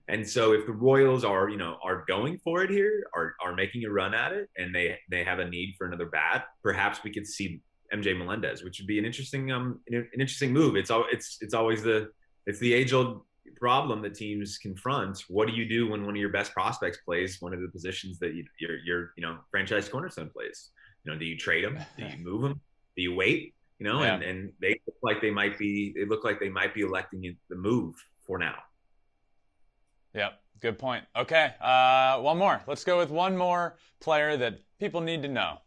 And 0.09 0.27
so 0.27 0.53
if 0.53 0.67
the 0.67 0.73
Royals 0.73 1.25
are, 1.25 1.49
you 1.49 1.57
know, 1.57 1.79
are 1.83 2.05
going 2.07 2.39
for 2.39 2.63
it 2.63 2.71
here, 2.71 3.07
are 3.15 3.35
are 3.43 3.55
making 3.55 3.85
a 3.85 3.91
run 3.91 4.13
at 4.13 4.33
it, 4.33 4.51
and 4.59 4.75
they 4.75 4.99
they 5.11 5.25
have 5.25 5.39
a 5.39 5.49
need 5.49 5.75
for 5.79 5.87
another 5.87 6.07
bat, 6.07 6.45
perhaps 6.63 7.03
we 7.03 7.11
could 7.11 7.27
see 7.27 7.63
MJ 7.93 8.17
Melendez, 8.17 8.63
which 8.63 8.79
would 8.79 8.87
be 8.87 8.99
an 8.99 9.07
interesting 9.07 9.51
um 9.51 9.81
an, 9.89 10.09
interesting 10.13 10.53
move. 10.53 10.77
It's 10.77 10.91
all 10.91 11.07
it's 11.11 11.39
it's 11.41 11.55
always 11.55 11.83
the 11.83 12.11
it's 12.47 12.59
the 12.59 12.73
age 12.73 12.93
old 12.93 13.23
problem 13.59 14.03
that 14.03 14.15
teams 14.15 14.59
confront. 14.59 15.25
What 15.29 15.49
do 15.49 15.55
you 15.55 15.69
do 15.69 15.91
when 15.91 16.05
one 16.05 16.15
of 16.15 16.21
your 16.21 16.31
best 16.31 16.53
prospects 16.53 16.99
plays 17.05 17.41
one 17.41 17.53
of 17.53 17.61
the 17.61 17.69
positions 17.69 18.19
that 18.21 18.35
you, 18.35 18.45
your 18.59 18.79
your 18.79 19.13
you 19.17 19.23
know 19.23 19.39
franchise 19.51 19.89
cornerstone 19.89 20.31
plays? 20.31 20.71
You 21.05 21.13
know, 21.13 21.19
do 21.19 21.25
you 21.25 21.37
trade 21.37 21.65
them? 21.65 21.79
Do 21.97 22.05
you 22.05 22.19
move 22.25 22.43
them? 22.43 22.61
Do 22.97 23.03
you 23.03 23.15
wait? 23.15 23.55
You 23.79 23.87
know, 23.87 24.03
yeah. 24.03 24.15
and 24.15 24.23
and 24.23 24.53
they 24.61 24.81
look 24.87 24.97
like 25.03 25.21
they 25.21 25.31
might 25.31 25.59
be 25.59 25.93
they 25.95 26.05
look 26.05 26.25
like 26.25 26.41
they 26.41 26.49
might 26.49 26.75
be 26.75 26.83
electing 26.83 27.37
the 27.49 27.57
move 27.57 27.95
for 28.27 28.39
now. 28.39 28.57
Yep, 30.15 30.41
good 30.61 30.79
point. 30.79 31.05
Okay, 31.17 31.55
uh, 31.61 32.19
one 32.21 32.39
more. 32.39 32.61
Let's 32.67 32.85
go 32.85 32.99
with 32.99 33.11
one 33.11 33.37
more 33.37 33.77
player 34.01 34.37
that 34.37 34.61
people 34.81 35.01
need 35.01 35.23
to 35.23 35.29
know. 35.29 35.59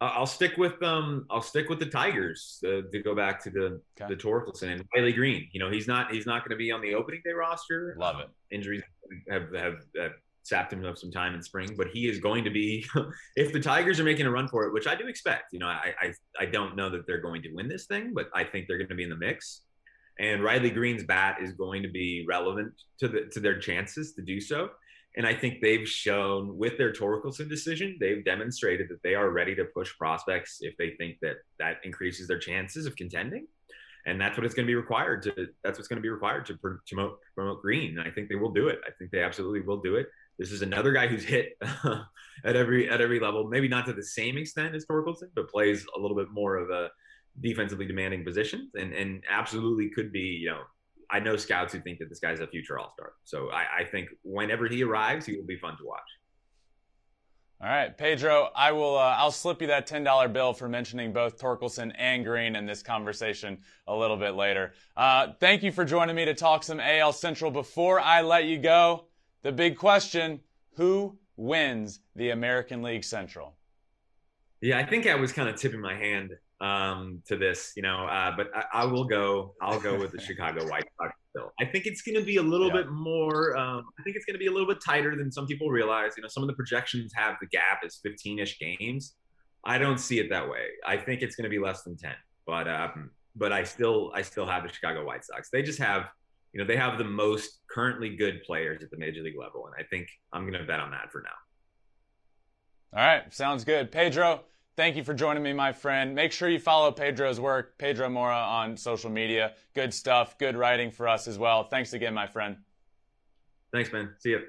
I'll 0.00 0.26
stick 0.26 0.56
with 0.58 0.82
um 0.82 1.24
I'll 1.30 1.42
stick 1.42 1.68
with 1.70 1.78
the 1.78 1.86
Tigers 1.86 2.62
uh, 2.66 2.82
to 2.92 3.02
go 3.02 3.14
back 3.14 3.42
to 3.44 3.50
the 3.50 3.80
okay. 4.00 4.14
the 4.14 4.16
Torkelson 4.16 4.72
and 4.72 4.84
Riley 4.94 5.12
Greene. 5.12 5.48
You 5.52 5.60
know 5.60 5.70
he's 5.70 5.88
not 5.88 6.12
he's 6.12 6.26
not 6.26 6.40
going 6.40 6.50
to 6.50 6.56
be 6.56 6.70
on 6.70 6.82
the 6.82 6.94
opening 6.94 7.22
day 7.24 7.32
roster. 7.32 7.96
Love 7.98 8.20
it. 8.20 8.28
injuries 8.50 8.82
have, 9.30 9.54
have 9.54 9.76
have 9.98 10.12
sapped 10.42 10.72
him 10.72 10.84
of 10.84 10.98
some 10.98 11.10
time 11.10 11.34
in 11.34 11.42
spring, 11.42 11.74
but 11.76 11.88
he 11.88 12.08
is 12.08 12.18
going 12.18 12.44
to 12.44 12.50
be. 12.50 12.86
if 13.36 13.52
the 13.52 13.60
Tigers 13.60 13.98
are 13.98 14.04
making 14.04 14.26
a 14.26 14.30
run 14.30 14.48
for 14.48 14.64
it, 14.64 14.72
which 14.72 14.86
I 14.86 14.94
do 14.94 15.06
expect, 15.06 15.52
you 15.52 15.58
know, 15.58 15.66
I 15.66 15.94
I 16.00 16.12
I 16.38 16.46
don't 16.46 16.76
know 16.76 16.90
that 16.90 17.06
they're 17.06 17.22
going 17.22 17.42
to 17.42 17.50
win 17.54 17.68
this 17.68 17.86
thing, 17.86 18.12
but 18.14 18.28
I 18.34 18.44
think 18.44 18.68
they're 18.68 18.78
going 18.78 18.88
to 18.88 18.94
be 18.94 19.04
in 19.04 19.10
the 19.10 19.16
mix. 19.16 19.62
And 20.18 20.42
Riley 20.42 20.70
Greene's 20.70 21.04
bat 21.04 21.38
is 21.42 21.52
going 21.52 21.82
to 21.82 21.90
be 21.90 22.24
relevant 22.26 22.72
to 23.00 23.08
the 23.08 23.26
to 23.32 23.40
their 23.40 23.58
chances 23.58 24.12
to 24.14 24.22
do 24.22 24.40
so. 24.40 24.70
And 25.16 25.26
I 25.26 25.34
think 25.34 25.62
they've 25.62 25.88
shown 25.88 26.58
with 26.58 26.76
their 26.76 26.92
Torkelson 26.92 27.48
decision, 27.48 27.96
they've 27.98 28.24
demonstrated 28.24 28.88
that 28.90 29.02
they 29.02 29.14
are 29.14 29.30
ready 29.30 29.54
to 29.54 29.64
push 29.64 29.96
prospects 29.96 30.58
if 30.60 30.76
they 30.76 30.90
think 30.90 31.16
that 31.22 31.36
that 31.58 31.78
increases 31.84 32.28
their 32.28 32.38
chances 32.38 32.84
of 32.84 32.96
contending. 32.96 33.46
And 34.04 34.20
that's 34.20 34.36
what 34.36 34.44
it's 34.44 34.54
going 34.54 34.66
to 34.66 34.70
be 34.70 34.76
required 34.76 35.22
to. 35.22 35.48
That's 35.64 35.78
what's 35.78 35.88
going 35.88 35.96
to 35.96 36.02
be 36.02 36.10
required 36.10 36.46
to 36.46 36.54
promote 36.54 37.18
promote 37.34 37.60
Greene. 37.62 37.98
And 37.98 38.06
I 38.06 38.10
think 38.10 38.28
they 38.28 38.36
will 38.36 38.52
do 38.52 38.68
it. 38.68 38.78
I 38.86 38.90
think 38.98 39.10
they 39.10 39.22
absolutely 39.22 39.62
will 39.62 39.80
do 39.80 39.96
it. 39.96 40.06
This 40.38 40.52
is 40.52 40.62
another 40.62 40.92
guy 40.92 41.08
who's 41.08 41.24
hit 41.24 41.58
at 42.44 42.54
every 42.54 42.88
at 42.88 43.00
every 43.00 43.18
level. 43.18 43.48
Maybe 43.48 43.68
not 43.68 43.86
to 43.86 43.92
the 43.92 44.04
same 44.04 44.36
extent 44.36 44.76
as 44.76 44.84
Torkelson, 44.84 45.30
but 45.34 45.50
plays 45.50 45.86
a 45.96 46.00
little 46.00 46.16
bit 46.16 46.28
more 46.30 46.56
of 46.56 46.70
a 46.70 46.90
defensively 47.40 47.86
demanding 47.86 48.22
position, 48.22 48.70
and 48.78 48.92
and 48.92 49.24
absolutely 49.28 49.88
could 49.88 50.12
be 50.12 50.20
you 50.20 50.50
know 50.50 50.60
I 51.10 51.20
know 51.20 51.36
scouts 51.36 51.72
who 51.72 51.80
think 51.80 51.98
that 51.98 52.08
this 52.08 52.18
guy's 52.18 52.40
a 52.40 52.46
future 52.46 52.78
All 52.78 52.92
Star. 52.94 53.12
So 53.24 53.50
I, 53.50 53.82
I, 53.82 53.84
think 53.84 54.08
whenever 54.24 54.66
he 54.66 54.82
arrives, 54.82 55.26
he 55.26 55.36
will 55.36 55.46
be 55.46 55.56
fun 55.56 55.76
to 55.78 55.84
watch. 55.84 56.00
All 57.60 57.68
right, 57.68 57.96
Pedro, 57.96 58.50
I 58.54 58.72
will. 58.72 58.98
Uh, 58.98 59.14
I'll 59.16 59.30
slip 59.30 59.62
you 59.62 59.68
that 59.68 59.86
ten 59.86 60.04
dollar 60.04 60.28
bill 60.28 60.52
for 60.52 60.68
mentioning 60.68 61.12
both 61.12 61.38
Torkelson 61.38 61.90
and 61.96 62.22
Greene 62.22 62.54
in 62.54 62.66
this 62.66 62.82
conversation 62.82 63.58
a 63.86 63.96
little 63.96 64.18
bit 64.18 64.34
later. 64.34 64.74
Uh, 64.94 65.28
thank 65.40 65.62
you 65.62 65.72
for 65.72 65.84
joining 65.84 66.14
me 66.14 66.26
to 66.26 66.34
talk 66.34 66.62
some 66.62 66.80
AL 66.80 67.14
Central. 67.14 67.50
Before 67.50 67.98
I 67.98 68.20
let 68.20 68.44
you 68.44 68.58
go, 68.58 69.06
the 69.42 69.52
big 69.52 69.78
question: 69.78 70.40
Who 70.74 71.18
wins 71.36 72.00
the 72.14 72.30
American 72.30 72.82
League 72.82 73.04
Central? 73.04 73.54
Yeah, 74.60 74.78
I 74.78 74.84
think 74.84 75.06
I 75.06 75.14
was 75.14 75.32
kind 75.32 75.48
of 75.48 75.56
tipping 75.56 75.80
my 75.80 75.94
hand 75.94 76.32
um, 76.60 77.22
to 77.26 77.36
this, 77.36 77.72
you 77.76 77.82
know. 77.82 78.06
Uh, 78.06 78.32
but 78.36 78.48
I, 78.54 78.82
I, 78.82 78.84
will 78.86 79.04
go. 79.04 79.54
I'll 79.60 79.80
go 79.80 79.98
with 79.98 80.12
the 80.12 80.20
Chicago 80.26 80.66
White 80.68 80.86
Sox. 81.00 81.14
Still, 81.30 81.52
I 81.60 81.66
think 81.66 81.86
it's 81.86 82.02
going 82.02 82.18
to 82.18 82.24
be 82.24 82.36
a 82.36 82.42
little 82.42 82.68
yeah. 82.68 82.82
bit 82.82 82.90
more. 82.90 83.56
Um, 83.56 83.84
I 83.98 84.02
think 84.02 84.16
it's 84.16 84.24
going 84.24 84.34
to 84.34 84.38
be 84.38 84.46
a 84.46 84.50
little 84.50 84.66
bit 84.66 84.78
tighter 84.84 85.14
than 85.16 85.30
some 85.30 85.46
people 85.46 85.68
realize. 85.68 86.12
You 86.16 86.22
know, 86.22 86.28
some 86.28 86.42
of 86.42 86.48
the 86.48 86.54
projections 86.54 87.12
have 87.14 87.36
the 87.40 87.46
gap 87.48 87.80
as 87.84 88.00
15ish 88.06 88.58
games. 88.58 89.14
I 89.64 89.78
don't 89.78 89.98
see 89.98 90.18
it 90.18 90.30
that 90.30 90.48
way. 90.48 90.66
I 90.86 90.96
think 90.96 91.22
it's 91.22 91.36
going 91.36 91.44
to 91.44 91.50
be 91.50 91.58
less 91.58 91.82
than 91.82 91.96
10. 91.96 92.12
But 92.46 92.68
um, 92.68 93.10
but 93.34 93.52
I 93.52 93.64
still 93.64 94.10
I 94.14 94.22
still 94.22 94.46
have 94.46 94.62
the 94.62 94.72
Chicago 94.72 95.04
White 95.04 95.24
Sox. 95.24 95.50
They 95.50 95.62
just 95.62 95.78
have 95.78 96.06
you 96.52 96.60
know 96.60 96.66
they 96.66 96.76
have 96.76 96.98
the 96.98 97.04
most 97.04 97.60
currently 97.70 98.16
good 98.16 98.42
players 98.44 98.82
at 98.82 98.90
the 98.90 98.96
major 98.96 99.22
league 99.22 99.38
level, 99.38 99.66
and 99.66 99.74
I 99.78 99.86
think 99.88 100.08
I'm 100.32 100.48
going 100.48 100.58
to 100.60 100.66
bet 100.66 100.80
on 100.80 100.90
that 100.92 101.12
for 101.12 101.22
now. 101.22 102.98
All 102.98 103.06
right, 103.06 103.32
sounds 103.34 103.64
good, 103.64 103.92
Pedro. 103.92 104.42
Thank 104.76 104.96
you 104.96 105.04
for 105.04 105.14
joining 105.14 105.42
me, 105.42 105.54
my 105.54 105.72
friend. 105.72 106.14
Make 106.14 106.32
sure 106.32 106.50
you 106.50 106.58
follow 106.58 106.92
Pedro's 106.92 107.40
work, 107.40 107.78
Pedro 107.78 108.10
Moura, 108.10 108.46
on 108.46 108.76
social 108.76 109.08
media. 109.08 109.54
Good 109.74 109.94
stuff, 109.94 110.36
good 110.36 110.54
writing 110.54 110.90
for 110.90 111.08
us 111.08 111.26
as 111.26 111.38
well. 111.38 111.64
Thanks 111.64 111.94
again, 111.94 112.12
my 112.12 112.26
friend. 112.26 112.58
Thanks, 113.72 113.90
man. 113.90 114.12
See 114.18 114.30
you. 114.30 114.40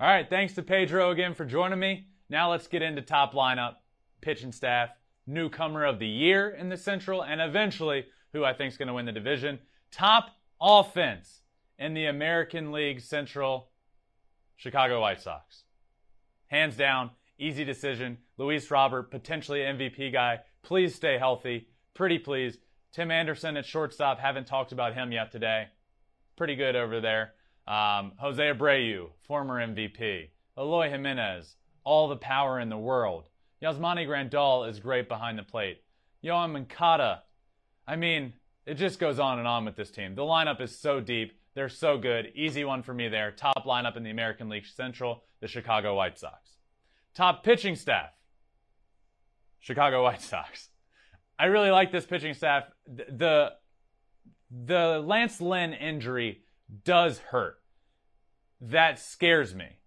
All 0.00 0.08
right, 0.08 0.28
thanks 0.30 0.54
to 0.54 0.62
Pedro 0.62 1.10
again 1.10 1.34
for 1.34 1.44
joining 1.44 1.78
me. 1.78 2.06
Now 2.30 2.50
let's 2.50 2.66
get 2.68 2.80
into 2.80 3.02
top 3.02 3.34
lineup, 3.34 3.74
pitching 4.22 4.50
staff, 4.50 4.88
newcomer 5.26 5.84
of 5.84 5.98
the 5.98 6.08
year 6.08 6.48
in 6.48 6.70
the 6.70 6.76
Central, 6.78 7.22
and 7.22 7.42
eventually 7.42 8.06
who 8.32 8.46
I 8.46 8.54
think 8.54 8.72
is 8.72 8.78
going 8.78 8.88
to 8.88 8.94
win 8.94 9.04
the 9.04 9.12
division. 9.12 9.58
Top 9.90 10.30
offense 10.58 11.42
in 11.78 11.92
the 11.92 12.06
American 12.06 12.72
League 12.72 13.02
Central, 13.02 13.68
Chicago 14.56 15.02
White 15.02 15.20
Sox. 15.20 15.64
Hands 16.46 16.74
down, 16.74 17.10
Easy 17.38 17.64
decision. 17.64 18.18
Luis 18.38 18.70
Robert, 18.70 19.10
potentially 19.10 19.60
MVP 19.60 20.12
guy. 20.12 20.40
Please 20.62 20.94
stay 20.94 21.18
healthy. 21.18 21.68
Pretty 21.94 22.18
please. 22.18 22.58
Tim 22.92 23.10
Anderson 23.10 23.56
at 23.56 23.66
shortstop. 23.66 24.18
Haven't 24.18 24.46
talked 24.46 24.72
about 24.72 24.94
him 24.94 25.12
yet 25.12 25.30
today. 25.30 25.68
Pretty 26.36 26.56
good 26.56 26.76
over 26.76 27.00
there. 27.00 27.32
Um, 27.66 28.12
Jose 28.18 28.42
Abreu, 28.42 29.10
former 29.22 29.56
MVP. 29.56 30.28
Eloy 30.56 30.88
Jimenez, 30.88 31.56
all 31.84 32.08
the 32.08 32.16
power 32.16 32.58
in 32.58 32.68
the 32.68 32.78
world. 32.78 33.28
Yasmani 33.62 34.06
Grandal 34.06 34.68
is 34.68 34.80
great 34.80 35.08
behind 35.08 35.38
the 35.38 35.42
plate. 35.42 35.82
Yoan 36.24 36.52
Moncada. 36.52 37.22
I 37.86 37.96
mean, 37.96 38.32
it 38.64 38.74
just 38.74 38.98
goes 38.98 39.18
on 39.18 39.38
and 39.38 39.48
on 39.48 39.64
with 39.64 39.76
this 39.76 39.90
team. 39.90 40.14
The 40.14 40.22
lineup 40.22 40.60
is 40.60 40.78
so 40.78 41.00
deep. 41.00 41.38
They're 41.54 41.68
so 41.68 41.98
good. 41.98 42.32
Easy 42.34 42.64
one 42.64 42.82
for 42.82 42.94
me 42.94 43.08
there. 43.08 43.30
Top 43.30 43.64
lineup 43.66 43.96
in 43.96 44.02
the 44.02 44.10
American 44.10 44.48
League 44.48 44.66
Central, 44.66 45.24
the 45.40 45.48
Chicago 45.48 45.94
White 45.94 46.18
Sox. 46.18 46.55
Top 47.16 47.42
pitching 47.42 47.76
staff, 47.76 48.10
Chicago 49.58 50.02
White 50.02 50.20
Sox. 50.20 50.68
I 51.38 51.46
really 51.46 51.70
like 51.70 51.90
this 51.90 52.04
pitching 52.04 52.34
staff. 52.34 52.64
The 52.86 53.54
the 54.50 55.02
Lance 55.04 55.40
Lynn 55.40 55.72
injury 55.72 56.42
does 56.84 57.18
hurt. 57.18 57.56
That 58.60 58.98
scares 58.98 59.54
me. 59.54 59.78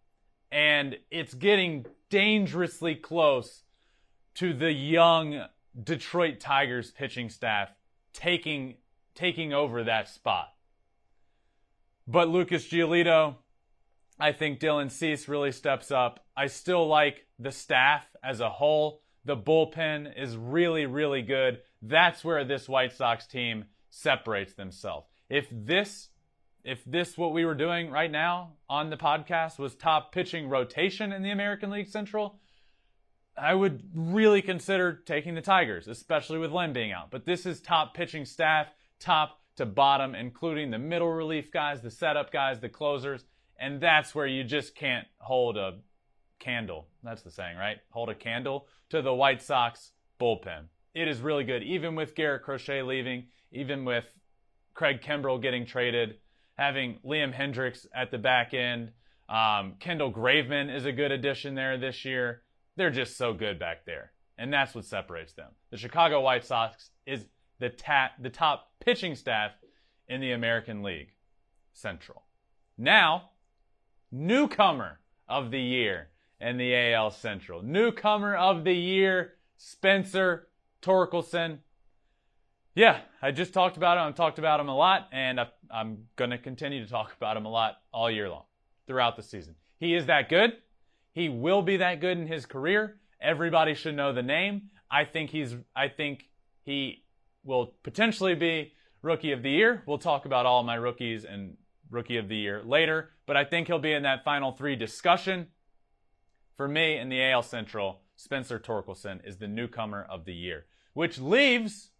And 0.51 0.97
it's 1.11 1.35
getting 1.35 1.85
dangerously 2.09 2.95
close 2.95 3.61
to 4.35 4.51
the 4.51 4.71
young 4.71 5.45
Detroit 5.81 6.39
Tigers 6.39 6.89
pitching 6.89 7.29
staff 7.29 7.69
taking 8.11 8.77
taking 9.13 9.53
over 9.53 9.83
that 9.83 10.09
spot. 10.09 10.47
But 12.07 12.27
Lucas 12.27 12.67
Giolito, 12.67 13.35
I 14.19 14.33
think 14.33 14.59
Dylan 14.59 14.91
Cease 14.91 15.27
really 15.27 15.51
steps 15.51 15.91
up. 15.91 16.25
I 16.35 16.47
still 16.47 16.87
like 16.87 17.25
the 17.37 17.51
staff 17.51 18.05
as 18.23 18.41
a 18.41 18.49
whole. 18.49 19.01
The 19.25 19.37
bullpen 19.37 20.11
is 20.21 20.35
really, 20.35 20.85
really 20.85 21.21
good. 21.21 21.61
That's 21.81 22.23
where 22.23 22.43
this 22.43 22.67
White 22.67 22.93
Sox 22.93 23.25
team 23.25 23.65
separates 23.89 24.53
themselves. 24.53 25.07
If 25.29 25.47
this 25.51 26.09
if 26.65 26.83
this 26.83 27.17
what 27.17 27.33
we 27.33 27.45
were 27.45 27.55
doing 27.55 27.89
right 27.89 28.11
now 28.11 28.51
on 28.69 28.89
the 28.89 28.97
podcast 28.97 29.57
was 29.57 29.75
top 29.75 30.11
pitching 30.11 30.49
rotation 30.49 31.13
in 31.13 31.23
the 31.23 31.31
American 31.31 31.69
League 31.69 31.87
Central, 31.87 32.37
I 33.37 33.55
would 33.55 33.83
really 33.95 34.41
consider 34.41 34.93
taking 34.93 35.35
the 35.35 35.41
Tigers, 35.41 35.87
especially 35.87 36.37
with 36.37 36.51
Lynn 36.51 36.73
being 36.73 36.91
out. 36.91 37.11
But 37.11 37.25
this 37.25 37.45
is 37.45 37.61
top 37.61 37.93
pitching 37.93 38.25
staff, 38.25 38.67
top 38.99 39.39
to 39.55 39.65
bottom, 39.65 40.15
including 40.15 40.71
the 40.71 40.77
middle 40.77 41.11
relief 41.11 41.49
guys, 41.51 41.81
the 41.81 41.91
setup 41.91 42.31
guys, 42.31 42.59
the 42.59 42.69
closers, 42.69 43.23
and 43.59 43.81
that's 43.81 44.15
where 44.15 44.27
you 44.27 44.43
just 44.43 44.75
can't 44.75 45.07
hold 45.19 45.57
a 45.57 45.75
candle. 46.39 46.87
That's 47.03 47.21
the 47.21 47.31
saying, 47.31 47.57
right? 47.57 47.77
Hold 47.91 48.09
a 48.09 48.15
candle 48.15 48.67
to 48.89 49.01
the 49.01 49.13
White 49.13 49.41
Sox 49.41 49.91
bullpen. 50.19 50.65
It 50.95 51.07
is 51.07 51.19
really 51.19 51.43
good, 51.43 51.63
even 51.63 51.95
with 51.95 52.15
Garrett 52.15 52.43
Crochet 52.43 52.81
leaving, 52.81 53.25
even 53.51 53.85
with 53.85 54.05
Craig 54.73 55.01
Kimbrel 55.01 55.41
getting 55.41 55.65
traded, 55.65 56.15
having 56.57 56.99
Liam 57.05 57.33
Hendriks 57.33 57.85
at 57.93 58.11
the 58.11 58.17
back 58.17 58.53
end. 58.53 58.91
Um, 59.27 59.75
Kendall 59.79 60.11
Graveman 60.11 60.73
is 60.73 60.85
a 60.85 60.91
good 60.91 61.11
addition 61.11 61.53
there 61.55 61.77
this 61.77 62.03
year. 62.05 62.41
They're 62.75 62.89
just 62.89 63.17
so 63.17 63.33
good 63.33 63.59
back 63.59 63.85
there. 63.85 64.11
And 64.37 64.51
that's 64.51 64.73
what 64.73 64.85
separates 64.85 65.33
them. 65.33 65.51
The 65.69 65.77
Chicago 65.77 66.21
White 66.21 66.45
Sox 66.45 66.91
is 67.05 67.25
the, 67.59 67.69
ta- 67.69 68.13
the 68.19 68.29
top 68.29 68.71
pitching 68.79 69.15
staff 69.15 69.51
in 70.07 70.21
the 70.21 70.31
American 70.31 70.81
League 70.81 71.11
Central. 71.73 72.23
Now, 72.77 73.31
newcomer 74.11 74.99
of 75.27 75.51
the 75.51 75.59
year 75.59 76.09
in 76.39 76.57
the 76.57 76.75
AL 76.93 77.11
Central. 77.11 77.61
Newcomer 77.61 78.35
of 78.35 78.63
the 78.63 78.73
year, 78.73 79.33
Spencer 79.57 80.47
Torkelson. 80.81 81.59
Yeah, 82.75 83.01
I 83.21 83.31
just 83.31 83.53
talked 83.53 83.77
about 83.77 83.97
him. 83.97 84.03
I've 84.03 84.15
talked 84.15 84.39
about 84.39 84.59
him 84.59 84.69
a 84.69 84.75
lot, 84.75 85.09
and 85.11 85.39
I'm 85.69 86.05
going 86.15 86.29
to 86.31 86.37
continue 86.37 86.83
to 86.83 86.89
talk 86.89 87.13
about 87.17 87.35
him 87.35 87.45
a 87.45 87.49
lot 87.49 87.77
all 87.93 88.09
year 88.09 88.29
long 88.29 88.43
throughout 88.87 89.17
the 89.17 89.23
season. 89.23 89.55
He 89.79 89.95
is 89.95 90.05
that 90.05 90.29
good. 90.29 90.53
He 91.13 91.29
will 91.29 91.61
be 91.61 91.77
that 91.77 91.99
good 91.99 92.17
in 92.17 92.27
his 92.27 92.45
career. 92.45 92.97
Everybody 93.21 93.73
should 93.73 93.95
know 93.95 94.13
the 94.13 94.23
name. 94.23 94.69
I 94.89 95.05
think 95.05 95.29
he's 95.29 95.55
I 95.75 95.89
think 95.89 96.29
he 96.63 97.03
will 97.43 97.73
potentially 97.83 98.35
be 98.35 98.73
rookie 99.01 99.31
of 99.31 99.43
the 99.43 99.49
year. 99.49 99.83
We'll 99.85 99.97
talk 99.97 100.25
about 100.25 100.45
all 100.45 100.63
my 100.63 100.75
rookies 100.75 101.25
and 101.25 101.57
rookie 101.89 102.17
of 102.17 102.29
the 102.29 102.35
year 102.35 102.61
later, 102.63 103.11
but 103.25 103.37
I 103.37 103.43
think 103.43 103.67
he'll 103.67 103.79
be 103.79 103.93
in 103.93 104.03
that 104.03 104.23
final 104.23 104.51
3 104.51 104.75
discussion. 104.75 105.47
For 106.55 106.67
me 106.67 106.97
in 106.97 107.09
the 107.09 107.23
AL 107.23 107.43
Central, 107.43 108.01
Spencer 108.15 108.59
Torkelson 108.59 109.25
is 109.25 109.37
the 109.37 109.47
newcomer 109.47 110.05
of 110.09 110.25
the 110.25 110.33
year, 110.33 110.65
which 110.93 111.17
leaves 111.17 111.91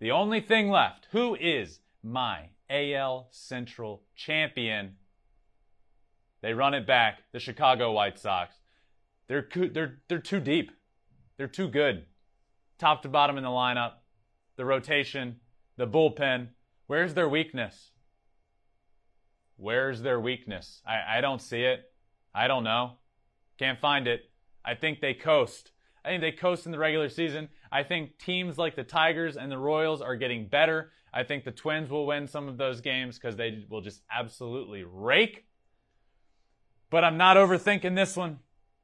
the 0.00 0.10
only 0.10 0.40
thing 0.40 0.68
left. 0.68 1.06
Who 1.12 1.36
is 1.36 1.80
my 2.02 2.50
AL 2.68 3.28
Central 3.30 4.02
champion? 4.16 4.96
They 6.40 6.54
run 6.54 6.74
it 6.74 6.86
back, 6.86 7.20
the 7.32 7.38
Chicago 7.38 7.92
White 7.92 8.18
Sox. 8.18 8.56
They're 9.28 9.46
they're 9.54 10.00
they're 10.08 10.18
too 10.18 10.40
deep. 10.40 10.72
They're 11.36 11.46
too 11.46 11.68
good. 11.68 12.06
Top 12.78 13.02
to 13.02 13.08
bottom 13.08 13.36
in 13.36 13.44
the 13.44 13.50
lineup, 13.50 13.92
the 14.56 14.64
rotation, 14.64 15.36
the 15.76 15.86
bullpen. 15.86 16.48
Where's 16.86 17.14
their 17.14 17.28
weakness? 17.28 17.92
Where's 19.60 20.00
their 20.00 20.18
weakness? 20.18 20.80
I, 20.86 21.18
I 21.18 21.20
don't 21.20 21.42
see 21.42 21.64
it. 21.64 21.84
I 22.34 22.48
don't 22.48 22.64
know. 22.64 22.92
Can't 23.58 23.78
find 23.78 24.08
it. 24.08 24.30
I 24.64 24.74
think 24.74 25.00
they 25.00 25.12
coast. 25.12 25.72
I 26.02 26.08
think 26.08 26.22
they 26.22 26.32
coast 26.32 26.64
in 26.64 26.72
the 26.72 26.78
regular 26.78 27.10
season. 27.10 27.50
I 27.70 27.82
think 27.82 28.18
teams 28.18 28.56
like 28.56 28.74
the 28.74 28.84
Tigers 28.84 29.36
and 29.36 29.52
the 29.52 29.58
Royals 29.58 30.00
are 30.00 30.16
getting 30.16 30.48
better. 30.48 30.92
I 31.12 31.24
think 31.24 31.44
the 31.44 31.50
Twins 31.50 31.90
will 31.90 32.06
win 32.06 32.26
some 32.26 32.48
of 32.48 32.56
those 32.56 32.80
games 32.80 33.18
because 33.18 33.36
they 33.36 33.66
will 33.68 33.82
just 33.82 34.00
absolutely 34.10 34.82
rake. 34.82 35.44
But 36.88 37.04
I'm 37.04 37.18
not 37.18 37.36
overthinking 37.36 37.94
this 37.94 38.16
one. 38.16 38.38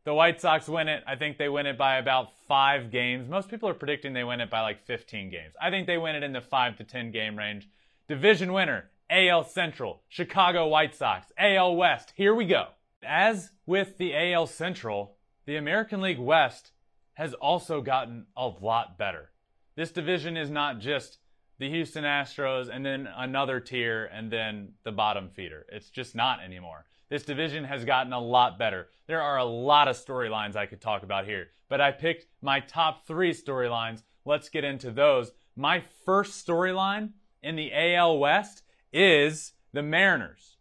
The 0.04 0.12
White 0.12 0.42
Sox 0.42 0.68
win 0.68 0.88
it. 0.88 1.02
I 1.06 1.16
think 1.16 1.38
they 1.38 1.48
win 1.48 1.64
it 1.64 1.78
by 1.78 1.96
about 1.96 2.28
five 2.46 2.90
games. 2.90 3.30
Most 3.30 3.48
people 3.48 3.68
are 3.70 3.74
predicting 3.74 4.12
they 4.12 4.24
win 4.24 4.42
it 4.42 4.50
by 4.50 4.60
like 4.60 4.84
15 4.84 5.30
games. 5.30 5.54
I 5.60 5.70
think 5.70 5.86
they 5.86 5.96
win 5.96 6.16
it 6.16 6.22
in 6.22 6.34
the 6.34 6.42
five 6.42 6.76
to 6.76 6.84
10 6.84 7.12
game 7.12 7.36
range. 7.36 7.66
Division 8.08 8.52
winner, 8.52 8.90
AL 9.10 9.44
Central, 9.44 10.02
Chicago 10.08 10.66
White 10.66 10.94
Sox, 10.94 11.32
AL 11.38 11.76
West. 11.76 12.12
Here 12.16 12.34
we 12.34 12.46
go. 12.46 12.68
As 13.04 13.50
with 13.66 13.98
the 13.98 14.14
AL 14.14 14.46
Central, 14.46 15.16
the 15.46 15.56
American 15.56 16.00
League 16.00 16.18
West 16.18 16.72
has 17.14 17.32
also 17.34 17.80
gotten 17.80 18.26
a 18.36 18.48
lot 18.48 18.98
better. 18.98 19.30
This 19.76 19.90
division 19.90 20.36
is 20.36 20.50
not 20.50 20.80
just 20.80 21.18
the 21.58 21.68
Houston 21.70 22.04
Astros 22.04 22.68
and 22.68 22.84
then 22.84 23.08
another 23.16 23.60
tier 23.60 24.06
and 24.06 24.30
then 24.30 24.72
the 24.84 24.92
bottom 24.92 25.30
feeder. 25.30 25.66
It's 25.70 25.90
just 25.90 26.14
not 26.14 26.42
anymore. 26.42 26.84
This 27.08 27.22
division 27.22 27.64
has 27.64 27.84
gotten 27.84 28.12
a 28.12 28.20
lot 28.20 28.58
better. 28.58 28.88
There 29.06 29.22
are 29.22 29.38
a 29.38 29.44
lot 29.44 29.88
of 29.88 29.96
storylines 29.96 30.56
I 30.56 30.66
could 30.66 30.80
talk 30.80 31.02
about 31.02 31.24
here, 31.24 31.48
but 31.68 31.80
I 31.80 31.92
picked 31.92 32.26
my 32.42 32.60
top 32.60 33.06
three 33.06 33.32
storylines. 33.32 34.02
Let's 34.24 34.48
get 34.48 34.64
into 34.64 34.90
those. 34.90 35.30
My 35.54 35.84
first 36.04 36.44
storyline 36.44 37.10
in 37.42 37.54
the 37.54 37.72
AL 37.72 38.18
West 38.18 38.62
is 38.92 39.52
the 39.72 39.82
Mariners. 39.82 40.56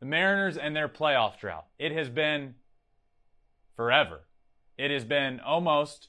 The 0.00 0.06
Mariners 0.06 0.56
and 0.56 0.76
their 0.76 0.88
playoff 0.88 1.38
drought. 1.38 1.66
It 1.78 1.92
has 1.92 2.08
been 2.08 2.54
forever. 3.74 4.20
It 4.76 4.90
has 4.90 5.04
been 5.04 5.40
almost 5.40 6.08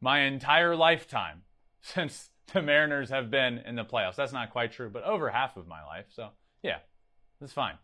my 0.00 0.20
entire 0.20 0.74
lifetime 0.74 1.42
since 1.82 2.30
the 2.52 2.62
Mariners 2.62 3.10
have 3.10 3.30
been 3.30 3.58
in 3.58 3.76
the 3.76 3.84
playoffs. 3.84 4.16
That's 4.16 4.32
not 4.32 4.50
quite 4.50 4.72
true, 4.72 4.90
but 4.90 5.04
over 5.04 5.30
half 5.30 5.56
of 5.56 5.68
my 5.68 5.84
life. 5.84 6.06
So, 6.10 6.30
yeah, 6.62 6.78
that's 7.40 7.52
fine. 7.52 7.74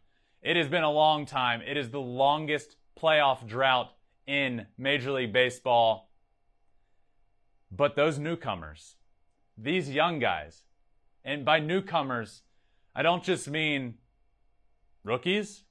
It 0.43 0.57
has 0.57 0.69
been 0.69 0.83
a 0.83 0.91
long 0.91 1.27
time. 1.27 1.63
It 1.63 1.77
is 1.77 1.91
the 1.91 2.01
longest 2.01 2.77
playoff 3.01 3.47
drought 3.47 3.93
in 4.27 4.67
Major 4.77 5.13
League 5.13 5.33
Baseball. 5.33 6.11
But 7.71 7.97
those 7.97 8.19
newcomers, 8.19 8.97
these 9.57 9.91
young 9.91 10.19
guys, 10.19 10.63
and 11.25 11.45
by 11.45 11.59
newcomers, 11.59 12.43
I 12.97 13.03
don't 13.03 13.22
just 13.22 13.47
mean 13.47 13.97
rookies. 15.05 15.64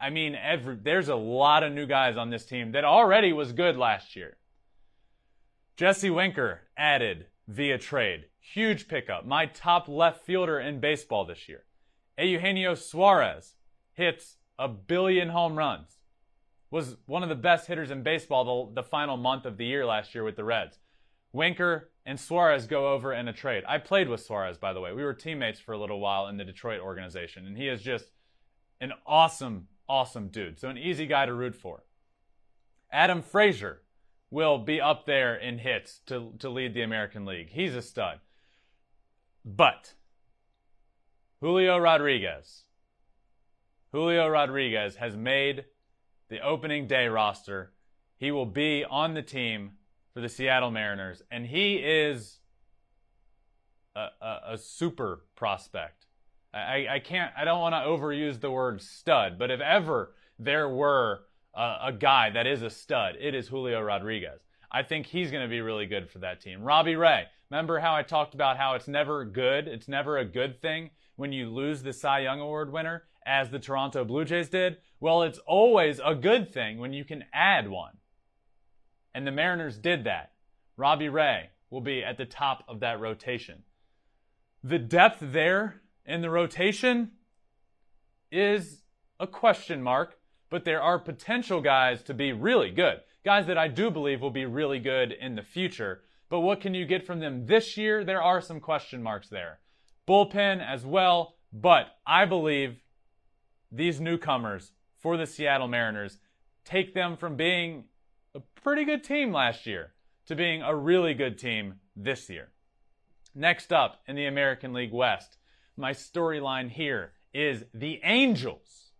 I 0.00 0.08
mean 0.08 0.34
every 0.34 0.76
there's 0.82 1.10
a 1.10 1.14
lot 1.14 1.62
of 1.62 1.74
new 1.74 1.84
guys 1.84 2.16
on 2.16 2.30
this 2.30 2.46
team 2.46 2.72
that 2.72 2.86
already 2.86 3.34
was 3.34 3.52
good 3.52 3.76
last 3.76 4.16
year. 4.16 4.38
Jesse 5.76 6.08
Winker 6.08 6.62
added 6.74 7.26
via 7.46 7.76
trade. 7.76 8.24
Huge 8.40 8.88
pickup. 8.88 9.26
My 9.26 9.44
top 9.44 9.88
left 9.88 10.24
fielder 10.24 10.58
in 10.58 10.80
baseball 10.80 11.26
this 11.26 11.50
year. 11.50 11.64
Eugenio 12.18 12.74
Suarez 12.74 13.56
hits 13.92 14.38
a 14.58 14.66
billion 14.66 15.28
home 15.28 15.58
runs. 15.58 15.98
Was 16.70 16.96
one 17.04 17.22
of 17.22 17.28
the 17.28 17.34
best 17.34 17.66
hitters 17.66 17.90
in 17.90 18.02
baseball 18.02 18.72
the, 18.72 18.82
the 18.82 18.88
final 18.88 19.18
month 19.18 19.44
of 19.44 19.58
the 19.58 19.66
year 19.66 19.84
last 19.84 20.14
year 20.14 20.24
with 20.24 20.36
the 20.36 20.44
Reds. 20.44 20.78
Winker 21.30 21.90
and 22.06 22.20
Suarez 22.20 22.66
go 22.66 22.92
over 22.92 23.12
in 23.12 23.28
a 23.28 23.32
trade. 23.32 23.64
I 23.66 23.78
played 23.78 24.08
with 24.08 24.22
Suarez, 24.22 24.58
by 24.58 24.72
the 24.72 24.80
way. 24.80 24.92
We 24.92 25.04
were 25.04 25.14
teammates 25.14 25.60
for 25.60 25.72
a 25.72 25.78
little 25.78 26.00
while 26.00 26.26
in 26.26 26.36
the 26.36 26.44
Detroit 26.44 26.80
organization, 26.80 27.46
and 27.46 27.56
he 27.56 27.68
is 27.68 27.82
just 27.82 28.06
an 28.80 28.92
awesome, 29.06 29.68
awesome 29.88 30.28
dude. 30.28 30.60
So, 30.60 30.68
an 30.68 30.78
easy 30.78 31.06
guy 31.06 31.26
to 31.26 31.32
root 31.32 31.54
for. 31.54 31.84
Adam 32.92 33.22
Frazier 33.22 33.82
will 34.30 34.58
be 34.58 34.80
up 34.80 35.06
there 35.06 35.36
in 35.36 35.58
hits 35.58 36.00
to, 36.06 36.32
to 36.40 36.48
lead 36.48 36.74
the 36.74 36.82
American 36.82 37.24
League. 37.24 37.50
He's 37.50 37.74
a 37.74 37.82
stud. 37.82 38.20
But 39.44 39.94
Julio 41.40 41.78
Rodriguez, 41.78 42.64
Julio 43.92 44.28
Rodriguez 44.28 44.96
has 44.96 45.16
made 45.16 45.64
the 46.28 46.40
opening 46.40 46.86
day 46.86 47.06
roster. 47.06 47.72
He 48.16 48.30
will 48.30 48.46
be 48.46 48.84
on 48.84 49.14
the 49.14 49.22
team 49.22 49.72
for 50.14 50.20
the 50.20 50.28
Seattle 50.28 50.70
Mariners, 50.70 51.22
and 51.30 51.44
he 51.44 51.74
is 51.74 52.38
a, 53.96 54.06
a, 54.20 54.40
a 54.52 54.58
super 54.58 55.24
prospect. 55.34 56.06
I, 56.54 56.86
I 56.88 56.98
can't, 57.00 57.32
I 57.36 57.44
don't 57.44 57.60
want 57.60 57.74
to 57.74 57.80
overuse 57.80 58.40
the 58.40 58.50
word 58.50 58.80
stud, 58.80 59.38
but 59.40 59.50
if 59.50 59.60
ever 59.60 60.14
there 60.38 60.68
were 60.68 61.22
a, 61.52 61.76
a 61.86 61.92
guy 61.92 62.30
that 62.30 62.46
is 62.46 62.62
a 62.62 62.70
stud, 62.70 63.16
it 63.20 63.34
is 63.34 63.48
Julio 63.48 63.80
Rodriguez. 63.80 64.40
I 64.70 64.84
think 64.84 65.06
he's 65.06 65.32
going 65.32 65.42
to 65.42 65.48
be 65.48 65.60
really 65.60 65.86
good 65.86 66.08
for 66.08 66.20
that 66.20 66.40
team. 66.40 66.62
Robbie 66.62 66.94
Ray, 66.94 67.24
remember 67.50 67.80
how 67.80 67.94
I 67.96 68.02
talked 68.02 68.34
about 68.34 68.56
how 68.56 68.74
it's 68.74 68.86
never 68.86 69.24
good, 69.24 69.66
it's 69.66 69.88
never 69.88 70.18
a 70.18 70.24
good 70.24 70.62
thing 70.62 70.90
when 71.16 71.32
you 71.32 71.50
lose 71.50 71.82
the 71.82 71.92
Cy 71.92 72.20
Young 72.20 72.40
Award 72.40 72.72
winner, 72.72 73.04
as 73.26 73.50
the 73.50 73.58
Toronto 73.58 74.04
Blue 74.04 74.24
Jays 74.24 74.48
did? 74.48 74.76
Well, 75.00 75.22
it's 75.22 75.38
always 75.40 76.00
a 76.04 76.14
good 76.14 76.52
thing 76.52 76.78
when 76.78 76.92
you 76.92 77.04
can 77.04 77.24
add 77.32 77.68
one. 77.68 77.94
And 79.14 79.26
the 79.26 79.32
Mariners 79.32 79.78
did 79.78 80.04
that. 80.04 80.32
Robbie 80.76 81.08
Ray 81.08 81.50
will 81.70 81.80
be 81.80 82.02
at 82.02 82.18
the 82.18 82.24
top 82.24 82.64
of 82.68 82.80
that 82.80 83.00
rotation. 83.00 83.62
The 84.62 84.78
depth 84.78 85.18
there 85.20 85.82
in 86.04 86.20
the 86.20 86.30
rotation 86.30 87.12
is 88.32 88.82
a 89.20 89.26
question 89.26 89.82
mark, 89.82 90.18
but 90.50 90.64
there 90.64 90.82
are 90.82 90.98
potential 90.98 91.60
guys 91.60 92.02
to 92.04 92.14
be 92.14 92.32
really 92.32 92.70
good. 92.70 93.00
Guys 93.24 93.46
that 93.46 93.58
I 93.58 93.68
do 93.68 93.90
believe 93.90 94.20
will 94.20 94.30
be 94.30 94.46
really 94.46 94.78
good 94.78 95.12
in 95.12 95.34
the 95.36 95.42
future. 95.42 96.02
But 96.28 96.40
what 96.40 96.60
can 96.60 96.74
you 96.74 96.84
get 96.84 97.06
from 97.06 97.20
them 97.20 97.46
this 97.46 97.76
year? 97.76 98.04
There 98.04 98.22
are 98.22 98.40
some 98.40 98.60
question 98.60 99.02
marks 99.02 99.28
there. 99.28 99.60
Bullpen 100.08 100.64
as 100.64 100.84
well, 100.84 101.36
but 101.52 101.96
I 102.06 102.24
believe 102.24 102.82
these 103.70 104.00
newcomers 104.00 104.72
for 104.98 105.16
the 105.16 105.26
Seattle 105.26 105.68
Mariners 105.68 106.18
take 106.64 106.94
them 106.94 107.16
from 107.16 107.36
being 107.36 107.84
a 108.34 108.40
pretty 108.40 108.84
good 108.84 109.04
team 109.04 109.32
last 109.32 109.66
year 109.66 109.92
to 110.26 110.34
being 110.34 110.62
a 110.62 110.74
really 110.74 111.14
good 111.14 111.38
team 111.38 111.74
this 111.94 112.28
year. 112.28 112.48
Next 113.34 113.72
up 113.72 114.02
in 114.06 114.16
the 114.16 114.26
American 114.26 114.72
League 114.72 114.92
West, 114.92 115.38
my 115.76 115.92
storyline 115.92 116.70
here 116.70 117.12
is 117.32 117.64
the 117.72 118.00
Angels. 118.04 118.90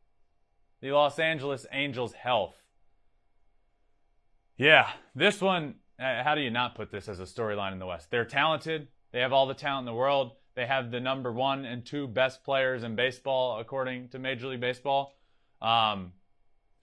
The 0.81 0.93
Los 0.93 1.19
Angeles 1.19 1.67
Angels 1.73 2.13
health. 2.13 2.57
Yeah, 4.57 4.89
this 5.15 5.41
one, 5.41 5.77
uh, 5.99 6.23
how 6.23 6.35
do 6.35 6.41
you 6.41 6.51
not 6.51 6.75
put 6.75 6.91
this 6.91 7.09
as 7.09 7.21
a 7.21 7.25
storyline 7.25 7.73
in 7.73 7.79
the 7.79 7.87
West? 7.87 8.11
They're 8.11 8.25
talented. 8.25 8.89
They 9.13 9.21
have 9.21 9.33
all 9.33 9.47
the 9.47 9.55
talent 9.55 9.89
in 9.89 9.93
the 9.93 9.99
world. 9.99 10.33
They 10.55 10.67
have 10.67 10.91
the 10.91 11.01
number 11.01 11.33
one 11.33 11.65
and 11.65 11.85
two 11.85 12.07
best 12.07 12.45
players 12.45 12.85
in 12.85 12.95
baseball, 12.95 13.59
according 13.59 14.11
to 14.11 14.19
Major 14.19 14.49
League 14.49 14.61
Baseball. 14.61 15.17
Um, 15.63 16.13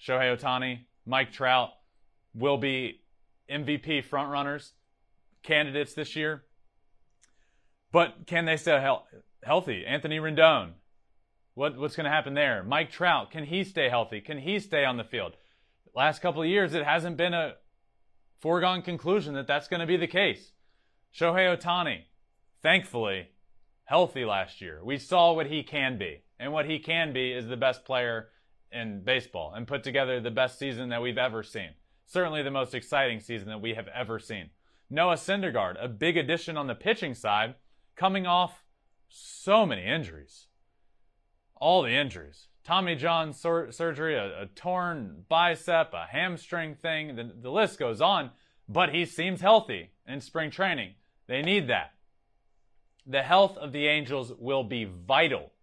Shohei 0.02 0.36
Ohtani, 0.36 0.80
Mike 1.06 1.32
Trout 1.32 1.70
will 2.34 2.58
be 2.58 3.02
MVP 3.50 4.06
frontrunners, 4.08 4.72
candidates 5.44 5.94
this 5.94 6.16
year. 6.16 6.44
But 7.92 8.26
can 8.26 8.46
they 8.46 8.58
stay 8.58 8.80
he- 8.80 9.18
healthy? 9.44 9.86
Anthony 9.86 10.20
Rendon, 10.20 10.74
what, 11.54 11.78
what's 11.78 11.96
going 11.96 12.06
to 12.06 12.12
happen 12.12 12.34
there? 12.34 12.64
Mike 12.64 12.92
Trout, 12.92 13.32
can 13.32 13.46
he 13.46 13.64
stay 13.64 13.90
healthy? 13.90 14.22
Can 14.22 14.40
he 14.40 14.60
stay 14.60 14.86
on 14.86 14.98
the 14.98 15.04
field? 15.04 15.34
Last 15.94 16.22
couple 16.22 16.42
of 16.42 16.48
years, 16.48 16.74
it 16.74 16.86
hasn't 16.86 17.18
been 17.18 17.34
a 17.34 17.56
foregone 18.40 18.82
conclusion 18.82 19.34
that 19.34 19.48
that's 19.48 19.68
going 19.68 19.82
to 19.82 19.86
be 19.86 19.98
the 19.98 20.08
case. 20.08 20.54
Shohei 21.14 21.58
Ohtani, 21.58 22.04
thankfully, 22.64 23.28
healthy 23.84 24.24
last 24.24 24.62
year. 24.62 24.80
We 24.84 24.98
saw 24.98 25.34
what 25.34 25.48
he 25.48 25.64
can 25.64 25.98
be. 25.98 26.24
And 26.40 26.54
what 26.54 26.66
he 26.66 26.80
can 26.80 27.14
be 27.14 27.32
is 27.32 27.48
the 27.48 27.58
best 27.58 27.86
player 27.86 28.30
in 28.72 29.04
baseball 29.04 29.54
and 29.54 29.68
put 29.68 29.84
together 29.84 30.20
the 30.20 30.32
best 30.32 30.58
season 30.58 30.90
that 30.90 31.02
we've 31.02 31.18
ever 31.18 31.44
seen. 31.44 31.72
Certainly 32.12 32.44
the 32.44 32.52
most 32.52 32.76
exciting 32.76 33.22
season 33.22 33.48
that 33.48 33.62
we 33.62 33.74
have 33.76 33.88
ever 33.88 34.20
seen. 34.20 34.50
Noah 34.90 35.16
Syndergaard, 35.16 35.82
a 35.82 35.88
big 35.88 36.18
addition 36.18 36.58
on 36.58 36.68
the 36.68 36.76
pitching 36.76 37.14
side, 37.16 37.56
coming 37.96 38.28
off 38.28 38.66
so 39.08 39.66
many 39.66 39.86
injuries. 39.86 40.48
All 41.56 41.84
the 41.84 41.92
injuries. 41.92 42.50
Tommy 42.66 42.96
John 42.96 43.32
sur- 43.32 43.72
surgery, 43.72 44.16
a, 44.16 44.42
a, 44.42 44.46
torn 44.48 45.24
bicep, 45.30 45.94
a 45.94 46.06
hamstring 46.12 46.76
thing, 46.76 47.16
the, 47.16 47.32
the 47.42 47.50
list 47.50 47.80
goes 47.80 48.02
on, 48.02 48.32
but 48.68 48.94
he 48.94 49.06
seems 49.06 49.40
healthy 49.40 49.92
in 50.06 50.20
spring 50.20 50.52
training. 50.52 50.96
They 51.28 51.42
need 51.42 51.70
that 51.70 51.94
the 53.08 53.22
health 53.22 53.56
of 53.56 53.72
the 53.72 53.88
Angels 53.88 54.34
will 54.38 54.66
be 54.66 54.84
vital 54.84 55.54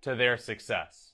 to 0.00 0.14
their 0.14 0.38
success. 0.38 1.12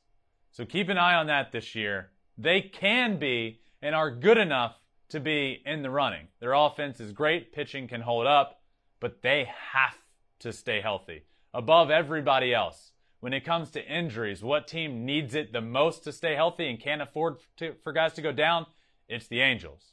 So 0.52 0.64
keep 0.64 0.88
an 0.88 0.98
eye 0.98 1.16
on 1.16 1.26
that 1.26 1.50
this 1.50 1.74
year. 1.74 2.10
They 2.38 2.60
can 2.60 3.18
be 3.18 3.61
and 3.82 3.94
are 3.94 4.10
good 4.10 4.38
enough 4.38 4.76
to 5.08 5.20
be 5.20 5.60
in 5.66 5.82
the 5.82 5.90
running. 5.90 6.28
Their 6.40 6.54
offense 6.54 7.00
is 7.00 7.12
great, 7.12 7.52
pitching 7.52 7.88
can 7.88 8.00
hold 8.00 8.26
up, 8.26 8.62
but 9.00 9.20
they 9.22 9.48
have 9.72 9.98
to 10.40 10.52
stay 10.52 10.80
healthy 10.80 11.24
above 11.52 11.90
everybody 11.90 12.54
else. 12.54 12.92
When 13.20 13.32
it 13.32 13.44
comes 13.44 13.70
to 13.72 13.86
injuries, 13.86 14.42
what 14.42 14.66
team 14.66 15.04
needs 15.04 15.34
it 15.34 15.52
the 15.52 15.60
most 15.60 16.02
to 16.04 16.12
stay 16.12 16.34
healthy 16.34 16.68
and 16.68 16.80
can't 16.80 17.02
afford 17.02 17.36
to, 17.58 17.74
for 17.84 17.92
guys 17.92 18.14
to 18.14 18.22
go 18.22 18.32
down? 18.32 18.66
It's 19.08 19.28
the 19.28 19.40
Angels. 19.40 19.92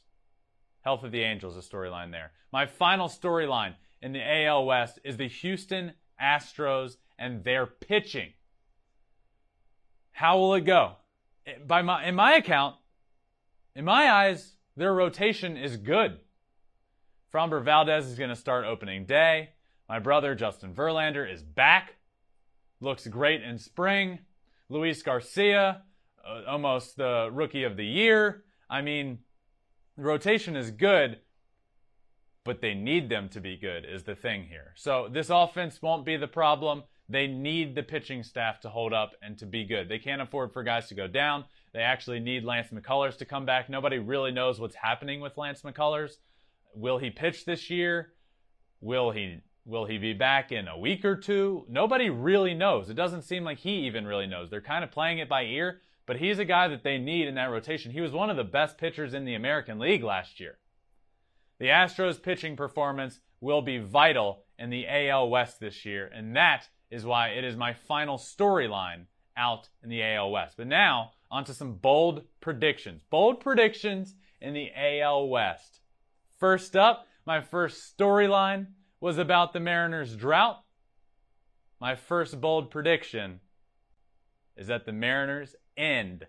Health 0.80 1.04
of 1.04 1.12
the 1.12 1.22
Angels, 1.22 1.56
a 1.56 1.60
storyline 1.60 2.10
there. 2.10 2.32
My 2.52 2.66
final 2.66 3.08
storyline 3.08 3.74
in 4.02 4.12
the 4.12 4.44
AL 4.46 4.64
West 4.64 4.98
is 5.04 5.16
the 5.16 5.28
Houston 5.28 5.92
Astros 6.20 6.96
and 7.18 7.44
their 7.44 7.66
pitching. 7.66 8.32
How 10.12 10.38
will 10.38 10.54
it 10.54 10.62
go? 10.62 10.96
By 11.66 11.82
my, 11.82 12.04
in 12.06 12.14
my 12.14 12.34
account, 12.34 12.76
in 13.74 13.84
my 13.84 14.10
eyes, 14.10 14.56
their 14.76 14.94
rotation 14.94 15.56
is 15.56 15.76
good. 15.76 16.18
Framber 17.32 17.62
Valdez 17.62 18.06
is 18.06 18.18
going 18.18 18.30
to 18.30 18.36
start 18.36 18.64
opening 18.64 19.06
day. 19.06 19.50
My 19.88 19.98
brother 19.98 20.34
Justin 20.34 20.74
Verlander 20.74 21.30
is 21.30 21.42
back. 21.42 21.96
Looks 22.80 23.06
great 23.06 23.42
in 23.42 23.58
spring. 23.58 24.20
Luis 24.68 25.02
Garcia, 25.02 25.82
uh, 26.24 26.42
almost 26.48 26.96
the 26.96 27.28
rookie 27.32 27.64
of 27.64 27.76
the 27.76 27.84
year. 27.84 28.44
I 28.68 28.82
mean, 28.82 29.18
rotation 29.96 30.56
is 30.56 30.70
good, 30.70 31.18
but 32.44 32.60
they 32.60 32.74
need 32.74 33.08
them 33.08 33.28
to 33.30 33.40
be 33.40 33.56
good 33.56 33.84
is 33.84 34.04
the 34.04 34.14
thing 34.14 34.44
here. 34.44 34.72
So 34.76 35.08
this 35.10 35.30
offense 35.30 35.82
won't 35.82 36.04
be 36.04 36.16
the 36.16 36.28
problem. 36.28 36.84
They 37.08 37.26
need 37.26 37.74
the 37.74 37.82
pitching 37.82 38.22
staff 38.22 38.60
to 38.60 38.68
hold 38.68 38.92
up 38.92 39.12
and 39.22 39.36
to 39.38 39.46
be 39.46 39.64
good. 39.64 39.88
They 39.88 39.98
can't 39.98 40.22
afford 40.22 40.52
for 40.52 40.62
guys 40.62 40.88
to 40.88 40.94
go 40.94 41.08
down. 41.08 41.44
They 41.72 41.80
actually 41.80 42.20
need 42.20 42.44
Lance 42.44 42.68
McCullers 42.68 43.16
to 43.18 43.24
come 43.24 43.46
back. 43.46 43.68
Nobody 43.68 43.98
really 43.98 44.32
knows 44.32 44.60
what's 44.60 44.74
happening 44.74 45.20
with 45.20 45.36
Lance 45.36 45.62
McCullers. 45.62 46.14
Will 46.74 46.98
he 46.98 47.10
pitch 47.10 47.44
this 47.44 47.70
year? 47.70 48.12
Will 48.80 49.10
he 49.10 49.40
will 49.66 49.84
he 49.84 49.98
be 49.98 50.12
back 50.12 50.50
in 50.50 50.66
a 50.66 50.78
week 50.78 51.04
or 51.04 51.16
two? 51.16 51.64
Nobody 51.68 52.10
really 52.10 52.54
knows. 52.54 52.90
It 52.90 52.94
doesn't 52.94 53.22
seem 53.22 53.44
like 53.44 53.58
he 53.58 53.86
even 53.86 54.06
really 54.06 54.26
knows. 54.26 54.50
They're 54.50 54.60
kind 54.60 54.82
of 54.82 54.90
playing 54.90 55.18
it 55.18 55.28
by 55.28 55.44
ear, 55.44 55.80
but 56.06 56.16
he's 56.16 56.38
a 56.38 56.44
guy 56.44 56.66
that 56.68 56.82
they 56.82 56.98
need 56.98 57.28
in 57.28 57.34
that 57.36 57.50
rotation. 57.50 57.92
He 57.92 58.00
was 58.00 58.12
one 58.12 58.30
of 58.30 58.36
the 58.36 58.44
best 58.44 58.78
pitchers 58.78 59.14
in 59.14 59.24
the 59.24 59.34
American 59.34 59.78
League 59.78 60.02
last 60.02 60.40
year. 60.40 60.58
The 61.58 61.66
Astros 61.66 62.20
pitching 62.20 62.56
performance 62.56 63.20
will 63.40 63.62
be 63.62 63.78
vital 63.78 64.44
in 64.58 64.70
the 64.70 64.86
AL 64.88 65.28
West 65.28 65.60
this 65.60 65.84
year, 65.84 66.10
and 66.12 66.34
that 66.36 66.68
is 66.90 67.04
why 67.04 67.28
it 67.28 67.44
is 67.44 67.56
my 67.56 67.74
final 67.74 68.16
storyline 68.16 69.04
out 69.36 69.68
in 69.82 69.88
the 69.88 70.02
AL 70.02 70.30
West. 70.30 70.56
But 70.56 70.66
now, 70.66 71.12
onto 71.30 71.52
some 71.52 71.74
bold 71.74 72.24
predictions. 72.40 73.02
Bold 73.10 73.40
predictions 73.40 74.14
in 74.40 74.54
the 74.54 74.70
AL 74.74 75.28
West. 75.28 75.80
First 76.38 76.76
up, 76.76 77.06
my 77.26 77.40
first 77.40 77.96
storyline 77.96 78.68
was 79.00 79.18
about 79.18 79.52
the 79.52 79.60
Mariners' 79.60 80.16
drought. 80.16 80.62
My 81.80 81.94
first 81.94 82.40
bold 82.40 82.70
prediction 82.70 83.40
is 84.56 84.66
that 84.66 84.84
the 84.84 84.92
Mariners 84.92 85.54
end 85.76 86.26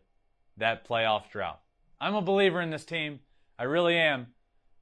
that 0.58 0.88
playoff 0.88 1.30
drought. 1.32 1.62
I'm 2.00 2.16
a 2.16 2.22
believer 2.22 2.62
in 2.62 2.70
this 2.70 2.86
team. 2.86 3.20
I 3.60 3.64
really 3.64 3.98
am 3.98 4.28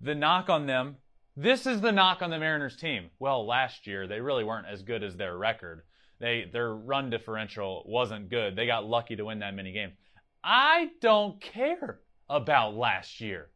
the 0.01 0.15
knock 0.15 0.49
on 0.49 0.65
them. 0.65 0.97
This 1.35 1.65
is 1.65 1.81
the 1.81 1.91
knock 1.91 2.21
on 2.21 2.29
the 2.29 2.39
Mariners 2.39 2.75
team. 2.75 3.09
Well, 3.19 3.45
last 3.45 3.87
year 3.87 4.07
they 4.07 4.19
really 4.19 4.43
weren't 4.43 4.67
as 4.67 4.81
good 4.81 5.03
as 5.03 5.15
their 5.15 5.37
record. 5.37 5.83
They 6.19 6.49
their 6.51 6.75
run 6.75 7.09
differential 7.09 7.83
wasn't 7.87 8.29
good. 8.29 8.55
They 8.55 8.65
got 8.65 8.85
lucky 8.85 9.15
to 9.15 9.25
win 9.25 9.39
that 9.39 9.55
many 9.55 9.71
games. 9.71 9.93
I 10.43 10.91
don't 11.01 11.41
care 11.41 11.99
about 12.29 12.75
last 12.75 13.19
year. 13.19 13.49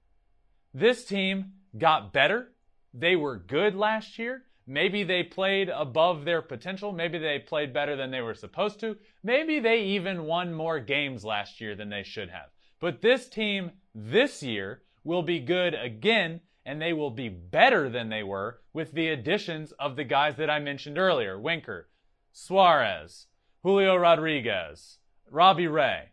This 0.74 1.06
team 1.06 1.54
got 1.78 2.12
better. 2.12 2.54
They 2.94 3.16
were 3.16 3.38
good 3.38 3.76
last 3.76 4.20
year. 4.20 4.44
Maybe 4.66 5.04
they 5.04 5.24
played 5.24 5.70
above 5.70 6.24
their 6.26 6.42
potential. 6.42 6.92
Maybe 6.92 7.18
they 7.18 7.40
played 7.40 7.74
better 7.74 7.96
than 7.96 8.12
they 8.12 8.22
were 8.22 8.34
supposed 8.34 8.80
to. 8.80 8.98
Maybe 9.24 9.60
they 9.60 9.84
even 9.84 10.26
won 10.26 10.54
more 10.54 10.80
games 10.80 11.26
last 11.26 11.60
year 11.60 11.76
than 11.76 11.90
they 11.90 12.04
should 12.04 12.30
have. 12.30 12.50
But 12.80 13.02
this 13.02 13.28
team 13.28 13.72
this 13.94 14.42
year 14.42 14.84
will 15.04 15.24
be 15.24 15.40
good 15.40 15.74
again 15.74 16.42
and 16.66 16.82
they 16.82 16.94
will 16.94 17.12
be 17.12 17.28
better 17.30 17.90
than 17.90 18.10
they 18.10 18.24
were 18.24 18.62
with 18.72 18.94
the 18.94 19.10
additions 19.10 19.74
of 19.74 19.96
the 19.96 20.06
guys 20.06 20.38
that 20.38 20.50
I 20.50 20.60
mentioned 20.60 20.98
earlier 20.98 21.38
Winker, 21.40 21.90
Suarez, 22.32 23.28
Julio 23.64 23.96
Rodriguez, 23.96 25.00
Robbie 25.30 25.68
Ray. 25.68 26.13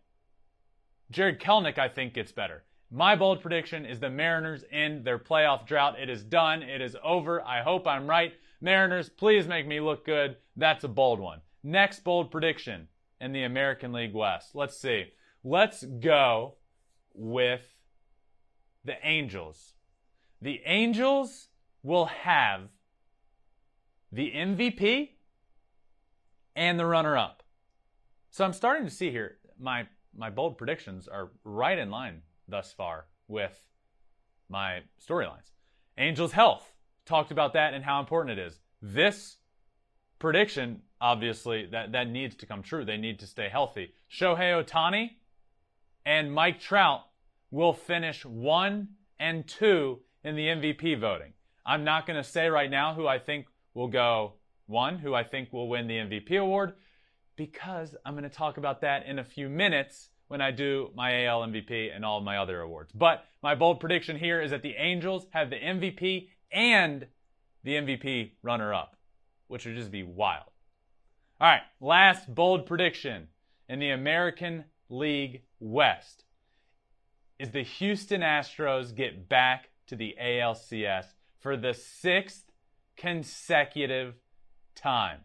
Jarred 1.11 1.41
Kelenic, 1.41 1.79
I 1.79 1.89
think, 1.89 2.15
gets 2.15 2.33
better. 2.33 2.63
My 2.91 3.17
bold 3.17 3.41
prediction 3.41 3.85
is 3.87 4.01
the 4.01 4.11
Mariners 4.11 4.65
end 4.71 5.05
their 5.05 5.19
playoff 5.19 5.67
drought. 5.67 5.99
It 6.01 6.09
is 6.09 6.25
done. 6.25 6.63
It 6.63 6.81
is 6.81 6.97
over. 7.05 7.43
I 7.43 7.63
hope 7.63 7.87
I'm 7.87 8.09
right. 8.09 8.33
Mariners, 8.61 9.09
please 9.09 9.47
make 9.47 9.67
me 9.67 9.81
look 9.81 10.05
good. 10.05 10.37
That's 10.57 10.85
a 10.85 10.89
bold 10.89 11.21
one. 11.21 11.41
Next 11.63 12.05
bold 12.05 12.31
prediction 12.31 12.89
in 13.21 13.33
the 13.33 13.45
American 13.45 13.93
League 13.93 14.15
West. 14.15 14.55
Let's 14.55 14.77
see. 14.77 15.13
Let's 15.45 15.85
go 15.85 16.57
with 17.15 17.63
the 18.85 18.97
Angels. 19.07 19.75
The 20.43 20.61
Angels 20.65 21.49
will 21.83 22.07
have 22.07 22.63
the 24.13 24.33
MVP 24.33 25.11
and 26.57 26.79
the 26.79 26.87
runner 26.87 27.17
up. 27.17 27.43
So 28.31 28.45
I'm 28.45 28.53
starting 28.53 28.85
to 28.85 28.91
see 28.91 29.11
here 29.11 29.39
my 29.59 29.87
my 30.17 30.31
bold 30.31 30.59
predictions 30.59 31.09
are 31.09 31.31
right 31.45 31.79
in 31.79 31.91
line 31.91 32.23
thus 32.49 32.73
far 32.73 33.07
with 33.29 33.69
my 34.49 34.81
storylines. 35.05 35.53
Angels 35.99 36.33
health. 36.33 36.73
Talked 37.07 37.31
about 37.31 37.55
that 37.55 37.75
and 37.75 37.85
how 37.85 38.01
important 38.01 38.39
it 38.39 38.43
is. 38.47 38.61
This 38.83 39.37
prediction, 40.19 40.83
obviously, 41.01 41.67
that, 41.67 41.93
that 41.93 42.09
needs 42.09 42.37
to 42.37 42.47
come 42.47 42.63
true. 42.63 42.85
They 42.85 42.97
need 42.97 43.19
to 43.21 43.27
stay 43.27 43.49
healthy. 43.49 43.93
Shohei 44.13 44.65
Ohtani 44.65 45.11
and 46.05 46.33
Mike 46.33 46.61
Trout 46.61 47.03
will 47.51 47.73
finish 47.73 48.25
one 48.25 48.89
and 49.19 49.47
two 49.47 50.01
in 50.25 50.37
the 50.37 50.47
MVP 50.47 50.99
voting. 51.01 51.33
I'm 51.67 51.85
not 51.85 52.07
going 52.07 52.17
to 52.17 52.29
say 52.29 52.49
right 52.49 52.71
now 52.71 52.95
who 52.95 53.07
I 53.07 53.19
think 53.19 53.47
will 53.75 53.89
go 53.89 54.35
one, 54.67 54.99
who 54.99 55.15
I 55.15 55.25
think 55.25 55.53
will 55.53 55.69
win 55.69 55.87
the 55.87 55.95
MVP 55.95 56.41
award, 56.41 56.75
because 57.41 57.97
I'm 58.05 58.13
going 58.13 58.25
to 58.25 58.29
talk 58.29 58.59
about 58.59 58.83
that 58.83 59.07
in 59.07 59.19
a 59.19 59.25
few 59.25 59.49
minutes 59.49 60.11
when 60.29 60.43
I 60.43 60.51
do 60.51 60.91
my 60.95 61.25
AL 61.25 61.41
MVP 61.41 61.89
and 61.91 62.05
all 62.05 62.19
of 62.19 62.23
my 62.23 62.37
other 62.37 62.61
awards. 62.61 62.93
But 62.93 63.25
my 63.43 63.55
bold 63.55 63.81
prediction 63.81 64.19
here 64.19 64.43
is 64.43 64.51
that 64.51 64.61
the 64.61 64.75
Angels 64.77 65.25
have 65.31 65.49
the 65.49 65.57
MVP 65.57 66.29
and 66.53 67.07
the 67.65 67.77
MVP 67.77 68.33
runner 68.43 68.75
up, 68.75 68.95
which 69.49 69.65
would 69.65 69.75
just 69.75 69.91
be 69.91 70.03
wild. 70.03 70.51
All 71.41 71.49
right, 71.49 71.63
last 71.81 72.35
bold 72.35 72.67
prediction 72.67 73.29
in 73.71 73.79
the 73.79 73.89
American 73.89 74.65
League 74.91 75.41
West 75.61 76.25
is 77.39 77.53
the 77.53 77.63
Houston 77.63 78.21
Astros 78.21 78.95
get 78.95 79.31
back 79.31 79.71
to 79.87 79.97
the 79.97 80.15
ALCS 80.23 81.07
for 81.39 81.57
the 81.57 81.73
sixth 81.73 82.53
consecutive 82.99 84.17
time. 84.75 85.21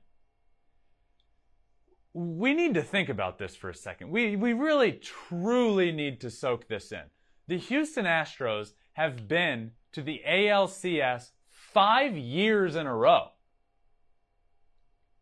We 2.18 2.54
need 2.54 2.76
to 2.76 2.82
think 2.82 3.10
about 3.10 3.40
this 3.40 3.58
for 3.58 3.70
a 3.70 3.76
second. 3.76 4.10
We, 4.10 4.38
we 4.38 4.54
really, 4.54 4.94
truly 4.94 5.92
need 5.92 6.22
to 6.22 6.30
soak 6.30 6.70
this 6.70 6.94
in. 6.94 7.02
The 7.50 7.58
Houston 7.58 8.06
Astros 8.06 8.72
have 8.94 9.28
been 9.28 9.72
to 9.92 10.02
the 10.02 10.22
ALCS 10.26 11.32
five 11.50 12.16
years 12.16 12.78
in 12.78 12.88
a 12.88 12.96
row. 12.96 13.32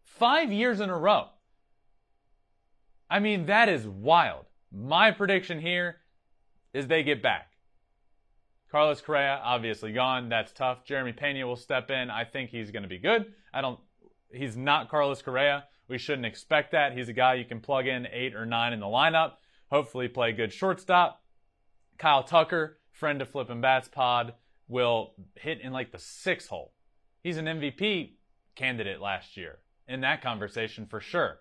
Five 0.03 0.51
years 0.51 0.79
in 0.79 0.91
a 0.91 0.97
row. 0.97 1.29
I 3.09 3.17
mean, 3.17 3.47
that 3.47 3.69
is 3.69 3.87
wild. 3.87 4.45
My 4.71 5.09
prediction 5.09 5.61
here 5.61 5.97
is 6.75 6.85
they 6.85 7.01
get 7.01 7.23
back. 7.23 7.53
Carlos 8.71 9.01
Correa, 9.01 9.41
obviously 9.43 9.93
gone. 9.93 10.29
That's 10.29 10.51
tough. 10.51 10.85
Jeremy 10.85 11.13
Pena 11.13 11.47
will 11.47 11.55
step 11.55 11.89
in. 11.89 12.11
I 12.11 12.23
think 12.23 12.51
he's 12.51 12.69
going 12.69 12.83
to 12.83 12.89
be 12.89 12.99
good. 12.99 13.33
I 13.51 13.61
don't, 13.61 13.79
he's 14.31 14.55
not 14.55 14.89
Carlos 14.89 15.23
Correa. 15.23 15.63
We 15.87 15.97
shouldn't 15.97 16.25
expect 16.25 16.71
that. 16.71 16.97
He's 16.97 17.09
a 17.09 17.13
guy 17.13 17.35
you 17.35 17.45
can 17.45 17.59
plug 17.59 17.87
in 17.87 18.07
eight 18.11 18.35
or 18.35 18.45
nine 18.45 18.73
in 18.73 18.79
the 18.79 18.85
lineup. 18.85 19.33
Hopefully, 19.69 20.07
play 20.07 20.31
good 20.31 20.53
shortstop. 20.53 21.21
Kyle 21.97 22.23
Tucker, 22.23 22.79
friend 22.91 23.21
of 23.21 23.29
Flippin' 23.29 23.61
Bats 23.61 23.87
Pod, 23.87 24.33
will 24.67 25.13
hit 25.35 25.61
in 25.61 25.71
like 25.73 25.91
the 25.91 25.99
six 25.99 26.47
hole. 26.47 26.73
He's 27.21 27.37
an 27.37 27.45
MVP 27.45 28.13
candidate 28.55 29.01
last 29.01 29.37
year 29.37 29.59
in 29.87 30.01
that 30.01 30.21
conversation 30.21 30.85
for 30.85 30.99
sure. 30.99 31.39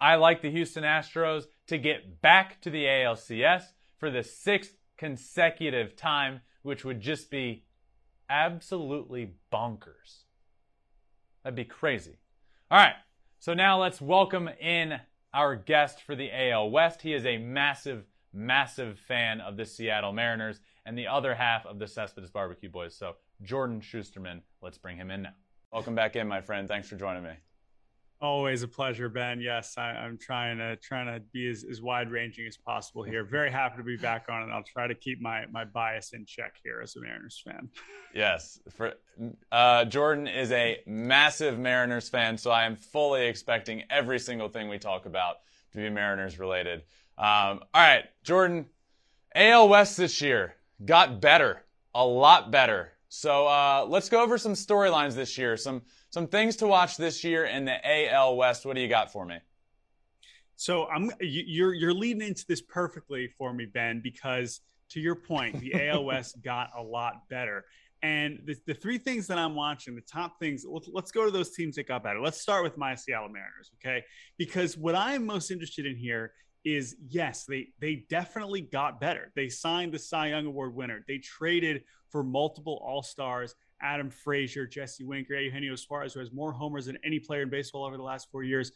I 0.00 0.16
like 0.16 0.40
the 0.40 0.50
Houston 0.50 0.84
Astros 0.84 1.44
to 1.66 1.78
get 1.78 2.22
back 2.22 2.60
to 2.62 2.70
the 2.70 2.84
ALCS 2.84 3.64
for 3.98 4.10
the 4.10 4.22
sixth 4.22 4.76
consecutive 4.96 5.94
time, 5.94 6.40
which 6.62 6.84
would 6.84 7.00
just 7.00 7.30
be 7.30 7.64
absolutely 8.28 9.34
bonkers. 9.52 10.24
That'd 11.42 11.56
be 11.56 11.64
crazy. 11.64 12.18
All 12.70 12.78
right, 12.78 12.94
so 13.40 13.54
now 13.54 13.80
let's 13.80 14.02
welcome 14.02 14.50
in 14.60 15.00
our 15.32 15.56
guest 15.56 16.02
for 16.02 16.14
the 16.14 16.30
AL 16.30 16.70
West. 16.70 17.00
He 17.00 17.14
is 17.14 17.24
a 17.24 17.38
massive, 17.38 18.04
massive 18.34 18.98
fan 18.98 19.40
of 19.40 19.56
the 19.56 19.64
Seattle 19.64 20.12
Mariners 20.12 20.60
and 20.84 20.96
the 20.96 21.06
other 21.06 21.34
half 21.34 21.64
of 21.64 21.78
the 21.78 21.88
Cespedes 21.88 22.30
Barbecue 22.30 22.68
Boys. 22.68 22.94
So, 22.94 23.16
Jordan 23.42 23.80
Shusterman, 23.80 24.42
let's 24.60 24.76
bring 24.76 24.98
him 24.98 25.10
in 25.10 25.22
now. 25.22 25.32
Welcome 25.72 25.94
back 25.94 26.16
in, 26.16 26.28
my 26.28 26.42
friend. 26.42 26.68
Thanks 26.68 26.86
for 26.86 26.96
joining 26.96 27.22
me. 27.22 27.30
Always 28.22 28.62
a 28.62 28.68
pleasure, 28.68 29.08
Ben. 29.08 29.40
Yes, 29.40 29.78
I, 29.78 29.92
am 30.04 30.18
trying 30.18 30.58
to 30.58 30.76
trying 30.76 31.06
to 31.06 31.20
be 31.32 31.48
as, 31.48 31.64
as 31.64 31.80
wide 31.80 32.10
ranging 32.10 32.46
as 32.46 32.54
possible 32.54 33.02
here. 33.02 33.24
Very 33.24 33.50
happy 33.50 33.78
to 33.78 33.82
be 33.82 33.96
back 33.96 34.26
on, 34.28 34.42
and 34.42 34.52
I'll 34.52 34.62
try 34.62 34.86
to 34.86 34.94
keep 34.94 35.22
my 35.22 35.46
my 35.46 35.64
bias 35.64 36.12
in 36.12 36.26
check 36.26 36.56
here 36.62 36.80
as 36.82 36.96
a 36.96 37.00
Mariners 37.00 37.42
fan. 37.44 37.68
Yes, 38.12 38.58
for 38.70 38.94
uh, 39.52 39.84
Jordan 39.84 40.26
is 40.26 40.50
a 40.50 40.80
massive 40.84 41.60
Mariners 41.60 42.08
fan, 42.08 42.36
so 42.36 42.50
I 42.50 42.64
am 42.64 42.74
fully 42.74 43.28
expecting 43.28 43.84
every 43.88 44.18
single 44.18 44.48
thing 44.48 44.68
we 44.68 44.78
talk 44.78 45.06
about 45.06 45.36
to 45.72 45.78
be 45.78 45.88
Mariners 45.88 46.40
related. 46.40 46.82
Um, 47.16 47.60
all 47.72 47.80
right, 47.80 48.06
Jordan, 48.24 48.66
AL 49.36 49.68
West 49.68 49.96
this 49.96 50.20
year 50.20 50.56
got 50.84 51.20
better, 51.20 51.62
a 51.94 52.04
lot 52.04 52.50
better. 52.50 52.90
So 53.10 53.48
uh, 53.48 53.86
let's 53.88 54.08
go 54.08 54.22
over 54.22 54.38
some 54.38 54.52
storylines 54.52 55.14
this 55.14 55.36
year. 55.36 55.56
Some 55.56 55.82
some 56.10 56.28
things 56.28 56.56
to 56.56 56.66
watch 56.68 56.96
this 56.96 57.24
year 57.24 57.44
in 57.44 57.64
the 57.64 57.76
AL 57.84 58.36
West. 58.36 58.64
What 58.64 58.76
do 58.76 58.80
you 58.80 58.88
got 58.88 59.12
for 59.12 59.26
me? 59.26 59.38
So 60.54 60.86
I'm 60.86 61.10
you're 61.20 61.74
you're 61.74 61.92
leading 61.92 62.22
into 62.22 62.46
this 62.46 62.62
perfectly 62.62 63.28
for 63.36 63.52
me, 63.52 63.66
Ben, 63.66 64.00
because 64.00 64.60
to 64.90 65.00
your 65.00 65.16
point, 65.16 65.58
the 65.60 65.74
AL 65.88 66.04
West 66.04 66.40
got 66.42 66.70
a 66.78 66.82
lot 66.82 67.28
better. 67.28 67.64
And 68.02 68.40
the, 68.44 68.56
the 68.66 68.74
three 68.74 68.96
things 68.96 69.26
that 69.26 69.38
I'm 69.38 69.54
watching, 69.54 69.94
the 69.94 70.00
top 70.00 70.38
things, 70.38 70.64
let's, 70.66 70.88
let's 70.90 71.10
go 71.10 71.26
to 71.26 71.30
those 71.30 71.50
teams 71.50 71.76
that 71.76 71.86
got 71.86 72.02
better. 72.02 72.18
Let's 72.18 72.40
start 72.40 72.62
with 72.62 72.78
my 72.78 72.94
Seattle 72.94 73.28
Mariners, 73.28 73.72
okay? 73.76 74.04
Because 74.38 74.78
what 74.78 74.94
I'm 74.94 75.26
most 75.26 75.50
interested 75.50 75.84
in 75.84 75.96
here 75.96 76.32
is 76.64 76.96
yes, 77.08 77.44
they 77.44 77.68
they 77.80 78.04
definitely 78.08 78.60
got 78.60 79.00
better. 79.00 79.32
They 79.34 79.48
signed 79.48 79.92
the 79.92 79.98
Cy 79.98 80.28
Young 80.28 80.46
Award 80.46 80.74
winner. 80.74 81.04
They 81.08 81.18
traded 81.18 81.82
for 82.10 82.22
multiple 82.22 82.82
All 82.84 83.02
Stars. 83.02 83.54
Adam 83.82 84.10
Frazier, 84.10 84.66
Jesse 84.66 85.04
Winker, 85.04 85.34
Eugenio 85.34 85.74
Suarez, 85.74 86.12
who 86.12 86.20
has 86.20 86.32
more 86.32 86.52
homers 86.52 86.86
than 86.86 86.98
any 87.02 87.18
player 87.18 87.42
in 87.42 87.48
baseball 87.48 87.84
over 87.84 87.96
the 87.96 88.02
last 88.02 88.30
four 88.30 88.42
years. 88.42 88.72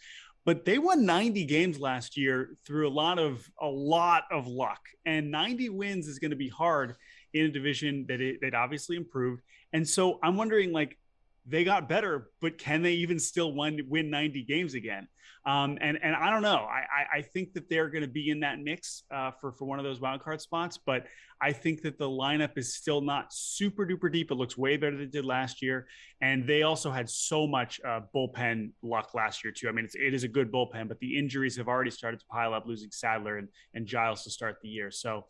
But 0.46 0.64
they 0.64 0.78
won 0.78 1.06
90 1.06 1.44
games 1.44 1.80
last 1.80 2.16
year 2.16 2.56
through 2.66 2.88
a 2.88 2.90
lot 2.90 3.18
of 3.18 3.48
a 3.60 3.66
lot 3.66 4.24
of 4.30 4.46
luck, 4.46 4.80
and 5.06 5.30
90 5.30 5.70
wins 5.70 6.06
is 6.06 6.18
going 6.18 6.30
to 6.30 6.36
be 6.36 6.48
hard 6.48 6.96
in 7.32 7.46
a 7.46 7.48
division 7.48 8.06
that 8.08 8.20
it, 8.20 8.40
that 8.42 8.54
obviously 8.54 8.96
improved. 8.96 9.42
And 9.72 9.88
so 9.88 10.18
I'm 10.22 10.36
wondering, 10.36 10.72
like, 10.72 10.98
they 11.46 11.64
got 11.64 11.88
better, 11.88 12.30
but 12.40 12.58
can 12.58 12.82
they 12.82 12.94
even 12.94 13.18
still 13.18 13.52
win 13.52 13.80
win 13.88 14.10
90 14.10 14.42
games 14.44 14.74
again? 14.74 15.08
Um, 15.46 15.76
and 15.82 15.98
and 16.02 16.16
I 16.16 16.30
don't 16.30 16.42
know. 16.42 16.66
I 16.70 16.84
I, 16.90 17.18
I 17.18 17.22
think 17.22 17.52
that 17.52 17.68
they're 17.68 17.90
going 17.90 18.02
to 18.02 18.08
be 18.08 18.30
in 18.30 18.40
that 18.40 18.58
mix 18.60 19.02
uh, 19.10 19.30
for 19.30 19.52
for 19.52 19.66
one 19.66 19.78
of 19.78 19.84
those 19.84 20.00
wild 20.00 20.22
card 20.22 20.40
spots, 20.40 20.78
but 20.78 21.06
I 21.42 21.52
think 21.52 21.82
that 21.82 21.98
the 21.98 22.08
lineup 22.08 22.56
is 22.56 22.74
still 22.74 23.02
not 23.02 23.26
super 23.30 23.86
duper 23.86 24.10
deep. 24.10 24.30
It 24.30 24.36
looks 24.36 24.56
way 24.56 24.78
better 24.78 24.96
than 24.96 25.04
it 25.04 25.12
did 25.12 25.26
last 25.26 25.60
year, 25.60 25.86
and 26.22 26.46
they 26.46 26.62
also 26.62 26.90
had 26.90 27.10
so 27.10 27.46
much 27.46 27.78
uh, 27.86 28.00
bullpen 28.14 28.70
luck 28.82 29.12
last 29.12 29.44
year 29.44 29.52
too. 29.52 29.68
I 29.68 29.72
mean, 29.72 29.84
it's, 29.84 29.94
it 29.94 30.14
is 30.14 30.24
a 30.24 30.28
good 30.28 30.50
bullpen, 30.50 30.88
but 30.88 30.98
the 31.00 31.18
injuries 31.18 31.58
have 31.58 31.68
already 31.68 31.90
started 31.90 32.20
to 32.20 32.26
pile 32.26 32.54
up, 32.54 32.64
losing 32.66 32.90
Sadler 32.90 33.36
and 33.36 33.48
and 33.74 33.86
Giles 33.86 34.24
to 34.24 34.30
start 34.30 34.56
the 34.62 34.68
year. 34.68 34.90
So 34.90 35.26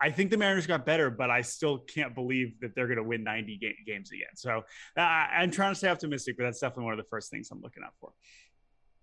I 0.00 0.10
think 0.10 0.30
the 0.30 0.36
Mariners 0.36 0.66
got 0.66 0.84
better, 0.84 1.10
but 1.10 1.30
I 1.30 1.40
still 1.40 1.78
can't 1.78 2.14
believe 2.14 2.60
that 2.60 2.74
they're 2.74 2.86
going 2.86 2.98
to 2.98 3.02
win 3.02 3.24
90 3.24 3.58
ga- 3.58 3.76
games 3.86 4.10
again. 4.12 4.34
So 4.34 4.62
uh, 4.96 5.00
I'm 5.00 5.50
trying 5.50 5.72
to 5.72 5.78
stay 5.78 5.88
optimistic, 5.88 6.36
but 6.36 6.44
that's 6.44 6.60
definitely 6.60 6.84
one 6.84 6.92
of 6.94 6.98
the 6.98 7.08
first 7.08 7.30
things 7.30 7.48
I'm 7.50 7.60
looking 7.62 7.82
out 7.82 7.94
for. 8.00 8.12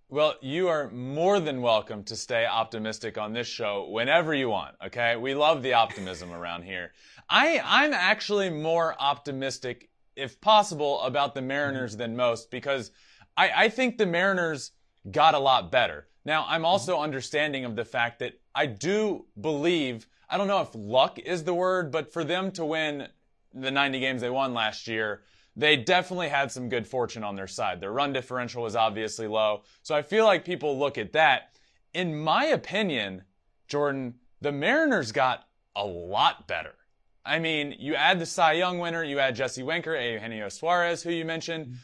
Well, 0.10 0.36
you 0.41 0.68
are 0.68 0.91
more 0.91 1.40
than 1.40 1.64
welcome 1.64 2.03
to 2.03 2.15
stay 2.15 2.45
optimistic 2.45 3.18
on 3.18 3.34
this 3.34 3.48
show 3.48 3.88
whenever 3.90 4.36
you 4.36 4.49
want, 4.49 4.76
okay? 4.86 5.15
We 5.15 5.34
love 5.34 5.64
the 5.64 5.74
optimism 5.74 6.32
around 6.34 6.64
here. 6.64 6.91
I, 7.30 7.60
I'm 7.65 7.94
actually 7.94 8.52
more 8.52 8.95
optimistic, 8.99 9.90
if 10.15 10.40
possible, 10.40 11.02
about 11.02 11.34
the 11.34 11.41
Mariners 11.41 11.98
than 11.98 12.15
most 12.15 12.52
because 12.52 12.91
I, 13.36 13.52
I 13.56 13.70
think 13.70 13.98
the 13.98 14.06
Mariners 14.06 14.72
got 15.10 15.34
a 15.34 15.40
lot 15.40 15.72
better. 15.72 16.07
Now, 16.26 16.45
I'm 16.48 16.64
also 16.64 16.99
understanding 16.99 17.65
of 17.65 17.76
the 17.76 17.86
fact 17.86 18.20
that 18.20 18.34
I 18.53 18.68
do 18.68 19.26
believe 19.41 20.07
I 20.34 20.38
don't 20.38 20.47
know 20.47 20.61
if 20.61 20.73
luck 20.73 21.19
is 21.19 21.43
the 21.43 21.53
word, 21.53 21.91
but 21.91 22.11
for 22.11 22.23
them 22.23 22.49
to 22.53 22.65
win 22.65 23.07
the 23.53 23.69
90 23.69 23.99
games 23.99 24.19
they 24.19 24.31
won 24.31 24.55
last 24.55 24.88
year, 24.88 25.22
they 25.55 25.77
definitely 25.77 26.30
had 26.30 26.51
some 26.51 26.69
good 26.69 26.88
fortune 26.88 27.23
on 27.23 27.35
their 27.35 27.45
side. 27.45 27.80
Their 27.80 27.91
run 27.91 28.14
differential 28.14 28.64
was 28.64 28.76
obviously 28.76 29.27
low. 29.27 29.61
So 29.84 29.93
I 29.93 30.01
feel 30.01 30.26
like 30.26 30.43
people 30.43 30.80
look 30.80 30.97
at 30.97 31.14
that. 31.14 31.55
In 31.93 32.18
my 32.19 32.45
opinion, 32.45 33.26
Jordan, 33.68 34.15
the 34.41 34.51
Mariners 34.51 35.11
got 35.11 35.47
a 35.76 35.85
lot 35.85 36.47
better. 36.47 36.73
I 37.23 37.38
mean, 37.38 37.76
you 37.77 37.93
add 37.93 38.18
the 38.18 38.26
Cy 38.26 38.53
Young 38.53 38.80
winner, 38.80 39.03
you 39.03 39.19
add 39.19 39.35
Jesse 39.35 39.61
Winker, 39.61 39.95
Eugenio 39.95 40.49
Suarez, 40.49 41.03
who 41.03 41.11
you 41.11 41.26
mentioned. 41.26 41.76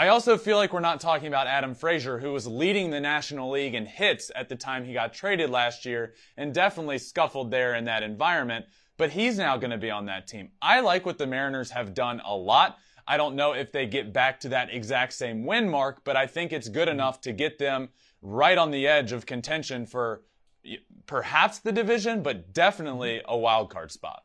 I 0.00 0.08
also 0.08 0.38
feel 0.38 0.56
like 0.56 0.72
we're 0.72 0.80
not 0.80 0.98
talking 0.98 1.28
about 1.28 1.46
Adam 1.46 1.74
Frazier, 1.74 2.18
who 2.18 2.32
was 2.32 2.46
leading 2.46 2.88
the 2.88 3.00
National 3.00 3.50
League 3.50 3.74
in 3.74 3.84
hits 3.84 4.30
at 4.34 4.48
the 4.48 4.56
time 4.56 4.82
he 4.82 4.94
got 4.94 5.12
traded 5.12 5.50
last 5.50 5.84
year 5.84 6.14
and 6.38 6.54
definitely 6.54 6.96
scuffled 6.96 7.50
there 7.50 7.74
in 7.74 7.84
that 7.84 8.02
environment. 8.02 8.64
But 8.96 9.10
he's 9.10 9.36
now 9.36 9.58
going 9.58 9.72
to 9.72 9.76
be 9.76 9.90
on 9.90 10.06
that 10.06 10.26
team. 10.26 10.52
I 10.62 10.80
like 10.80 11.04
what 11.04 11.18
the 11.18 11.26
Mariners 11.26 11.70
have 11.72 11.92
done 11.92 12.22
a 12.24 12.34
lot. 12.34 12.78
I 13.06 13.18
don't 13.18 13.36
know 13.36 13.52
if 13.52 13.72
they 13.72 13.84
get 13.84 14.10
back 14.10 14.40
to 14.40 14.48
that 14.48 14.72
exact 14.72 15.12
same 15.12 15.44
win 15.44 15.68
mark, 15.68 16.02
but 16.02 16.16
I 16.16 16.26
think 16.26 16.54
it's 16.54 16.70
good 16.70 16.88
enough 16.88 17.20
to 17.20 17.32
get 17.32 17.58
them 17.58 17.90
right 18.22 18.56
on 18.56 18.70
the 18.70 18.86
edge 18.86 19.12
of 19.12 19.26
contention 19.26 19.84
for 19.84 20.22
perhaps 21.04 21.58
the 21.58 21.72
division, 21.72 22.22
but 22.22 22.54
definitely 22.54 23.20
a 23.26 23.36
wild 23.36 23.68
card 23.68 23.92
spot. 23.92 24.22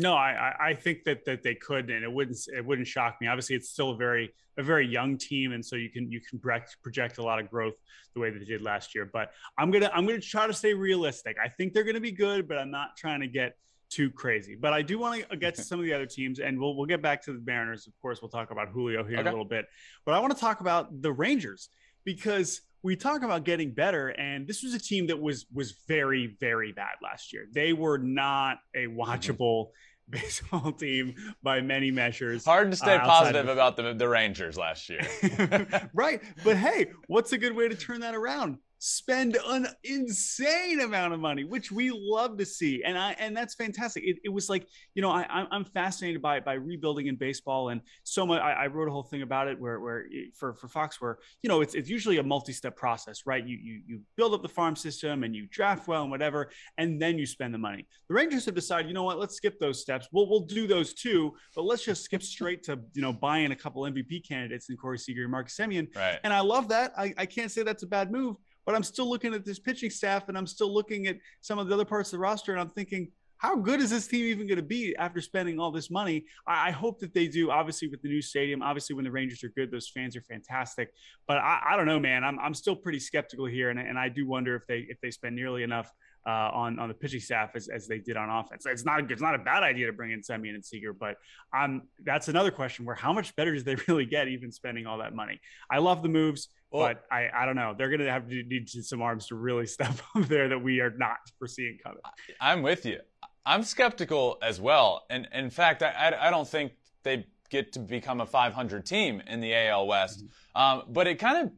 No, 0.00 0.14
I, 0.14 0.54
I 0.58 0.74
think 0.74 1.04
that 1.04 1.24
that 1.26 1.42
they 1.42 1.54
could, 1.54 1.90
and 1.90 2.02
it 2.02 2.12
wouldn't 2.12 2.38
it 2.56 2.64
wouldn't 2.64 2.88
shock 2.88 3.16
me. 3.20 3.26
Obviously, 3.26 3.56
it's 3.56 3.68
still 3.68 3.90
a 3.90 3.96
very 3.96 4.32
a 4.56 4.62
very 4.62 4.86
young 4.86 5.18
team, 5.18 5.52
and 5.52 5.64
so 5.64 5.76
you 5.76 5.90
can 5.90 6.10
you 6.10 6.20
can 6.20 6.38
project 6.38 7.18
a 7.18 7.22
lot 7.22 7.38
of 7.38 7.50
growth 7.50 7.74
the 8.14 8.20
way 8.20 8.30
that 8.30 8.38
they 8.38 8.44
did 8.44 8.62
last 8.62 8.94
year. 8.94 9.08
But 9.12 9.32
I'm 9.58 9.70
gonna 9.70 9.90
I'm 9.92 10.06
gonna 10.06 10.20
try 10.20 10.46
to 10.46 10.54
stay 10.54 10.74
realistic. 10.74 11.36
I 11.42 11.48
think 11.48 11.74
they're 11.74 11.84
gonna 11.84 12.00
be 12.00 12.12
good, 12.12 12.48
but 12.48 12.58
I'm 12.58 12.70
not 12.70 12.96
trying 12.96 13.20
to 13.20 13.26
get 13.26 13.56
too 13.90 14.10
crazy. 14.10 14.54
But 14.54 14.72
I 14.72 14.82
do 14.82 14.98
want 14.98 15.28
to 15.28 15.36
get 15.44 15.54
to 15.56 15.62
some 15.62 15.78
of 15.78 15.84
the 15.84 15.92
other 15.92 16.06
teams, 16.06 16.38
and 16.40 16.58
we'll 16.58 16.76
we'll 16.76 16.86
get 16.86 17.02
back 17.02 17.22
to 17.24 17.32
the 17.32 17.40
Mariners. 17.40 17.86
Of 17.86 17.92
course, 18.00 18.22
we'll 18.22 18.30
talk 18.30 18.50
about 18.50 18.68
Julio 18.68 19.04
here 19.04 19.18
okay. 19.18 19.20
in 19.20 19.26
a 19.26 19.30
little 19.30 19.44
bit. 19.44 19.66
But 20.06 20.14
I 20.14 20.20
want 20.20 20.34
to 20.34 20.40
talk 20.40 20.60
about 20.60 21.02
the 21.02 21.12
Rangers 21.12 21.68
because 22.04 22.62
we 22.82 22.96
talk 22.96 23.22
about 23.22 23.44
getting 23.44 23.72
better 23.72 24.08
and 24.08 24.46
this 24.46 24.62
was 24.62 24.74
a 24.74 24.78
team 24.78 25.06
that 25.06 25.20
was 25.20 25.46
was 25.52 25.72
very 25.86 26.36
very 26.40 26.72
bad 26.72 26.94
last 27.02 27.32
year 27.32 27.46
they 27.52 27.72
were 27.72 27.98
not 27.98 28.58
a 28.74 28.86
mm-hmm. 28.86 28.98
watchable 28.98 29.68
baseball 30.10 30.72
team 30.78 31.14
by 31.42 31.60
many 31.60 31.90
measures 31.90 32.44
hard 32.44 32.70
to 32.70 32.76
stay 32.76 32.96
uh, 32.96 33.00
positive 33.04 33.46
of- 33.48 33.56
about 33.56 33.76
the, 33.76 33.94
the 33.94 34.08
rangers 34.08 34.56
last 34.56 34.88
year. 34.88 35.00
Right 35.94 36.20
but 36.44 36.56
hey 36.56 36.90
what's 37.06 37.32
a 37.32 37.38
good 37.38 37.54
way 37.54 37.68
to 37.68 37.74
turn 37.74 38.00
that 38.00 38.14
around 38.14 38.58
spend 38.80 39.36
an 39.46 39.66
insane 39.84 40.80
amount 40.80 41.12
of 41.12 41.20
money, 41.20 41.44
which 41.44 41.70
we 41.70 41.90
love 41.94 42.38
to 42.38 42.46
see, 42.46 42.82
and 42.82 42.98
I 42.98 43.12
and 43.18 43.36
that's 43.36 43.54
fantastic. 43.54 44.02
It, 44.04 44.16
it 44.24 44.30
was 44.30 44.48
like 44.48 44.66
you 44.94 45.02
know 45.02 45.10
I 45.10 45.46
I'm 45.50 45.64
fascinated 45.64 46.20
by 46.20 46.40
by 46.40 46.54
rebuilding 46.54 47.06
in 47.06 47.16
baseball, 47.16 47.68
and 47.68 47.82
so 48.02 48.26
much. 48.26 48.40
I, 48.40 48.52
I 48.52 48.66
wrote 48.66 48.88
a 48.88 48.90
whole 48.90 49.02
thing 49.02 49.22
about 49.22 49.48
it 49.48 49.60
where 49.60 49.78
where 49.80 50.06
for 50.34 50.54
for 50.54 50.66
Fox 50.66 51.00
where 51.00 51.18
you 51.42 51.48
know 51.48 51.60
it's 51.60 51.74
it's 51.74 51.90
usually 51.90 52.16
a 52.18 52.22
multi 52.22 52.52
step 52.52 52.74
process, 52.74 53.26
right? 53.26 53.46
You 53.46 53.58
you 53.62 53.82
you 53.86 54.00
build 54.16 54.32
up 54.32 54.42
the 54.42 54.48
farm 54.48 54.74
system 54.74 55.24
and 55.24 55.36
you 55.36 55.46
draft 55.50 55.86
well 55.86 56.02
and 56.02 56.10
whatever, 56.10 56.50
and 56.78 57.00
then 57.00 57.18
you 57.18 57.26
spend 57.26 57.52
the 57.52 57.58
money. 57.58 57.86
The 58.08 58.14
Rangers 58.14 58.46
have 58.46 58.54
decided, 58.54 58.88
you 58.88 58.94
know 58.94 59.04
what? 59.04 59.18
Let's 59.18 59.36
skip 59.36 59.60
those 59.60 59.80
steps. 59.80 60.08
We'll 60.10 60.28
we'll 60.28 60.46
do 60.46 60.66
those 60.66 60.94
too, 60.94 61.34
but 61.54 61.64
let's 61.64 61.84
just 61.84 62.02
skip 62.02 62.22
straight 62.22 62.62
to 62.64 62.80
you 62.94 63.02
know 63.02 63.12
buying 63.12 63.52
a 63.52 63.56
couple 63.56 63.82
MVP 63.82 64.26
candidates 64.26 64.70
in 64.70 64.78
Corey 64.78 64.98
Seager 64.98 65.22
and 65.22 65.30
Marcus 65.30 65.54
Semien. 65.54 65.94
Right. 65.94 66.18
And 66.24 66.32
I 66.32 66.40
love 66.40 66.68
that. 66.68 66.94
I, 66.96 67.12
I 67.18 67.26
can't 67.26 67.50
say 67.50 67.62
that's 67.62 67.82
a 67.82 67.86
bad 67.86 68.10
move 68.10 68.36
but 68.66 68.74
I'm 68.74 68.82
still 68.82 69.08
looking 69.08 69.34
at 69.34 69.44
this 69.44 69.58
pitching 69.58 69.90
staff 69.90 70.28
and 70.28 70.36
I'm 70.36 70.46
still 70.46 70.72
looking 70.72 71.06
at 71.06 71.16
some 71.40 71.58
of 71.58 71.68
the 71.68 71.74
other 71.74 71.84
parts 71.84 72.12
of 72.12 72.18
the 72.18 72.20
roster 72.20 72.52
and 72.52 72.60
I'm 72.60 72.70
thinking, 72.70 73.10
how 73.40 73.56
good 73.56 73.80
is 73.80 73.88
this 73.88 74.06
team 74.06 74.26
even 74.26 74.46
going 74.46 74.58
to 74.58 74.62
be 74.62 74.94
after 74.96 75.22
spending 75.22 75.58
all 75.58 75.70
this 75.70 75.90
money? 75.90 76.26
I, 76.46 76.68
I, 76.68 76.70
hope 76.72 77.00
that 77.00 77.14
they 77.14 77.26
do. 77.26 77.50
Obviously, 77.50 77.88
with 77.88 78.02
the 78.02 78.08
new 78.08 78.20
stadium, 78.20 78.60
obviously 78.60 78.94
when 78.94 79.04
the 79.06 79.10
Rangers 79.10 79.42
are 79.42 79.48
good, 79.48 79.70
those 79.70 79.88
fans 79.88 80.14
are 80.14 80.20
fantastic. 80.20 80.92
But 81.26 81.38
I, 81.38 81.60
I 81.70 81.76
don't 81.78 81.86
know, 81.86 81.98
man. 81.98 82.22
I'm, 82.22 82.38
I'm 82.38 82.52
still 82.52 82.76
pretty 82.76 83.00
skeptical 83.00 83.46
here, 83.46 83.70
and, 83.70 83.80
and 83.80 83.98
I 83.98 84.10
do 84.10 84.26
wonder 84.26 84.54
if 84.56 84.66
they 84.66 84.80
if 84.90 85.00
they 85.00 85.10
spend 85.10 85.36
nearly 85.36 85.62
enough 85.62 85.90
uh, 86.26 86.50
on 86.52 86.78
on 86.78 86.88
the 86.88 86.94
pitching 86.94 87.20
staff 87.20 87.52
as, 87.54 87.68
as 87.68 87.88
they 87.88 87.98
did 87.98 88.18
on 88.18 88.28
offense. 88.28 88.66
It's 88.66 88.84
not 88.84 89.00
a, 89.00 89.06
it's 89.10 89.22
not 89.22 89.34
a 89.34 89.38
bad 89.38 89.62
idea 89.62 89.86
to 89.86 89.92
bring 89.94 90.12
in 90.12 90.20
Semien 90.20 90.54
and 90.54 90.64
Seager, 90.64 90.92
but 90.92 91.16
um, 91.56 91.82
that's 92.04 92.28
another 92.28 92.50
question 92.50 92.84
where 92.84 92.94
how 92.94 93.14
much 93.14 93.34
better 93.36 93.54
does 93.54 93.64
they 93.64 93.76
really 93.88 94.04
get 94.04 94.28
even 94.28 94.52
spending 94.52 94.86
all 94.86 94.98
that 94.98 95.14
money? 95.14 95.40
I 95.70 95.78
love 95.78 96.02
the 96.02 96.10
moves. 96.10 96.48
Well, 96.70 96.88
but 96.88 97.04
I, 97.10 97.28
I 97.34 97.46
don't 97.46 97.56
know. 97.56 97.74
They're 97.76 97.88
going 97.88 98.00
to 98.00 98.10
have 98.10 98.28
to 98.28 98.42
need 98.44 98.68
some 98.68 99.02
arms 99.02 99.26
to 99.28 99.34
really 99.34 99.66
step 99.76 99.94
up 100.14 100.26
there 100.26 100.48
that 100.48 100.62
we 100.62 100.80
are 100.80 100.90
not 100.90 101.18
foreseeing 101.38 101.78
coming. 101.82 102.00
I'm 102.40 102.62
with 102.62 102.86
you. 102.86 103.00
I'm 103.46 103.62
skeptical 103.62 104.38
as 104.42 104.60
well. 104.60 105.06
And 105.10 105.28
in 105.32 105.50
fact, 105.50 105.82
I, 105.82 106.14
I 106.20 106.30
don't 106.30 106.46
think 106.46 106.72
they 107.02 107.26
get 107.48 107.72
to 107.72 107.80
become 107.80 108.20
a 108.20 108.26
500 108.26 108.86
team 108.86 109.22
in 109.26 109.40
the 109.40 109.54
AL 109.54 109.86
West. 109.86 110.24
Mm-hmm. 110.24 110.62
Um, 110.62 110.82
but 110.88 111.06
it 111.06 111.16
kind 111.18 111.46
of 111.46 111.52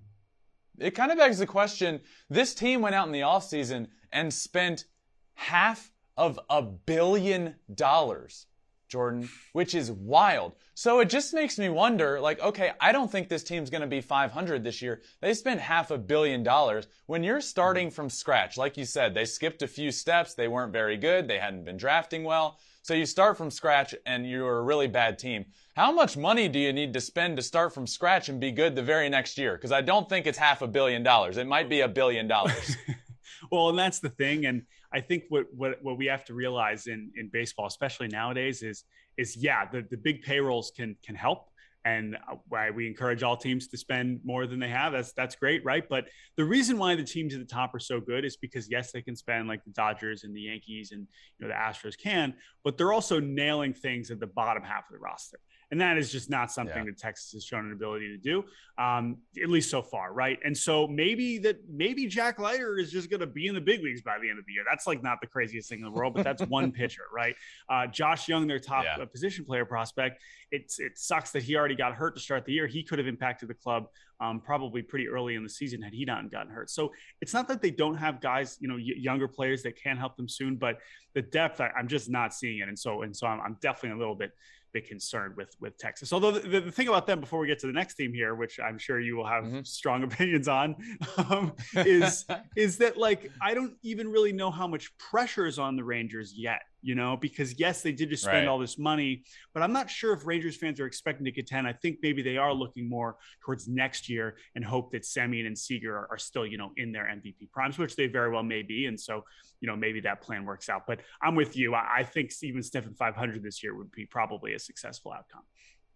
it 0.79 0.93
kind 0.93 1.13
of 1.13 1.19
begs 1.19 1.39
the 1.39 1.47
question. 1.47 2.01
This 2.31 2.55
team 2.55 2.81
went 2.81 2.95
out 2.95 3.07
in 3.07 3.13
the 3.13 3.21
offseason 3.21 3.89
and 4.11 4.33
spent 4.33 4.87
half 5.35 5.93
of 6.17 6.41
a 6.49 6.63
billion 6.63 7.55
dollars 7.75 8.47
Jordan, 8.93 9.27
which 9.55 9.74
is 9.74 9.90
wild. 9.90 10.52
So 10.74 11.01
it 11.01 11.09
just 11.09 11.32
makes 11.32 11.59
me 11.59 11.70
wonder, 11.70 12.20
like, 12.20 12.40
okay, 12.40 12.73
I 12.78 12.93
don't 12.93 13.10
think 13.10 13.28
this 13.28 13.43
team's 13.43 13.70
going 13.70 13.81
to 13.81 13.86
be 13.86 14.02
500 14.02 14.62
this 14.62 14.82
year. 14.82 15.01
They 15.23 15.32
spent 15.32 15.60
half 15.60 15.90
a 15.90 15.97
billion 15.97 16.43
dollars. 16.43 16.89
When 17.06 17.24
you're 17.24 17.40
starting 17.40 17.90
from 17.90 18.10
scratch, 18.10 18.59
like 18.59 18.77
you 18.77 18.85
said, 18.85 19.14
they 19.14 19.24
skipped 19.24 19.62
a 19.62 19.66
few 19.66 19.90
steps. 19.93 20.35
They 20.35 20.47
weren't 20.47 20.74
very 20.74 20.98
good. 20.98 21.27
They 21.27 21.39
hadn't 21.39 21.64
been 21.64 21.78
drafting 21.78 22.23
well. 22.23 22.59
So 22.82 22.93
you 22.93 23.06
start 23.06 23.39
from 23.39 23.51
scratch 23.51 23.94
and 24.05 24.28
you're 24.28 24.59
a 24.59 24.62
really 24.62 24.89
bad 24.89 25.19
team. 25.19 25.47
How 25.74 25.90
much 25.90 26.19
money 26.19 26.48
do 26.48 26.59
you 26.59 26.73
need 26.73 26.93
to 26.93 27.01
spend 27.01 27.36
to 27.39 27.43
start 27.43 27.73
from 27.73 27.86
scratch 27.86 28.28
and 28.28 28.39
be 28.39 28.51
good 28.51 28.77
the 28.77 28.82
very 28.82 29.09
next 29.09 29.39
year? 29.39 29.56
Because 29.56 29.73
I 29.73 29.81
don't 29.81 30.06
think 30.06 30.27
it's 30.27 30.36
half 30.36 30.60
a 30.60 30.66
billion 30.66 31.02
dollars. 31.02 31.39
It 31.39 31.47
might 31.47 31.70
be 31.70 31.81
a 31.81 31.89
billion 31.89 32.28
dollars. 32.28 32.77
well, 33.51 33.70
and 33.70 33.78
that's 33.78 34.01
the 34.01 34.10
thing. 34.10 34.44
And 34.44 34.66
I 34.94 35.01
think 35.01 35.24
what 35.28 35.47
what 35.55 35.82
what 35.82 35.97
we 35.97 36.06
have 36.06 36.24
to 36.27 36.35
realize 36.35 36.86
in 36.86 37.10
in 37.16 37.28
baseball, 37.28 37.66
especially 37.66 38.09
nowadays, 38.09 38.62
is 38.62 38.85
is 39.16 39.36
yeah, 39.36 39.64
the 39.70 39.86
the 39.90 39.97
big 39.97 40.23
payrolls 40.23 40.73
can 40.77 40.97
can 41.05 41.14
help, 41.14 41.48
and 41.85 42.16
uh, 42.31 42.36
why 42.48 42.70
we 42.70 42.86
encourage 42.86 43.23
all 43.23 43.36
teams 43.36 43.69
to 43.69 43.77
spend 43.77 44.20
more 44.24 44.47
than 44.47 44.59
they 44.59 44.69
have. 44.69 44.93
That's 44.93 45.12
that's 45.12 45.35
great, 45.35 45.64
right? 45.64 45.89
But 45.89 46.09
the 46.36 46.44
reason 46.44 46.78
why 46.78 46.94
the 46.94 47.05
teams 47.05 47.35
at 47.35 47.40
the 47.40 47.47
top 47.47 47.74
are 47.74 47.81
so 47.81 48.01
good 48.01 48.24
is 48.24 48.36
because 48.36 48.70
yes, 48.70 48.93
they 48.93 49.02
can 49.02 49.16
spend 49.16 49.48
like 49.48 49.64
the 49.64 49.70
Dodgers 49.70 50.24
and 50.24 50.36
the 50.36 50.43
Yankees 50.43 50.93
and 50.93 51.06
you 51.39 51.47
know 51.47 51.48
the 51.48 51.59
Astros 51.59 51.98
can, 51.98 52.35
but 52.64 52.77
they're 52.77 52.93
also 52.93 53.19
nailing 53.20 53.73
things 53.73 54.10
at 54.10 54.20
the 54.20 54.27
bottom 54.27 54.62
half 54.62 54.85
of 54.89 54.93
the 54.93 54.98
roster 54.98 55.39
and 55.73 55.81
that 55.81 55.97
is 55.97 56.12
just 56.12 56.28
not 56.28 56.53
something 56.53 56.77
yeah. 56.77 56.85
that 56.85 56.99
Texas 56.99 57.32
has 57.32 57.44
shown 57.44 57.65
an 57.65 57.73
ability 57.73 58.09
to 58.09 58.19
do, 58.19 58.44
um, 58.77 59.16
at 59.43 59.49
least 59.49 59.70
so 59.70 59.81
far, 59.81 60.12
right? 60.12 60.39
And 60.44 60.57
so 60.57 60.86
maybe 60.86 61.39
that 61.39 61.61
maybe 61.66 62.07
Jack 62.07 62.39
Leiter 62.39 62.78
is 62.78 62.93
just 62.93 63.09
going 63.09 63.20
to 63.20 63.27
be 63.27 63.47
in 63.47 63.55
the 63.55 63.61
big 63.61 63.82
leagues 63.82 64.03
by 64.03 64.19
the 64.20 64.28
end 64.28 64.39
of 64.39 64.44
the 64.44 64.53
year. 64.53 64.65
That's 64.70 64.86
like 64.86 65.03
not 65.03 65.23
the 65.23 65.27
craziest 65.27 65.70
thing 65.70 65.78
in 65.78 65.86
the 65.86 65.90
world, 65.90 66.12
but 66.12 66.24
that's 66.24 66.43
one 66.43 66.73
pitcher, 66.81 67.05
right? 67.11 67.35
Uh, 67.70 67.86
Josh 67.86 68.28
Jung, 68.28 68.47
their 68.47 68.61
top 68.61 68.85
yeah. 68.85 69.03
Uh, 69.03 69.07
position 69.07 69.47
player 69.47 69.65
prospect. 69.65 70.23
It's 70.51 70.78
it 70.78 70.99
sucks 70.99 71.31
that 71.32 71.43
he 71.43 71.57
already 71.57 71.74
got 71.74 71.94
hurt 71.94 72.15
to 72.16 72.20
start 72.20 72.44
the 72.44 72.53
year. 72.53 72.66
He 72.66 72.82
could 72.82 72.99
have 72.99 73.09
impacted 73.09 73.49
the 73.49 73.55
club 73.55 73.86
um, 74.20 74.40
probably 74.40 74.82
pretty 74.82 75.09
early 75.09 75.36
in 75.36 75.43
the 75.43 75.49
season 75.49 75.81
had 75.81 75.94
he 75.94 76.05
not 76.05 76.31
gotten 76.31 76.53
hurt. 76.53 76.69
So 76.69 76.93
it's 77.23 77.32
not 77.32 77.49
that 77.49 77.62
they 77.62 77.70
don't 77.70 77.97
have 77.97 78.20
guys, 78.20 78.59
you 78.61 78.69
know, 78.69 78.77
y- 78.77 78.94
younger 78.99 79.27
players 79.27 79.62
that 79.62 79.82
can 79.82 79.97
help 79.97 80.16
them 80.16 80.28
soon, 80.28 80.57
but 80.57 80.78
the 81.15 81.23
depth 81.23 81.62
I, 81.62 81.70
am 81.78 81.89
just 81.89 82.11
not 82.11 82.35
seeing 82.35 82.59
it, 82.59 82.69
and 82.69 82.78
so 82.78 83.03
and 83.03 83.16
so 83.16 83.27
I'm, 83.27 83.40
I'm 83.40 83.57
definitely 83.62 83.97
a 83.97 83.99
little 83.99 84.15
bit 84.15 84.32
bit 84.73 84.89
concerned 84.89 85.36
with 85.36 85.55
with 85.61 85.77
Texas. 85.78 86.12
Although 86.12 86.32
the, 86.32 86.61
the, 86.61 86.73
thing 86.73 86.89
about 86.89 87.07
them, 87.07 87.20
before 87.20 87.39
we 87.39 87.47
get 87.47 87.59
to 87.61 87.66
the 87.66 87.73
next 87.73 87.94
team 87.94 88.12
here, 88.12 88.35
which 88.35 88.59
I'm 88.59 88.78
sure 88.78 89.01
you 89.01 89.16
will 89.16 89.27
have 89.27 89.44
mm-hmm. 89.44 89.62
strong 89.62 90.03
opinions 90.09 90.49
on, 90.49 90.77
um, 91.16 91.53
is 91.74 92.24
is 92.57 92.78
that 92.78 92.97
like 92.97 93.31
I 93.40 93.55
don't 93.55 93.74
even 93.82 94.09
really 94.09 94.32
know 94.32 94.51
how 94.51 94.66
much 94.66 94.97
pressure 94.99 95.47
is 95.47 95.59
on 95.59 95.77
the 95.77 95.85
Rangers 95.85 96.35
yet 96.36 96.62
you 96.83 96.95
know, 96.95 97.17
because 97.17 97.59
yes, 97.59 97.81
they 97.81 97.93
did 97.93 98.11
just 98.11 98.25
spend 98.25 98.39
right. 98.39 98.49
all 98.49 98.59
this 98.59 98.79
money, 98.79 99.23
but 99.55 99.63
I'm 99.63 99.73
not 99.73 99.89
sure 99.89 100.13
if 100.13 100.27
Rangers 100.27 100.57
fans 100.57 100.81
are 100.81 100.87
expecting 100.87 101.25
to 101.25 101.33
contend. 101.33 101.67
I 101.67 101.73
think 101.73 101.99
maybe 102.03 102.23
they 102.23 102.37
are 102.37 102.53
looking 102.53 102.89
more 102.89 103.17
towards 103.41 103.69
next 103.69 104.09
year 104.09 104.37
and 104.57 104.65
hope 104.65 104.91
that 104.93 105.03
Semien 105.03 105.47
and 105.47 105.57
Seager 105.57 105.97
are, 105.97 106.09
are, 106.11 106.19
still, 106.19 106.45
you 106.45 106.59
know, 106.59 106.73
in 106.77 106.93
their 106.93 107.05
MVP 107.05 107.51
primes, 107.53 107.79
which 107.79 107.95
they 107.95 108.07
very 108.07 108.31
well 108.31 108.43
may 108.43 108.63
be. 108.63 108.87
And 108.87 108.99
so, 108.99 109.25
you 109.61 109.69
know, 109.69 109.77
maybe 109.77 110.01
that 110.01 110.21
plan 110.21 110.45
works 110.45 110.69
out. 110.69 110.83
But 110.87 111.01
I'm 111.23 111.37
with 111.37 111.57
you. 111.57 111.75
I, 111.75 111.99
I 111.99 112.03
think 112.03 112.33
even 112.43 112.63
Stephen 112.63 112.95
500 112.95 113.43
this 113.43 113.63
year 113.63 113.77
would 113.77 113.93
be 113.93 114.05
probably 114.05 114.55
a 114.55 114.59
successful 114.59 115.13
outcome. 115.13 115.43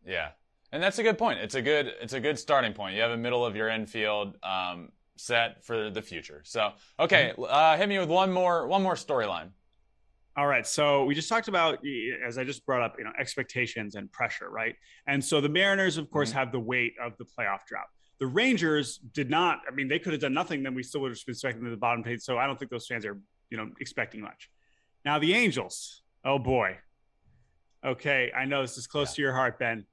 Yeah. 0.06 0.28
And 0.72 0.82
that's 0.82 0.98
a 0.98 1.02
good 1.02 1.18
point. 1.18 1.40
It's 1.40 1.54
a 1.54 1.62
good 1.62 1.92
it's 2.00 2.12
a 2.12 2.20
good 2.20 2.38
starting 2.38 2.72
point. 2.72 2.96
You 2.96 3.02
have 3.02 3.12
a 3.12 3.16
middle 3.16 3.46
of 3.46 3.54
your 3.54 3.68
infield 3.68 4.36
um, 4.42 4.90
set 5.16 5.64
for 5.64 5.90
the 5.90 6.02
future. 6.02 6.42
So 6.44 6.72
okay, 6.98 7.32
mm-hmm. 7.32 7.44
uh, 7.48 7.76
hit 7.76 7.88
me 7.88 7.98
with 7.98 8.08
one 8.08 8.32
more 8.32 8.66
one 8.66 8.82
more 8.82 8.94
storyline. 8.94 9.50
All 10.36 10.46
right. 10.46 10.66
So 10.66 11.04
we 11.04 11.14
just 11.14 11.30
talked 11.30 11.48
about, 11.48 11.78
as 12.26 12.36
I 12.36 12.44
just 12.44 12.66
brought 12.66 12.82
up, 12.82 12.96
you 12.98 13.04
know, 13.04 13.12
expectations 13.18 13.94
and 13.94 14.12
pressure, 14.12 14.50
right? 14.50 14.74
And 15.06 15.24
so 15.24 15.40
the 15.40 15.48
Mariners, 15.48 15.96
of 15.96 16.10
course, 16.10 16.28
mm-hmm. 16.28 16.38
have 16.38 16.52
the 16.52 16.60
weight 16.60 16.92
of 17.02 17.16
the 17.16 17.24
playoff 17.24 17.64
drought. 17.66 17.86
The 18.20 18.26
Rangers 18.26 18.98
did 18.98 19.30
not. 19.30 19.60
I 19.70 19.74
mean, 19.74 19.88
they 19.88 19.98
could 19.98 20.12
have 20.12 20.20
done 20.20 20.34
nothing, 20.34 20.62
then 20.62 20.74
we 20.74 20.82
still 20.82 21.00
would 21.02 21.10
have 21.12 21.24
been 21.24 21.32
expecting 21.32 21.62
them 21.62 21.70
to 21.70 21.76
the 21.76 21.80
bottom 21.80 22.02
page. 22.02 22.20
So 22.20 22.38
I 22.38 22.46
don't 22.46 22.58
think 22.58 22.70
those 22.70 22.86
fans 22.86 23.06
are, 23.06 23.18
you 23.50 23.56
know, 23.56 23.70
expecting 23.80 24.20
much. 24.20 24.50
Now 25.04 25.18
the 25.18 25.32
Angels. 25.32 26.02
Oh 26.24 26.38
boy. 26.38 26.78
Okay, 27.84 28.32
I 28.36 28.44
know 28.44 28.62
this 28.62 28.76
is 28.76 28.86
close 28.86 29.10
yeah. 29.10 29.16
to 29.16 29.22
your 29.22 29.32
heart, 29.32 29.58
Ben 29.58 29.86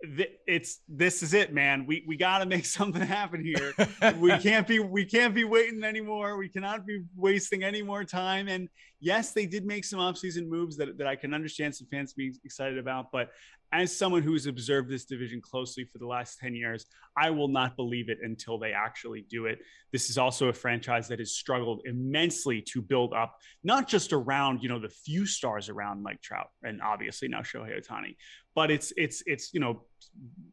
it's 0.00 0.80
this 0.88 1.22
is 1.22 1.34
it 1.34 1.52
man. 1.52 1.86
We 1.86 2.04
we 2.06 2.16
got 2.16 2.38
to 2.38 2.46
make 2.46 2.66
something 2.78 3.02
happen 3.02 3.44
here. 3.44 3.74
We 4.18 4.36
can't 4.38 4.66
be 4.66 4.78
we 4.78 5.04
can't 5.04 5.34
be 5.34 5.44
waiting 5.44 5.82
anymore. 5.84 6.36
We 6.36 6.48
cannot 6.48 6.86
be 6.86 7.02
wasting 7.16 7.62
any 7.62 7.82
more 7.82 8.04
time. 8.04 8.48
And 8.48 8.68
yes, 9.00 9.32
they 9.32 9.46
did 9.46 9.64
make 9.64 9.84
some 9.84 10.00
offseason 10.00 10.48
moves 10.48 10.76
that, 10.76 10.98
that 10.98 11.06
I 11.06 11.16
can 11.16 11.34
understand 11.34 11.74
some 11.74 11.86
fans 11.90 12.12
being 12.12 12.34
excited 12.44 12.78
about, 12.78 13.06
but 13.12 13.30
as 13.72 13.96
someone 13.96 14.22
who's 14.22 14.46
observed 14.46 14.88
this 14.88 15.04
division 15.04 15.40
closely 15.40 15.84
for 15.84 15.98
the 15.98 16.06
last 16.06 16.38
10 16.38 16.54
years, 16.54 16.86
I 17.16 17.30
will 17.30 17.48
not 17.48 17.76
believe 17.76 18.08
it 18.08 18.18
until 18.22 18.58
they 18.58 18.72
actually 18.72 19.26
do 19.28 19.46
it. 19.46 19.58
This 19.92 20.08
is 20.08 20.18
also 20.18 20.48
a 20.48 20.52
franchise 20.52 21.08
that 21.08 21.18
has 21.18 21.34
struggled 21.34 21.82
immensely 21.84 22.62
to 22.72 22.80
build 22.80 23.12
up, 23.12 23.36
not 23.64 23.88
just 23.88 24.12
around, 24.12 24.62
you 24.62 24.68
know, 24.68 24.78
the 24.78 24.88
few 24.88 25.26
stars 25.26 25.68
around 25.68 26.02
Mike 26.02 26.22
Trout 26.22 26.48
and 26.62 26.80
obviously 26.80 27.28
now 27.28 27.40
Shohei 27.40 27.80
Ohtani, 27.80 28.16
but 28.56 28.72
it's, 28.72 28.92
it's, 28.96 29.22
it's, 29.26 29.54
you 29.54 29.60
know, 29.60 29.82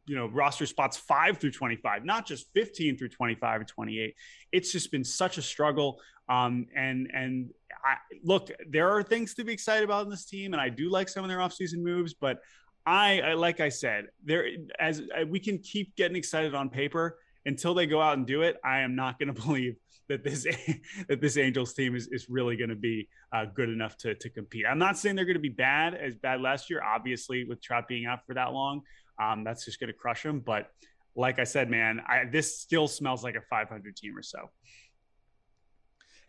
you 0.05 0.15
know, 0.15 0.27
roster 0.27 0.65
spots 0.65 0.97
five 0.97 1.37
through 1.37 1.51
25, 1.51 2.03
not 2.03 2.27
just 2.27 2.47
15 2.53 2.97
through 2.97 3.09
25 3.09 3.61
or 3.61 3.63
28. 3.63 4.13
It's 4.51 4.71
just 4.71 4.91
been 4.91 5.05
such 5.05 5.37
a 5.37 5.41
struggle. 5.41 5.99
Um, 6.27 6.67
and, 6.75 7.09
and 7.13 7.49
I, 7.83 7.95
look, 8.21 8.51
there 8.69 8.89
are 8.89 9.01
things 9.01 9.33
to 9.35 9.45
be 9.45 9.53
excited 9.53 9.85
about 9.85 10.03
in 10.03 10.11
this 10.11 10.25
team, 10.25 10.53
and 10.53 10.61
I 10.61 10.67
do 10.67 10.89
like 10.89 11.07
some 11.07 11.23
of 11.23 11.29
their 11.29 11.39
offseason 11.39 11.77
moves, 11.77 12.13
but 12.13 12.39
I, 12.85 13.21
I 13.21 13.33
like 13.35 13.61
I 13.61 13.69
said, 13.69 14.07
there 14.25 14.45
as 14.77 14.99
uh, 14.99 15.25
we 15.25 15.39
can 15.39 15.57
keep 15.59 15.95
getting 15.95 16.17
excited 16.17 16.53
on 16.53 16.69
paper 16.69 17.17
until 17.45 17.73
they 17.73 17.87
go 17.87 18.01
out 18.01 18.17
and 18.17 18.27
do 18.27 18.41
it. 18.41 18.57
I 18.63 18.79
am 18.79 18.95
not 18.95 19.17
going 19.17 19.33
to 19.33 19.41
believe 19.41 19.77
that 20.09 20.23
this 20.23 20.45
that 21.07 21.21
this 21.21 21.37
Angels 21.37 21.73
team 21.73 21.95
is, 21.95 22.07
is 22.11 22.29
really 22.29 22.55
going 22.55 22.69
to 22.69 22.75
be 22.75 23.07
uh, 23.31 23.45
good 23.45 23.69
enough 23.69 23.97
to 23.99 24.15
to 24.15 24.29
compete. 24.29 24.65
I'm 24.69 24.79
not 24.79 24.97
saying 24.97 25.15
they're 25.15 25.25
going 25.25 25.35
to 25.35 25.41
be 25.41 25.49
bad 25.49 25.95
as 25.95 26.15
bad 26.15 26.41
last 26.41 26.69
year. 26.69 26.81
Obviously, 26.83 27.45
with 27.45 27.61
Trout 27.61 27.87
being 27.87 28.05
out 28.05 28.25
for 28.25 28.33
that 28.35 28.53
long, 28.53 28.81
um, 29.21 29.43
that's 29.43 29.65
just 29.65 29.79
going 29.79 29.91
to 29.91 29.97
crush 29.97 30.23
them. 30.23 30.39
But 30.39 30.69
like 31.15 31.39
I 31.39 31.43
said, 31.43 31.69
man, 31.69 32.01
I, 32.07 32.23
this 32.31 32.59
still 32.59 32.87
smells 32.87 33.23
like 33.23 33.35
a 33.35 33.41
500 33.41 33.95
team 33.95 34.17
or 34.17 34.23
so. 34.23 34.49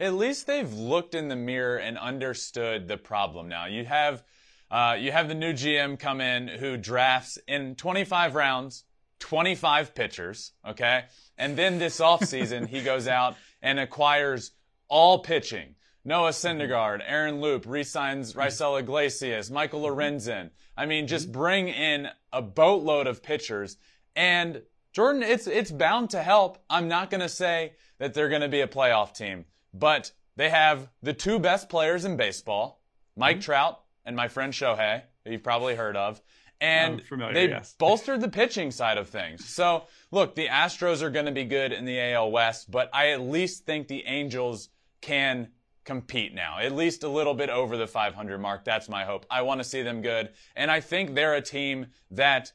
At 0.01 0.15
least 0.15 0.47
they've 0.47 0.73
looked 0.73 1.15
in 1.15 1.29
the 1.29 1.37
mirror 1.37 1.77
and 1.77 1.97
understood 1.97 2.89
the 2.89 2.97
problem. 2.97 3.49
Now 3.49 3.67
you 3.67 3.85
have 3.85 4.23
uh, 4.71 4.97
you 4.99 5.13
have 5.13 5.29
the 5.29 5.35
new 5.35 5.53
GM 5.53 5.99
come 5.99 6.21
in 6.21 6.49
who 6.49 6.77
drafts 6.77 7.39
in 7.47 7.77
25 7.77 8.35
rounds, 8.35 8.85
25 9.21 9.95
pitchers, 9.95 10.53
okay? 10.67 11.05
And 11.39 11.57
then 11.57 11.79
this 11.79 12.01
offseason, 12.01 12.69
he 12.69 12.83
goes 12.83 13.09
out 13.09 13.37
and 13.63 13.79
acquires 13.79 14.53
all 14.89 15.19
pitching. 15.19 15.75
Noah 16.05 16.31
Syndergaard, 16.31 17.01
Aaron 17.07 17.41
Loup, 17.41 17.65
resigns 17.67 18.35
Raisel 18.35 18.79
Iglesias, 18.79 19.51
Michael 19.51 19.83
Lorenzen. 19.83 20.51
I 20.77 20.85
mean, 20.85 21.07
just 21.07 21.33
bring 21.33 21.69
in 21.69 22.09
a 22.33 22.43
boatload 22.43 23.07
of 23.07 23.23
pitchers. 23.23 23.79
And 24.15 24.63
Jordan, 24.93 25.23
it's, 25.23 25.47
it's 25.47 25.71
bound 25.71 26.11
to 26.11 26.23
help. 26.23 26.63
I'm 26.69 26.89
not 26.89 27.11
going 27.11 27.23
to 27.23 27.29
say 27.29 27.73
that 27.99 28.13
they're 28.13 28.29
going 28.29 28.43
to 28.43 28.49
be 28.49 28.61
a 28.61 28.69
playoff 28.69 29.15
team, 29.15 29.47
but 29.73 30.13
they 30.37 30.51
have 30.51 30.89
the 31.03 31.15
two 31.15 31.39
best 31.39 31.69
players 31.69 32.05
in 32.05 32.17
baseball, 32.17 32.83
Mike 33.17 33.37
mm-hmm. 33.37 33.45
Trout 33.45 33.81
and 34.05 34.15
my 34.15 34.29
friend 34.29 34.53
Shohei, 34.53 35.03
who 35.25 35.33
you've 35.33 35.43
probably 35.43 35.75
heard 35.75 35.97
of. 35.97 36.21
And 36.61 37.01
oh, 37.01 37.05
familiar, 37.05 37.35
they 37.35 37.49
yes. 37.49 37.75
bolstered 37.79 38.21
the 38.21 38.29
pitching 38.29 38.71
side 38.71 38.99
of 38.99 39.09
things. 39.09 39.45
So, 39.45 39.85
look, 40.11 40.35
the 40.35 40.49
Astros 40.49 41.03
are 41.03 41.11
going 41.11 41.27
to 41.27 41.33
be 41.33 41.45
good 41.45 41.73
in 41.73 41.85
the 41.85 42.01
AL 42.01 42.31
West, 42.31 42.71
but 42.71 42.89
I 42.93 43.11
at 43.11 43.21
least 43.21 43.67
think 43.67 43.89
the 43.89 44.05
Angels 44.07 44.71
can 45.01 45.49
compete 45.85 46.35
now, 46.35 46.59
at 46.59 46.73
least 46.73 47.05
a 47.05 47.09
little 47.09 47.35
bit 47.35 47.51
over 47.51 47.77
the 47.77 47.87
500 47.87 48.39
mark. 48.39 48.65
That's 48.65 48.89
my 48.89 49.05
hope. 49.05 49.27
I 49.31 49.43
want 49.43 49.61
to 49.61 49.65
see 49.65 49.83
them 49.83 50.01
good. 50.01 50.31
And 50.57 50.71
I 50.71 50.81
think 50.81 51.15
they're 51.15 51.35
a 51.35 51.43
team 51.43 51.87
that 52.13 52.53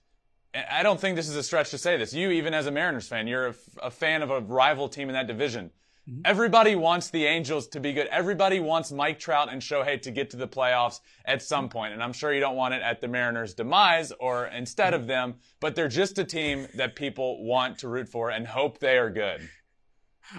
I 0.53 0.81
don't 0.81 0.99
think 0.99 1.15
this 1.15 1.29
is 1.29 1.35
a 1.35 1.43
stretch 1.43 1.69
to 1.71 1.77
say 1.77 1.97
this. 1.97 2.13
You, 2.13 2.31
even 2.31 2.53
as 2.53 2.65
a 2.65 2.71
Mariners 2.71 3.07
fan, 3.07 3.27
you're 3.27 3.47
a, 3.47 3.55
a 3.83 3.91
fan 3.91 4.23
of 4.23 4.31
a 4.31 4.39
rival 4.39 4.89
team 4.89 5.09
in 5.09 5.13
that 5.13 5.27
division. 5.27 5.69
Mm-hmm. 6.09 6.21
Everybody 6.25 6.75
wants 6.75 7.09
the 7.09 7.25
Angels 7.25 7.67
to 7.67 7.79
be 7.79 7.93
good. 7.93 8.07
Everybody 8.07 8.59
wants 8.59 8.91
Mike 8.91 9.19
Trout 9.19 9.51
and 9.51 9.61
Shohei 9.61 10.01
to 10.01 10.11
get 10.11 10.29
to 10.31 10.37
the 10.37 10.47
playoffs 10.47 11.01
at 11.25 11.41
some 11.43 11.65
mm-hmm. 11.65 11.77
point. 11.77 11.93
And 11.93 12.01
I'm 12.01 12.13
sure 12.13 12.33
you 12.33 12.39
don't 12.39 12.55
want 12.55 12.73
it 12.73 12.81
at 12.81 12.99
the 12.99 13.07
Mariners' 13.07 13.53
demise 13.53 14.11
or 14.19 14.47
instead 14.47 14.93
of 14.93 15.05
them, 15.05 15.35
but 15.59 15.75
they're 15.75 15.87
just 15.87 16.17
a 16.17 16.23
team 16.23 16.67
that 16.75 16.95
people 16.95 17.45
want 17.45 17.77
to 17.79 17.89
root 17.89 18.09
for 18.09 18.31
and 18.31 18.47
hope 18.47 18.79
they 18.79 18.97
are 18.97 19.09
good. 19.09 19.47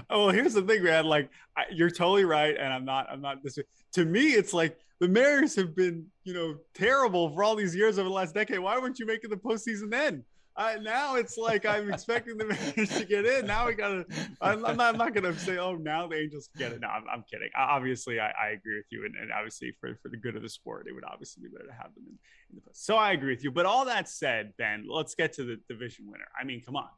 Oh, 0.08 0.26
well, 0.26 0.34
here's 0.34 0.54
the 0.54 0.62
thing, 0.62 0.84
man. 0.84 1.04
Like, 1.04 1.30
I, 1.56 1.64
you're 1.72 1.90
totally 1.90 2.24
right, 2.24 2.56
and 2.56 2.72
I'm 2.72 2.84
not. 2.84 3.08
I'm 3.10 3.20
not 3.20 3.42
this. 3.42 3.58
To 3.94 4.04
me, 4.04 4.28
it's 4.28 4.52
like 4.52 4.78
the 5.00 5.08
Mariners 5.08 5.56
have 5.56 5.74
been, 5.74 6.06
you 6.22 6.32
know, 6.32 6.56
terrible 6.74 7.34
for 7.34 7.42
all 7.42 7.56
these 7.56 7.74
years 7.74 7.98
over 7.98 8.08
the 8.08 8.14
last 8.14 8.34
decade. 8.34 8.60
Why 8.60 8.78
weren't 8.78 9.00
you 9.00 9.06
making 9.06 9.30
the 9.30 9.36
postseason 9.36 9.90
then? 9.90 10.24
I, 10.56 10.76
now 10.76 11.16
it's 11.16 11.38
like 11.38 11.64
I'm 11.64 11.92
expecting 11.92 12.36
the 12.36 12.44
Mariners 12.44 12.88
to 12.98 13.04
get 13.04 13.24
in. 13.24 13.46
Now 13.46 13.66
we 13.66 13.74
gotta. 13.74 14.04
I'm, 14.40 14.64
I'm 14.64 14.76
not. 14.76 14.94
I'm 14.94 14.98
not 14.98 15.14
gonna 15.14 15.36
say, 15.38 15.58
oh, 15.58 15.76
now 15.76 16.06
the 16.06 16.16
Angels 16.16 16.48
get 16.56 16.72
it. 16.72 16.80
No, 16.80 16.88
I'm, 16.88 17.04
I'm 17.12 17.24
kidding. 17.30 17.48
Obviously, 17.56 18.20
I, 18.20 18.26
I, 18.28 18.48
agree 18.50 18.76
with 18.76 18.86
you, 18.90 19.04
and, 19.04 19.14
and, 19.16 19.30
obviously 19.32 19.72
for, 19.80 19.94
for 20.02 20.08
the 20.08 20.16
good 20.16 20.36
of 20.36 20.42
the 20.42 20.48
sport, 20.48 20.86
it 20.88 20.92
would 20.92 21.04
obviously 21.04 21.42
be 21.42 21.48
better 21.48 21.68
to 21.68 21.72
have 21.72 21.94
them 21.94 22.04
in, 22.06 22.18
in 22.50 22.56
the 22.56 22.60
post. 22.62 22.84
So 22.84 22.96
I 22.96 23.12
agree 23.12 23.32
with 23.32 23.44
you. 23.44 23.50
But 23.50 23.66
all 23.66 23.84
that 23.86 24.08
said, 24.08 24.52
Ben, 24.58 24.86
let's 24.88 25.14
get 25.14 25.32
to 25.34 25.44
the 25.44 25.60
division 25.68 26.06
winner. 26.10 26.26
I 26.38 26.44
mean, 26.44 26.62
come 26.64 26.76
on, 26.76 26.88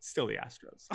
still 0.00 0.26
the 0.26 0.36
Astros. 0.36 0.88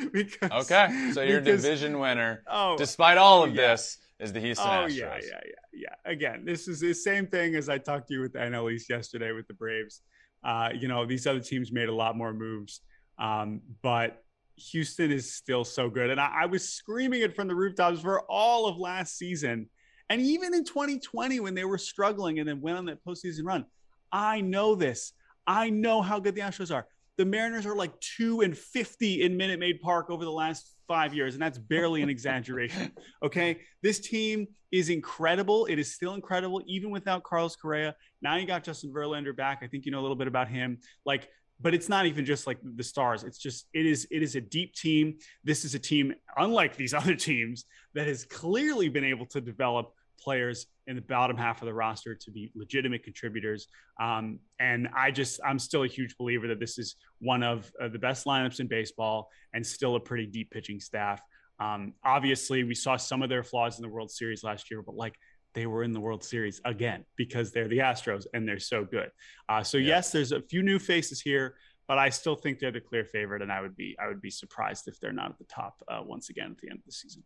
because, 0.12 0.50
okay, 0.70 1.10
so 1.12 1.22
your 1.22 1.40
because, 1.40 1.62
division 1.62 1.98
winner, 1.98 2.42
oh, 2.48 2.76
despite 2.76 3.18
all 3.18 3.42
of 3.42 3.50
oh, 3.50 3.52
yeah. 3.52 3.68
this, 3.72 3.98
is 4.20 4.32
the 4.32 4.40
Houston 4.40 4.66
oh, 4.66 4.86
Astros. 4.86 4.96
yeah, 4.96 5.18
yeah, 5.22 5.40
yeah, 5.44 5.88
yeah. 6.04 6.10
Again, 6.10 6.44
this 6.44 6.68
is 6.68 6.80
the 6.80 6.94
same 6.94 7.26
thing 7.26 7.56
as 7.56 7.68
I 7.68 7.78
talked 7.78 8.08
to 8.08 8.14
you 8.14 8.20
with 8.20 8.32
the 8.32 8.38
NL 8.38 8.72
East 8.72 8.88
yesterday 8.88 9.32
with 9.32 9.48
the 9.48 9.54
Braves. 9.54 10.02
Uh, 10.44 10.70
you 10.74 10.88
know, 10.88 11.06
these 11.06 11.26
other 11.26 11.40
teams 11.40 11.72
made 11.72 11.88
a 11.88 11.94
lot 11.94 12.16
more 12.16 12.32
moves, 12.32 12.82
um, 13.18 13.60
but 13.82 14.22
Houston 14.56 15.10
is 15.10 15.32
still 15.32 15.64
so 15.64 15.88
good. 15.88 16.10
And 16.10 16.20
I, 16.20 16.42
I, 16.42 16.46
was 16.46 16.68
screaming 16.68 17.22
it 17.22 17.34
from 17.34 17.48
the 17.48 17.54
rooftops 17.54 18.00
for 18.00 18.20
all 18.30 18.66
of 18.66 18.76
last 18.76 19.16
season. 19.16 19.68
And 20.10 20.20
even 20.20 20.54
in 20.54 20.64
2020, 20.64 21.40
when 21.40 21.54
they 21.54 21.64
were 21.64 21.78
struggling 21.78 22.38
and 22.38 22.48
then 22.48 22.60
went 22.60 22.78
on 22.78 22.84
that 22.86 23.04
postseason 23.04 23.44
run, 23.44 23.64
I 24.12 24.42
know 24.42 24.74
this. 24.74 25.12
I 25.46 25.70
know 25.70 26.02
how 26.02 26.20
good 26.20 26.34
the 26.34 26.42
Astros 26.42 26.74
are. 26.74 26.86
The 27.16 27.24
Mariners 27.24 27.66
are 27.66 27.76
like 27.76 27.98
two 28.00 28.42
and 28.42 28.56
50 28.56 29.22
in 29.22 29.36
Minute 29.36 29.58
Maid 29.58 29.80
Park 29.80 30.10
over 30.10 30.24
the 30.24 30.30
last 30.30 30.73
five 30.86 31.14
years, 31.14 31.34
and 31.34 31.42
that's 31.42 31.58
barely 31.58 32.02
an 32.02 32.08
exaggeration. 32.08 32.92
Okay. 33.22 33.60
This 33.82 34.00
team 34.00 34.48
is 34.70 34.90
incredible. 34.90 35.66
It 35.66 35.78
is 35.78 35.94
still 35.94 36.14
incredible, 36.14 36.62
even 36.66 36.90
without 36.90 37.22
Carlos 37.22 37.56
Correa. 37.56 37.94
Now 38.20 38.36
you 38.36 38.46
got 38.46 38.64
Justin 38.64 38.92
Verlander 38.92 39.34
back. 39.34 39.60
I 39.62 39.66
think 39.66 39.86
you 39.86 39.92
know 39.92 40.00
a 40.00 40.02
little 40.02 40.16
bit 40.16 40.26
about 40.26 40.48
him. 40.48 40.78
Like, 41.06 41.28
but 41.60 41.74
it's 41.74 41.88
not 41.88 42.04
even 42.06 42.24
just 42.24 42.46
like 42.46 42.58
the 42.62 42.82
stars. 42.82 43.24
It's 43.24 43.38
just 43.38 43.66
it 43.72 43.86
is 43.86 44.06
it 44.10 44.22
is 44.22 44.36
a 44.36 44.40
deep 44.40 44.74
team. 44.74 45.16
This 45.42 45.64
is 45.64 45.74
a 45.74 45.78
team 45.78 46.14
unlike 46.36 46.76
these 46.76 46.92
other 47.00 47.14
teams 47.14 47.64
that 47.94 48.06
has 48.06 48.24
clearly 48.24 48.88
been 48.88 49.04
able 49.04 49.26
to 49.26 49.40
develop 49.40 49.94
players 50.18 50.66
in 50.86 50.96
the 50.96 51.02
bottom 51.02 51.36
half 51.36 51.62
of 51.62 51.66
the 51.66 51.74
roster 51.74 52.14
to 52.14 52.30
be 52.30 52.52
legitimate 52.54 53.02
contributors. 53.02 53.68
Um, 54.00 54.38
and 54.58 54.88
I 54.96 55.10
just, 55.10 55.40
I'm 55.44 55.58
still 55.58 55.84
a 55.84 55.88
huge 55.88 56.16
believer 56.18 56.48
that 56.48 56.60
this 56.60 56.78
is 56.78 56.96
one 57.20 57.42
of 57.42 57.70
uh, 57.80 57.88
the 57.88 57.98
best 57.98 58.26
lineups 58.26 58.60
in 58.60 58.66
baseball 58.66 59.28
and 59.54 59.66
still 59.66 59.96
a 59.96 60.00
pretty 60.00 60.26
deep 60.26 60.50
pitching 60.50 60.80
staff. 60.80 61.20
Um, 61.60 61.94
obviously, 62.04 62.64
we 62.64 62.74
saw 62.74 62.96
some 62.96 63.22
of 63.22 63.28
their 63.28 63.42
flaws 63.42 63.78
in 63.78 63.82
the 63.82 63.88
World 63.88 64.10
Series 64.10 64.42
last 64.42 64.70
year, 64.70 64.82
but 64.82 64.94
like 64.94 65.14
they 65.54 65.66
were 65.66 65.84
in 65.84 65.92
the 65.92 66.00
World 66.00 66.24
Series 66.24 66.60
again 66.64 67.04
because 67.16 67.52
they're 67.52 67.68
the 67.68 67.78
Astros 67.78 68.26
and 68.34 68.46
they're 68.46 68.58
so 68.58 68.84
good. 68.84 69.10
Uh, 69.48 69.62
so 69.62 69.78
yeah. 69.78 69.88
yes, 69.88 70.10
there's 70.10 70.32
a 70.32 70.42
few 70.42 70.62
new 70.62 70.78
faces 70.78 71.20
here, 71.20 71.54
but 71.86 71.98
I 71.98 72.08
still 72.08 72.34
think 72.34 72.58
they're 72.58 72.72
the 72.72 72.80
clear 72.80 73.04
favorite, 73.04 73.40
and 73.42 73.52
I 73.52 73.60
would 73.60 73.76
be 73.76 73.96
I 74.02 74.08
would 74.08 74.20
be 74.20 74.30
surprised 74.30 74.88
if 74.88 74.98
they're 75.00 75.12
not 75.12 75.30
at 75.30 75.38
the 75.38 75.44
top 75.44 75.82
uh, 75.88 76.00
once 76.04 76.28
again 76.28 76.50
at 76.50 76.58
the 76.58 76.70
end 76.70 76.80
of 76.80 76.84
the 76.84 76.92
season. 76.92 77.22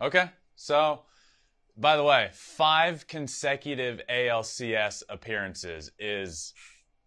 Okay, 0.00 0.30
so 0.54 1.02
by 1.80 1.96
the 1.96 2.04
way, 2.04 2.28
five 2.32 3.06
consecutive 3.06 4.00
ALCS 4.10 5.02
appearances 5.08 5.90
is 5.98 6.52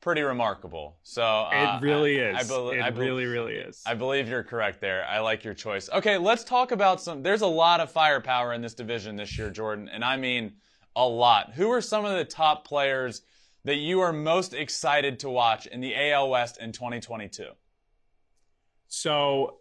pretty 0.01 0.21
remarkable. 0.21 0.97
So 1.03 1.23
uh, 1.23 1.77
it 1.79 1.85
really 1.85 2.17
is. 2.17 2.35
I, 2.35 2.43
be- 2.43 2.77
it 2.77 2.81
I 2.81 2.89
be- 2.89 2.99
really, 2.99 3.25
really 3.25 3.53
is. 3.53 3.81
I 3.85 3.93
believe 3.93 4.27
you're 4.27 4.43
correct 4.43 4.81
there. 4.81 5.05
I 5.05 5.19
like 5.19 5.43
your 5.43 5.53
choice. 5.53 5.89
Okay, 5.93 6.17
let's 6.17 6.43
talk 6.43 6.71
about 6.71 7.01
some. 7.01 7.21
There's 7.21 7.41
a 7.41 7.47
lot 7.47 7.79
of 7.79 7.91
firepower 7.91 8.53
in 8.53 8.61
this 8.61 8.73
division 8.73 9.15
this 9.15 9.37
year, 9.37 9.51
Jordan, 9.51 9.89
and 9.89 10.03
I 10.03 10.17
mean 10.17 10.53
a 10.95 11.07
lot. 11.07 11.53
Who 11.53 11.71
are 11.71 11.81
some 11.81 12.03
of 12.03 12.17
the 12.17 12.25
top 12.25 12.67
players 12.67 13.21
that 13.65 13.77
you 13.77 14.01
are 14.01 14.11
most 14.11 14.53
excited 14.53 15.19
to 15.19 15.29
watch 15.29 15.67
in 15.67 15.81
the 15.81 15.95
AL 16.11 16.31
West 16.31 16.59
in 16.59 16.71
2022? 16.71 17.45
So 18.87 19.59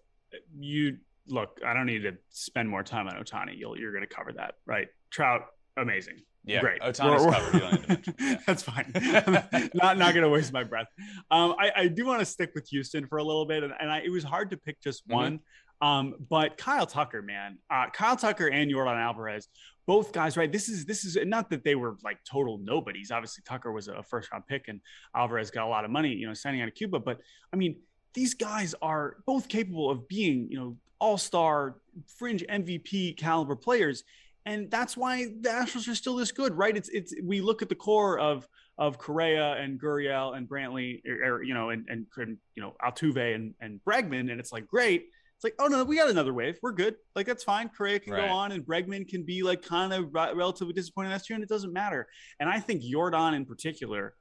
you 0.59 0.97
look, 1.28 1.60
I 1.64 1.74
don't 1.74 1.86
need 1.86 2.02
to 2.02 2.16
spend 2.30 2.68
more 2.68 2.82
time 2.82 3.09
on 3.09 3.14
Ohtani. 3.14 3.56
You'll, 3.56 3.78
you're 3.78 3.93
going 3.93 4.06
to 4.06 4.12
cover 4.12 4.32
that, 4.32 4.56
right? 4.66 4.89
Trout, 5.12 5.43
amazing. 5.76 6.16
Yeah, 6.44 6.60
great. 6.60 6.80
Ohtani's 6.80 7.24
covered. 7.24 8.14
Yeah. 8.18 8.36
That's 8.47 8.64
fine. 8.64 8.90
not 9.74 9.97
not 9.97 10.12
going 10.12 10.22
to 10.24 10.28
waste 10.28 10.52
my 10.52 10.64
breath. 10.64 10.89
Um, 11.30 11.55
I, 11.59 11.70
I 11.76 11.89
do 11.89 12.05
want 12.05 12.18
to 12.18 12.26
stick 12.26 12.51
with 12.55 12.66
Houston 12.68 13.06
for 13.06 13.18
a 13.18 13.22
little 13.22 13.47
bit, 13.47 13.62
and, 13.62 13.72
and 13.78 13.90
I, 13.90 14.01
it 14.01 14.10
was 14.10 14.24
hard 14.24 14.51
to 14.51 14.56
pick 14.56 14.80
just 14.82 15.06
mm-hmm. 15.06 15.14
one. 15.14 15.40
Um, 15.80 16.14
but 16.28 16.56
Kyle 16.56 16.86
Tucker, 16.86 17.22
man, 17.22 17.59
uh, 17.70 17.86
Kyle 17.93 18.16
Tucker 18.16 18.48
and 18.48 18.70
Yordan 18.70 18.97
Alvarez, 18.97 19.48
both 19.86 20.12
guys, 20.12 20.36
right? 20.36 20.51
This 20.51 20.68
is 20.68 20.84
this 20.84 21.05
is 21.05 21.16
not 21.24 21.51
that 21.51 21.64
they 21.64 21.74
were 21.74 21.97
like 22.02 22.18
total 22.28 22.59
nobodies. 22.59 23.10
Obviously, 23.10 23.43
Tucker 23.47 23.72
was 23.72 23.89
a 23.89 24.02
first 24.02 24.32
round 24.32 24.47
pick, 24.47 24.66
and 24.68 24.80
Alvarez 25.14 25.51
got 25.51 25.64
a 25.64 25.68
lot 25.68 25.84
of 25.84 25.90
money, 25.90 26.10
you 26.10 26.26
know, 26.26 26.34
signing 26.34 26.62
out 26.62 26.68
of 26.68 26.74
Cuba. 26.74 26.98
But 26.98 27.18
I 27.52 27.56
mean, 27.56 27.76
these 28.14 28.34
guys 28.34 28.74
are 28.82 29.16
both 29.26 29.48
capable 29.48 29.90
of 29.90 30.09
being, 30.09 30.48
you 30.51 30.59
know, 30.59 30.76
all-star, 31.01 31.78
fringe 32.16 32.44
MVP 32.48 33.16
caliber 33.16 33.56
players. 33.56 34.05
And 34.44 34.70
that's 34.70 34.97
why 34.97 35.27
the 35.27 35.48
Astros 35.48 35.89
are 35.89 35.94
still 35.94 36.16
this 36.16 36.32
good, 36.32 36.55
right? 36.55 36.77
It's 36.77 36.89
it's 36.89 37.14
we 37.23 37.40
look 37.40 37.62
at 37.62 37.69
the 37.69 37.74
core 37.74 38.19
of 38.19 38.48
of 38.78 38.98
Correa 38.98 39.52
and 39.52 39.81
Gurriel 39.81 40.36
and 40.36 40.48
Brantley, 40.48 41.01
or, 41.06 41.35
or, 41.35 41.43
you 41.43 41.55
know, 41.55 41.70
and 41.70 41.86
and 41.89 42.06
you 42.16 42.62
know 42.62 42.74
Altuve 42.85 43.35
and 43.35 43.55
and 43.60 43.81
Bregman, 43.89 44.31
and 44.31 44.40
it's 44.40 44.52
like 44.52 44.66
great. 44.66 45.06
It's 45.36 45.44
like, 45.44 45.55
oh 45.59 45.66
no, 45.66 45.85
we 45.85 45.97
got 45.97 46.09
another 46.09 46.32
wave. 46.32 46.59
We're 46.62 46.73
good. 46.73 46.97
Like 47.14 47.27
that's 47.27 47.44
fine. 47.44 47.69
Correa 47.69 48.01
can 48.01 48.12
right. 48.12 48.27
go 48.27 48.32
on, 48.32 48.52
and 48.52 48.64
Bregman 48.64 49.09
can 49.09 49.24
be 49.24 49.43
like 49.43 49.62
kind 49.62 49.93
of 49.93 50.12
relatively 50.12 50.73
disappointing 50.73 51.12
last 51.12 51.28
year, 51.28 51.35
and 51.35 51.43
it 51.43 51.48
doesn't 51.48 51.73
matter. 51.73 52.09
And 52.40 52.48
I 52.48 52.60
think 52.60 52.82
Yordan 52.82 53.35
in 53.35 53.44
particular 53.44 54.14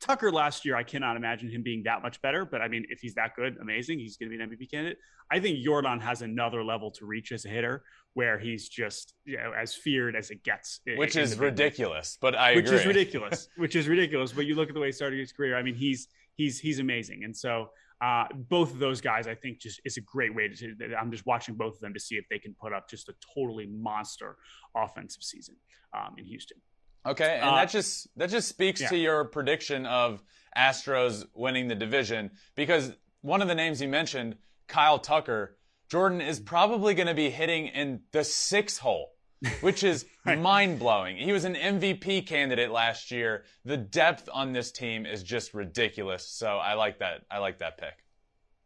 Tucker 0.00 0.30
last 0.30 0.64
year, 0.64 0.76
I 0.76 0.82
cannot 0.82 1.16
imagine 1.16 1.50
him 1.50 1.62
being 1.62 1.82
that 1.84 2.02
much 2.02 2.20
better. 2.22 2.44
But 2.44 2.60
I 2.60 2.68
mean, 2.68 2.84
if 2.88 3.00
he's 3.00 3.14
that 3.14 3.34
good, 3.34 3.56
amazing. 3.60 3.98
He's 3.98 4.16
going 4.16 4.30
to 4.30 4.36
be 4.36 4.42
an 4.42 4.50
MVP 4.50 4.70
candidate. 4.70 4.98
I 5.30 5.40
think 5.40 5.58
Yordan 5.64 6.00
has 6.00 6.22
another 6.22 6.62
level 6.62 6.90
to 6.92 7.06
reach 7.06 7.32
as 7.32 7.44
a 7.44 7.48
hitter 7.48 7.82
where 8.14 8.38
he's 8.38 8.68
just 8.68 9.14
you 9.24 9.36
know, 9.36 9.52
as 9.52 9.74
feared 9.74 10.16
as 10.16 10.30
it 10.30 10.42
gets. 10.44 10.80
Which 10.96 11.16
is 11.16 11.38
ridiculous, 11.38 12.18
but 12.20 12.34
I 12.34 12.54
Which 12.54 12.66
agree. 12.66 12.78
is 12.78 12.86
ridiculous. 12.86 13.48
which 13.56 13.76
is 13.76 13.88
ridiculous. 13.88 14.32
But 14.32 14.46
you 14.46 14.54
look 14.54 14.68
at 14.68 14.74
the 14.74 14.80
way 14.80 14.88
he 14.88 14.92
started 14.92 15.18
his 15.18 15.32
career. 15.32 15.56
I 15.56 15.62
mean, 15.62 15.74
he's 15.74 16.08
he's 16.34 16.58
he's 16.58 16.78
amazing. 16.78 17.24
And 17.24 17.36
so 17.36 17.70
uh, 18.00 18.26
both 18.34 18.72
of 18.72 18.78
those 18.78 19.00
guys, 19.00 19.26
I 19.26 19.34
think, 19.34 19.58
just 19.58 19.80
is 19.84 19.96
a 19.96 20.02
great 20.02 20.34
way 20.34 20.48
to. 20.48 20.76
I'm 20.98 21.10
just 21.10 21.26
watching 21.26 21.54
both 21.54 21.74
of 21.74 21.80
them 21.80 21.94
to 21.94 22.00
see 22.00 22.16
if 22.16 22.28
they 22.28 22.38
can 22.38 22.54
put 22.60 22.72
up 22.72 22.88
just 22.88 23.08
a 23.08 23.14
totally 23.34 23.66
monster 23.66 24.36
offensive 24.76 25.22
season 25.22 25.56
um, 25.94 26.14
in 26.18 26.24
Houston. 26.26 26.58
Okay, 27.06 27.38
and 27.40 27.50
uh, 27.50 27.54
that 27.56 27.70
just 27.70 28.08
that 28.16 28.30
just 28.30 28.48
speaks 28.48 28.80
yeah. 28.80 28.88
to 28.88 28.96
your 28.96 29.24
prediction 29.24 29.86
of 29.86 30.22
Astros 30.56 31.24
winning 31.34 31.68
the 31.68 31.74
division 31.74 32.32
because 32.56 32.92
one 33.20 33.42
of 33.42 33.48
the 33.48 33.54
names 33.54 33.80
you 33.80 33.88
mentioned, 33.88 34.36
Kyle 34.66 34.98
Tucker, 34.98 35.56
Jordan 35.88 36.20
is 36.20 36.40
probably 36.40 36.94
going 36.94 37.06
to 37.06 37.14
be 37.14 37.30
hitting 37.30 37.68
in 37.68 38.00
the 38.10 38.24
six 38.24 38.78
hole, 38.78 39.12
which 39.60 39.84
is 39.84 40.04
right. 40.26 40.38
mind 40.38 40.80
blowing. 40.80 41.16
He 41.16 41.32
was 41.32 41.44
an 41.44 41.54
MVP 41.54 42.26
candidate 42.26 42.70
last 42.70 43.12
year. 43.12 43.44
The 43.64 43.76
depth 43.76 44.28
on 44.32 44.52
this 44.52 44.72
team 44.72 45.06
is 45.06 45.22
just 45.22 45.54
ridiculous. 45.54 46.26
So 46.28 46.56
I 46.56 46.74
like 46.74 46.98
that. 46.98 47.22
I 47.30 47.38
like 47.38 47.58
that 47.58 47.78
pick. 47.78 47.94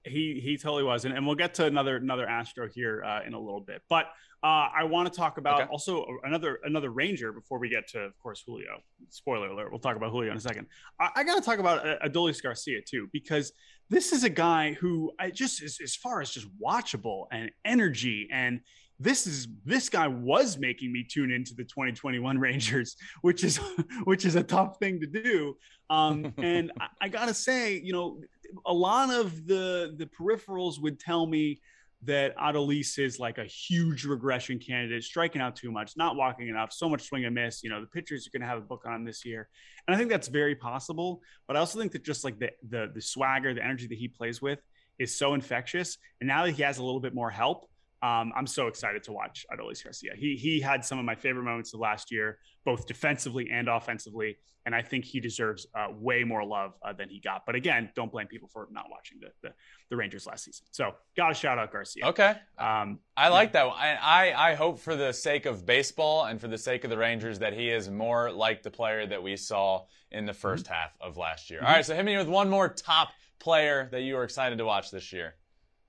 He 0.03 0.41
he 0.43 0.57
totally 0.57 0.85
was, 0.85 1.05
and, 1.05 1.15
and 1.15 1.27
we'll 1.27 1.37
get 1.37 1.55
to 1.55 1.67
another 1.67 1.97
another 1.97 2.27
Astro 2.27 2.69
here 2.75 3.05
uh, 3.05 3.21
in 3.27 3.35
a 3.35 3.41
little 3.41 3.61
bit, 3.61 3.83
but. 3.91 4.07
Uh, 4.43 4.69
I 4.75 4.85
want 4.85 5.12
to 5.12 5.15
talk 5.15 5.37
about 5.37 5.61
okay. 5.61 5.71
also 5.71 6.07
another 6.25 6.61
another 6.65 6.91
Ranger 6.91 7.31
before 7.31 7.59
we 7.59 7.69
get 7.69 7.87
to, 7.89 8.01
of 8.01 8.19
course, 8.19 8.43
Julio. 8.47 8.81
Spoiler 9.11 9.49
alert. 9.49 9.71
We'll 9.71 9.81
talk 9.81 9.97
about 9.97 10.12
Julio 10.12 10.31
in 10.31 10.37
a 10.39 10.41
second. 10.41 10.67
I, 10.99 11.11
I 11.17 11.25
got 11.25 11.35
to 11.35 11.43
talk 11.43 11.59
about 11.59 11.87
uh, 11.87 11.99
Adolis 12.03 12.43
Garcia 12.43 12.81
too 12.81 13.09
because 13.12 13.53
this 13.91 14.12
is 14.12 14.25
a 14.25 14.31
guy 14.31 14.73
who 14.73 15.12
I 15.19 15.31
just 15.31 15.62
as, 15.62 15.79
as 15.83 15.95
far 15.95 16.23
as 16.23 16.31
just 16.31 16.47
watchable 16.59 17.27
and 17.31 17.51
energy 17.67 18.29
and 18.33 18.61
this 19.01 19.27
is 19.27 19.49
this 19.65 19.89
guy 19.89 20.07
was 20.07 20.59
making 20.59 20.93
me 20.93 21.03
tune 21.03 21.31
into 21.33 21.55
the 21.55 21.65
2021 21.65 22.39
Rangers, 22.39 22.97
which 23.23 23.43
is 23.43 23.57
which 24.05 24.25
is 24.25 24.37
a 24.37 24.43
tough 24.43 24.79
thing 24.79 25.01
to 25.01 25.07
do. 25.07 25.57
Um, 25.89 26.33
and 26.39 26.71
I, 26.81 26.87
I, 27.03 27.09
gotta 27.09 27.35
say, 27.35 27.79
you 27.79 27.93
know, 27.93 28.21
a 28.67 28.73
lot 28.73 29.11
of 29.11 29.47
the 29.47 29.95
the 29.97 30.07
peripherals 30.07 30.81
would 30.81 31.01
tell 31.01 31.27
me 31.27 31.61
that 32.03 32.37
Adolis 32.37 32.99
is 32.99 33.19
like 33.19 33.39
a 33.39 33.45
huge 33.45 34.05
regression 34.05 34.59
candidate, 34.59 35.05
striking 35.05 35.43
out 35.43 35.55
too 35.55 35.71
much, 35.71 35.97
not 35.97 36.17
walking 36.17 36.49
enough, 36.49 36.73
so 36.73 36.89
much 36.89 37.03
swing 37.03 37.27
and 37.27 37.35
miss. 37.35 37.63
You 37.63 37.71
know, 37.71 37.81
the 37.81 37.87
pitchers 37.87 38.27
are 38.27 38.31
going 38.31 38.41
to 38.41 38.49
have 38.49 38.59
a 38.59 38.63
book 38.63 38.85
on 38.87 39.05
this 39.05 39.25
year, 39.25 39.49
and 39.87 39.95
I 39.95 39.99
think 39.99 40.11
that's 40.11 40.29
very 40.29 40.55
possible. 40.55 41.21
But 41.47 41.57
I 41.57 41.61
also 41.61 41.79
think 41.79 41.93
that 41.93 42.03
just 42.03 42.25
like 42.25 42.39
the 42.39 42.51
the 42.69 42.91
the 42.95 43.03
swagger, 43.03 43.53
the 43.53 43.65
energy 43.65 43.87
that 43.89 43.99
he 43.99 44.09
plays 44.09 44.41
with 44.41 44.61
is 44.99 45.17
so 45.17 45.35
infectious, 45.35 45.99
and 46.21 46.29
now 46.29 46.47
that 46.47 46.53
he 46.53 46.63
has 46.63 46.79
a 46.79 46.85
little 46.85 47.01
bit 47.01 47.15
more 47.15 47.31
help, 47.31 47.69
um, 48.03 48.33
I'm 48.35 48.47
so 48.47 48.67
excited 48.67 49.03
to 49.05 49.13
watch 49.13 49.45
Adolis 49.53 49.85
Garcia. 49.85 50.13
He 50.17 50.35
he 50.35 50.59
had 50.61 50.85
some 50.85 50.99
of 50.99 51.05
my 51.05 51.15
favorite 51.15 51.43
moments 51.43 51.75
of 51.75 51.81
last 51.81 52.11
year, 52.11 52.39
both 52.65 52.87
defensively 52.87 53.51
and 53.53 53.69
offensively, 53.69 54.39
and 54.65 54.75
I 54.75 54.81
think 54.81 55.05
he 55.05 55.21
deserves 55.21 55.67
uh, 55.75 55.89
way 55.93 56.25
more 56.25 56.43
love 56.43 56.73
uh, 56.83 56.95
than 56.95 57.11
he 57.11 57.21
got. 57.21 57.45
But 57.45 57.57
again, 57.57 57.91
don't 57.95 58.11
blame 58.11 58.27
people 58.27 58.49
for 58.49 58.69
not 58.71 58.87
watching 58.91 59.19
the 59.21 59.29
the, 59.43 59.55
the 59.91 59.97
Rangers 59.97 60.27
last 60.27 60.45
season. 60.45 60.65
So, 60.71 60.95
got 61.15 61.29
to 61.29 61.35
shout 61.35 61.59
out 61.59 61.73
Garcia. 61.73 62.07
Okay, 62.07 62.35
um, 62.57 63.01
I 63.19 63.29
like 63.29 63.53
that. 63.53 63.67
I, 63.67 63.99
I 64.01 64.51
I 64.51 64.55
hope 64.55 64.79
for 64.79 64.97
the 64.97 65.13
sake 65.13 65.45
of 65.45 65.67
baseball 65.67 66.25
and 66.25 66.41
for 66.41 66.49
the 66.49 66.59
sake 66.59 66.85
of 66.85 66.91
the 66.91 66.99
Rangers 66.99 67.39
that 67.41 67.53
he 67.53 67.69
is 67.69 67.91
more 67.91 68.33
like 68.33 68.63
the 68.63 68.71
player 68.71 69.07
that 69.07 69.23
we 69.23 69.37
saw 69.37 69.85
in 70.11 70.25
the 70.25 70.33
1st 70.33 70.63
mm-hmm. 70.63 70.73
half 70.73 70.97
of 71.03 71.19
last 71.19 71.51
year. 71.51 71.61
Mm-hmm. 71.61 71.67
All 71.67 71.75
right, 71.75 71.85
so 71.85 71.95
hit 71.95 72.05
me 72.05 72.17
with 72.17 72.29
one 72.29 72.49
more 72.49 72.69
top 72.69 73.11
player 73.39 73.89
that 73.93 74.01
you 74.01 74.17
are 74.17 74.25
excited 74.25 74.59
to 74.59 74.65
watch 74.65 74.91
this 74.91 75.13
year 75.13 75.35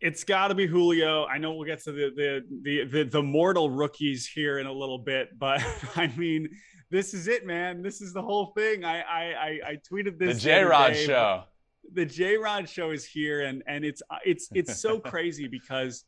it's 0.02 0.24
got 0.24 0.48
to 0.48 0.56
be 0.56 0.66
Julio. 0.66 1.26
I 1.26 1.38
know 1.38 1.54
we'll 1.54 1.68
get 1.68 1.84
to 1.84 1.92
the, 1.92 2.12
the, 2.16 2.44
the 2.64 2.86
the 2.86 3.04
the 3.04 3.22
mortal 3.24 3.70
rookies 3.70 4.28
here 4.28 4.58
in 4.58 4.66
a 4.66 4.72
little 4.72 4.98
bit, 4.98 5.38
but 5.38 5.64
I 5.96 6.08
mean, 6.18 6.50
this 6.90 7.14
is 7.14 7.28
it, 7.28 7.46
man. 7.46 7.82
This 7.82 8.02
is 8.02 8.12
the 8.12 8.22
whole 8.22 8.48
thing. 8.48 8.84
I 8.84 9.02
I 9.02 9.60
I, 9.66 9.78
tweeted 9.92 10.18
this. 10.18 10.38
The 10.38 10.42
J 10.42 10.64
Rod 10.64 10.96
show. 10.96 11.44
The 11.94 12.06
J 12.06 12.38
Rod 12.38 12.68
show 12.68 12.90
is 12.92 13.06
here, 13.06 13.42
and 13.42 13.64
and 13.68 13.86
it's 13.86 14.02
it's 14.26 14.50
it's 14.54 14.82
so 14.82 15.00
crazy 15.12 15.48
because 15.48 16.04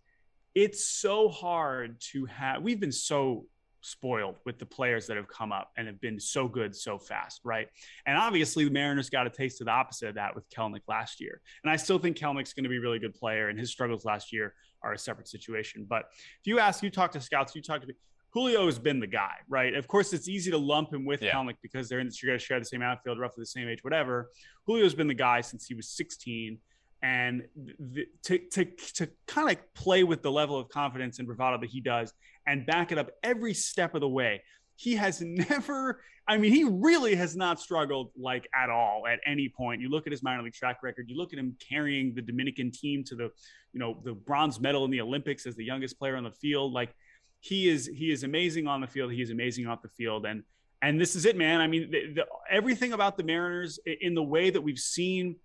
it's 0.55 0.85
so 0.85 1.29
hard 1.29 2.01
to 2.11 2.25
have. 2.25 2.63
We've 2.63 2.79
been 2.79 2.91
so 2.91 3.45
spoiled 3.83 4.35
with 4.45 4.57
the 4.57 4.65
players 4.65 5.05
that 5.07 5.17
have 5.17 5.27
come 5.27 5.51
up 5.51 5.71
and 5.77 5.87
have 5.87 5.99
been 6.01 6.19
so 6.19 6.47
good 6.47 6.75
so 6.75 6.97
fast, 6.97 7.41
right? 7.43 7.67
And 8.05 8.17
obviously, 8.17 8.63
the 8.63 8.71
Mariners 8.71 9.09
got 9.09 9.27
a 9.27 9.29
taste 9.29 9.61
of 9.61 9.65
the 9.65 9.71
opposite 9.71 10.09
of 10.09 10.15
that 10.15 10.33
with 10.33 10.49
Kelenic 10.49 10.81
last 10.87 11.21
year. 11.21 11.41
And 11.63 11.71
I 11.71 11.75
still 11.75 11.99
think 11.99 12.17
Kelenic's 12.17 12.53
going 12.53 12.63
to 12.63 12.69
be 12.69 12.77
a 12.77 12.81
really 12.81 12.99
good 12.99 13.13
player, 13.13 13.49
and 13.49 13.59
his 13.59 13.69
struggles 13.69 14.05
last 14.05 14.33
year 14.33 14.53
are 14.81 14.93
a 14.93 14.97
separate 14.97 15.27
situation. 15.27 15.85
But 15.87 16.05
if 16.11 16.45
you 16.47 16.59
ask, 16.59 16.81
you 16.81 16.89
talk 16.89 17.11
to 17.11 17.21
scouts, 17.21 17.55
you 17.55 17.61
talk 17.61 17.81
to 17.81 17.87
Julio 18.33 18.65
has 18.65 18.79
been 18.79 18.99
the 18.99 19.07
guy, 19.07 19.35
right? 19.47 19.75
Of 19.75 19.87
course, 19.87 20.11
it's 20.11 20.27
easy 20.27 20.49
to 20.49 20.57
lump 20.57 20.91
him 20.91 21.05
with 21.05 21.21
yeah. 21.21 21.33
Kelenic 21.33 21.57
because 21.61 21.87
they're 21.87 21.99
in 21.99 22.09
you're 22.21 22.31
going 22.31 22.39
to 22.39 22.43
share 22.43 22.57
the 22.57 22.65
same 22.65 22.81
outfield, 22.81 23.19
roughly 23.19 23.43
the 23.43 23.45
same 23.45 23.67
age, 23.67 23.83
whatever. 23.83 24.31
Julio's 24.67 24.95
been 24.95 25.07
the 25.07 25.13
guy 25.13 25.41
since 25.41 25.67
he 25.67 25.75
was 25.75 25.87
16 25.89 26.57
and 27.03 27.43
the, 27.55 28.07
to 28.23 28.39
to 28.39 28.65
to 28.93 29.09
kind 29.27 29.51
of 29.51 29.73
play 29.75 30.03
with 30.03 30.23
the 30.23 30.31
level 30.31 30.57
of 30.57 30.69
confidence 30.69 31.19
and 31.19 31.27
bravado 31.27 31.59
that 31.59 31.69
he 31.69 31.81
does 31.81 32.13
and 32.47 32.65
back 32.65 32.91
it 32.91 32.97
up 32.97 33.11
every 33.21 33.53
step 33.53 33.93
of 33.93 34.01
the 34.01 34.09
way. 34.09 34.41
He 34.75 34.95
has 34.95 35.21
never, 35.25 36.01
I 36.27 36.37
mean, 36.37 36.51
he 36.51 36.63
really 36.63 37.15
has 37.15 37.35
not 37.35 37.59
struggled 37.59 38.11
like 38.17 38.47
at 38.55 38.69
all 38.69 39.05
at 39.07 39.19
any 39.25 39.49
point. 39.49 39.81
You 39.81 39.89
look 39.89 40.07
at 40.07 40.11
his 40.11 40.23
minor 40.23 40.41
league 40.41 40.53
track 40.53 40.81
record, 40.81 41.09
you 41.09 41.17
look 41.17 41.33
at 41.33 41.39
him 41.39 41.55
carrying 41.59 42.13
the 42.15 42.21
Dominican 42.21 42.71
team 42.71 43.03
to 43.05 43.15
the, 43.15 43.31
you 43.73 43.79
know, 43.79 43.97
the 44.03 44.13
bronze 44.13 44.59
medal 44.59 44.85
in 44.85 44.91
the 44.91 45.01
Olympics 45.01 45.45
as 45.45 45.55
the 45.55 45.65
youngest 45.65 45.99
player 45.99 46.15
on 46.15 46.23
the 46.23 46.31
field. 46.31 46.73
Like 46.73 46.95
he 47.41 47.67
is, 47.67 47.87
he 47.87 48.11
is 48.11 48.23
amazing 48.23 48.67
on 48.67 48.81
the 48.81 48.87
field. 48.87 49.11
He 49.11 49.21
is 49.21 49.29
amazing 49.29 49.67
off 49.67 49.81
the 49.81 49.89
field. 49.89 50.25
And, 50.25 50.43
and 50.81 50.99
this 50.99 51.15
is 51.15 51.25
it, 51.25 51.37
man. 51.37 51.61
I 51.61 51.67
mean, 51.67 51.91
the, 51.91 52.13
the, 52.13 52.25
everything 52.49 52.93
about 52.93 53.17
the 53.17 53.23
Mariners 53.23 53.79
in 53.85 54.15
the 54.15 54.23
way 54.23 54.49
that 54.49 54.61
we've 54.61 54.79
seen 54.79 55.37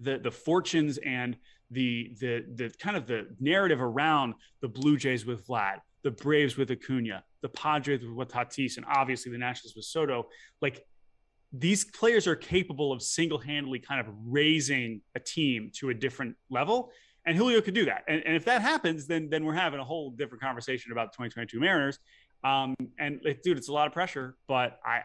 the 0.00 0.18
the 0.18 0.30
fortunes 0.30 0.98
and 0.98 1.36
the 1.70 2.12
the 2.20 2.44
the 2.54 2.72
kind 2.78 2.96
of 2.96 3.06
the 3.06 3.28
narrative 3.38 3.80
around 3.80 4.34
the 4.60 4.68
Blue 4.68 4.96
Jays 4.96 5.24
with 5.24 5.46
Vlad, 5.46 5.76
the 6.02 6.10
Braves 6.10 6.56
with 6.56 6.70
Acuna, 6.70 7.22
the 7.42 7.48
Padres 7.48 8.00
with 8.04 8.28
Tatis, 8.28 8.76
and 8.76 8.86
obviously 8.88 9.30
the 9.30 9.38
Nationals 9.38 9.74
with 9.76 9.84
Soto. 9.84 10.28
Like 10.60 10.84
these 11.52 11.84
players 11.84 12.26
are 12.26 12.36
capable 12.36 12.92
of 12.92 13.02
single-handedly 13.02 13.80
kind 13.80 14.00
of 14.00 14.06
raising 14.24 15.00
a 15.16 15.20
team 15.20 15.70
to 15.74 15.90
a 15.90 15.94
different 15.94 16.36
level. 16.48 16.90
And 17.26 17.36
Julio 17.36 17.60
could 17.60 17.74
do 17.74 17.84
that. 17.86 18.04
And, 18.08 18.22
and 18.24 18.36
if 18.36 18.44
that 18.46 18.62
happens, 18.62 19.06
then 19.06 19.28
then 19.28 19.44
we're 19.44 19.54
having 19.54 19.80
a 19.80 19.84
whole 19.84 20.10
different 20.10 20.42
conversation 20.42 20.92
about 20.92 21.12
the 21.12 21.16
2022 21.16 21.60
Mariners. 21.60 21.98
Um, 22.42 22.74
and 22.98 23.20
dude, 23.44 23.58
it's 23.58 23.68
a 23.68 23.72
lot 23.72 23.86
of 23.86 23.92
pressure, 23.92 24.36
but 24.48 24.80
I 24.84 25.02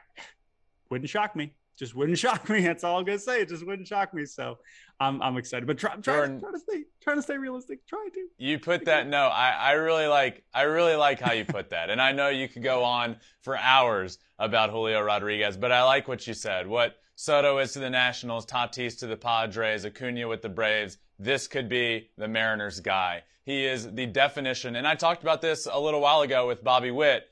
wouldn't 0.89 1.09
shock 1.09 1.35
me 1.35 1.53
just 1.77 1.95
wouldn't 1.95 2.17
shock 2.25 2.49
me. 2.49 2.61
That's 2.61 2.83
all 2.83 2.97
I'm 2.99 3.05
gonna 3.05 3.19
say. 3.19 3.41
It 3.41 3.49
just 3.49 3.65
wouldn't 3.65 3.87
shock 3.87 4.13
me. 4.13 4.25
So 4.25 4.57
I'm 4.99 5.21
I'm 5.21 5.37
excited. 5.37 5.67
But 5.67 5.77
try, 5.77 5.91
I'm 5.91 6.01
trying, 6.01 6.39
trying 6.39 6.53
to 6.53 6.59
stay 6.59 6.83
trying 7.01 7.17
to 7.17 7.21
stay 7.21 7.37
realistic. 7.37 7.85
Try 7.87 8.07
to. 8.13 8.27
You 8.37 8.59
put 8.59 8.85
that 8.85 9.07
no, 9.07 9.27
I, 9.27 9.51
I 9.51 9.71
really 9.73 10.07
like 10.07 10.43
I 10.53 10.63
really 10.63 10.95
like 10.95 11.19
how 11.19 11.33
you 11.33 11.45
put 11.45 11.69
that. 11.69 11.89
And 11.89 12.01
I 12.01 12.11
know 12.11 12.29
you 12.29 12.47
could 12.47 12.63
go 12.63 12.83
on 12.83 13.17
for 13.41 13.57
hours 13.57 14.19
about 14.39 14.69
Julio 14.69 15.01
Rodriguez, 15.01 15.57
but 15.57 15.71
I 15.71 15.83
like 15.83 16.07
what 16.07 16.25
you 16.27 16.33
said. 16.33 16.67
What 16.67 16.97
Soto 17.15 17.59
is 17.59 17.71
to 17.73 17.79
the 17.79 17.89
Nationals, 17.89 18.45
Tatis 18.45 18.99
to 18.99 19.07
the 19.07 19.15
Padres, 19.15 19.85
Acuna 19.85 20.27
with 20.27 20.41
the 20.41 20.49
Braves. 20.49 20.97
This 21.17 21.47
could 21.47 21.69
be 21.69 22.09
the 22.17 22.27
Mariners 22.27 22.81
guy. 22.81 23.23
He 23.43 23.65
is 23.65 23.93
the 23.93 24.05
definition, 24.05 24.75
and 24.75 24.87
I 24.87 24.95
talked 24.95 25.21
about 25.21 25.41
this 25.41 25.67
a 25.71 25.79
little 25.79 26.01
while 26.01 26.21
ago 26.21 26.47
with 26.47 26.63
Bobby 26.63 26.91
Witt, 26.91 27.29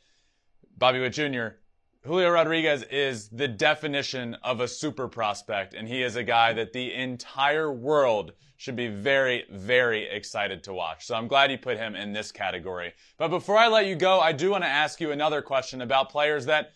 Bobby 0.78 1.00
Witt 1.00 1.14
Jr. 1.14 1.58
Julio 2.06 2.32
Rodriguez 2.32 2.84
is 2.92 3.30
the 3.30 3.48
definition 3.48 4.34
of 4.44 4.60
a 4.60 4.68
super 4.68 5.08
prospect, 5.08 5.74
and 5.74 5.88
he 5.88 6.04
is 6.04 6.18
a 6.18 6.24
guy 6.24 6.52
that 6.52 6.74
the 6.74 6.94
entire 6.94 7.72
world 7.72 8.34
should 8.58 8.76
be 8.76 8.90
very, 8.90 9.46
very 9.50 10.10
excited 10.10 10.66
to 10.66 10.74
watch. 10.74 11.06
So 11.06 11.16
I'm 11.16 11.30
glad 11.30 11.50
you 11.50 11.58
put 11.58 11.78
him 11.78 11.96
in 11.96 12.12
this 12.12 12.30
category. 12.30 12.92
But 13.18 13.30
before 13.30 13.58
I 13.58 13.70
let 13.70 13.86
you 13.86 13.96
go, 13.96 14.20
I 14.20 14.34
do 14.34 14.52
want 14.52 14.66
to 14.66 14.70
ask 14.70 15.00
you 15.00 15.12
another 15.12 15.42
question 15.42 15.82
about 15.82 16.10
players 16.10 16.46
that 16.48 16.74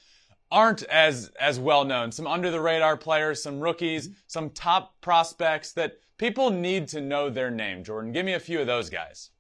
aren't 0.50 0.84
as 0.84 1.30
as 1.42 1.60
well 1.60 1.84
known. 1.84 2.10
Some 2.14 2.26
under 2.26 2.50
the 2.50 2.62
radar 2.62 2.96
players, 2.96 3.44
some 3.44 3.60
rookies, 3.60 4.08
mm-hmm. 4.08 4.18
some 4.28 4.50
top 4.52 5.02
prospects 5.02 5.74
that 5.74 5.98
people 6.18 6.52
need 6.52 6.88
to 6.90 7.02
know 7.02 7.30
their 7.30 7.52
name. 7.52 7.84
Jordan, 7.84 8.14
give 8.14 8.26
me 8.26 8.36
a 8.36 8.40
few 8.40 8.62
of 8.62 8.68
those 8.68 8.90
guys. 8.90 9.32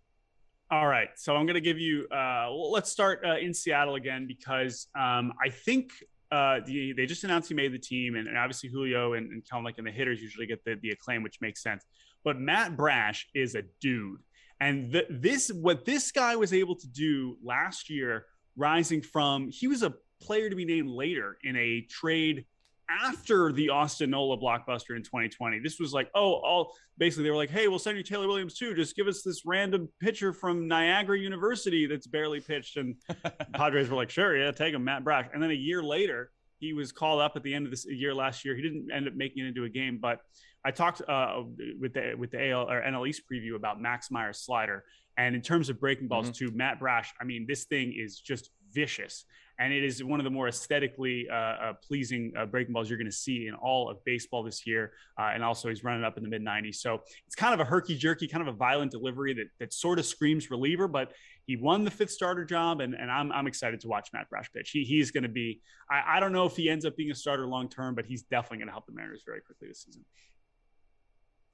All 0.69 0.85
right, 0.85 1.07
so 1.15 1.34
I'm 1.34 1.45
going 1.45 1.56
to 1.56 1.61
give 1.61 1.80
you. 1.80 2.07
Uh, 2.14 2.52
let's 2.52 2.91
start 2.91 3.23
uh, 3.26 3.38
in 3.38 3.53
Seattle 3.53 3.95
again 3.95 4.27
because 4.27 4.88
um, 4.99 5.31
I 5.41 5.48
think 5.49 5.91
uh, 6.30 6.60
the, 6.65 6.91
they 6.91 7.06
just 7.06 7.23
announced 7.23 7.48
he 7.48 7.56
made 7.56 7.72
the 7.72 7.80
team, 7.80 8.15
and, 8.15 8.27
and 8.27 8.38
obviously 8.38 8.69
Julio 8.69 9.14
and, 9.14 9.31
and 9.31 9.41
Kelenic 9.45 9.77
and 9.77 9.88
the 9.88 9.91
hitters 9.91 10.22
usually 10.22 10.45
get 10.45 10.65
the, 10.65 10.76
the 10.81 10.89
acclaim, 10.89 11.23
which 11.23 11.39
makes 11.39 11.64
sense. 11.64 11.85
But 12.26 12.38
Matt 12.38 12.76
Brash 12.76 13.30
is 13.34 13.56
a 13.56 13.64
dude, 13.80 14.19
and 14.60 14.91
the, 14.91 15.06
this 15.10 15.49
what 15.53 15.85
this 15.85 16.11
guy 16.11 16.35
was 16.35 16.52
able 16.52 16.76
to 16.76 16.88
do 16.89 17.38
last 17.41 17.89
year, 17.89 18.26
rising 18.57 19.02
from 19.02 19.48
he 19.49 19.69
was 19.69 19.84
a 19.84 19.94
player 20.22 20.49
to 20.49 20.56
be 20.57 20.65
named 20.65 20.89
later 20.89 21.38
in 21.45 21.56
a 21.56 21.88
trade 21.89 22.45
after 22.90 23.52
the 23.52 23.70
Austin 23.70 24.12
Nola 24.12 24.38
blockbuster 24.38 24.96
in 24.96 25.04
2020. 25.04 25.60
This 25.60 25.80
was 25.80 25.94
like, 25.94 26.10
oh, 26.16 26.34
all 26.34 26.74
basically 26.98 27.26
they 27.26 27.32
were 27.32 27.38
like, 27.38 27.50
hey, 27.50 27.68
we'll 27.68 27.80
send 27.80 27.98
you 27.98 28.04
Taylor 28.04 28.28
Williams 28.28 28.58
too. 28.58 28.74
Just 28.74 28.96
give 28.96 29.08
us 29.08 29.22
this 29.24 29.46
random 29.46 29.90
pitcher 30.00 30.34
from 30.34 30.68
Niagara 30.68 31.20
University 31.20 31.86
that's 31.86 32.08
barely 32.08 32.40
pitched. 32.40 32.78
And 32.78 32.96
Padres 33.54 33.90
were 33.90 33.98
like, 33.98 34.10
sure, 34.10 34.38
yeah, 34.38 34.52
take 34.52 34.74
him, 34.74 34.84
Matt 34.84 35.04
Brash. 35.04 35.28
And 35.34 35.42
then 35.42 35.52
a 35.52 35.56
year 35.56 35.84
later, 35.84 36.32
he 36.60 36.74
was 36.74 36.92
called 36.92 37.22
up 37.22 37.34
at 37.36 37.44
the 37.44 37.54
end 37.54 37.66
of 37.66 37.72
this 37.72 37.86
year 37.86 38.14
last 38.16 38.44
year. 38.44 38.56
He 38.56 38.62
didn't 38.62 38.88
end 38.92 39.08
up 39.08 39.14
making 39.14 39.46
it 39.46 39.50
into 39.50 39.66
a 39.66 39.70
game, 39.70 40.00
but 40.02 40.22
I 40.66 40.72
talked 40.72 41.02
uh, 41.08 41.44
with 41.80 41.94
the 41.94 42.16
with 42.18 42.32
the 42.32 42.50
AL 42.50 42.70
or 42.70 42.82
NL 42.82 43.08
East 43.08 43.22
preview 43.32 43.56
about 43.56 43.80
Max 43.80 44.10
Meyer's 44.10 44.40
slider. 44.40 44.84
And 45.18 45.36
in 45.36 45.42
terms 45.42 45.70
of 45.70 45.80
breaking 45.80 46.08
balls 46.08 46.30
mm-hmm. 46.30 46.48
too, 46.48 46.52
Matt 46.56 46.80
Brash, 46.80 47.14
I 47.22 47.24
mean, 47.24 47.46
this 47.48 47.66
thing 47.66 47.94
is 47.98 48.20
just 48.20 48.50
vicious 48.72 49.26
and 49.60 49.74
it 49.74 49.84
is 49.84 50.04
one 50.04 50.20
of 50.20 50.24
the 50.24 50.30
more 50.30 50.48
aesthetically 50.48 51.28
uh, 51.32 51.36
uh, 51.36 51.74
pleasing 51.86 52.32
uh, 52.38 52.46
breaking 52.46 52.74
balls 52.74 52.90
you're 52.90 52.98
going 52.98 53.10
to 53.10 53.16
see 53.16 53.48
in 53.48 53.56
all 53.56 53.90
of 53.90 54.04
baseball 54.04 54.44
this 54.44 54.68
year. 54.68 54.92
Uh, 55.20 55.32
and 55.34 55.44
also, 55.44 55.70
he's 55.70 55.84
running 55.84 56.04
up 56.04 56.18
in 56.18 56.24
the 56.24 56.30
mid 56.30 56.44
90s. 56.44 56.76
So 56.76 57.02
it's 57.26 57.36
kind 57.36 57.54
of 57.54 57.60
a 57.60 57.66
herky 57.66 57.98
jerky, 57.98 58.28
kind 58.28 58.48
of 58.48 58.54
a 58.54 58.58
violent 58.58 58.92
delivery 58.92 59.34
that 59.34 59.48
that 59.60 59.74
sort 59.74 60.00
of 60.00 60.06
screams 60.06 60.52
reliever, 60.52 60.88
but 60.88 61.12
he 61.46 61.56
won 61.56 61.86
the 61.86 61.92
fifth 61.92 62.12
starter 62.12 62.44
job, 62.44 62.82
and, 62.82 62.94
and 62.94 63.10
I'm, 63.10 63.32
I'm 63.32 63.48
excited 63.48 63.80
to 63.80 63.88
watch 63.88 64.10
Matt 64.14 64.30
Brash 64.30 64.52
pitch. 64.54 64.70
He, 64.72 64.84
he's 64.84 65.12
going 65.12 65.24
to 65.24 65.30
be, 65.30 65.62
I, 65.90 66.18
I 66.18 66.20
don't 66.20 66.34
know 66.34 66.46
if 66.46 66.58
he 66.58 66.70
ends 66.70 66.86
up 66.86 66.98
being 66.98 67.10
a 67.10 67.16
starter 67.16 67.48
long 67.48 67.70
term, 67.70 67.96
but 67.96 68.06
he's 68.06 68.24
definitely 68.24 68.58
going 68.58 68.68
to 68.68 68.74
help 68.74 68.86
the 68.86 68.92
Mariners 68.92 69.24
very 69.26 69.42
quickly 69.42 69.70
this 69.70 69.84
season. 69.84 70.04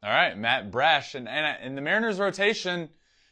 All 0.03 0.09
right, 0.09 0.37
Matt 0.37 0.71
Brash. 0.71 1.15
And, 1.15 1.29
and 1.29 1.63
in 1.63 1.75
the 1.75 1.81
Mariners 1.81 2.19
rotation, 2.19 2.89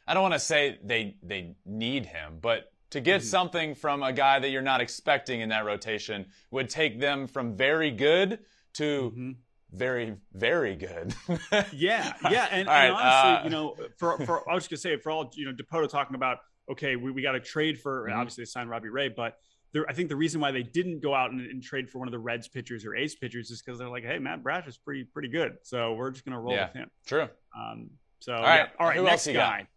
I 0.07 0.13
don't 0.13 0.23
want 0.23 0.35
to 0.35 0.39
say 0.39 0.79
they 0.83 1.15
they 1.21 1.55
need 1.65 2.05
him, 2.05 2.37
but 2.41 2.70
to 2.91 3.01
get 3.01 3.21
mm-hmm. 3.21 3.27
something 3.27 3.75
from 3.75 4.03
a 4.03 4.13
guy 4.13 4.39
that 4.39 4.49
you're 4.49 4.61
not 4.61 4.81
expecting 4.81 5.41
in 5.41 5.49
that 5.49 5.65
rotation 5.65 6.27
would 6.51 6.69
take 6.69 6.99
them 6.99 7.27
from 7.27 7.55
very 7.57 7.91
good 7.91 8.39
to 8.73 9.11
mm-hmm. 9.11 9.31
very 9.71 10.15
very 10.33 10.75
good. 10.75 11.13
yeah, 11.73 12.13
yeah, 12.29 12.47
and, 12.51 12.67
right, 12.67 12.89
honestly, 12.89 13.31
uh, 13.31 13.43
you 13.43 13.49
know, 13.49 13.75
for 13.97 14.17
for 14.25 14.49
I 14.49 14.53
was 14.53 14.67
just 14.67 14.83
gonna 14.83 14.95
say 14.95 15.01
for 15.01 15.11
all 15.11 15.31
you 15.35 15.45
know, 15.45 15.53
Dipoto 15.53 15.89
talking 15.89 16.15
about 16.15 16.39
okay, 16.69 16.95
we, 16.95 17.11
we 17.11 17.21
got 17.21 17.33
to 17.33 17.39
trade 17.39 17.79
for 17.79 18.07
mm-hmm. 18.07 18.17
obviously 18.17 18.43
they 18.43 18.45
signed 18.45 18.69
Robbie 18.69 18.89
Ray, 18.89 19.09
but 19.09 19.37
there, 19.73 19.85
I 19.89 19.93
think 19.93 20.09
the 20.09 20.15
reason 20.15 20.41
why 20.41 20.51
they 20.51 20.63
didn't 20.63 21.01
go 21.01 21.15
out 21.15 21.31
and, 21.31 21.41
and, 21.41 21.63
trade 21.63 21.89
for 21.89 21.99
one 21.99 22.07
of 22.07 22.11
the 22.11 22.19
Reds 22.19 22.49
pitchers 22.49 22.85
or 22.85 22.93
A's 22.93 23.15
pitchers 23.15 23.51
is 23.51 23.61
because 23.61 23.79
they're 23.79 23.89
like, 23.89 24.03
hey, 24.03 24.19
Matt 24.19 24.43
Brash 24.43 24.67
is 24.67 24.77
pretty 24.77 25.05
pretty 25.05 25.29
good, 25.29 25.57
so 25.63 25.93
we're 25.93 26.11
just 26.11 26.25
gonna 26.25 26.39
roll 26.39 26.53
yeah, 26.53 26.67
with 26.67 26.73
him. 26.73 26.91
True. 27.05 27.29
Um, 27.57 27.91
so 28.19 28.33
all 28.33 28.41
right, 28.41 28.57
yeah. 28.57 28.67
all 28.79 28.87
right, 28.87 28.97
Who 28.97 29.03
next 29.03 29.27
guy. 29.27 29.33
Got? 29.33 29.67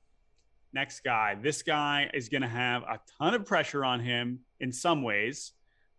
Next 0.74 1.00
guy. 1.00 1.36
This 1.40 1.62
guy 1.62 2.10
is 2.12 2.28
going 2.28 2.42
to 2.42 2.48
have 2.48 2.82
a 2.82 3.00
ton 3.18 3.34
of 3.34 3.46
pressure 3.46 3.84
on 3.84 4.00
him 4.00 4.40
in 4.60 4.72
some 4.72 5.02
ways, 5.02 5.52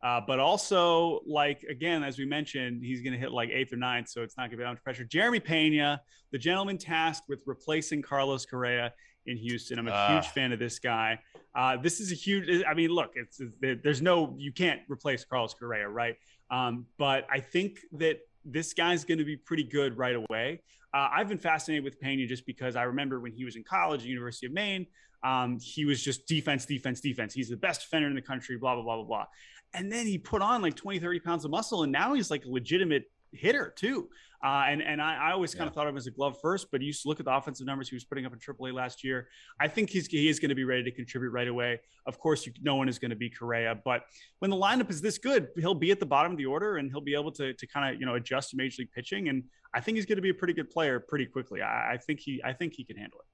uh, 0.03 0.21
but 0.27 0.39
also, 0.39 1.21
like, 1.25 1.63
again, 1.63 2.03
as 2.03 2.19
we 2.19 2.25
mentioned, 2.25 2.83
he's 2.83 3.01
going 3.01 3.13
to 3.13 3.19
hit 3.19 3.31
like 3.31 3.49
eighth 3.49 3.73
or 3.73 3.77
ninth, 3.77 4.09
so 4.09 4.21
it's 4.21 4.37
not 4.37 4.43
going 4.43 4.51
to 4.51 4.57
be 4.57 4.63
that 4.63 4.69
much 4.69 4.83
pressure. 4.83 5.03
Jeremy 5.05 5.39
Pena, 5.39 6.01
the 6.31 6.37
gentleman 6.37 6.77
tasked 6.77 7.27
with 7.27 7.41
replacing 7.45 8.01
Carlos 8.01 8.45
Correa 8.45 8.93
in 9.25 9.37
Houston. 9.37 9.79
I'm 9.79 9.87
a 9.87 9.91
uh. 9.91 10.13
huge 10.13 10.27
fan 10.27 10.51
of 10.51 10.59
this 10.59 10.77
guy. 10.77 11.19
Uh, 11.55 11.77
this 11.77 11.99
is 11.99 12.11
a 12.11 12.15
huge, 12.15 12.63
I 12.69 12.73
mean, 12.73 12.89
look, 12.89 13.13
it's, 13.15 13.41
there's 13.61 14.01
no, 14.01 14.35
you 14.37 14.51
can't 14.51 14.81
replace 14.89 15.23
Carlos 15.23 15.53
Correa, 15.53 15.87
right? 15.87 16.17
Um, 16.51 16.85
but 16.97 17.25
I 17.31 17.39
think 17.39 17.79
that 17.93 18.19
this 18.45 18.73
guy's 18.73 19.03
going 19.03 19.17
to 19.17 19.25
be 19.25 19.35
pretty 19.35 19.63
good 19.63 19.97
right 19.97 20.15
away. 20.15 20.61
Uh, 20.93 21.09
I've 21.11 21.27
been 21.27 21.39
fascinated 21.39 21.83
with 21.83 21.99
Pena 21.99 22.25
just 22.25 22.45
because 22.45 22.75
I 22.75 22.83
remember 22.83 23.19
when 23.19 23.33
he 23.33 23.43
was 23.43 23.55
in 23.55 23.63
college 23.63 24.01
at 24.01 24.07
University 24.07 24.45
of 24.45 24.53
Maine, 24.53 24.87
um, 25.23 25.59
he 25.59 25.85
was 25.85 26.01
just 26.01 26.27
defense, 26.27 26.65
defense, 26.65 27.01
defense. 27.01 27.33
He's 27.33 27.49
the 27.49 27.57
best 27.57 27.81
defender 27.81 28.07
in 28.07 28.15
the 28.15 28.21
country, 28.21 28.57
blah, 28.57 28.75
blah, 28.75 28.83
blah, 28.83 28.95
blah, 28.97 29.05
blah. 29.05 29.25
And 29.73 29.91
then 29.91 30.05
he 30.05 30.17
put 30.17 30.41
on 30.41 30.61
like 30.61 30.75
20, 30.75 30.99
30 30.99 31.19
pounds 31.19 31.43
of 31.43 31.51
muscle, 31.51 31.83
and 31.83 31.91
now 31.91 32.13
he's 32.13 32.31
like 32.31 32.45
a 32.45 32.49
legitimate 32.49 33.11
hitter 33.33 33.73
too. 33.75 34.09
Uh, 34.45 34.63
and 34.69 34.83
and 34.83 35.01
I, 35.01 35.29
I 35.29 35.31
always 35.31 35.55
kind 35.55 35.65
yeah. 35.65 35.69
of 35.69 35.73
thought 35.73 35.87
of 35.87 35.93
him 35.93 35.97
as 35.97 36.05
a 36.05 36.11
glove 36.11 36.37
first, 36.39 36.67
but 36.71 36.79
you 36.79 36.87
used 36.87 37.01
to 37.01 37.07
look 37.07 37.19
at 37.19 37.25
the 37.25 37.35
offensive 37.35 37.65
numbers 37.65 37.89
he 37.89 37.95
was 37.95 38.03
putting 38.03 38.27
up 38.27 38.33
in 38.33 38.37
AAA 38.37 38.73
last 38.73 39.03
year. 39.03 39.27
I 39.59 39.67
think 39.67 39.89
he's 39.89 40.05
he 40.05 40.29
is 40.29 40.39
going 40.39 40.49
to 40.49 40.55
be 40.55 40.65
ready 40.65 40.83
to 40.83 40.91
contribute 40.91 41.31
right 41.31 41.47
away. 41.47 41.79
Of 42.05 42.19
course, 42.19 42.45
you, 42.45 42.53
no 42.61 42.75
one 42.75 42.87
is 42.87 42.99
going 42.99 43.09
to 43.09 43.15
be 43.15 43.27
Correa, 43.27 43.73
but 43.83 44.03
when 44.39 44.51
the 44.51 44.57
lineup 44.57 44.91
is 44.91 45.01
this 45.01 45.17
good, 45.17 45.47
he'll 45.57 45.73
be 45.73 45.89
at 45.89 45.99
the 45.99 46.05
bottom 46.05 46.31
of 46.31 46.37
the 46.37 46.45
order 46.45 46.77
and 46.77 46.91
he'll 46.91 47.01
be 47.01 47.15
able 47.15 47.31
to 47.31 47.55
to 47.55 47.65
kind 47.65 47.91
of 47.91 47.99
you 47.99 48.05
know 48.05 48.13
adjust 48.15 48.51
to 48.51 48.55
major 48.55 48.83
league 48.83 48.91
pitching. 48.91 49.29
And 49.29 49.45
I 49.73 49.81
think 49.81 49.95
he's 49.95 50.05
going 50.05 50.17
to 50.17 50.21
be 50.21 50.29
a 50.29 50.35
pretty 50.35 50.53
good 50.53 50.69
player 50.69 50.99
pretty 50.99 51.25
quickly. 51.25 51.63
I, 51.63 51.93
I 51.93 51.97
think 51.97 52.19
he 52.19 52.39
I 52.45 52.53
think 52.53 52.73
he 52.73 52.83
can 52.83 52.97
handle 52.97 53.21
it. 53.21 53.25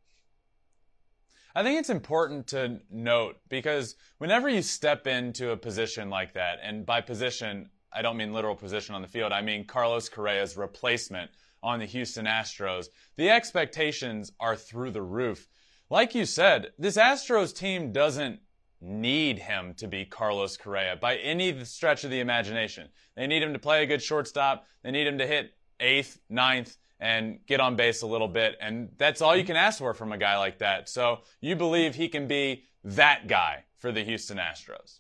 I 1.54 1.64
think 1.64 1.78
it's 1.78 1.90
important 1.90 2.48
to 2.48 2.80
note 2.90 3.36
because 3.50 3.98
whenever 4.20 4.48
you 4.48 4.62
step 4.62 5.08
into 5.08 5.52
a 5.52 5.58
position 5.58 6.10
like 6.10 6.36
that, 6.36 6.60
and 6.64 6.86
by 6.86 7.02
position, 7.02 7.70
I 7.94 8.02
don't 8.02 8.18
mean 8.18 8.34
literal 8.34 8.56
position 8.56 8.96
on 8.96 9.02
the 9.02 9.08
field. 9.08 9.32
I 9.32 9.42
mean 9.42 9.66
Carlos 9.66 10.10
Correa's 10.10 10.58
replacement 10.58 11.32
on 11.64 11.80
the 11.80 11.86
Houston 11.86 12.26
Astros. 12.26 12.88
The 13.18 13.30
expectations 13.30 14.32
are 14.40 14.56
through 14.56 14.92
the 14.92 15.02
roof. 15.02 15.48
Like 15.90 16.16
you 16.16 16.26
said, 16.26 16.72
this 16.80 16.98
Astros 16.98 17.56
team 17.56 17.92
doesn't 17.92 18.40
need 18.82 19.38
him 19.38 19.74
to 19.76 19.88
be 19.88 20.06
Carlos 20.06 20.58
Correa 20.58 20.96
by 20.96 21.18
any 21.18 21.64
stretch 21.66 22.04
of 22.04 22.12
the 22.12 22.20
imagination. 22.20 22.90
They 23.16 23.28
need 23.28 23.44
him 23.44 23.54
to 23.54 23.60
play 23.60 23.84
a 23.84 23.86
good 23.86 24.02
shortstop. 24.02 24.66
They 24.84 24.92
need 24.92 25.06
him 25.06 25.20
to 25.20 25.28
hit 25.28 25.52
eighth, 25.80 26.20
ninth, 26.30 26.78
and 27.00 27.40
get 27.46 27.60
on 27.60 27.76
base 27.76 28.02
a 28.02 28.08
little 28.08 28.28
bit. 28.28 28.56
And 28.62 28.90
that's 28.98 29.22
all 29.22 29.36
you 29.36 29.44
can 29.44 29.56
ask 29.56 29.80
for 29.80 29.94
from 29.94 30.12
a 30.12 30.18
guy 30.18 30.38
like 30.38 30.60
that. 30.60 30.90
So 30.90 31.22
you 31.42 31.56
believe 31.56 31.96
he 31.96 32.08
can 32.08 32.28
be 32.28 32.64
that 32.84 33.28
guy 33.28 33.66
for 33.78 33.92
the 33.92 34.04
Houston 34.04 34.38
Astros. 34.38 35.00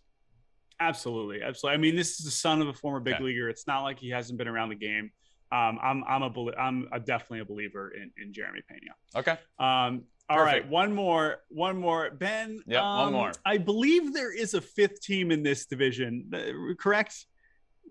Absolutely, 0.81 1.43
absolutely. 1.43 1.75
I 1.75 1.77
mean, 1.77 1.95
this 1.95 2.19
is 2.19 2.25
the 2.25 2.31
son 2.31 2.59
of 2.59 2.67
a 2.67 2.73
former 2.73 2.99
big 2.99 3.17
yeah. 3.19 3.25
leaguer. 3.25 3.49
It's 3.49 3.67
not 3.67 3.83
like 3.83 3.99
he 3.99 4.09
hasn't 4.09 4.39
been 4.39 4.47
around 4.47 4.69
the 4.69 4.75
game. 4.75 5.11
Um, 5.51 5.77
I'm 5.81 6.03
I'm 6.07 6.23
a 6.23 6.51
I'm 6.57 6.87
a 6.91 6.99
definitely 6.99 7.41
a 7.41 7.45
believer 7.45 7.91
in, 7.91 8.11
in 8.21 8.33
Jeremy 8.33 8.61
Pena. 8.67 8.93
Okay. 9.15 9.37
Um, 9.59 10.05
all 10.29 10.37
Perfect. 10.37 10.63
right, 10.63 10.67
one 10.69 10.93
more, 10.93 11.41
one 11.49 11.77
more. 11.77 12.09
Ben. 12.09 12.61
Yeah, 12.65 12.79
um, 12.79 12.97
one 12.97 13.13
more. 13.13 13.31
I 13.45 13.57
believe 13.57 14.13
there 14.13 14.33
is 14.33 14.53
a 14.53 14.61
fifth 14.61 15.01
team 15.01 15.29
in 15.29 15.43
this 15.43 15.67
division. 15.67 16.31
Uh, 16.33 16.73
correct? 16.79 17.25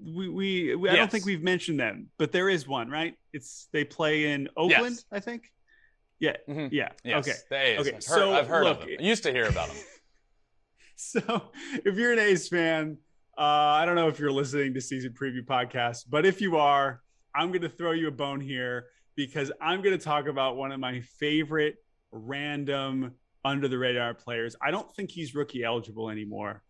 We 0.02 0.28
we, 0.28 0.74
we 0.74 0.88
yes. 0.88 0.94
I 0.94 0.96
don't 0.96 1.10
think 1.10 1.26
we've 1.26 1.42
mentioned 1.42 1.78
them, 1.78 2.08
but 2.18 2.32
there 2.32 2.48
is 2.48 2.66
one, 2.66 2.88
right? 2.90 3.14
It's 3.32 3.68
they 3.72 3.84
play 3.84 4.32
in 4.32 4.48
Oakland, 4.56 4.96
yes. 4.96 5.04
I 5.12 5.20
think. 5.20 5.52
Yeah. 6.18 6.36
Mm-hmm. 6.48 6.74
Yeah. 6.74 6.88
Yes. 7.04 7.28
Okay. 7.28 7.34
Okay. 7.52 7.78
I've 7.78 7.86
heard, 7.86 8.02
so 8.02 8.34
I've 8.34 8.48
heard 8.48 8.64
look, 8.64 8.80
of 8.80 8.86
them. 8.86 8.96
I 8.98 9.02
used 9.02 9.22
to 9.24 9.32
hear 9.32 9.46
about 9.46 9.68
them. 9.68 9.76
so 11.10 11.50
if 11.84 11.96
you're 11.96 12.12
an 12.12 12.18
A's 12.18 12.48
fan, 12.48 12.98
uh, 13.38 13.42
I 13.42 13.86
don't 13.86 13.94
know 13.94 14.08
if 14.08 14.18
you're 14.18 14.32
listening 14.32 14.74
to 14.74 14.80
season 14.82 15.12
preview 15.12 15.42
podcast, 15.42 16.04
but 16.10 16.26
if 16.26 16.42
you 16.42 16.58
are, 16.58 17.00
I'm 17.34 17.48
going 17.48 17.62
to 17.62 17.70
throw 17.70 17.92
you 17.92 18.08
a 18.08 18.12
bone 18.12 18.40
here 18.40 18.86
because 19.16 19.50
I'm 19.62 19.80
going 19.80 19.98
to 19.98 20.04
talk 20.04 20.26
about 20.26 20.56
one 20.56 20.72
of 20.72 20.80
my 20.80 21.00
favorite 21.00 21.76
random 22.12 23.12
under 23.44 23.66
the 23.66 23.78
radar 23.78 24.12
players. 24.12 24.56
I 24.60 24.70
don't 24.70 24.92
think 24.94 25.10
he's 25.10 25.34
rookie 25.34 25.64
eligible 25.64 26.10
anymore, 26.10 26.62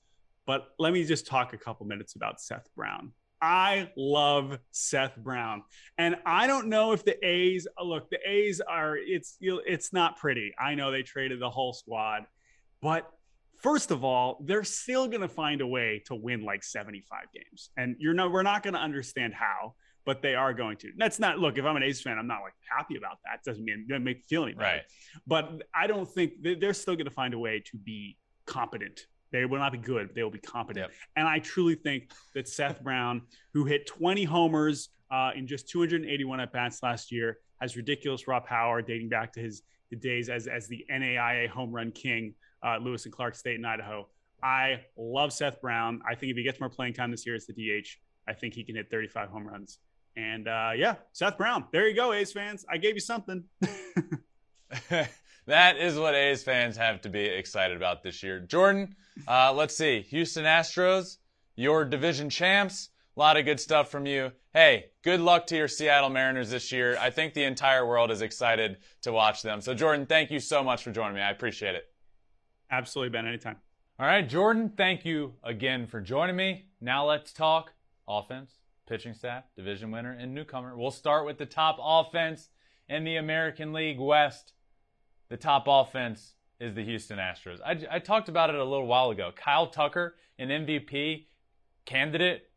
but 0.47 0.69
let 0.79 0.93
me 0.93 1.05
just 1.05 1.27
talk 1.27 1.53
a 1.53 1.59
couple 1.59 1.87
minutes 1.87 2.15
about 2.15 2.41
Seth 2.41 2.69
Brown. 2.77 3.13
I 3.43 3.91
love 3.97 4.59
Seth 4.71 5.17
Brown. 5.17 5.65
And 5.99 6.17
I 6.25 6.47
don't 6.47 6.69
know 6.69 6.93
if 6.93 7.05
the 7.05 7.17
A's 7.27 7.67
look, 7.83 8.11
the 8.11 8.19
A's 8.25 8.61
are 8.61 8.97
it's 8.97 9.37
you 9.41 9.61
it's 9.67 9.93
not 9.93 10.19
pretty. 10.19 10.53
I 10.59 10.75
know 10.77 10.93
they 10.93 11.03
traded 11.03 11.41
the 11.41 11.51
whole 11.51 11.73
squad, 11.73 12.27
but 12.81 13.11
first 13.63 13.91
of 13.91 14.05
all, 14.05 14.39
they're 14.45 14.65
still 14.65 15.07
going 15.07 15.21
to 15.21 15.29
find 15.29 15.61
a 15.61 15.67
way 15.67 16.03
to 16.07 16.15
win 16.15 16.45
like 16.45 16.63
75 16.63 17.25
games. 17.35 17.71
And 17.77 17.97
you're 17.99 18.15
no, 18.15 18.29
we're 18.29 18.43
not 18.43 18.63
going 18.63 18.75
to 18.75 18.81
understand 18.81 19.35
how, 19.35 19.75
but 20.05 20.23
they 20.23 20.35
are 20.35 20.53
going 20.53 20.77
to. 20.79 20.93
That's 20.97 21.19
not, 21.19 21.39
look, 21.39 21.59
if 21.59 21.65
I'm 21.65 21.77
an 21.77 21.83
A's 21.83 22.01
fan, 22.01 22.19
I'm 22.19 22.27
not 22.27 22.43
like 22.43 22.55
happy 22.77 22.97
about 22.97 23.19
that. 23.25 23.45
Doesn't 23.45 23.65
mean 23.65 23.87
it 23.89 24.01
make 24.01 24.17
me 24.19 24.23
feel 24.29 24.45
any 24.45 24.55
better. 24.55 24.77
Right. 24.77 24.83
But 25.27 25.63
I 25.75 25.87
don't 25.87 26.09
think 26.09 26.35
they're 26.43 26.75
still 26.75 26.95
going 26.95 27.07
to 27.07 27.13
find 27.13 27.35
a 27.35 27.39
way 27.39 27.63
to 27.71 27.77
be 27.77 28.17
competent. 28.47 29.07
They 29.33 29.45
will 29.45 29.59
not 29.59 29.73
be 29.73 29.79
good, 29.79 30.09
but 30.09 30.17
they 30.17 30.25
will 30.25 30.31
be 30.31 30.41
competent. 30.41 30.87
Yep. 30.87 30.97
And 31.17 31.29
I 31.29 31.39
truly 31.39 31.77
think 31.77 32.11
that 32.35 32.49
Seth 32.49 32.81
Brown, 32.83 33.23
who 33.53 33.65
hit 33.65 33.87
20 33.87 34.25
homers 34.25 34.89
uh, 35.11 35.31
in 35.37 35.47
just 35.47 35.69
281 35.69 36.41
at 36.41 36.53
bats 36.53 36.83
last 36.83 37.13
year, 37.13 37.39
has 37.61 37.77
ridiculous 37.77 38.27
raw 38.27 38.41
power 38.41 38.83
dating 38.83 39.09
back 39.09 39.33
to 39.35 39.41
his 39.41 39.63
the 39.91 39.97
days 39.97 40.29
as 40.29 40.47
as 40.47 40.69
the 40.69 40.85
NAIA 40.91 41.49
home 41.49 41.73
run 41.73 41.91
king 41.91 42.35
uh, 42.63 42.79
Lewis 42.79 43.05
and 43.05 43.15
Clark 43.15 43.35
State 43.35 43.57
in 43.57 43.65
Idaho. 43.65 44.07
I 44.43 44.81
love 44.97 45.33
Seth 45.33 45.61
Brown. 45.61 46.01
I 46.09 46.15
think 46.15 46.31
if 46.31 46.37
he 46.37 46.43
gets 46.43 46.61
more 46.61 46.71
playing 46.71 46.95
time 46.95 47.11
this 47.11 47.27
year 47.27 47.35
as 47.35 47.47
the 47.47 47.53
DH, 47.53 47.87
I 48.27 48.33
think 48.33 48.55
he 48.55 48.65
can 48.65 48.77
hit 48.77 48.91
35 48.91 49.29
home 49.29 49.47
runs 49.47 49.79
And 50.17 50.49
uh, 50.49 50.71
yeah, 50.77 50.97
Seth 51.13 51.37
Brown. 51.37 51.65
There 51.73 51.89
you 51.89 51.95
go, 51.95 52.13
A's 52.13 52.33
fans. 52.33 52.65
I 52.71 52.79
gave 52.79 52.95
you 52.95 53.01
something. 53.01 53.45
that 55.47 55.77
is 55.79 55.99
what 55.99 56.15
A's 56.15 56.43
fans 56.43 56.77
have 56.77 57.01
to 57.03 57.09
be 57.09 57.25
excited 57.25 57.77
about 57.77 58.03
this 58.03 58.23
year. 58.23 58.41
Jordan, 58.41 58.95
uh, 59.27 59.53
let's 59.53 59.77
see. 59.77 60.03
Houston 60.03 60.45
Astros, 60.45 61.19
your 61.57 61.85
division 61.85 62.31
champs. 62.31 62.91
A 63.17 63.21
lot 63.21 63.37
of 63.37 63.45
good 63.45 63.61
stuff 63.61 63.91
from 63.91 64.07
you. 64.07 64.33
Hey, 64.55 64.87
good 65.03 65.21
luck 65.21 65.47
to 65.49 65.57
your 65.57 65.69
Seattle 65.69 66.09
Mariners 66.09 66.51
this 66.51 66.73
year. 66.73 66.97
I 66.99 67.11
think 67.11 67.35
the 67.35 67.45
entire 67.45 67.85
world 67.85 68.11
is 68.11 68.23
excited 68.23 68.79
to 69.03 69.13
watch 69.13 69.43
them. 69.43 69.61
So, 69.61 69.75
Jordan, 69.75 70.07
thank 70.07 70.31
you 70.31 70.41
so 70.41 70.63
much 70.63 70.83
for 70.83 70.91
joining 70.91 71.17
me. 71.17 71.21
I 71.21 71.31
appreciate 71.31 71.75
it. 71.75 71.90
Absolutely, 72.71 73.11
Ben. 73.11 73.27
Anytime. 73.27 73.57
All 73.99 74.07
right, 74.07 74.27
Jordan, 74.27 74.73
thank 74.77 75.05
you 75.05 75.35
again 75.43 75.87
for 75.87 76.01
joining 76.01 76.37
me. 76.37 76.67
Now 76.81 77.07
let's 77.07 77.33
talk 77.33 77.73
offense, 78.09 78.53
pitching 78.89 79.13
staff, 79.13 79.45
division 79.57 79.91
winner, 79.91 80.13
and 80.13 80.35
newcomer. 80.35 80.77
We'll 80.77 80.91
start 80.91 81.27
with 81.27 81.37
the 81.37 81.47
top 81.47 81.79
offense 81.83 82.49
in 82.89 83.05
the 83.05 83.17
American 83.17 83.73
League 83.73 83.99
West. 83.99 84.53
The 85.29 85.37
top 85.37 85.65
offense 85.67 86.35
is 86.61 86.75
the 86.75 86.85
Houston 86.85 87.19
Astros. 87.19 87.59
I, 87.65 87.97
I 87.97 87.99
talked 87.99 88.29
about 88.29 88.51
it 88.51 88.57
a 88.57 88.65
little 88.65 88.87
while 88.87 89.11
ago. 89.11 89.33
Kyle 89.35 89.67
Tucker, 89.67 90.15
an 90.39 90.49
MVP 90.49 91.27
candidate 91.85 92.51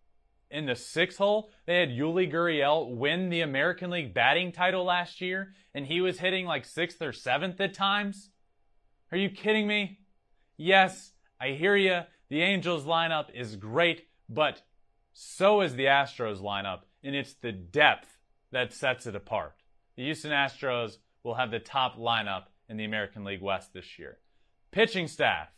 in 0.52 0.68
the 0.68 0.76
sixth 0.76 1.18
hole. 1.18 1.50
They 1.66 1.80
had 1.80 1.90
Yuli 1.90 2.32
Gurriel 2.32 2.96
win 2.96 3.30
the 3.30 3.42
American 3.42 3.90
League 3.90 4.14
batting 4.14 4.52
title 4.52 4.84
last 4.84 5.22
year, 5.22 5.54
and 5.74 5.88
he 5.88 6.02
was 6.02 6.20
hitting 6.20 6.46
like 6.46 6.66
sixth 6.66 7.02
or 7.02 7.12
seventh 7.12 7.60
at 7.60 7.74
times. 7.74 8.30
Are 9.12 9.18
you 9.18 9.30
kidding 9.30 9.68
me? 9.68 10.00
Yes, 10.58 11.14
I 11.40 11.50
hear 11.50 11.76
you. 11.76 12.02
The 12.30 12.42
Angels 12.42 12.86
lineup 12.86 13.28
is 13.34 13.56
great, 13.56 14.08
but 14.30 14.62
so 15.14 15.62
is 15.62 15.76
the 15.76 15.86
Astros 15.86 16.42
lineup, 16.42 16.82
and 17.04 17.16
it's 17.16 17.34
the 17.34 17.52
depth 17.52 18.18
that 18.52 18.74
sets 18.74 19.06
it 19.06 19.16
apart. 19.16 19.56
The 19.96 20.04
Houston 20.04 20.32
Astros 20.32 20.98
will 21.24 21.36
have 21.36 21.52
the 21.52 21.60
top 21.60 21.98
lineup 21.98 22.46
in 22.70 22.78
the 22.78 22.86
American 22.86 23.24
League 23.24 23.42
West 23.42 23.74
this 23.74 24.00
year. 24.00 24.18
Pitching 24.72 25.08
staff, 25.08 25.50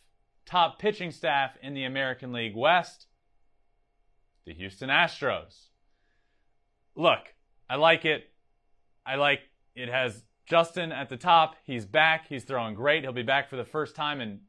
top 0.46 0.80
pitching 0.80 1.12
staff 1.12 1.58
in 1.62 1.74
the 1.74 1.86
American 1.86 2.34
League 2.34 2.56
West, 2.56 3.08
the 4.46 4.54
Houston 4.54 4.90
Astros. 4.90 5.68
Look, 6.96 7.34
I 7.70 7.76
like 7.76 8.06
it. 8.06 8.32
I 9.06 9.16
like 9.16 9.42
it 9.76 9.90
has 9.90 10.24
Justin 10.46 10.92
at 10.92 11.10
the 11.10 11.18
top. 11.18 11.56
He's 11.64 11.86
back. 11.86 12.28
He's 12.28 12.44
throwing 12.44 12.76
great. 12.76 13.04
He'll 13.04 13.14
be 13.14 13.24
back 13.24 13.50
for 13.50 13.56
the 13.56 13.66
first 13.66 13.96
time 13.96 14.22
in 14.22 14.42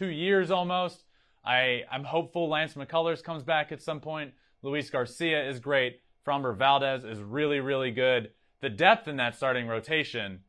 two 0.00 0.08
years 0.08 0.50
almost. 0.50 1.04
I, 1.44 1.82
I'm 1.92 2.04
hopeful 2.04 2.48
Lance 2.48 2.72
McCullers 2.72 3.22
comes 3.22 3.42
back 3.42 3.70
at 3.70 3.82
some 3.82 4.00
point. 4.00 4.32
Luis 4.62 4.88
Garcia 4.88 5.46
is 5.46 5.60
great. 5.60 6.00
Framber 6.26 6.56
Valdez 6.56 7.04
is 7.04 7.18
really, 7.20 7.60
really 7.60 7.90
good. 7.90 8.30
The 8.62 8.70
depth 8.70 9.08
in 9.08 9.16
that 9.18 9.36
starting 9.36 9.66
rotation 9.66 10.40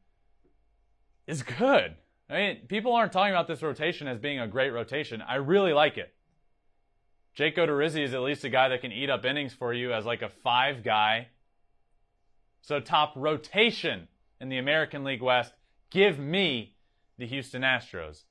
is 1.27 1.43
good. 1.43 1.95
I 2.29 2.33
mean, 2.33 2.57
people 2.69 2.93
aren't 2.93 3.11
talking 3.11 3.33
about 3.33 3.47
this 3.47 3.61
rotation 3.61 4.07
as 4.07 4.19
being 4.19 4.39
a 4.39 4.47
great 4.47 4.69
rotation. 4.69 5.21
I 5.21 5.35
really 5.35 5.73
like 5.73 5.97
it. 5.97 6.13
Jake 7.33 7.57
Odorizzi 7.57 8.05
is 8.05 8.13
at 8.13 8.21
least 8.21 8.45
a 8.45 8.49
guy 8.49 8.69
that 8.69 8.79
can 8.79 8.93
eat 8.93 9.09
up 9.09 9.25
innings 9.25 9.53
for 9.53 9.73
you 9.73 9.91
as 9.91 10.05
like 10.05 10.21
a 10.21 10.29
five 10.29 10.81
guy. 10.81 11.27
So 12.61 12.79
top 12.79 13.11
rotation 13.17 14.07
in 14.39 14.47
the 14.47 14.57
American 14.57 15.03
League 15.03 15.21
West, 15.21 15.51
give 15.89 16.19
me 16.19 16.77
the 17.17 17.27
Houston 17.27 17.63
Astros 17.63 18.23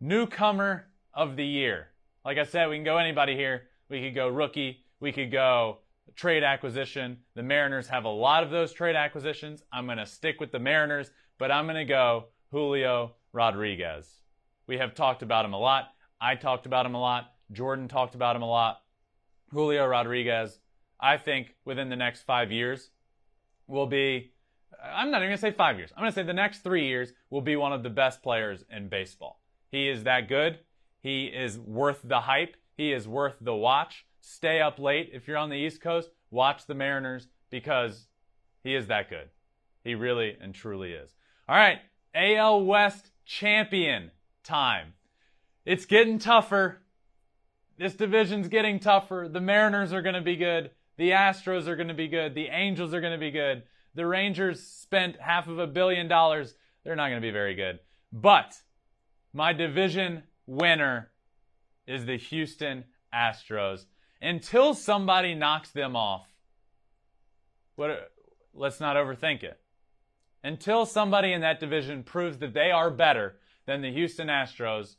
newcomer 0.00 0.86
of 1.12 1.36
the 1.36 1.44
year. 1.44 1.88
Like 2.24 2.38
I 2.38 2.44
said, 2.44 2.68
we 2.68 2.76
can 2.76 2.84
go 2.84 2.98
anybody 2.98 3.36
here. 3.36 3.64
We 3.88 4.00
could 4.02 4.14
go 4.14 4.28
rookie. 4.28 4.84
We 5.00 5.12
could 5.12 5.30
go 5.30 5.78
trade 6.16 6.42
acquisition. 6.42 7.18
The 7.34 7.42
Mariners 7.42 7.88
have 7.88 8.04
a 8.04 8.08
lot 8.08 8.42
of 8.42 8.50
those 8.50 8.72
trade 8.72 8.96
acquisitions. 8.96 9.62
I'm 9.72 9.86
going 9.86 9.98
to 9.98 10.06
stick 10.06 10.40
with 10.40 10.52
the 10.52 10.58
Mariners, 10.58 11.10
but 11.38 11.50
I'm 11.50 11.66
going 11.66 11.76
to 11.76 11.84
go 11.84 12.26
Julio 12.50 13.12
Rodriguez. 13.32 14.20
We 14.66 14.78
have 14.78 14.94
talked 14.94 15.22
about 15.22 15.44
him 15.44 15.52
a 15.52 15.58
lot. 15.58 15.88
I 16.20 16.34
talked 16.34 16.66
about 16.66 16.86
him 16.86 16.94
a 16.94 17.00
lot. 17.00 17.32
Jordan 17.52 17.88
talked 17.88 18.14
about 18.14 18.36
him 18.36 18.42
a 18.42 18.48
lot. 18.48 18.82
Julio 19.50 19.86
Rodriguez, 19.86 20.60
I 21.00 21.16
think 21.16 21.54
within 21.64 21.88
the 21.88 21.96
next 21.96 22.22
five 22.22 22.52
years, 22.52 22.90
will 23.66 23.86
be, 23.86 24.32
I'm 24.82 25.10
not 25.10 25.18
even 25.18 25.28
going 25.28 25.38
to 25.38 25.40
say 25.40 25.52
five 25.52 25.76
years. 25.78 25.90
I'm 25.96 26.02
going 26.02 26.12
to 26.12 26.14
say 26.14 26.22
the 26.22 26.32
next 26.32 26.62
three 26.62 26.86
years 26.86 27.12
will 27.30 27.40
be 27.40 27.56
one 27.56 27.72
of 27.72 27.82
the 27.82 27.90
best 27.90 28.22
players 28.22 28.64
in 28.70 28.88
baseball. 28.88 29.39
He 29.70 29.88
is 29.88 30.04
that 30.04 30.28
good. 30.28 30.60
He 31.00 31.26
is 31.26 31.58
worth 31.58 32.00
the 32.04 32.20
hype. 32.20 32.56
He 32.76 32.92
is 32.92 33.06
worth 33.08 33.36
the 33.40 33.54
watch. 33.54 34.06
Stay 34.20 34.60
up 34.60 34.78
late 34.78 35.10
if 35.12 35.26
you're 35.26 35.38
on 35.38 35.50
the 35.50 35.56
East 35.56 35.80
Coast. 35.80 36.10
Watch 36.30 36.66
the 36.66 36.74
Mariners 36.74 37.28
because 37.50 38.06
he 38.62 38.74
is 38.74 38.86
that 38.88 39.08
good. 39.08 39.28
He 39.82 39.94
really 39.94 40.36
and 40.40 40.54
truly 40.54 40.92
is. 40.92 41.10
All 41.48 41.56
right, 41.56 41.78
AL 42.14 42.64
West 42.64 43.10
champion 43.24 44.10
time. 44.44 44.94
It's 45.64 45.86
getting 45.86 46.18
tougher. 46.18 46.82
This 47.78 47.94
division's 47.94 48.48
getting 48.48 48.78
tougher. 48.78 49.28
The 49.30 49.40
Mariners 49.40 49.92
are 49.92 50.02
going 50.02 50.14
to 50.14 50.20
be 50.20 50.36
good. 50.36 50.70
The 50.96 51.10
Astros 51.10 51.66
are 51.66 51.76
going 51.76 51.88
to 51.88 51.94
be 51.94 52.08
good. 52.08 52.34
The 52.34 52.48
Angels 52.48 52.92
are 52.92 53.00
going 53.00 53.14
to 53.14 53.18
be 53.18 53.30
good. 53.30 53.62
The 53.94 54.06
Rangers 54.06 54.62
spent 54.62 55.18
half 55.18 55.48
of 55.48 55.58
a 55.58 55.66
billion 55.66 56.06
dollars. 56.06 56.54
They're 56.84 56.96
not 56.96 57.08
going 57.08 57.20
to 57.20 57.26
be 57.26 57.32
very 57.32 57.54
good. 57.54 57.80
But 58.12 58.54
my 59.32 59.52
division 59.52 60.22
winner 60.46 61.10
is 61.86 62.06
the 62.06 62.16
Houston 62.16 62.84
Astros. 63.14 63.86
Until 64.22 64.74
somebody 64.74 65.34
knocks 65.34 65.70
them 65.70 65.96
off, 65.96 66.26
what, 67.76 68.12
let's 68.52 68.80
not 68.80 68.96
overthink 68.96 69.42
it. 69.42 69.58
Until 70.42 70.86
somebody 70.86 71.32
in 71.32 71.40
that 71.42 71.60
division 71.60 72.02
proves 72.02 72.38
that 72.38 72.54
they 72.54 72.70
are 72.70 72.90
better 72.90 73.36
than 73.66 73.82
the 73.82 73.92
Houston 73.92 74.28
Astros, 74.28 74.96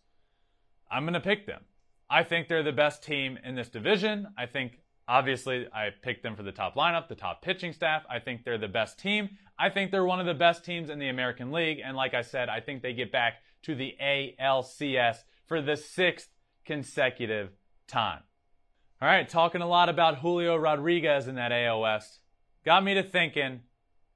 I'm 0.90 1.03
going 1.03 1.14
to 1.14 1.20
pick 1.20 1.45
them. 1.45 1.62
I 2.10 2.24
think 2.24 2.48
they're 2.48 2.64
the 2.64 2.72
best 2.72 3.03
team 3.03 3.40
in 3.44 3.56
this 3.56 3.70
division. 3.70 4.28
I 4.38 4.45
think, 4.45 4.80
obviously, 5.08 5.68
I 5.74 5.90
picked 6.02 6.24
them 6.24 6.36
for 6.36 6.44
the 6.44 6.52
top 6.52 6.76
lineup, 6.76 7.08
the 7.08 7.16
top 7.16 7.41
pitching 7.41 7.74
staff. 7.74 8.03
I 8.10 8.20
think 8.20 8.44
they're 8.44 8.58
the 8.58 8.68
best 8.68 8.99
team. 8.99 9.30
I 9.58 9.70
think 9.70 9.91
they're 9.91 10.06
one 10.06 10.20
of 10.20 10.26
the 10.26 10.34
best 10.34 10.66
teams 10.66 10.90
in 10.90 10.99
the 10.99 11.10
American 11.10 11.52
League. 11.52 11.80
And 11.84 11.95
like 11.95 12.14
I 12.14 12.22
said, 12.22 12.49
I 12.49 12.60
think 12.60 12.82
they 12.82 12.94
get 12.94 13.12
back 13.12 13.36
to 13.64 13.76
the 13.76 13.96
ALCS 14.02 15.18
for 15.46 15.62
the 15.62 15.78
sixth 15.78 16.30
consecutive 16.66 17.52
time. 17.88 18.22
All 19.02 19.08
right, 19.08 19.28
talking 19.28 19.62
a 19.62 19.68
lot 19.68 19.90
about 19.90 20.20
Julio 20.20 20.56
Rodriguez 20.56 21.28
in 21.28 21.36
that 21.36 21.52
AOS 21.52 22.20
got 22.64 22.84
me 22.84 22.94
to 22.94 23.04
thinking 23.04 23.62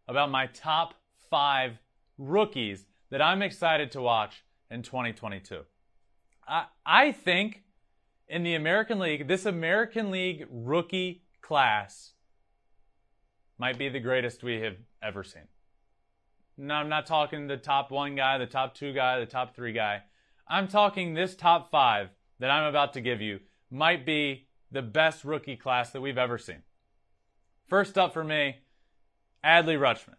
about 0.08 0.30
my 0.30 0.48
top 0.48 0.94
five 1.30 1.80
rookies 2.18 2.86
that 3.10 3.22
I'm 3.22 3.42
excited 3.42 3.92
to 3.92 4.02
watch 4.02 4.44
in 4.70 4.84
2022. 4.84 5.62
I, 6.48 6.66
I 6.86 7.12
think 7.12 7.64
in 8.28 8.44
the 8.44 8.56
American 8.56 9.00
League, 9.00 9.28
this 9.28 9.46
American 9.46 10.12
League 10.12 10.46
rookie 10.50 11.24
class 11.42 12.14
might 13.58 13.78
be 13.78 13.90
the 13.90 14.00
greatest 14.00 14.44
we 14.44 14.62
have 14.62 14.76
ever 15.02 15.24
seen. 15.24 15.48
No, 16.57 16.76
I'm 16.76 16.90
not 16.90 17.06
talking 17.06 17.48
the 17.48 17.57
top 17.57 17.91
one 17.91 18.15
guy, 18.15 18.38
the 18.38 18.45
top 18.45 18.76
two 18.76 18.94
guy, 18.94 19.19
the 19.19 19.26
top 19.26 19.56
three 19.56 19.73
guy. 19.73 20.03
I'm 20.48 20.68
talking 20.68 21.14
this 21.14 21.36
top 21.36 21.69
five 21.69 22.10
that 22.40 22.49
I'm 22.49 22.65
about 22.65 22.94
to 22.94 23.02
give 23.02 23.22
you 23.22 23.40
might 23.69 24.06
be 24.06 24.48
the 24.72 24.82
best 24.82 25.26
rookie 25.26 25.57
class 25.57 25.91
that 25.91 26.02
we've 26.02 26.18
ever 26.18 26.38
seen. 26.38 26.64
First 27.68 27.98
up 27.98 28.14
for 28.14 28.23
me, 28.23 28.57
Adley 29.44 29.77
Rutschman, 29.77 30.15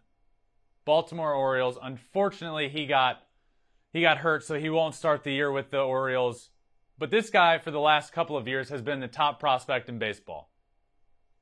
Baltimore 0.85 1.33
Orioles. 1.33 1.77
Unfortunately, 1.81 2.69
he 2.69 2.85
got 2.85 3.23
he 3.93 4.01
got 4.01 4.19
hurt, 4.19 4.43
so 4.43 4.59
he 4.59 4.69
won't 4.69 4.95
start 4.95 5.23
the 5.23 5.31
year 5.31 5.51
with 5.51 5.71
the 5.71 5.79
Orioles. 5.79 6.49
But 6.99 7.09
this 7.09 7.29
guy, 7.29 7.57
for 7.57 7.71
the 7.71 7.79
last 7.79 8.11
couple 8.11 8.37
of 8.37 8.47
years, 8.47 8.69
has 8.69 8.81
been 8.81 8.99
the 8.99 9.07
top 9.07 9.39
prospect 9.39 9.87
in 9.87 9.97
baseball. 9.97 10.51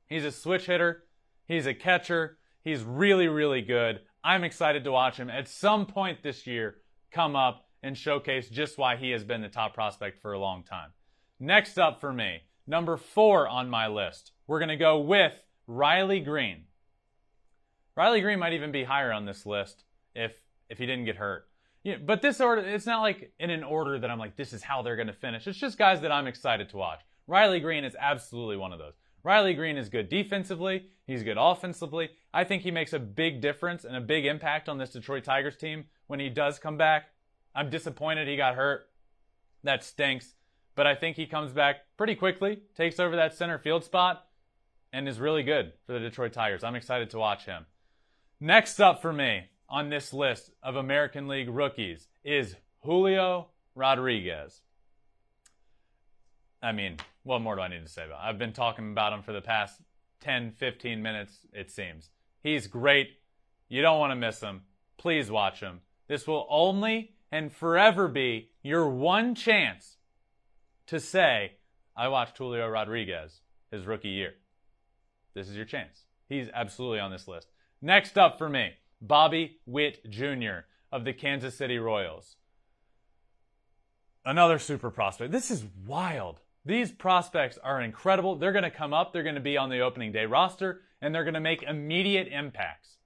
He's 0.06 0.24
a 0.24 0.30
switch 0.30 0.66
hitter. 0.66 1.04
He's 1.46 1.66
a 1.66 1.74
catcher. 1.74 2.38
He's 2.62 2.82
really, 2.82 3.28
really 3.28 3.62
good. 3.62 4.00
I'm 4.26 4.42
excited 4.42 4.82
to 4.82 4.90
watch 4.90 5.18
him 5.18 5.30
at 5.30 5.46
some 5.46 5.86
point 5.86 6.24
this 6.24 6.48
year 6.48 6.78
come 7.12 7.36
up 7.36 7.68
and 7.84 7.96
showcase 7.96 8.48
just 8.48 8.76
why 8.76 8.96
he 8.96 9.12
has 9.12 9.22
been 9.22 9.40
the 9.40 9.48
top 9.48 9.72
prospect 9.72 10.20
for 10.20 10.32
a 10.32 10.38
long 10.40 10.64
time. 10.64 10.90
Next 11.38 11.78
up 11.78 12.00
for 12.00 12.12
me, 12.12 12.40
number 12.66 12.96
four 12.96 13.46
on 13.46 13.70
my 13.70 13.86
list, 13.86 14.32
we're 14.48 14.58
going 14.58 14.70
to 14.70 14.76
go 14.76 14.98
with 14.98 15.44
Riley 15.68 16.18
Greene. 16.18 16.64
Riley 17.94 18.20
Greene 18.20 18.40
might 18.40 18.52
even 18.52 18.72
be 18.72 18.82
higher 18.82 19.12
on 19.12 19.26
this 19.26 19.46
list 19.46 19.84
if 20.16 20.32
if 20.68 20.78
he 20.78 20.86
didn't 20.86 21.04
get 21.04 21.14
hurt. 21.14 21.46
But 22.04 22.20
this 22.20 22.40
order, 22.40 22.62
it's 22.62 22.84
not 22.84 23.02
like 23.02 23.32
in 23.38 23.50
an 23.50 23.62
order 23.62 23.96
that 23.96 24.10
I'm 24.10 24.18
like, 24.18 24.34
this 24.34 24.52
is 24.52 24.60
how 24.60 24.82
they're 24.82 24.96
going 24.96 25.06
to 25.06 25.12
finish. 25.12 25.46
It's 25.46 25.56
just 25.56 25.78
guys 25.78 26.00
that 26.00 26.10
I'm 26.10 26.26
excited 26.26 26.68
to 26.70 26.76
watch. 26.76 26.98
Riley 27.28 27.60
Greene 27.60 27.84
is 27.84 27.96
absolutely 28.00 28.56
one 28.56 28.72
of 28.72 28.80
those. 28.80 28.94
Riley 29.26 29.54
Greene 29.54 29.76
is 29.76 29.88
good 29.88 30.08
defensively. 30.08 30.84
He's 31.04 31.24
good 31.24 31.36
offensively. 31.36 32.10
I 32.32 32.44
think 32.44 32.62
he 32.62 32.70
makes 32.70 32.92
a 32.92 33.00
big 33.00 33.40
difference 33.40 33.84
and 33.84 33.96
a 33.96 34.00
big 34.00 34.24
impact 34.24 34.68
on 34.68 34.78
this 34.78 34.92
Detroit 34.92 35.24
Tigers 35.24 35.56
team 35.56 35.86
when 36.06 36.20
he 36.20 36.28
does 36.28 36.60
come 36.60 36.76
back. 36.76 37.06
I'm 37.52 37.68
disappointed 37.68 38.28
he 38.28 38.36
got 38.36 38.54
hurt. 38.54 38.88
That 39.64 39.82
stinks. 39.82 40.34
But 40.76 40.86
I 40.86 40.94
think 40.94 41.16
he 41.16 41.26
comes 41.26 41.50
back 41.50 41.78
pretty 41.96 42.14
quickly, 42.14 42.60
takes 42.76 43.00
over 43.00 43.16
that 43.16 43.34
center 43.34 43.58
field 43.58 43.82
spot. 43.82 44.28
and 44.92 45.08
is 45.08 45.18
really 45.18 45.42
good 45.42 45.72
for 45.86 45.94
the 45.94 45.98
Detroit 45.98 46.32
Tigers. 46.32 46.62
I'm 46.62 46.76
excited 46.76 47.10
to 47.10 47.18
watch 47.18 47.46
him. 47.46 47.66
Next 48.38 48.78
up 48.78 49.02
for 49.02 49.12
me 49.12 49.46
on 49.68 49.88
this 49.88 50.12
list 50.12 50.52
of 50.62 50.76
American 50.76 51.26
League 51.26 51.48
rookies 51.48 52.06
is 52.22 52.54
Julio 52.82 53.48
Rodriguez. 53.74 54.62
I 56.66 56.72
mean, 56.72 56.96
what 57.22 57.42
more 57.42 57.54
do 57.54 57.62
I 57.62 57.68
need 57.68 57.84
to 57.84 57.88
say 57.88 58.06
about 58.06 58.24
it? 58.24 58.28
I've 58.28 58.38
been 58.38 58.52
talking 58.52 58.90
about 58.90 59.12
him 59.12 59.22
for 59.22 59.32
the 59.32 59.40
past 59.40 59.80
10, 60.22 60.50
15 60.50 61.00
minutes, 61.00 61.38
it 61.52 61.70
seems. 61.70 62.10
He's 62.42 62.66
great. 62.66 63.18
You 63.68 63.82
don't 63.82 64.00
want 64.00 64.10
to 64.10 64.16
miss 64.16 64.40
him. 64.40 64.62
Please 64.98 65.30
watch 65.30 65.60
him. 65.60 65.80
This 66.08 66.26
will 66.26 66.44
only 66.50 67.14
and 67.30 67.52
forever 67.52 68.08
be 68.08 68.50
your 68.64 68.88
one 68.88 69.36
chance 69.36 69.98
to 70.88 70.98
say, 70.98 71.52
I 71.96 72.08
watched 72.08 72.36
Julio 72.36 72.68
Rodriguez 72.68 73.42
his 73.70 73.86
rookie 73.86 74.08
year. 74.08 74.34
This 75.34 75.48
is 75.48 75.54
your 75.54 75.66
chance. 75.66 76.02
He's 76.28 76.48
absolutely 76.52 76.98
on 76.98 77.12
this 77.12 77.28
list. 77.28 77.46
Next 77.80 78.18
up 78.18 78.38
for 78.38 78.48
me, 78.48 78.72
Bobby 79.00 79.58
Witt 79.66 80.10
Jr. 80.10 80.64
of 80.90 81.04
the 81.04 81.12
Kansas 81.12 81.54
City 81.54 81.78
Royals. 81.78 82.34
Another 84.24 84.58
super 84.58 84.90
prospect. 84.90 85.30
This 85.30 85.52
is 85.52 85.64
wild. 85.86 86.40
These 86.66 86.90
prospects 86.90 87.58
are 87.62 87.80
incredible. 87.80 88.34
They're 88.34 88.50
going 88.50 88.64
to 88.64 88.70
come 88.70 88.92
up, 88.92 89.12
they're 89.12 89.22
going 89.22 89.36
to 89.36 89.40
be 89.40 89.56
on 89.56 89.70
the 89.70 89.78
opening 89.78 90.10
day 90.10 90.26
roster, 90.26 90.80
and 91.00 91.14
they're 91.14 91.22
going 91.22 91.34
to 91.34 91.40
make 91.40 91.62
immediate 91.62 92.26
impacts. 92.26 92.96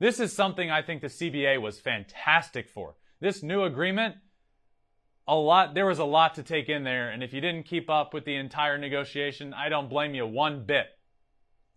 This 0.00 0.18
is 0.18 0.32
something 0.32 0.68
I 0.68 0.82
think 0.82 1.00
the 1.00 1.06
CBA 1.06 1.62
was 1.62 1.78
fantastic 1.78 2.68
for. 2.68 2.96
This 3.20 3.40
new 3.40 3.62
agreement, 3.62 4.16
a 5.28 5.36
lot 5.36 5.74
there 5.74 5.86
was 5.86 6.00
a 6.00 6.04
lot 6.04 6.34
to 6.34 6.42
take 6.42 6.68
in 6.68 6.82
there, 6.82 7.08
and 7.08 7.22
if 7.22 7.32
you 7.32 7.40
didn't 7.40 7.66
keep 7.66 7.88
up 7.88 8.12
with 8.12 8.24
the 8.24 8.34
entire 8.34 8.78
negotiation, 8.78 9.54
I 9.54 9.68
don't 9.68 9.88
blame 9.88 10.14
you 10.14 10.26
one 10.26 10.64
bit. 10.64 10.86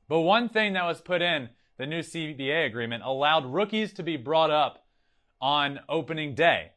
But 0.07 0.21
one 0.21 0.49
thing 0.49 0.73
that 0.73 0.85
was 0.85 1.01
put 1.01 1.21
in 1.21 1.49
the 1.77 1.85
new 1.85 1.99
CBA 1.99 2.65
agreement 2.65 3.03
allowed 3.03 3.45
rookies 3.45 3.93
to 3.93 4.01
be 4.01 4.17
brought 4.17 4.49
up 4.49 4.87
on 5.39 5.81
opening 5.87 6.33
day. 6.33 6.71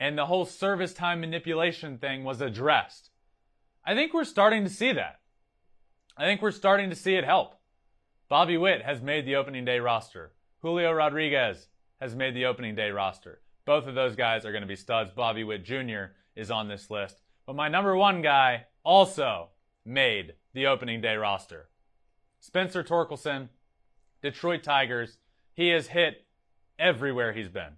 And 0.00 0.16
the 0.16 0.26
whole 0.26 0.46
service 0.46 0.94
time 0.94 1.20
manipulation 1.20 1.98
thing 1.98 2.24
was 2.24 2.40
addressed. 2.40 3.10
I 3.86 3.94
think 3.94 4.12
we're 4.12 4.24
starting 4.24 4.64
to 4.64 4.70
see 4.70 4.92
that. 4.92 5.20
I 6.16 6.24
think 6.24 6.42
we're 6.42 6.50
starting 6.50 6.90
to 6.90 6.96
see 6.96 7.14
it 7.14 7.24
help. 7.24 7.54
Bobby 8.28 8.56
Witt 8.56 8.82
has 8.82 9.00
made 9.00 9.24
the 9.24 9.36
opening 9.36 9.64
day 9.64 9.78
roster. 9.78 10.32
Julio 10.60 10.90
Rodriguez 10.90 11.68
has 12.00 12.16
made 12.16 12.34
the 12.34 12.46
opening 12.46 12.74
day 12.74 12.90
roster. 12.90 13.40
Both 13.64 13.86
of 13.86 13.94
those 13.94 14.16
guys 14.16 14.44
are 14.44 14.50
going 14.50 14.62
to 14.62 14.68
be 14.68 14.74
studs. 14.74 15.12
Bobby 15.12 15.44
Witt 15.44 15.64
Jr. 15.64 16.14
is 16.34 16.50
on 16.50 16.66
this 16.66 16.90
list. 16.90 17.22
But 17.46 17.54
my 17.54 17.68
number 17.68 17.94
one 17.94 18.22
guy 18.22 18.66
also 18.82 19.50
made 19.84 20.34
the 20.52 20.66
opening 20.66 21.00
day 21.00 21.14
roster. 21.14 21.68
Spencer 22.40 22.82
Torkelson, 22.82 23.50
Detroit 24.20 24.64
Tigers. 24.64 25.18
He 25.54 25.68
has 25.68 25.86
hit 25.86 26.26
everywhere 26.76 27.32
he's 27.32 27.48
been. 27.48 27.76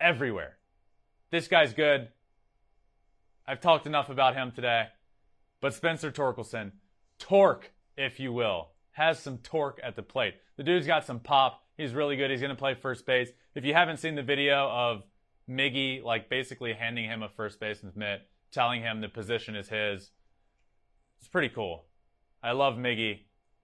Everywhere. 0.00 0.56
This 1.30 1.46
guy's 1.46 1.74
good. 1.74 2.08
I've 3.46 3.60
talked 3.60 3.86
enough 3.86 4.08
about 4.08 4.34
him 4.34 4.50
today. 4.50 4.86
But 5.64 5.72
Spencer 5.72 6.12
Torkelson, 6.12 6.72
torque, 7.18 7.72
if 7.96 8.20
you 8.20 8.34
will, 8.34 8.72
has 8.90 9.18
some 9.18 9.38
torque 9.38 9.80
at 9.82 9.96
the 9.96 10.02
plate. 10.02 10.34
The 10.58 10.62
dude's 10.62 10.86
got 10.86 11.06
some 11.06 11.20
pop. 11.20 11.62
He's 11.78 11.94
really 11.94 12.16
good. 12.16 12.30
He's 12.30 12.42
going 12.42 12.50
to 12.50 12.54
play 12.54 12.74
first 12.74 13.06
base. 13.06 13.30
If 13.54 13.64
you 13.64 13.72
haven't 13.72 13.96
seen 13.96 14.14
the 14.14 14.22
video 14.22 14.68
of 14.68 15.04
Miggy, 15.48 16.02
like 16.02 16.28
basically 16.28 16.74
handing 16.74 17.06
him 17.06 17.22
a 17.22 17.30
first 17.30 17.60
baseman's 17.60 17.96
mitt, 17.96 18.28
telling 18.52 18.82
him 18.82 19.00
the 19.00 19.08
position 19.08 19.56
is 19.56 19.70
his, 19.70 20.10
it's 21.18 21.28
pretty 21.28 21.48
cool. 21.48 21.86
I 22.42 22.52
love 22.52 22.74
Miggy. 22.74 23.20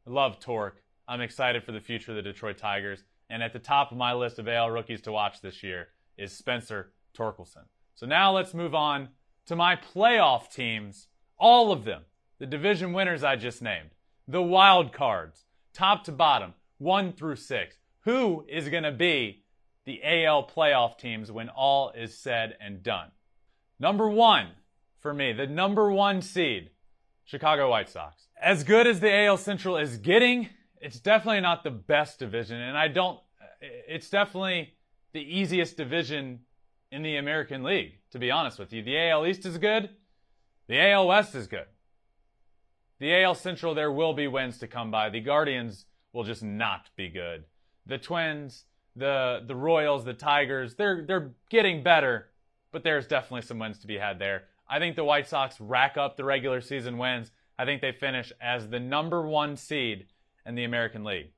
I 0.06 0.10
love 0.10 0.40
torque. 0.40 0.82
I'm 1.06 1.20
excited 1.20 1.64
for 1.64 1.72
the 1.72 1.80
future 1.80 2.12
of 2.12 2.16
the 2.16 2.22
Detroit 2.22 2.56
Tigers. 2.56 3.04
And 3.28 3.42
at 3.42 3.52
the 3.52 3.58
top 3.58 3.92
of 3.92 3.98
my 3.98 4.14
list 4.14 4.38
of 4.38 4.48
AL 4.48 4.70
rookies 4.70 5.02
to 5.02 5.12
watch 5.12 5.42
this 5.42 5.62
year 5.62 5.88
is 6.16 6.32
Spencer 6.32 6.94
Torkelson. 7.14 7.66
So 7.94 8.06
now 8.06 8.32
let's 8.32 8.54
move 8.54 8.74
on 8.74 9.10
to 9.44 9.54
my 9.54 9.76
playoff 9.76 10.50
teams, 10.50 11.08
all 11.40 11.72
of 11.72 11.84
them, 11.84 12.02
the 12.38 12.46
division 12.46 12.92
winners 12.92 13.24
I 13.24 13.34
just 13.34 13.62
named, 13.62 13.90
the 14.28 14.42
wild 14.42 14.92
cards, 14.92 15.44
top 15.72 16.04
to 16.04 16.12
bottom, 16.12 16.54
one 16.78 17.12
through 17.12 17.36
six. 17.36 17.76
Who 18.04 18.44
is 18.48 18.68
going 18.68 18.84
to 18.84 18.92
be 18.92 19.42
the 19.84 20.00
AL 20.04 20.48
playoff 20.48 20.98
teams 20.98 21.32
when 21.32 21.48
all 21.48 21.90
is 21.90 22.16
said 22.16 22.56
and 22.60 22.82
done? 22.82 23.08
Number 23.78 24.08
one 24.08 24.48
for 25.00 25.14
me, 25.14 25.32
the 25.32 25.46
number 25.46 25.90
one 25.90 26.20
seed, 26.20 26.70
Chicago 27.24 27.70
White 27.70 27.88
Sox. 27.88 28.28
As 28.40 28.64
good 28.64 28.86
as 28.86 29.00
the 29.00 29.12
AL 29.12 29.38
Central 29.38 29.76
is 29.76 29.96
getting, 29.96 30.50
it's 30.80 31.00
definitely 31.00 31.40
not 31.40 31.64
the 31.64 31.70
best 31.70 32.18
division, 32.18 32.60
and 32.60 32.76
I 32.76 32.88
don't. 32.88 33.18
It's 33.60 34.08
definitely 34.10 34.74
the 35.12 35.20
easiest 35.20 35.76
division 35.76 36.40
in 36.92 37.02
the 37.02 37.16
American 37.16 37.62
League, 37.62 37.98
to 38.10 38.18
be 38.18 38.30
honest 38.30 38.58
with 38.58 38.72
you. 38.72 38.82
The 38.82 39.10
AL 39.10 39.26
East 39.26 39.46
is 39.46 39.58
good. 39.58 39.90
The 40.70 40.80
AL 40.80 41.08
West 41.08 41.34
is 41.34 41.48
good. 41.48 41.66
The 43.00 43.12
AL 43.24 43.34
Central, 43.34 43.74
there 43.74 43.90
will 43.90 44.12
be 44.14 44.28
wins 44.28 44.56
to 44.58 44.68
come 44.68 44.92
by. 44.92 45.10
The 45.10 45.18
Guardians 45.18 45.86
will 46.12 46.22
just 46.22 46.44
not 46.44 46.90
be 46.94 47.08
good. 47.08 47.42
The 47.86 47.98
Twins, 47.98 48.66
the 48.94 49.42
the 49.44 49.56
Royals, 49.56 50.04
the 50.04 50.14
Tigers, 50.14 50.76
they're 50.76 51.04
they're 51.04 51.32
getting 51.48 51.82
better, 51.82 52.28
but 52.70 52.84
there's 52.84 53.08
definitely 53.08 53.42
some 53.42 53.58
wins 53.58 53.80
to 53.80 53.88
be 53.88 53.98
had 53.98 54.20
there. 54.20 54.44
I 54.68 54.78
think 54.78 54.94
the 54.94 55.02
White 55.02 55.26
Sox 55.26 55.60
rack 55.60 55.96
up 55.96 56.16
the 56.16 56.22
regular 56.22 56.60
season 56.60 56.98
wins. 56.98 57.32
I 57.58 57.64
think 57.64 57.80
they 57.82 57.90
finish 57.90 58.32
as 58.40 58.68
the 58.68 58.78
number 58.78 59.26
one 59.26 59.56
seed 59.56 60.06
in 60.46 60.54
the 60.54 60.62
American 60.62 61.02
League. 61.02 61.32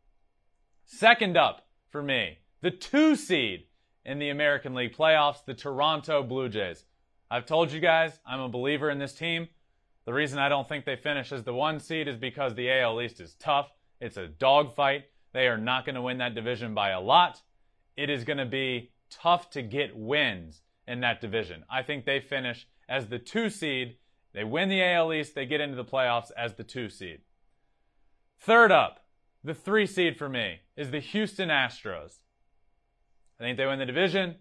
Second 0.84 1.38
up 1.38 1.66
for 1.88 2.02
me, 2.02 2.40
the 2.60 2.70
two 2.70 3.16
seed 3.16 3.64
in 4.04 4.18
the 4.18 4.28
American 4.28 4.74
League 4.74 4.94
playoffs, 4.94 5.42
the 5.42 5.54
Toronto 5.54 6.22
Blue 6.22 6.50
Jays. 6.50 6.84
I've 7.32 7.46
told 7.46 7.72
you 7.72 7.80
guys 7.80 8.20
I'm 8.26 8.40
a 8.40 8.48
believer 8.50 8.90
in 8.90 8.98
this 8.98 9.14
team. 9.14 9.48
The 10.04 10.12
reason 10.12 10.38
I 10.38 10.50
don't 10.50 10.68
think 10.68 10.84
they 10.84 10.96
finish 10.96 11.32
as 11.32 11.44
the 11.44 11.54
one 11.54 11.80
seed 11.80 12.06
is 12.06 12.18
because 12.18 12.54
the 12.54 12.70
AL 12.70 13.00
East 13.00 13.22
is 13.22 13.36
tough. 13.36 13.70
It's 14.02 14.18
a 14.18 14.28
dogfight. 14.28 15.04
They 15.32 15.48
are 15.48 15.56
not 15.56 15.86
going 15.86 15.94
to 15.94 16.02
win 16.02 16.18
that 16.18 16.34
division 16.34 16.74
by 16.74 16.90
a 16.90 17.00
lot. 17.00 17.40
It 17.96 18.10
is 18.10 18.24
going 18.24 18.36
to 18.36 18.44
be 18.44 18.90
tough 19.08 19.48
to 19.52 19.62
get 19.62 19.96
wins 19.96 20.60
in 20.86 21.00
that 21.00 21.22
division. 21.22 21.64
I 21.70 21.82
think 21.82 22.04
they 22.04 22.20
finish 22.20 22.66
as 22.86 23.06
the 23.06 23.18
two 23.18 23.48
seed. 23.48 23.96
They 24.34 24.44
win 24.44 24.68
the 24.68 24.84
AL 24.84 25.14
East. 25.14 25.34
They 25.34 25.46
get 25.46 25.62
into 25.62 25.76
the 25.76 25.86
playoffs 25.86 26.32
as 26.36 26.56
the 26.56 26.64
two 26.64 26.90
seed. 26.90 27.20
Third 28.38 28.70
up, 28.70 29.06
the 29.42 29.54
three 29.54 29.86
seed 29.86 30.18
for 30.18 30.28
me 30.28 30.60
is 30.76 30.90
the 30.90 31.00
Houston 31.00 31.48
Astros. 31.48 32.18
I 33.40 33.44
think 33.44 33.56
they 33.56 33.64
win 33.64 33.78
the 33.78 33.86
division. 33.86 34.34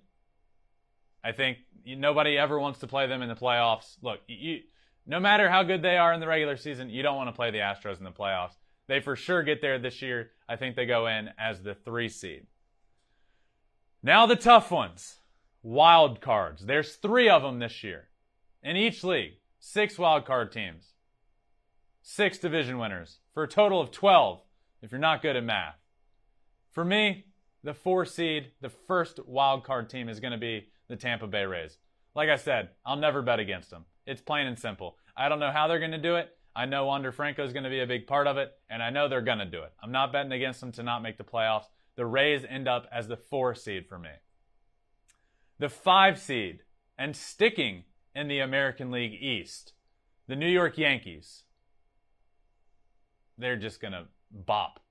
I 1.24 1.32
think 1.32 1.60
nobody 1.86 2.38
ever 2.38 2.60
wants 2.60 2.80
to 2.80 2.88
play 2.88 3.08
them 3.08 3.22
in 3.22 3.30
the 3.30 3.36
playoffs. 3.36 3.98
Look, 4.02 4.20
you, 4.28 4.62
no 5.06 5.20
matter 5.20 5.50
how 5.50 5.64
good 5.64 5.82
they 5.82 5.98
are 5.98 6.14
in 6.14 6.20
the 6.20 6.28
regular 6.28 6.58
season, 6.58 6.90
you 6.90 7.04
don't 7.04 7.16
want 7.16 7.30
to 7.30 7.36
play 7.36 7.52
the 7.52 7.60
Astros 7.60 7.98
in 7.98 8.04
the 8.04 8.12
playoffs. 8.12 8.54
They 8.88 9.00
for 9.00 9.16
sure 9.16 9.44
get 9.44 9.62
there 9.62 9.80
this 9.80 10.02
year. 10.02 10.32
I 10.50 10.56
think 10.56 10.76
they 10.76 10.86
go 10.86 11.08
in 11.08 11.30
as 11.38 11.62
the 11.62 11.76
three 11.76 12.10
seed. 12.10 12.48
Now 14.04 14.26
the 14.26 14.36
tough 14.36 14.72
ones. 14.72 15.18
Wild 15.64 16.22
cards. 16.22 16.66
There's 16.66 16.96
three 16.96 17.30
of 17.30 17.44
them 17.44 17.60
this 17.60 17.84
year. 17.84 18.10
In 18.64 18.76
each 18.76 19.04
league, 19.04 19.34
six 19.60 19.98
wild 19.98 20.26
card 20.26 20.52
teams. 20.52 20.94
Six 22.02 22.40
division 22.40 22.80
winners 22.80 23.20
for 23.34 23.44
a 23.44 23.48
total 23.48 23.80
of 23.80 23.92
12 23.92 24.42
if 24.82 24.92
you're 24.92 25.00
not 25.00 25.22
good 25.22 25.36
at 25.36 25.44
math. 25.44 25.76
For 26.72 26.84
me, 26.84 27.26
the 27.64 27.74
four 27.74 28.06
seed, 28.06 28.52
the 28.62 28.70
first 28.70 29.20
wild 29.28 29.64
card 29.64 29.90
team 29.90 30.10
is 30.10 30.20
going 30.20 30.32
to 30.32 30.38
be 30.38 30.70
the 30.92 30.98
Tampa 30.98 31.26
Bay 31.26 31.46
Rays. 31.46 31.78
Like 32.16 32.30
I 32.30 32.36
said, 32.36 32.70
I'll 32.86 32.98
never 32.98 33.22
bet 33.22 33.40
against 33.40 33.70
them. 33.70 33.86
It's 34.06 34.22
plain 34.22 34.46
and 34.46 34.60
simple. 34.60 34.98
I 35.16 35.30
don't 35.30 35.40
know 35.40 35.52
how 35.52 35.68
they're 35.68 35.80
going 35.80 35.92
to 35.92 35.98
do 35.98 36.16
it. 36.16 36.30
I 36.56 36.66
know 36.66 36.86
Wander 36.86 37.12
Franco 37.12 37.46
is 37.46 37.54
going 37.54 37.64
to 37.64 37.70
be 37.70 37.80
a 37.80 37.88
big 37.88 38.08
part 38.08 38.28
of 38.28 38.38
it, 38.38 38.52
and 38.70 38.84
I 38.84 38.90
know 38.90 39.08
they're 39.08 39.22
going 39.22 39.40
to 39.40 39.46
do 39.46 39.64
it. 39.64 39.72
I'm 39.82 39.92
not 39.92 40.12
betting 40.12 40.34
against 40.34 40.60
them 40.60 40.74
to 40.74 40.84
not 40.84 41.02
make 41.02 41.18
the 41.18 41.24
playoffs. 41.24 41.66
The 41.96 42.06
Rays 42.06 42.46
end 42.48 42.68
up 42.68 42.88
as 42.92 43.08
the 43.08 43.16
four 43.16 43.56
seed 43.56 43.88
for 43.88 43.98
me. 43.98 44.10
The 45.60 45.70
five 45.70 46.20
seed, 46.20 46.64
and 46.98 47.16
sticking 47.16 47.86
in 48.14 48.28
the 48.28 48.40
American 48.40 48.92
League 48.92 49.14
East, 49.14 49.74
the 50.28 50.36
New 50.36 50.50
York 50.50 50.78
Yankees. 50.78 51.44
They're 53.38 53.56
just 53.56 53.82
going 53.82 53.94
to 53.94 54.06
bop. 54.30 54.82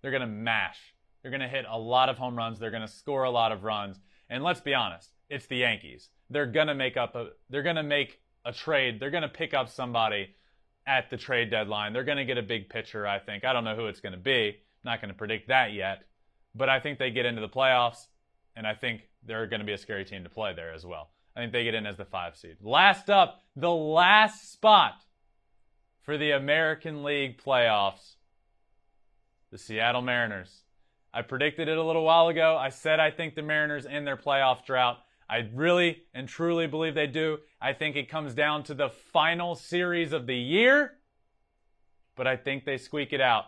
They're 0.00 0.12
going 0.12 0.20
to 0.20 0.26
mash 0.26 0.94
they're 1.22 1.30
going 1.30 1.40
to 1.40 1.48
hit 1.48 1.64
a 1.68 1.78
lot 1.78 2.08
of 2.08 2.16
home 2.16 2.36
runs. 2.36 2.58
They're 2.58 2.70
going 2.70 2.86
to 2.86 2.88
score 2.88 3.24
a 3.24 3.30
lot 3.30 3.52
of 3.52 3.64
runs. 3.64 4.00
And 4.28 4.42
let's 4.42 4.60
be 4.60 4.74
honest, 4.74 5.10
it's 5.30 5.46
the 5.46 5.56
Yankees. 5.56 6.10
They're 6.28 6.46
to 6.68 6.74
make 6.74 6.96
up 6.96 7.14
a 7.14 7.28
they're 7.48 7.62
to 7.76 7.82
make 7.82 8.20
a 8.44 8.52
trade. 8.52 9.00
They're 9.00 9.10
to 9.22 9.28
pick 9.28 9.54
up 9.54 9.68
somebody 9.68 10.34
at 10.86 11.10
the 11.10 11.16
trade 11.16 11.50
deadline. 11.50 11.92
They're 11.92 12.04
to 12.18 12.24
get 12.24 12.38
a 12.38 12.42
big 12.42 12.68
pitcher, 12.68 13.06
I 13.06 13.18
think. 13.18 13.44
I 13.44 13.52
don't 13.52 13.64
know 13.64 13.76
who 13.76 13.86
it's 13.86 14.00
to 14.12 14.18
be. 14.18 14.48
I'm 14.48 14.90
not 14.90 15.00
to 15.10 15.18
predict 15.18 15.48
that 15.48 15.72
yet. 15.72 16.04
But 16.54 16.68
I 16.68 16.80
think 16.80 16.98
they 16.98 17.10
get 17.10 17.26
into 17.26 17.40
the 17.40 17.48
playoffs 17.48 18.06
and 18.56 18.66
I 18.66 18.74
think 18.74 19.02
they're 19.24 19.46
to 19.60 19.66
be 19.66 19.72
a 19.72 19.78
scary 19.78 20.04
team 20.04 20.24
to 20.24 20.30
play 20.30 20.52
there 20.54 20.72
as 20.72 20.84
well. 20.84 21.10
I 21.36 21.40
think 21.40 21.52
they 21.52 21.64
get 21.64 21.74
in 21.74 21.86
as 21.86 21.96
the 21.96 22.04
5 22.04 22.36
seed. 22.36 22.56
Last 22.60 23.08
up, 23.08 23.42
the 23.54 23.70
last 23.70 24.52
spot 24.52 24.94
for 26.02 26.18
the 26.18 26.32
American 26.32 27.04
League 27.04 27.40
playoffs 27.40 28.16
the 29.50 29.58
Seattle 29.58 30.02
Mariners. 30.02 30.62
I 31.12 31.22
predicted 31.22 31.68
it 31.68 31.76
a 31.76 31.82
little 31.82 32.04
while 32.04 32.28
ago. 32.28 32.56
I 32.56 32.68
said 32.68 33.00
I 33.00 33.10
think 33.10 33.34
the 33.34 33.42
Mariners 33.42 33.84
in 33.84 34.04
their 34.04 34.16
playoff 34.16 34.64
drought. 34.64 34.98
I 35.30 35.48
really 35.54 36.02
and 36.12 36.28
truly 36.28 36.66
believe 36.66 36.96
they 36.96 37.06
do. 37.06 37.38
I 37.62 37.72
think 37.72 37.94
it 37.94 38.10
comes 38.10 38.34
down 38.34 38.64
to 38.64 38.74
the 38.74 38.88
final 38.88 39.54
series 39.54 40.12
of 40.12 40.26
the 40.26 40.36
year, 40.36 40.94
but 42.16 42.26
I 42.26 42.36
think 42.36 42.64
they 42.64 42.78
squeak 42.78 43.12
it 43.12 43.20
out. 43.20 43.44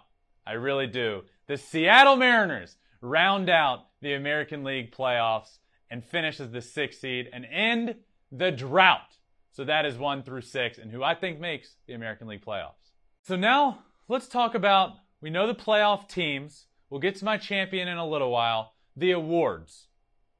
I 0.46 0.52
really 0.52 0.86
do. 0.86 1.22
The 1.48 1.56
Seattle 1.56 2.14
Mariners 2.14 2.76
round 3.00 3.50
out 3.50 3.86
the 4.00 4.14
American 4.14 4.62
League 4.62 4.92
playoffs 4.92 5.58
and 5.90 6.04
finish 6.04 6.38
as 6.38 6.52
the 6.52 6.62
sixth 6.62 7.00
seed 7.00 7.28
and 7.32 7.44
end 7.50 7.96
the 8.30 8.52
drought. 8.52 9.16
So 9.50 9.64
that 9.64 9.84
is 9.84 9.98
one 9.98 10.22
through 10.22 10.42
six, 10.42 10.78
and 10.78 10.90
who 10.90 11.02
I 11.02 11.16
think 11.16 11.40
makes 11.40 11.74
the 11.88 11.94
American 11.94 12.28
League 12.28 12.44
playoffs. 12.44 12.92
So 13.22 13.34
now 13.34 13.80
let's 14.08 14.28
talk 14.28 14.54
about 14.54 14.92
we 15.20 15.30
know 15.30 15.48
the 15.48 15.54
playoff 15.54 16.08
teams. 16.08 16.66
We'll 16.90 17.00
get 17.00 17.16
to 17.16 17.24
my 17.24 17.38
champion 17.38 17.88
in 17.88 17.98
a 17.98 18.08
little 18.08 18.30
while. 18.30 18.74
The 18.96 19.10
awards, 19.10 19.88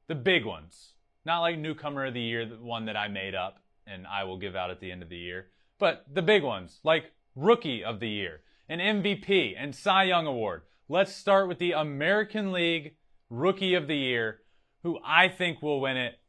the 0.07 0.15
big 0.15 0.45
ones. 0.45 0.92
Not 1.25 1.41
like 1.41 1.57
newcomer 1.57 2.05
of 2.05 2.13
the 2.13 2.21
year, 2.21 2.45
the 2.45 2.57
one 2.57 2.85
that 2.85 2.97
I 2.97 3.07
made 3.07 3.35
up 3.35 3.59
and 3.87 4.07
I 4.07 4.23
will 4.23 4.37
give 4.37 4.55
out 4.55 4.71
at 4.71 4.79
the 4.79 4.91
end 4.91 5.03
of 5.03 5.09
the 5.09 5.17
year, 5.17 5.47
but 5.79 6.05
the 6.11 6.21
big 6.21 6.43
ones 6.43 6.79
like 6.83 7.11
rookie 7.35 7.83
of 7.83 7.99
the 7.99 8.09
year, 8.09 8.41
an 8.69 8.79
MVP, 8.79 9.55
and 9.57 9.75
Cy 9.75 10.03
Young 10.03 10.25
award. 10.25 10.61
Let's 10.89 11.13
start 11.13 11.47
with 11.47 11.59
the 11.59 11.71
American 11.71 12.51
League 12.51 12.95
rookie 13.29 13.73
of 13.73 13.87
the 13.87 13.97
year, 13.97 14.41
who 14.83 14.99
I 15.03 15.27
think 15.27 15.61
will 15.61 15.81
win 15.81 15.97
it. 15.97 16.19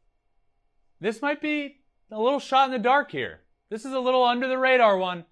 This 0.99 1.21
might 1.21 1.41
be 1.41 1.81
a 2.11 2.19
little 2.19 2.39
shot 2.39 2.65
in 2.65 2.71
the 2.71 2.79
dark 2.79 3.11
here. 3.11 3.41
This 3.69 3.85
is 3.85 3.93
a 3.93 3.99
little 3.99 4.23
under 4.23 4.47
the 4.47 4.57
radar 4.57 4.97
one. 4.97 5.25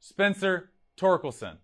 Spencer 0.00 0.70
Torkelson. 0.96 1.56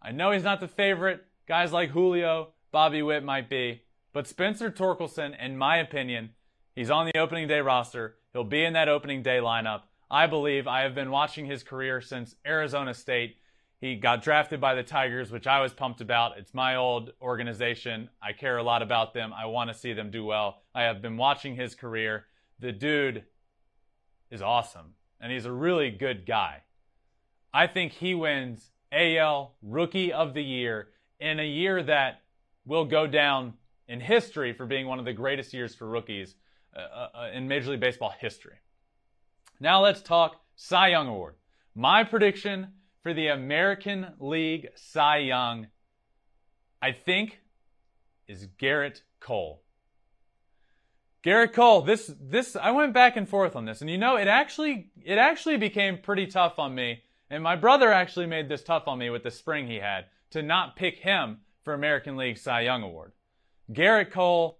I 0.00 0.12
know 0.12 0.30
he's 0.30 0.44
not 0.44 0.60
the 0.60 0.68
favorite. 0.68 1.24
Guys 1.46 1.72
like 1.72 1.90
Julio, 1.90 2.54
Bobby 2.70 3.02
Witt 3.02 3.24
might 3.24 3.48
be. 3.48 3.82
But 4.12 4.26
Spencer 4.26 4.70
Torkelson, 4.70 5.34
in 5.42 5.56
my 5.56 5.78
opinion, 5.78 6.30
he's 6.74 6.90
on 6.90 7.06
the 7.06 7.18
opening 7.18 7.48
day 7.48 7.60
roster. 7.60 8.16
He'll 8.32 8.44
be 8.44 8.64
in 8.64 8.72
that 8.74 8.88
opening 8.88 9.22
day 9.22 9.38
lineup. 9.38 9.82
I 10.10 10.26
believe 10.26 10.66
I 10.66 10.82
have 10.82 10.94
been 10.94 11.10
watching 11.10 11.46
his 11.46 11.62
career 11.62 12.00
since 12.00 12.34
Arizona 12.46 12.94
State. 12.94 13.36
He 13.80 13.96
got 13.96 14.22
drafted 14.22 14.60
by 14.60 14.74
the 14.74 14.82
Tigers, 14.82 15.32
which 15.32 15.46
I 15.46 15.60
was 15.60 15.72
pumped 15.72 16.00
about. 16.00 16.38
It's 16.38 16.54
my 16.54 16.76
old 16.76 17.12
organization. 17.20 18.10
I 18.22 18.32
care 18.32 18.58
a 18.58 18.62
lot 18.62 18.82
about 18.82 19.14
them. 19.14 19.32
I 19.32 19.46
want 19.46 19.70
to 19.70 19.74
see 19.74 19.92
them 19.92 20.10
do 20.10 20.24
well. 20.24 20.62
I 20.74 20.82
have 20.82 21.02
been 21.02 21.16
watching 21.16 21.56
his 21.56 21.74
career. 21.74 22.26
The 22.60 22.72
dude 22.72 23.24
is 24.30 24.40
awesome, 24.40 24.94
and 25.20 25.32
he's 25.32 25.46
a 25.46 25.52
really 25.52 25.90
good 25.90 26.26
guy. 26.26 26.62
I 27.52 27.66
think 27.66 27.92
he 27.92 28.14
wins 28.14 28.70
AL 28.92 29.54
Rookie 29.62 30.12
of 30.12 30.34
the 30.34 30.44
Year 30.44 30.88
in 31.18 31.40
a 31.40 31.46
year 31.46 31.82
that 31.82 32.20
will 32.64 32.84
go 32.84 33.06
down 33.06 33.54
in 33.88 34.00
history 34.00 34.52
for 34.52 34.66
being 34.66 34.86
one 34.86 34.98
of 34.98 35.04
the 35.04 35.12
greatest 35.12 35.52
years 35.52 35.74
for 35.74 35.88
rookies 35.88 36.36
uh, 36.74 36.80
uh, 36.80 37.08
uh, 37.14 37.30
in 37.34 37.48
Major 37.48 37.70
League 37.70 37.80
Baseball 37.80 38.14
history. 38.18 38.56
Now 39.60 39.82
let's 39.82 40.00
talk 40.00 40.40
Cy 40.56 40.88
Young 40.88 41.08
Award. 41.08 41.34
My 41.74 42.04
prediction 42.04 42.68
for 43.02 43.12
the 43.12 43.28
American 43.28 44.06
League 44.18 44.68
Cy 44.74 45.18
Young, 45.18 45.68
I 46.80 46.92
think, 46.92 47.40
is 48.26 48.48
Gerrit 48.60 49.02
Cole. 49.20 49.62
Gerrit 51.24 51.52
Cole, 51.52 51.82
this 51.82 52.10
this 52.20 52.56
I 52.56 52.70
went 52.70 52.92
back 52.92 53.16
and 53.16 53.28
forth 53.28 53.54
on 53.54 53.64
this, 53.64 53.80
and 53.80 53.90
you 53.90 53.98
know 53.98 54.16
it 54.16 54.26
actually 54.26 54.90
it 55.04 55.18
actually 55.18 55.56
became 55.56 55.98
pretty 55.98 56.26
tough 56.26 56.58
on 56.58 56.74
me, 56.74 57.02
and 57.30 57.42
my 57.42 57.54
brother 57.54 57.92
actually 57.92 58.26
made 58.26 58.48
this 58.48 58.64
tough 58.64 58.88
on 58.88 58.98
me 58.98 59.10
with 59.10 59.22
the 59.22 59.30
spring 59.30 59.66
he 59.66 59.76
had 59.76 60.06
to 60.30 60.42
not 60.42 60.74
pick 60.74 60.98
him 60.98 61.38
for 61.62 61.74
American 61.74 62.16
League 62.16 62.38
Cy 62.38 62.62
Young 62.62 62.82
Award. 62.82 63.12
Gerrit 63.70 64.10
Cole 64.10 64.58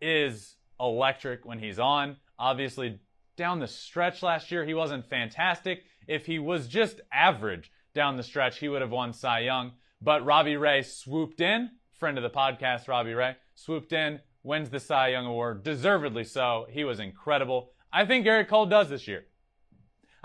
is 0.00 0.56
electric 0.82 1.46
when 1.46 1.58
he's 1.60 1.78
on. 1.78 2.16
Obviously, 2.38 3.00
down 3.36 3.60
the 3.60 3.68
stretch 3.68 4.22
last 4.22 4.50
year, 4.50 4.64
he 4.64 4.74
wasn't 4.74 5.08
fantastic. 5.08 5.84
If 6.06 6.26
he 6.26 6.38
was 6.38 6.68
just 6.68 7.00
average 7.12 7.70
down 7.94 8.16
the 8.16 8.22
stretch, 8.22 8.58
he 8.58 8.68
would 8.68 8.82
have 8.82 8.90
won 8.90 9.12
Cy 9.12 9.40
Young. 9.40 9.72
But 10.00 10.24
Robbie 10.24 10.56
Ray 10.56 10.82
swooped 10.82 11.40
in, 11.40 11.70
friend 11.98 12.18
of 12.18 12.24
the 12.24 12.30
podcast, 12.30 12.88
Robbie 12.88 13.14
Ray, 13.14 13.36
swooped 13.54 13.92
in, 13.92 14.20
wins 14.42 14.70
the 14.70 14.80
Cy 14.80 15.08
Young 15.08 15.26
Award, 15.26 15.62
deservedly 15.62 16.24
so. 16.24 16.66
He 16.68 16.84
was 16.84 16.98
incredible. 16.98 17.70
I 17.92 18.04
think 18.04 18.26
Gerrit 18.26 18.48
Cole 18.48 18.66
does 18.66 18.88
this 18.88 19.06
year. 19.06 19.26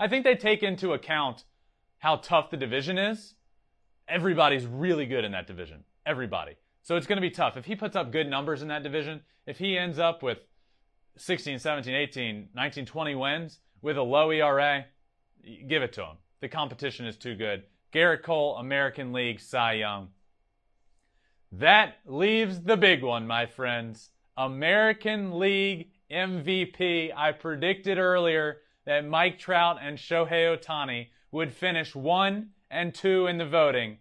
I 0.00 0.08
think 0.08 0.24
they 0.24 0.34
take 0.34 0.62
into 0.62 0.92
account 0.92 1.44
how 1.98 2.16
tough 2.16 2.50
the 2.50 2.56
division 2.56 2.98
is. 2.98 3.34
Everybody's 4.08 4.66
really 4.66 5.06
good 5.06 5.24
in 5.24 5.32
that 5.32 5.46
division. 5.46 5.84
Everybody. 6.06 6.56
So 6.88 6.96
it's 6.96 7.06
going 7.06 7.18
to 7.18 7.20
be 7.20 7.28
tough. 7.28 7.58
If 7.58 7.66
he 7.66 7.76
puts 7.76 7.96
up 7.96 8.10
good 8.10 8.30
numbers 8.30 8.62
in 8.62 8.68
that 8.68 8.82
division, 8.82 9.20
if 9.46 9.58
he 9.58 9.76
ends 9.76 9.98
up 9.98 10.22
with 10.22 10.38
16, 11.18 11.58
17, 11.58 11.94
18, 11.94 12.48
19, 12.54 12.86
20 12.86 13.14
wins 13.14 13.58
with 13.82 13.98
a 13.98 14.02
low 14.02 14.30
ERA, 14.30 14.86
give 15.66 15.82
it 15.82 15.92
to 15.92 16.04
him. 16.04 16.16
The 16.40 16.48
competition 16.48 17.04
is 17.04 17.18
too 17.18 17.34
good. 17.34 17.64
Gerrit 17.92 18.22
Cole, 18.22 18.56
American 18.56 19.12
League 19.12 19.38
Cy 19.38 19.74
Young. 19.74 20.08
That 21.52 21.96
leaves 22.06 22.62
the 22.62 22.78
big 22.78 23.02
one, 23.02 23.26
my 23.26 23.44
friends. 23.44 24.08
American 24.38 25.38
League 25.38 25.90
MVP. 26.10 27.12
I 27.14 27.32
predicted 27.32 27.98
earlier 27.98 28.62
that 28.86 29.06
Mike 29.06 29.38
Trout 29.38 29.76
and 29.82 29.98
Shohei 29.98 30.56
Ohtani 30.56 31.08
would 31.32 31.52
finish 31.52 31.94
one 31.94 32.52
and 32.70 32.94
two 32.94 33.26
in 33.26 33.36
the 33.36 33.44
voting. 33.44 33.98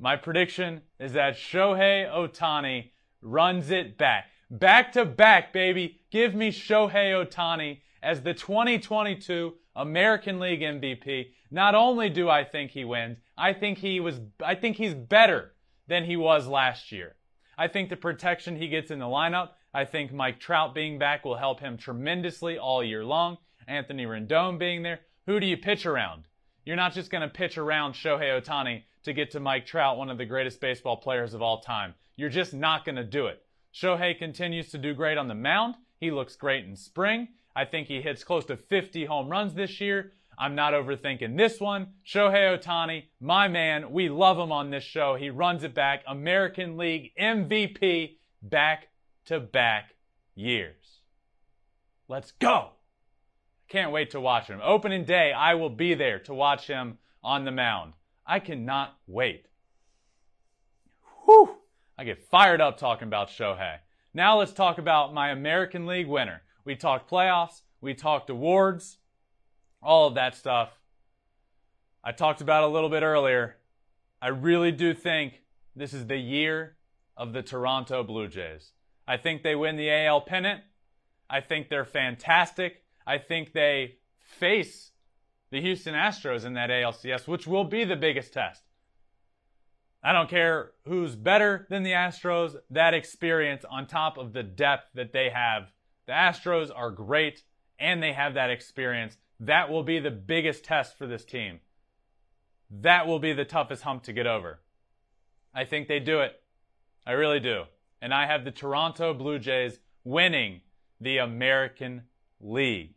My 0.00 0.14
prediction 0.16 0.82
is 1.00 1.12
that 1.14 1.34
Shohei 1.34 2.08
Ohtani 2.08 2.90
runs 3.20 3.70
it 3.70 3.98
back. 3.98 4.26
Back 4.50 4.92
to 4.92 5.04
back, 5.04 5.52
baby. 5.52 6.00
Give 6.10 6.34
me 6.34 6.52
Shohei 6.52 7.12
Ohtani 7.12 7.80
as 8.02 8.22
the 8.22 8.32
2022 8.32 9.54
American 9.74 10.38
League 10.38 10.60
MVP. 10.60 11.30
Not 11.50 11.74
only 11.74 12.10
do 12.10 12.28
I 12.28 12.44
think 12.44 12.70
he 12.70 12.84
wins, 12.84 13.18
I 13.36 13.52
think 13.52 13.78
he 13.78 13.98
was 13.98 14.20
I 14.44 14.54
think 14.54 14.76
he's 14.76 14.94
better 14.94 15.54
than 15.88 16.04
he 16.04 16.16
was 16.16 16.46
last 16.46 16.92
year. 16.92 17.16
I 17.56 17.66
think 17.66 17.88
the 17.88 17.96
protection 17.96 18.56
he 18.56 18.68
gets 18.68 18.92
in 18.92 19.00
the 19.00 19.06
lineup, 19.06 19.50
I 19.74 19.84
think 19.84 20.12
Mike 20.12 20.38
Trout 20.38 20.74
being 20.74 20.98
back 20.98 21.24
will 21.24 21.36
help 21.36 21.58
him 21.58 21.76
tremendously 21.76 22.56
all 22.56 22.84
year 22.84 23.04
long. 23.04 23.38
Anthony 23.66 24.06
Rendon 24.06 24.58
being 24.58 24.82
there. 24.82 25.00
Who 25.26 25.40
do 25.40 25.46
you 25.46 25.56
pitch 25.56 25.86
around? 25.86 26.24
You're 26.64 26.76
not 26.76 26.94
just 26.94 27.10
going 27.10 27.22
to 27.22 27.28
pitch 27.28 27.58
around 27.58 27.94
Shohei 27.94 28.40
Ohtani 28.40 28.82
to 29.04 29.12
get 29.12 29.30
to 29.32 29.40
Mike 29.40 29.66
Trout, 29.66 29.96
one 29.96 30.10
of 30.10 30.18
the 30.18 30.24
greatest 30.24 30.60
baseball 30.60 30.96
players 30.96 31.34
of 31.34 31.42
all 31.42 31.60
time. 31.60 31.94
You're 32.16 32.28
just 32.28 32.54
not 32.54 32.84
going 32.84 32.96
to 32.96 33.04
do 33.04 33.26
it. 33.26 33.42
Shohei 33.74 34.18
continues 34.18 34.70
to 34.70 34.78
do 34.78 34.94
great 34.94 35.18
on 35.18 35.28
the 35.28 35.34
mound. 35.34 35.76
He 36.00 36.10
looks 36.10 36.36
great 36.36 36.64
in 36.64 36.76
spring. 36.76 37.28
I 37.54 37.64
think 37.64 37.88
he 37.88 38.00
hits 38.00 38.24
close 38.24 38.44
to 38.46 38.56
50 38.56 39.04
home 39.04 39.28
runs 39.28 39.54
this 39.54 39.80
year. 39.80 40.12
I'm 40.38 40.54
not 40.54 40.72
overthinking 40.72 41.36
this 41.36 41.60
one. 41.60 41.88
Shohei 42.06 42.56
Ohtani, 42.56 43.04
my 43.20 43.48
man, 43.48 43.90
we 43.90 44.08
love 44.08 44.38
him 44.38 44.52
on 44.52 44.70
this 44.70 44.84
show. 44.84 45.16
He 45.16 45.30
runs 45.30 45.64
it 45.64 45.74
back. 45.74 46.04
American 46.06 46.76
League 46.76 47.10
MVP 47.20 48.16
back 48.42 48.88
to 49.26 49.40
back 49.40 49.94
years. 50.36 51.00
Let's 52.06 52.30
go. 52.32 52.70
Can't 53.68 53.92
wait 53.92 54.10
to 54.12 54.20
watch 54.20 54.46
him. 54.46 54.60
Opening 54.62 55.04
day, 55.04 55.32
I 55.32 55.54
will 55.54 55.70
be 55.70 55.94
there 55.94 56.20
to 56.20 56.32
watch 56.32 56.68
him 56.68 56.98
on 57.22 57.44
the 57.44 57.50
mound. 57.50 57.92
I 58.28 58.40
cannot 58.40 58.98
wait. 59.06 59.46
Whew. 61.24 61.56
I 61.96 62.04
get 62.04 62.22
fired 62.22 62.60
up 62.60 62.76
talking 62.76 63.08
about 63.08 63.30
Shohei. 63.30 63.78
Now 64.12 64.38
let's 64.38 64.52
talk 64.52 64.76
about 64.76 65.14
my 65.14 65.30
American 65.30 65.86
League 65.86 66.06
winner. 66.06 66.42
We 66.64 66.76
talked 66.76 67.10
playoffs, 67.10 67.62
we 67.80 67.94
talked 67.94 68.28
awards, 68.28 68.98
all 69.82 70.06
of 70.06 70.14
that 70.16 70.36
stuff. 70.36 70.78
I 72.04 72.12
talked 72.12 72.42
about 72.42 72.64
a 72.64 72.68
little 72.68 72.90
bit 72.90 73.02
earlier. 73.02 73.56
I 74.20 74.28
really 74.28 74.72
do 74.72 74.92
think 74.92 75.42
this 75.74 75.94
is 75.94 76.06
the 76.06 76.18
year 76.18 76.76
of 77.16 77.32
the 77.32 77.42
Toronto 77.42 78.04
Blue 78.04 78.28
Jays. 78.28 78.72
I 79.06 79.16
think 79.16 79.42
they 79.42 79.54
win 79.54 79.76
the 79.76 79.90
AL 79.90 80.22
pennant. 80.22 80.62
I 81.30 81.40
think 81.40 81.68
they're 81.70 81.84
fantastic. 81.86 82.82
I 83.06 83.16
think 83.16 83.52
they 83.52 83.96
face 84.18 84.92
the 85.50 85.60
Houston 85.60 85.94
Astros 85.94 86.44
in 86.44 86.54
that 86.54 86.70
ALCS, 86.70 87.26
which 87.26 87.46
will 87.46 87.64
be 87.64 87.84
the 87.84 87.96
biggest 87.96 88.32
test. 88.32 88.62
I 90.02 90.12
don't 90.12 90.30
care 90.30 90.72
who's 90.84 91.16
better 91.16 91.66
than 91.70 91.82
the 91.82 91.92
Astros, 91.92 92.56
that 92.70 92.94
experience 92.94 93.64
on 93.68 93.86
top 93.86 94.16
of 94.16 94.32
the 94.32 94.42
depth 94.42 94.90
that 94.94 95.12
they 95.12 95.30
have. 95.30 95.72
The 96.06 96.12
Astros 96.12 96.70
are 96.74 96.90
great 96.90 97.42
and 97.78 98.02
they 98.02 98.12
have 98.12 98.34
that 98.34 98.50
experience. 98.50 99.16
That 99.40 99.70
will 99.70 99.82
be 99.82 99.98
the 99.98 100.10
biggest 100.10 100.64
test 100.64 100.96
for 100.96 101.06
this 101.06 101.24
team. 101.24 101.60
That 102.70 103.06
will 103.06 103.18
be 103.18 103.32
the 103.32 103.44
toughest 103.44 103.82
hump 103.82 104.04
to 104.04 104.12
get 104.12 104.26
over. 104.26 104.60
I 105.54 105.64
think 105.64 105.88
they 105.88 106.00
do 106.00 106.20
it. 106.20 106.40
I 107.06 107.12
really 107.12 107.40
do. 107.40 107.64
And 108.00 108.12
I 108.14 108.26
have 108.26 108.44
the 108.44 108.50
Toronto 108.50 109.14
Blue 109.14 109.38
Jays 109.38 109.80
winning 110.04 110.60
the 111.00 111.18
American 111.18 112.02
League. 112.40 112.94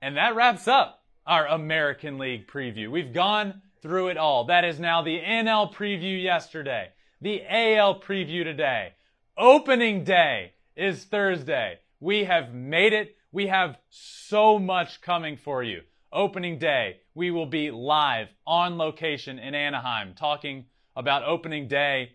And 0.00 0.16
that 0.16 0.34
wraps 0.34 0.68
up 0.68 0.99
our 1.26 1.46
American 1.46 2.18
League 2.18 2.48
preview. 2.48 2.90
We've 2.90 3.12
gone 3.12 3.62
through 3.82 4.08
it 4.08 4.16
all. 4.16 4.44
That 4.44 4.64
is 4.64 4.78
now 4.78 5.02
the 5.02 5.20
NL 5.20 5.72
preview 5.72 6.22
yesterday, 6.22 6.88
the 7.20 7.42
AL 7.48 8.00
preview 8.00 8.44
today. 8.44 8.94
Opening 9.36 10.04
day 10.04 10.52
is 10.76 11.04
Thursday. 11.04 11.78
We 12.00 12.24
have 12.24 12.52
made 12.52 12.92
it. 12.92 13.16
We 13.32 13.46
have 13.46 13.78
so 13.90 14.58
much 14.58 15.00
coming 15.00 15.36
for 15.36 15.62
you. 15.62 15.82
Opening 16.12 16.58
day, 16.58 17.00
we 17.14 17.30
will 17.30 17.46
be 17.46 17.70
live 17.70 18.28
on 18.46 18.76
location 18.76 19.38
in 19.38 19.54
Anaheim 19.54 20.14
talking 20.14 20.66
about 20.96 21.22
opening 21.22 21.68
day 21.68 22.12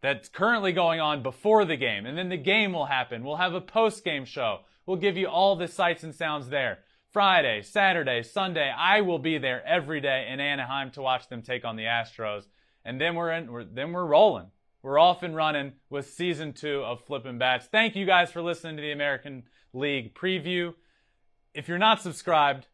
that's 0.00 0.28
currently 0.28 0.72
going 0.72 1.00
on 1.00 1.22
before 1.22 1.64
the 1.64 1.76
game. 1.76 2.06
And 2.06 2.16
then 2.16 2.28
the 2.28 2.36
game 2.36 2.72
will 2.72 2.86
happen. 2.86 3.24
We'll 3.24 3.36
have 3.36 3.54
a 3.54 3.60
post 3.60 4.04
game 4.04 4.24
show. 4.24 4.60
We'll 4.86 4.96
give 4.96 5.16
you 5.16 5.26
all 5.26 5.56
the 5.56 5.68
sights 5.68 6.02
and 6.02 6.14
sounds 6.14 6.48
there. 6.48 6.78
Friday, 7.12 7.62
Saturday, 7.62 8.22
Sunday, 8.22 8.70
I 8.76 9.00
will 9.00 9.18
be 9.18 9.38
there 9.38 9.66
every 9.66 10.00
day 10.00 10.28
in 10.30 10.40
Anaheim 10.40 10.90
to 10.92 11.02
watch 11.02 11.28
them 11.28 11.40
take 11.40 11.64
on 11.64 11.76
the 11.76 11.84
Astros. 11.84 12.44
And 12.84 13.00
then 13.00 13.14
we're 13.14 13.32
in, 13.32 13.50
we're, 13.50 13.64
then 13.64 13.92
we're 13.92 14.04
rolling. 14.04 14.50
We're 14.82 14.98
off 14.98 15.22
and 15.22 15.34
running 15.34 15.72
with 15.90 16.10
season 16.10 16.52
two 16.52 16.82
of 16.84 17.00
Flipping 17.00 17.38
Bats. 17.38 17.66
Thank 17.66 17.96
you 17.96 18.04
guys 18.04 18.30
for 18.30 18.42
listening 18.42 18.76
to 18.76 18.82
the 18.82 18.92
American 18.92 19.44
League 19.72 20.14
preview. 20.14 20.74
If 21.54 21.66
you're 21.66 21.78
not 21.78 22.02
subscribed, 22.02 22.66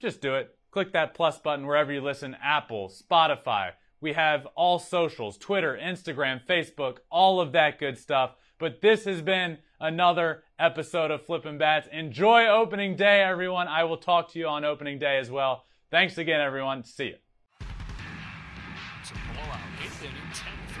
just 0.00 0.20
do 0.20 0.34
it. 0.34 0.56
Click 0.70 0.92
that 0.92 1.14
plus 1.14 1.38
button 1.38 1.66
wherever 1.66 1.92
you 1.92 2.00
listen 2.00 2.36
Apple, 2.42 2.90
Spotify. 2.90 3.72
We 4.00 4.14
have 4.14 4.46
all 4.56 4.78
socials 4.78 5.38
Twitter, 5.38 5.78
Instagram, 5.80 6.44
Facebook, 6.44 6.98
all 7.10 7.40
of 7.40 7.52
that 7.52 7.78
good 7.78 7.98
stuff. 7.98 8.34
But 8.64 8.80
this 8.80 9.04
has 9.04 9.20
been 9.20 9.58
another 9.78 10.42
episode 10.58 11.10
of 11.10 11.26
Flipping 11.26 11.58
Bats. 11.58 11.86
Enjoy 11.92 12.46
opening 12.46 12.96
day, 12.96 13.20
everyone. 13.20 13.68
I 13.68 13.84
will 13.84 13.98
talk 13.98 14.32
to 14.32 14.38
you 14.38 14.46
on 14.46 14.64
opening 14.64 14.98
day 14.98 15.18
as 15.18 15.30
well. 15.30 15.66
Thanks 15.90 16.16
again, 16.16 16.40
everyone. 16.40 16.82
See 16.82 17.08
you. 17.12 17.16
It's 17.60 19.10
a 19.10 19.20
blowout. 19.36 19.60
Eighth 19.84 20.00
inning, 20.00 20.16
10 20.32 20.48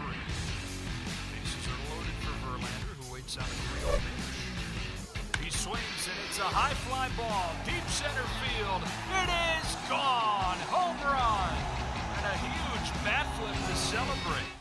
Bases 1.36 1.68
are 1.68 1.76
loaded 1.92 2.16
for 2.24 2.32
Verlander, 2.48 3.04
who 3.04 3.12
waits 3.12 3.36
on 3.36 3.44
a 3.44 3.56
real 3.76 4.00
pitch. 4.00 5.44
He 5.44 5.50
swings, 5.50 6.08
and 6.08 6.16
it's 6.26 6.38
a 6.38 6.48
high 6.48 6.72
fly 6.88 7.10
ball, 7.20 7.52
deep 7.66 7.84
center 7.92 8.24
field. 8.40 8.80
It 8.80 9.28
is 9.60 9.76
gone. 9.92 10.56
Home 10.72 10.96
run. 11.04 11.52
And 12.16 12.32
a 12.32 12.36
huge 12.48 13.04
bat 13.04 13.28
flip 13.36 13.52
to 13.52 13.76
celebrate. 13.76 14.53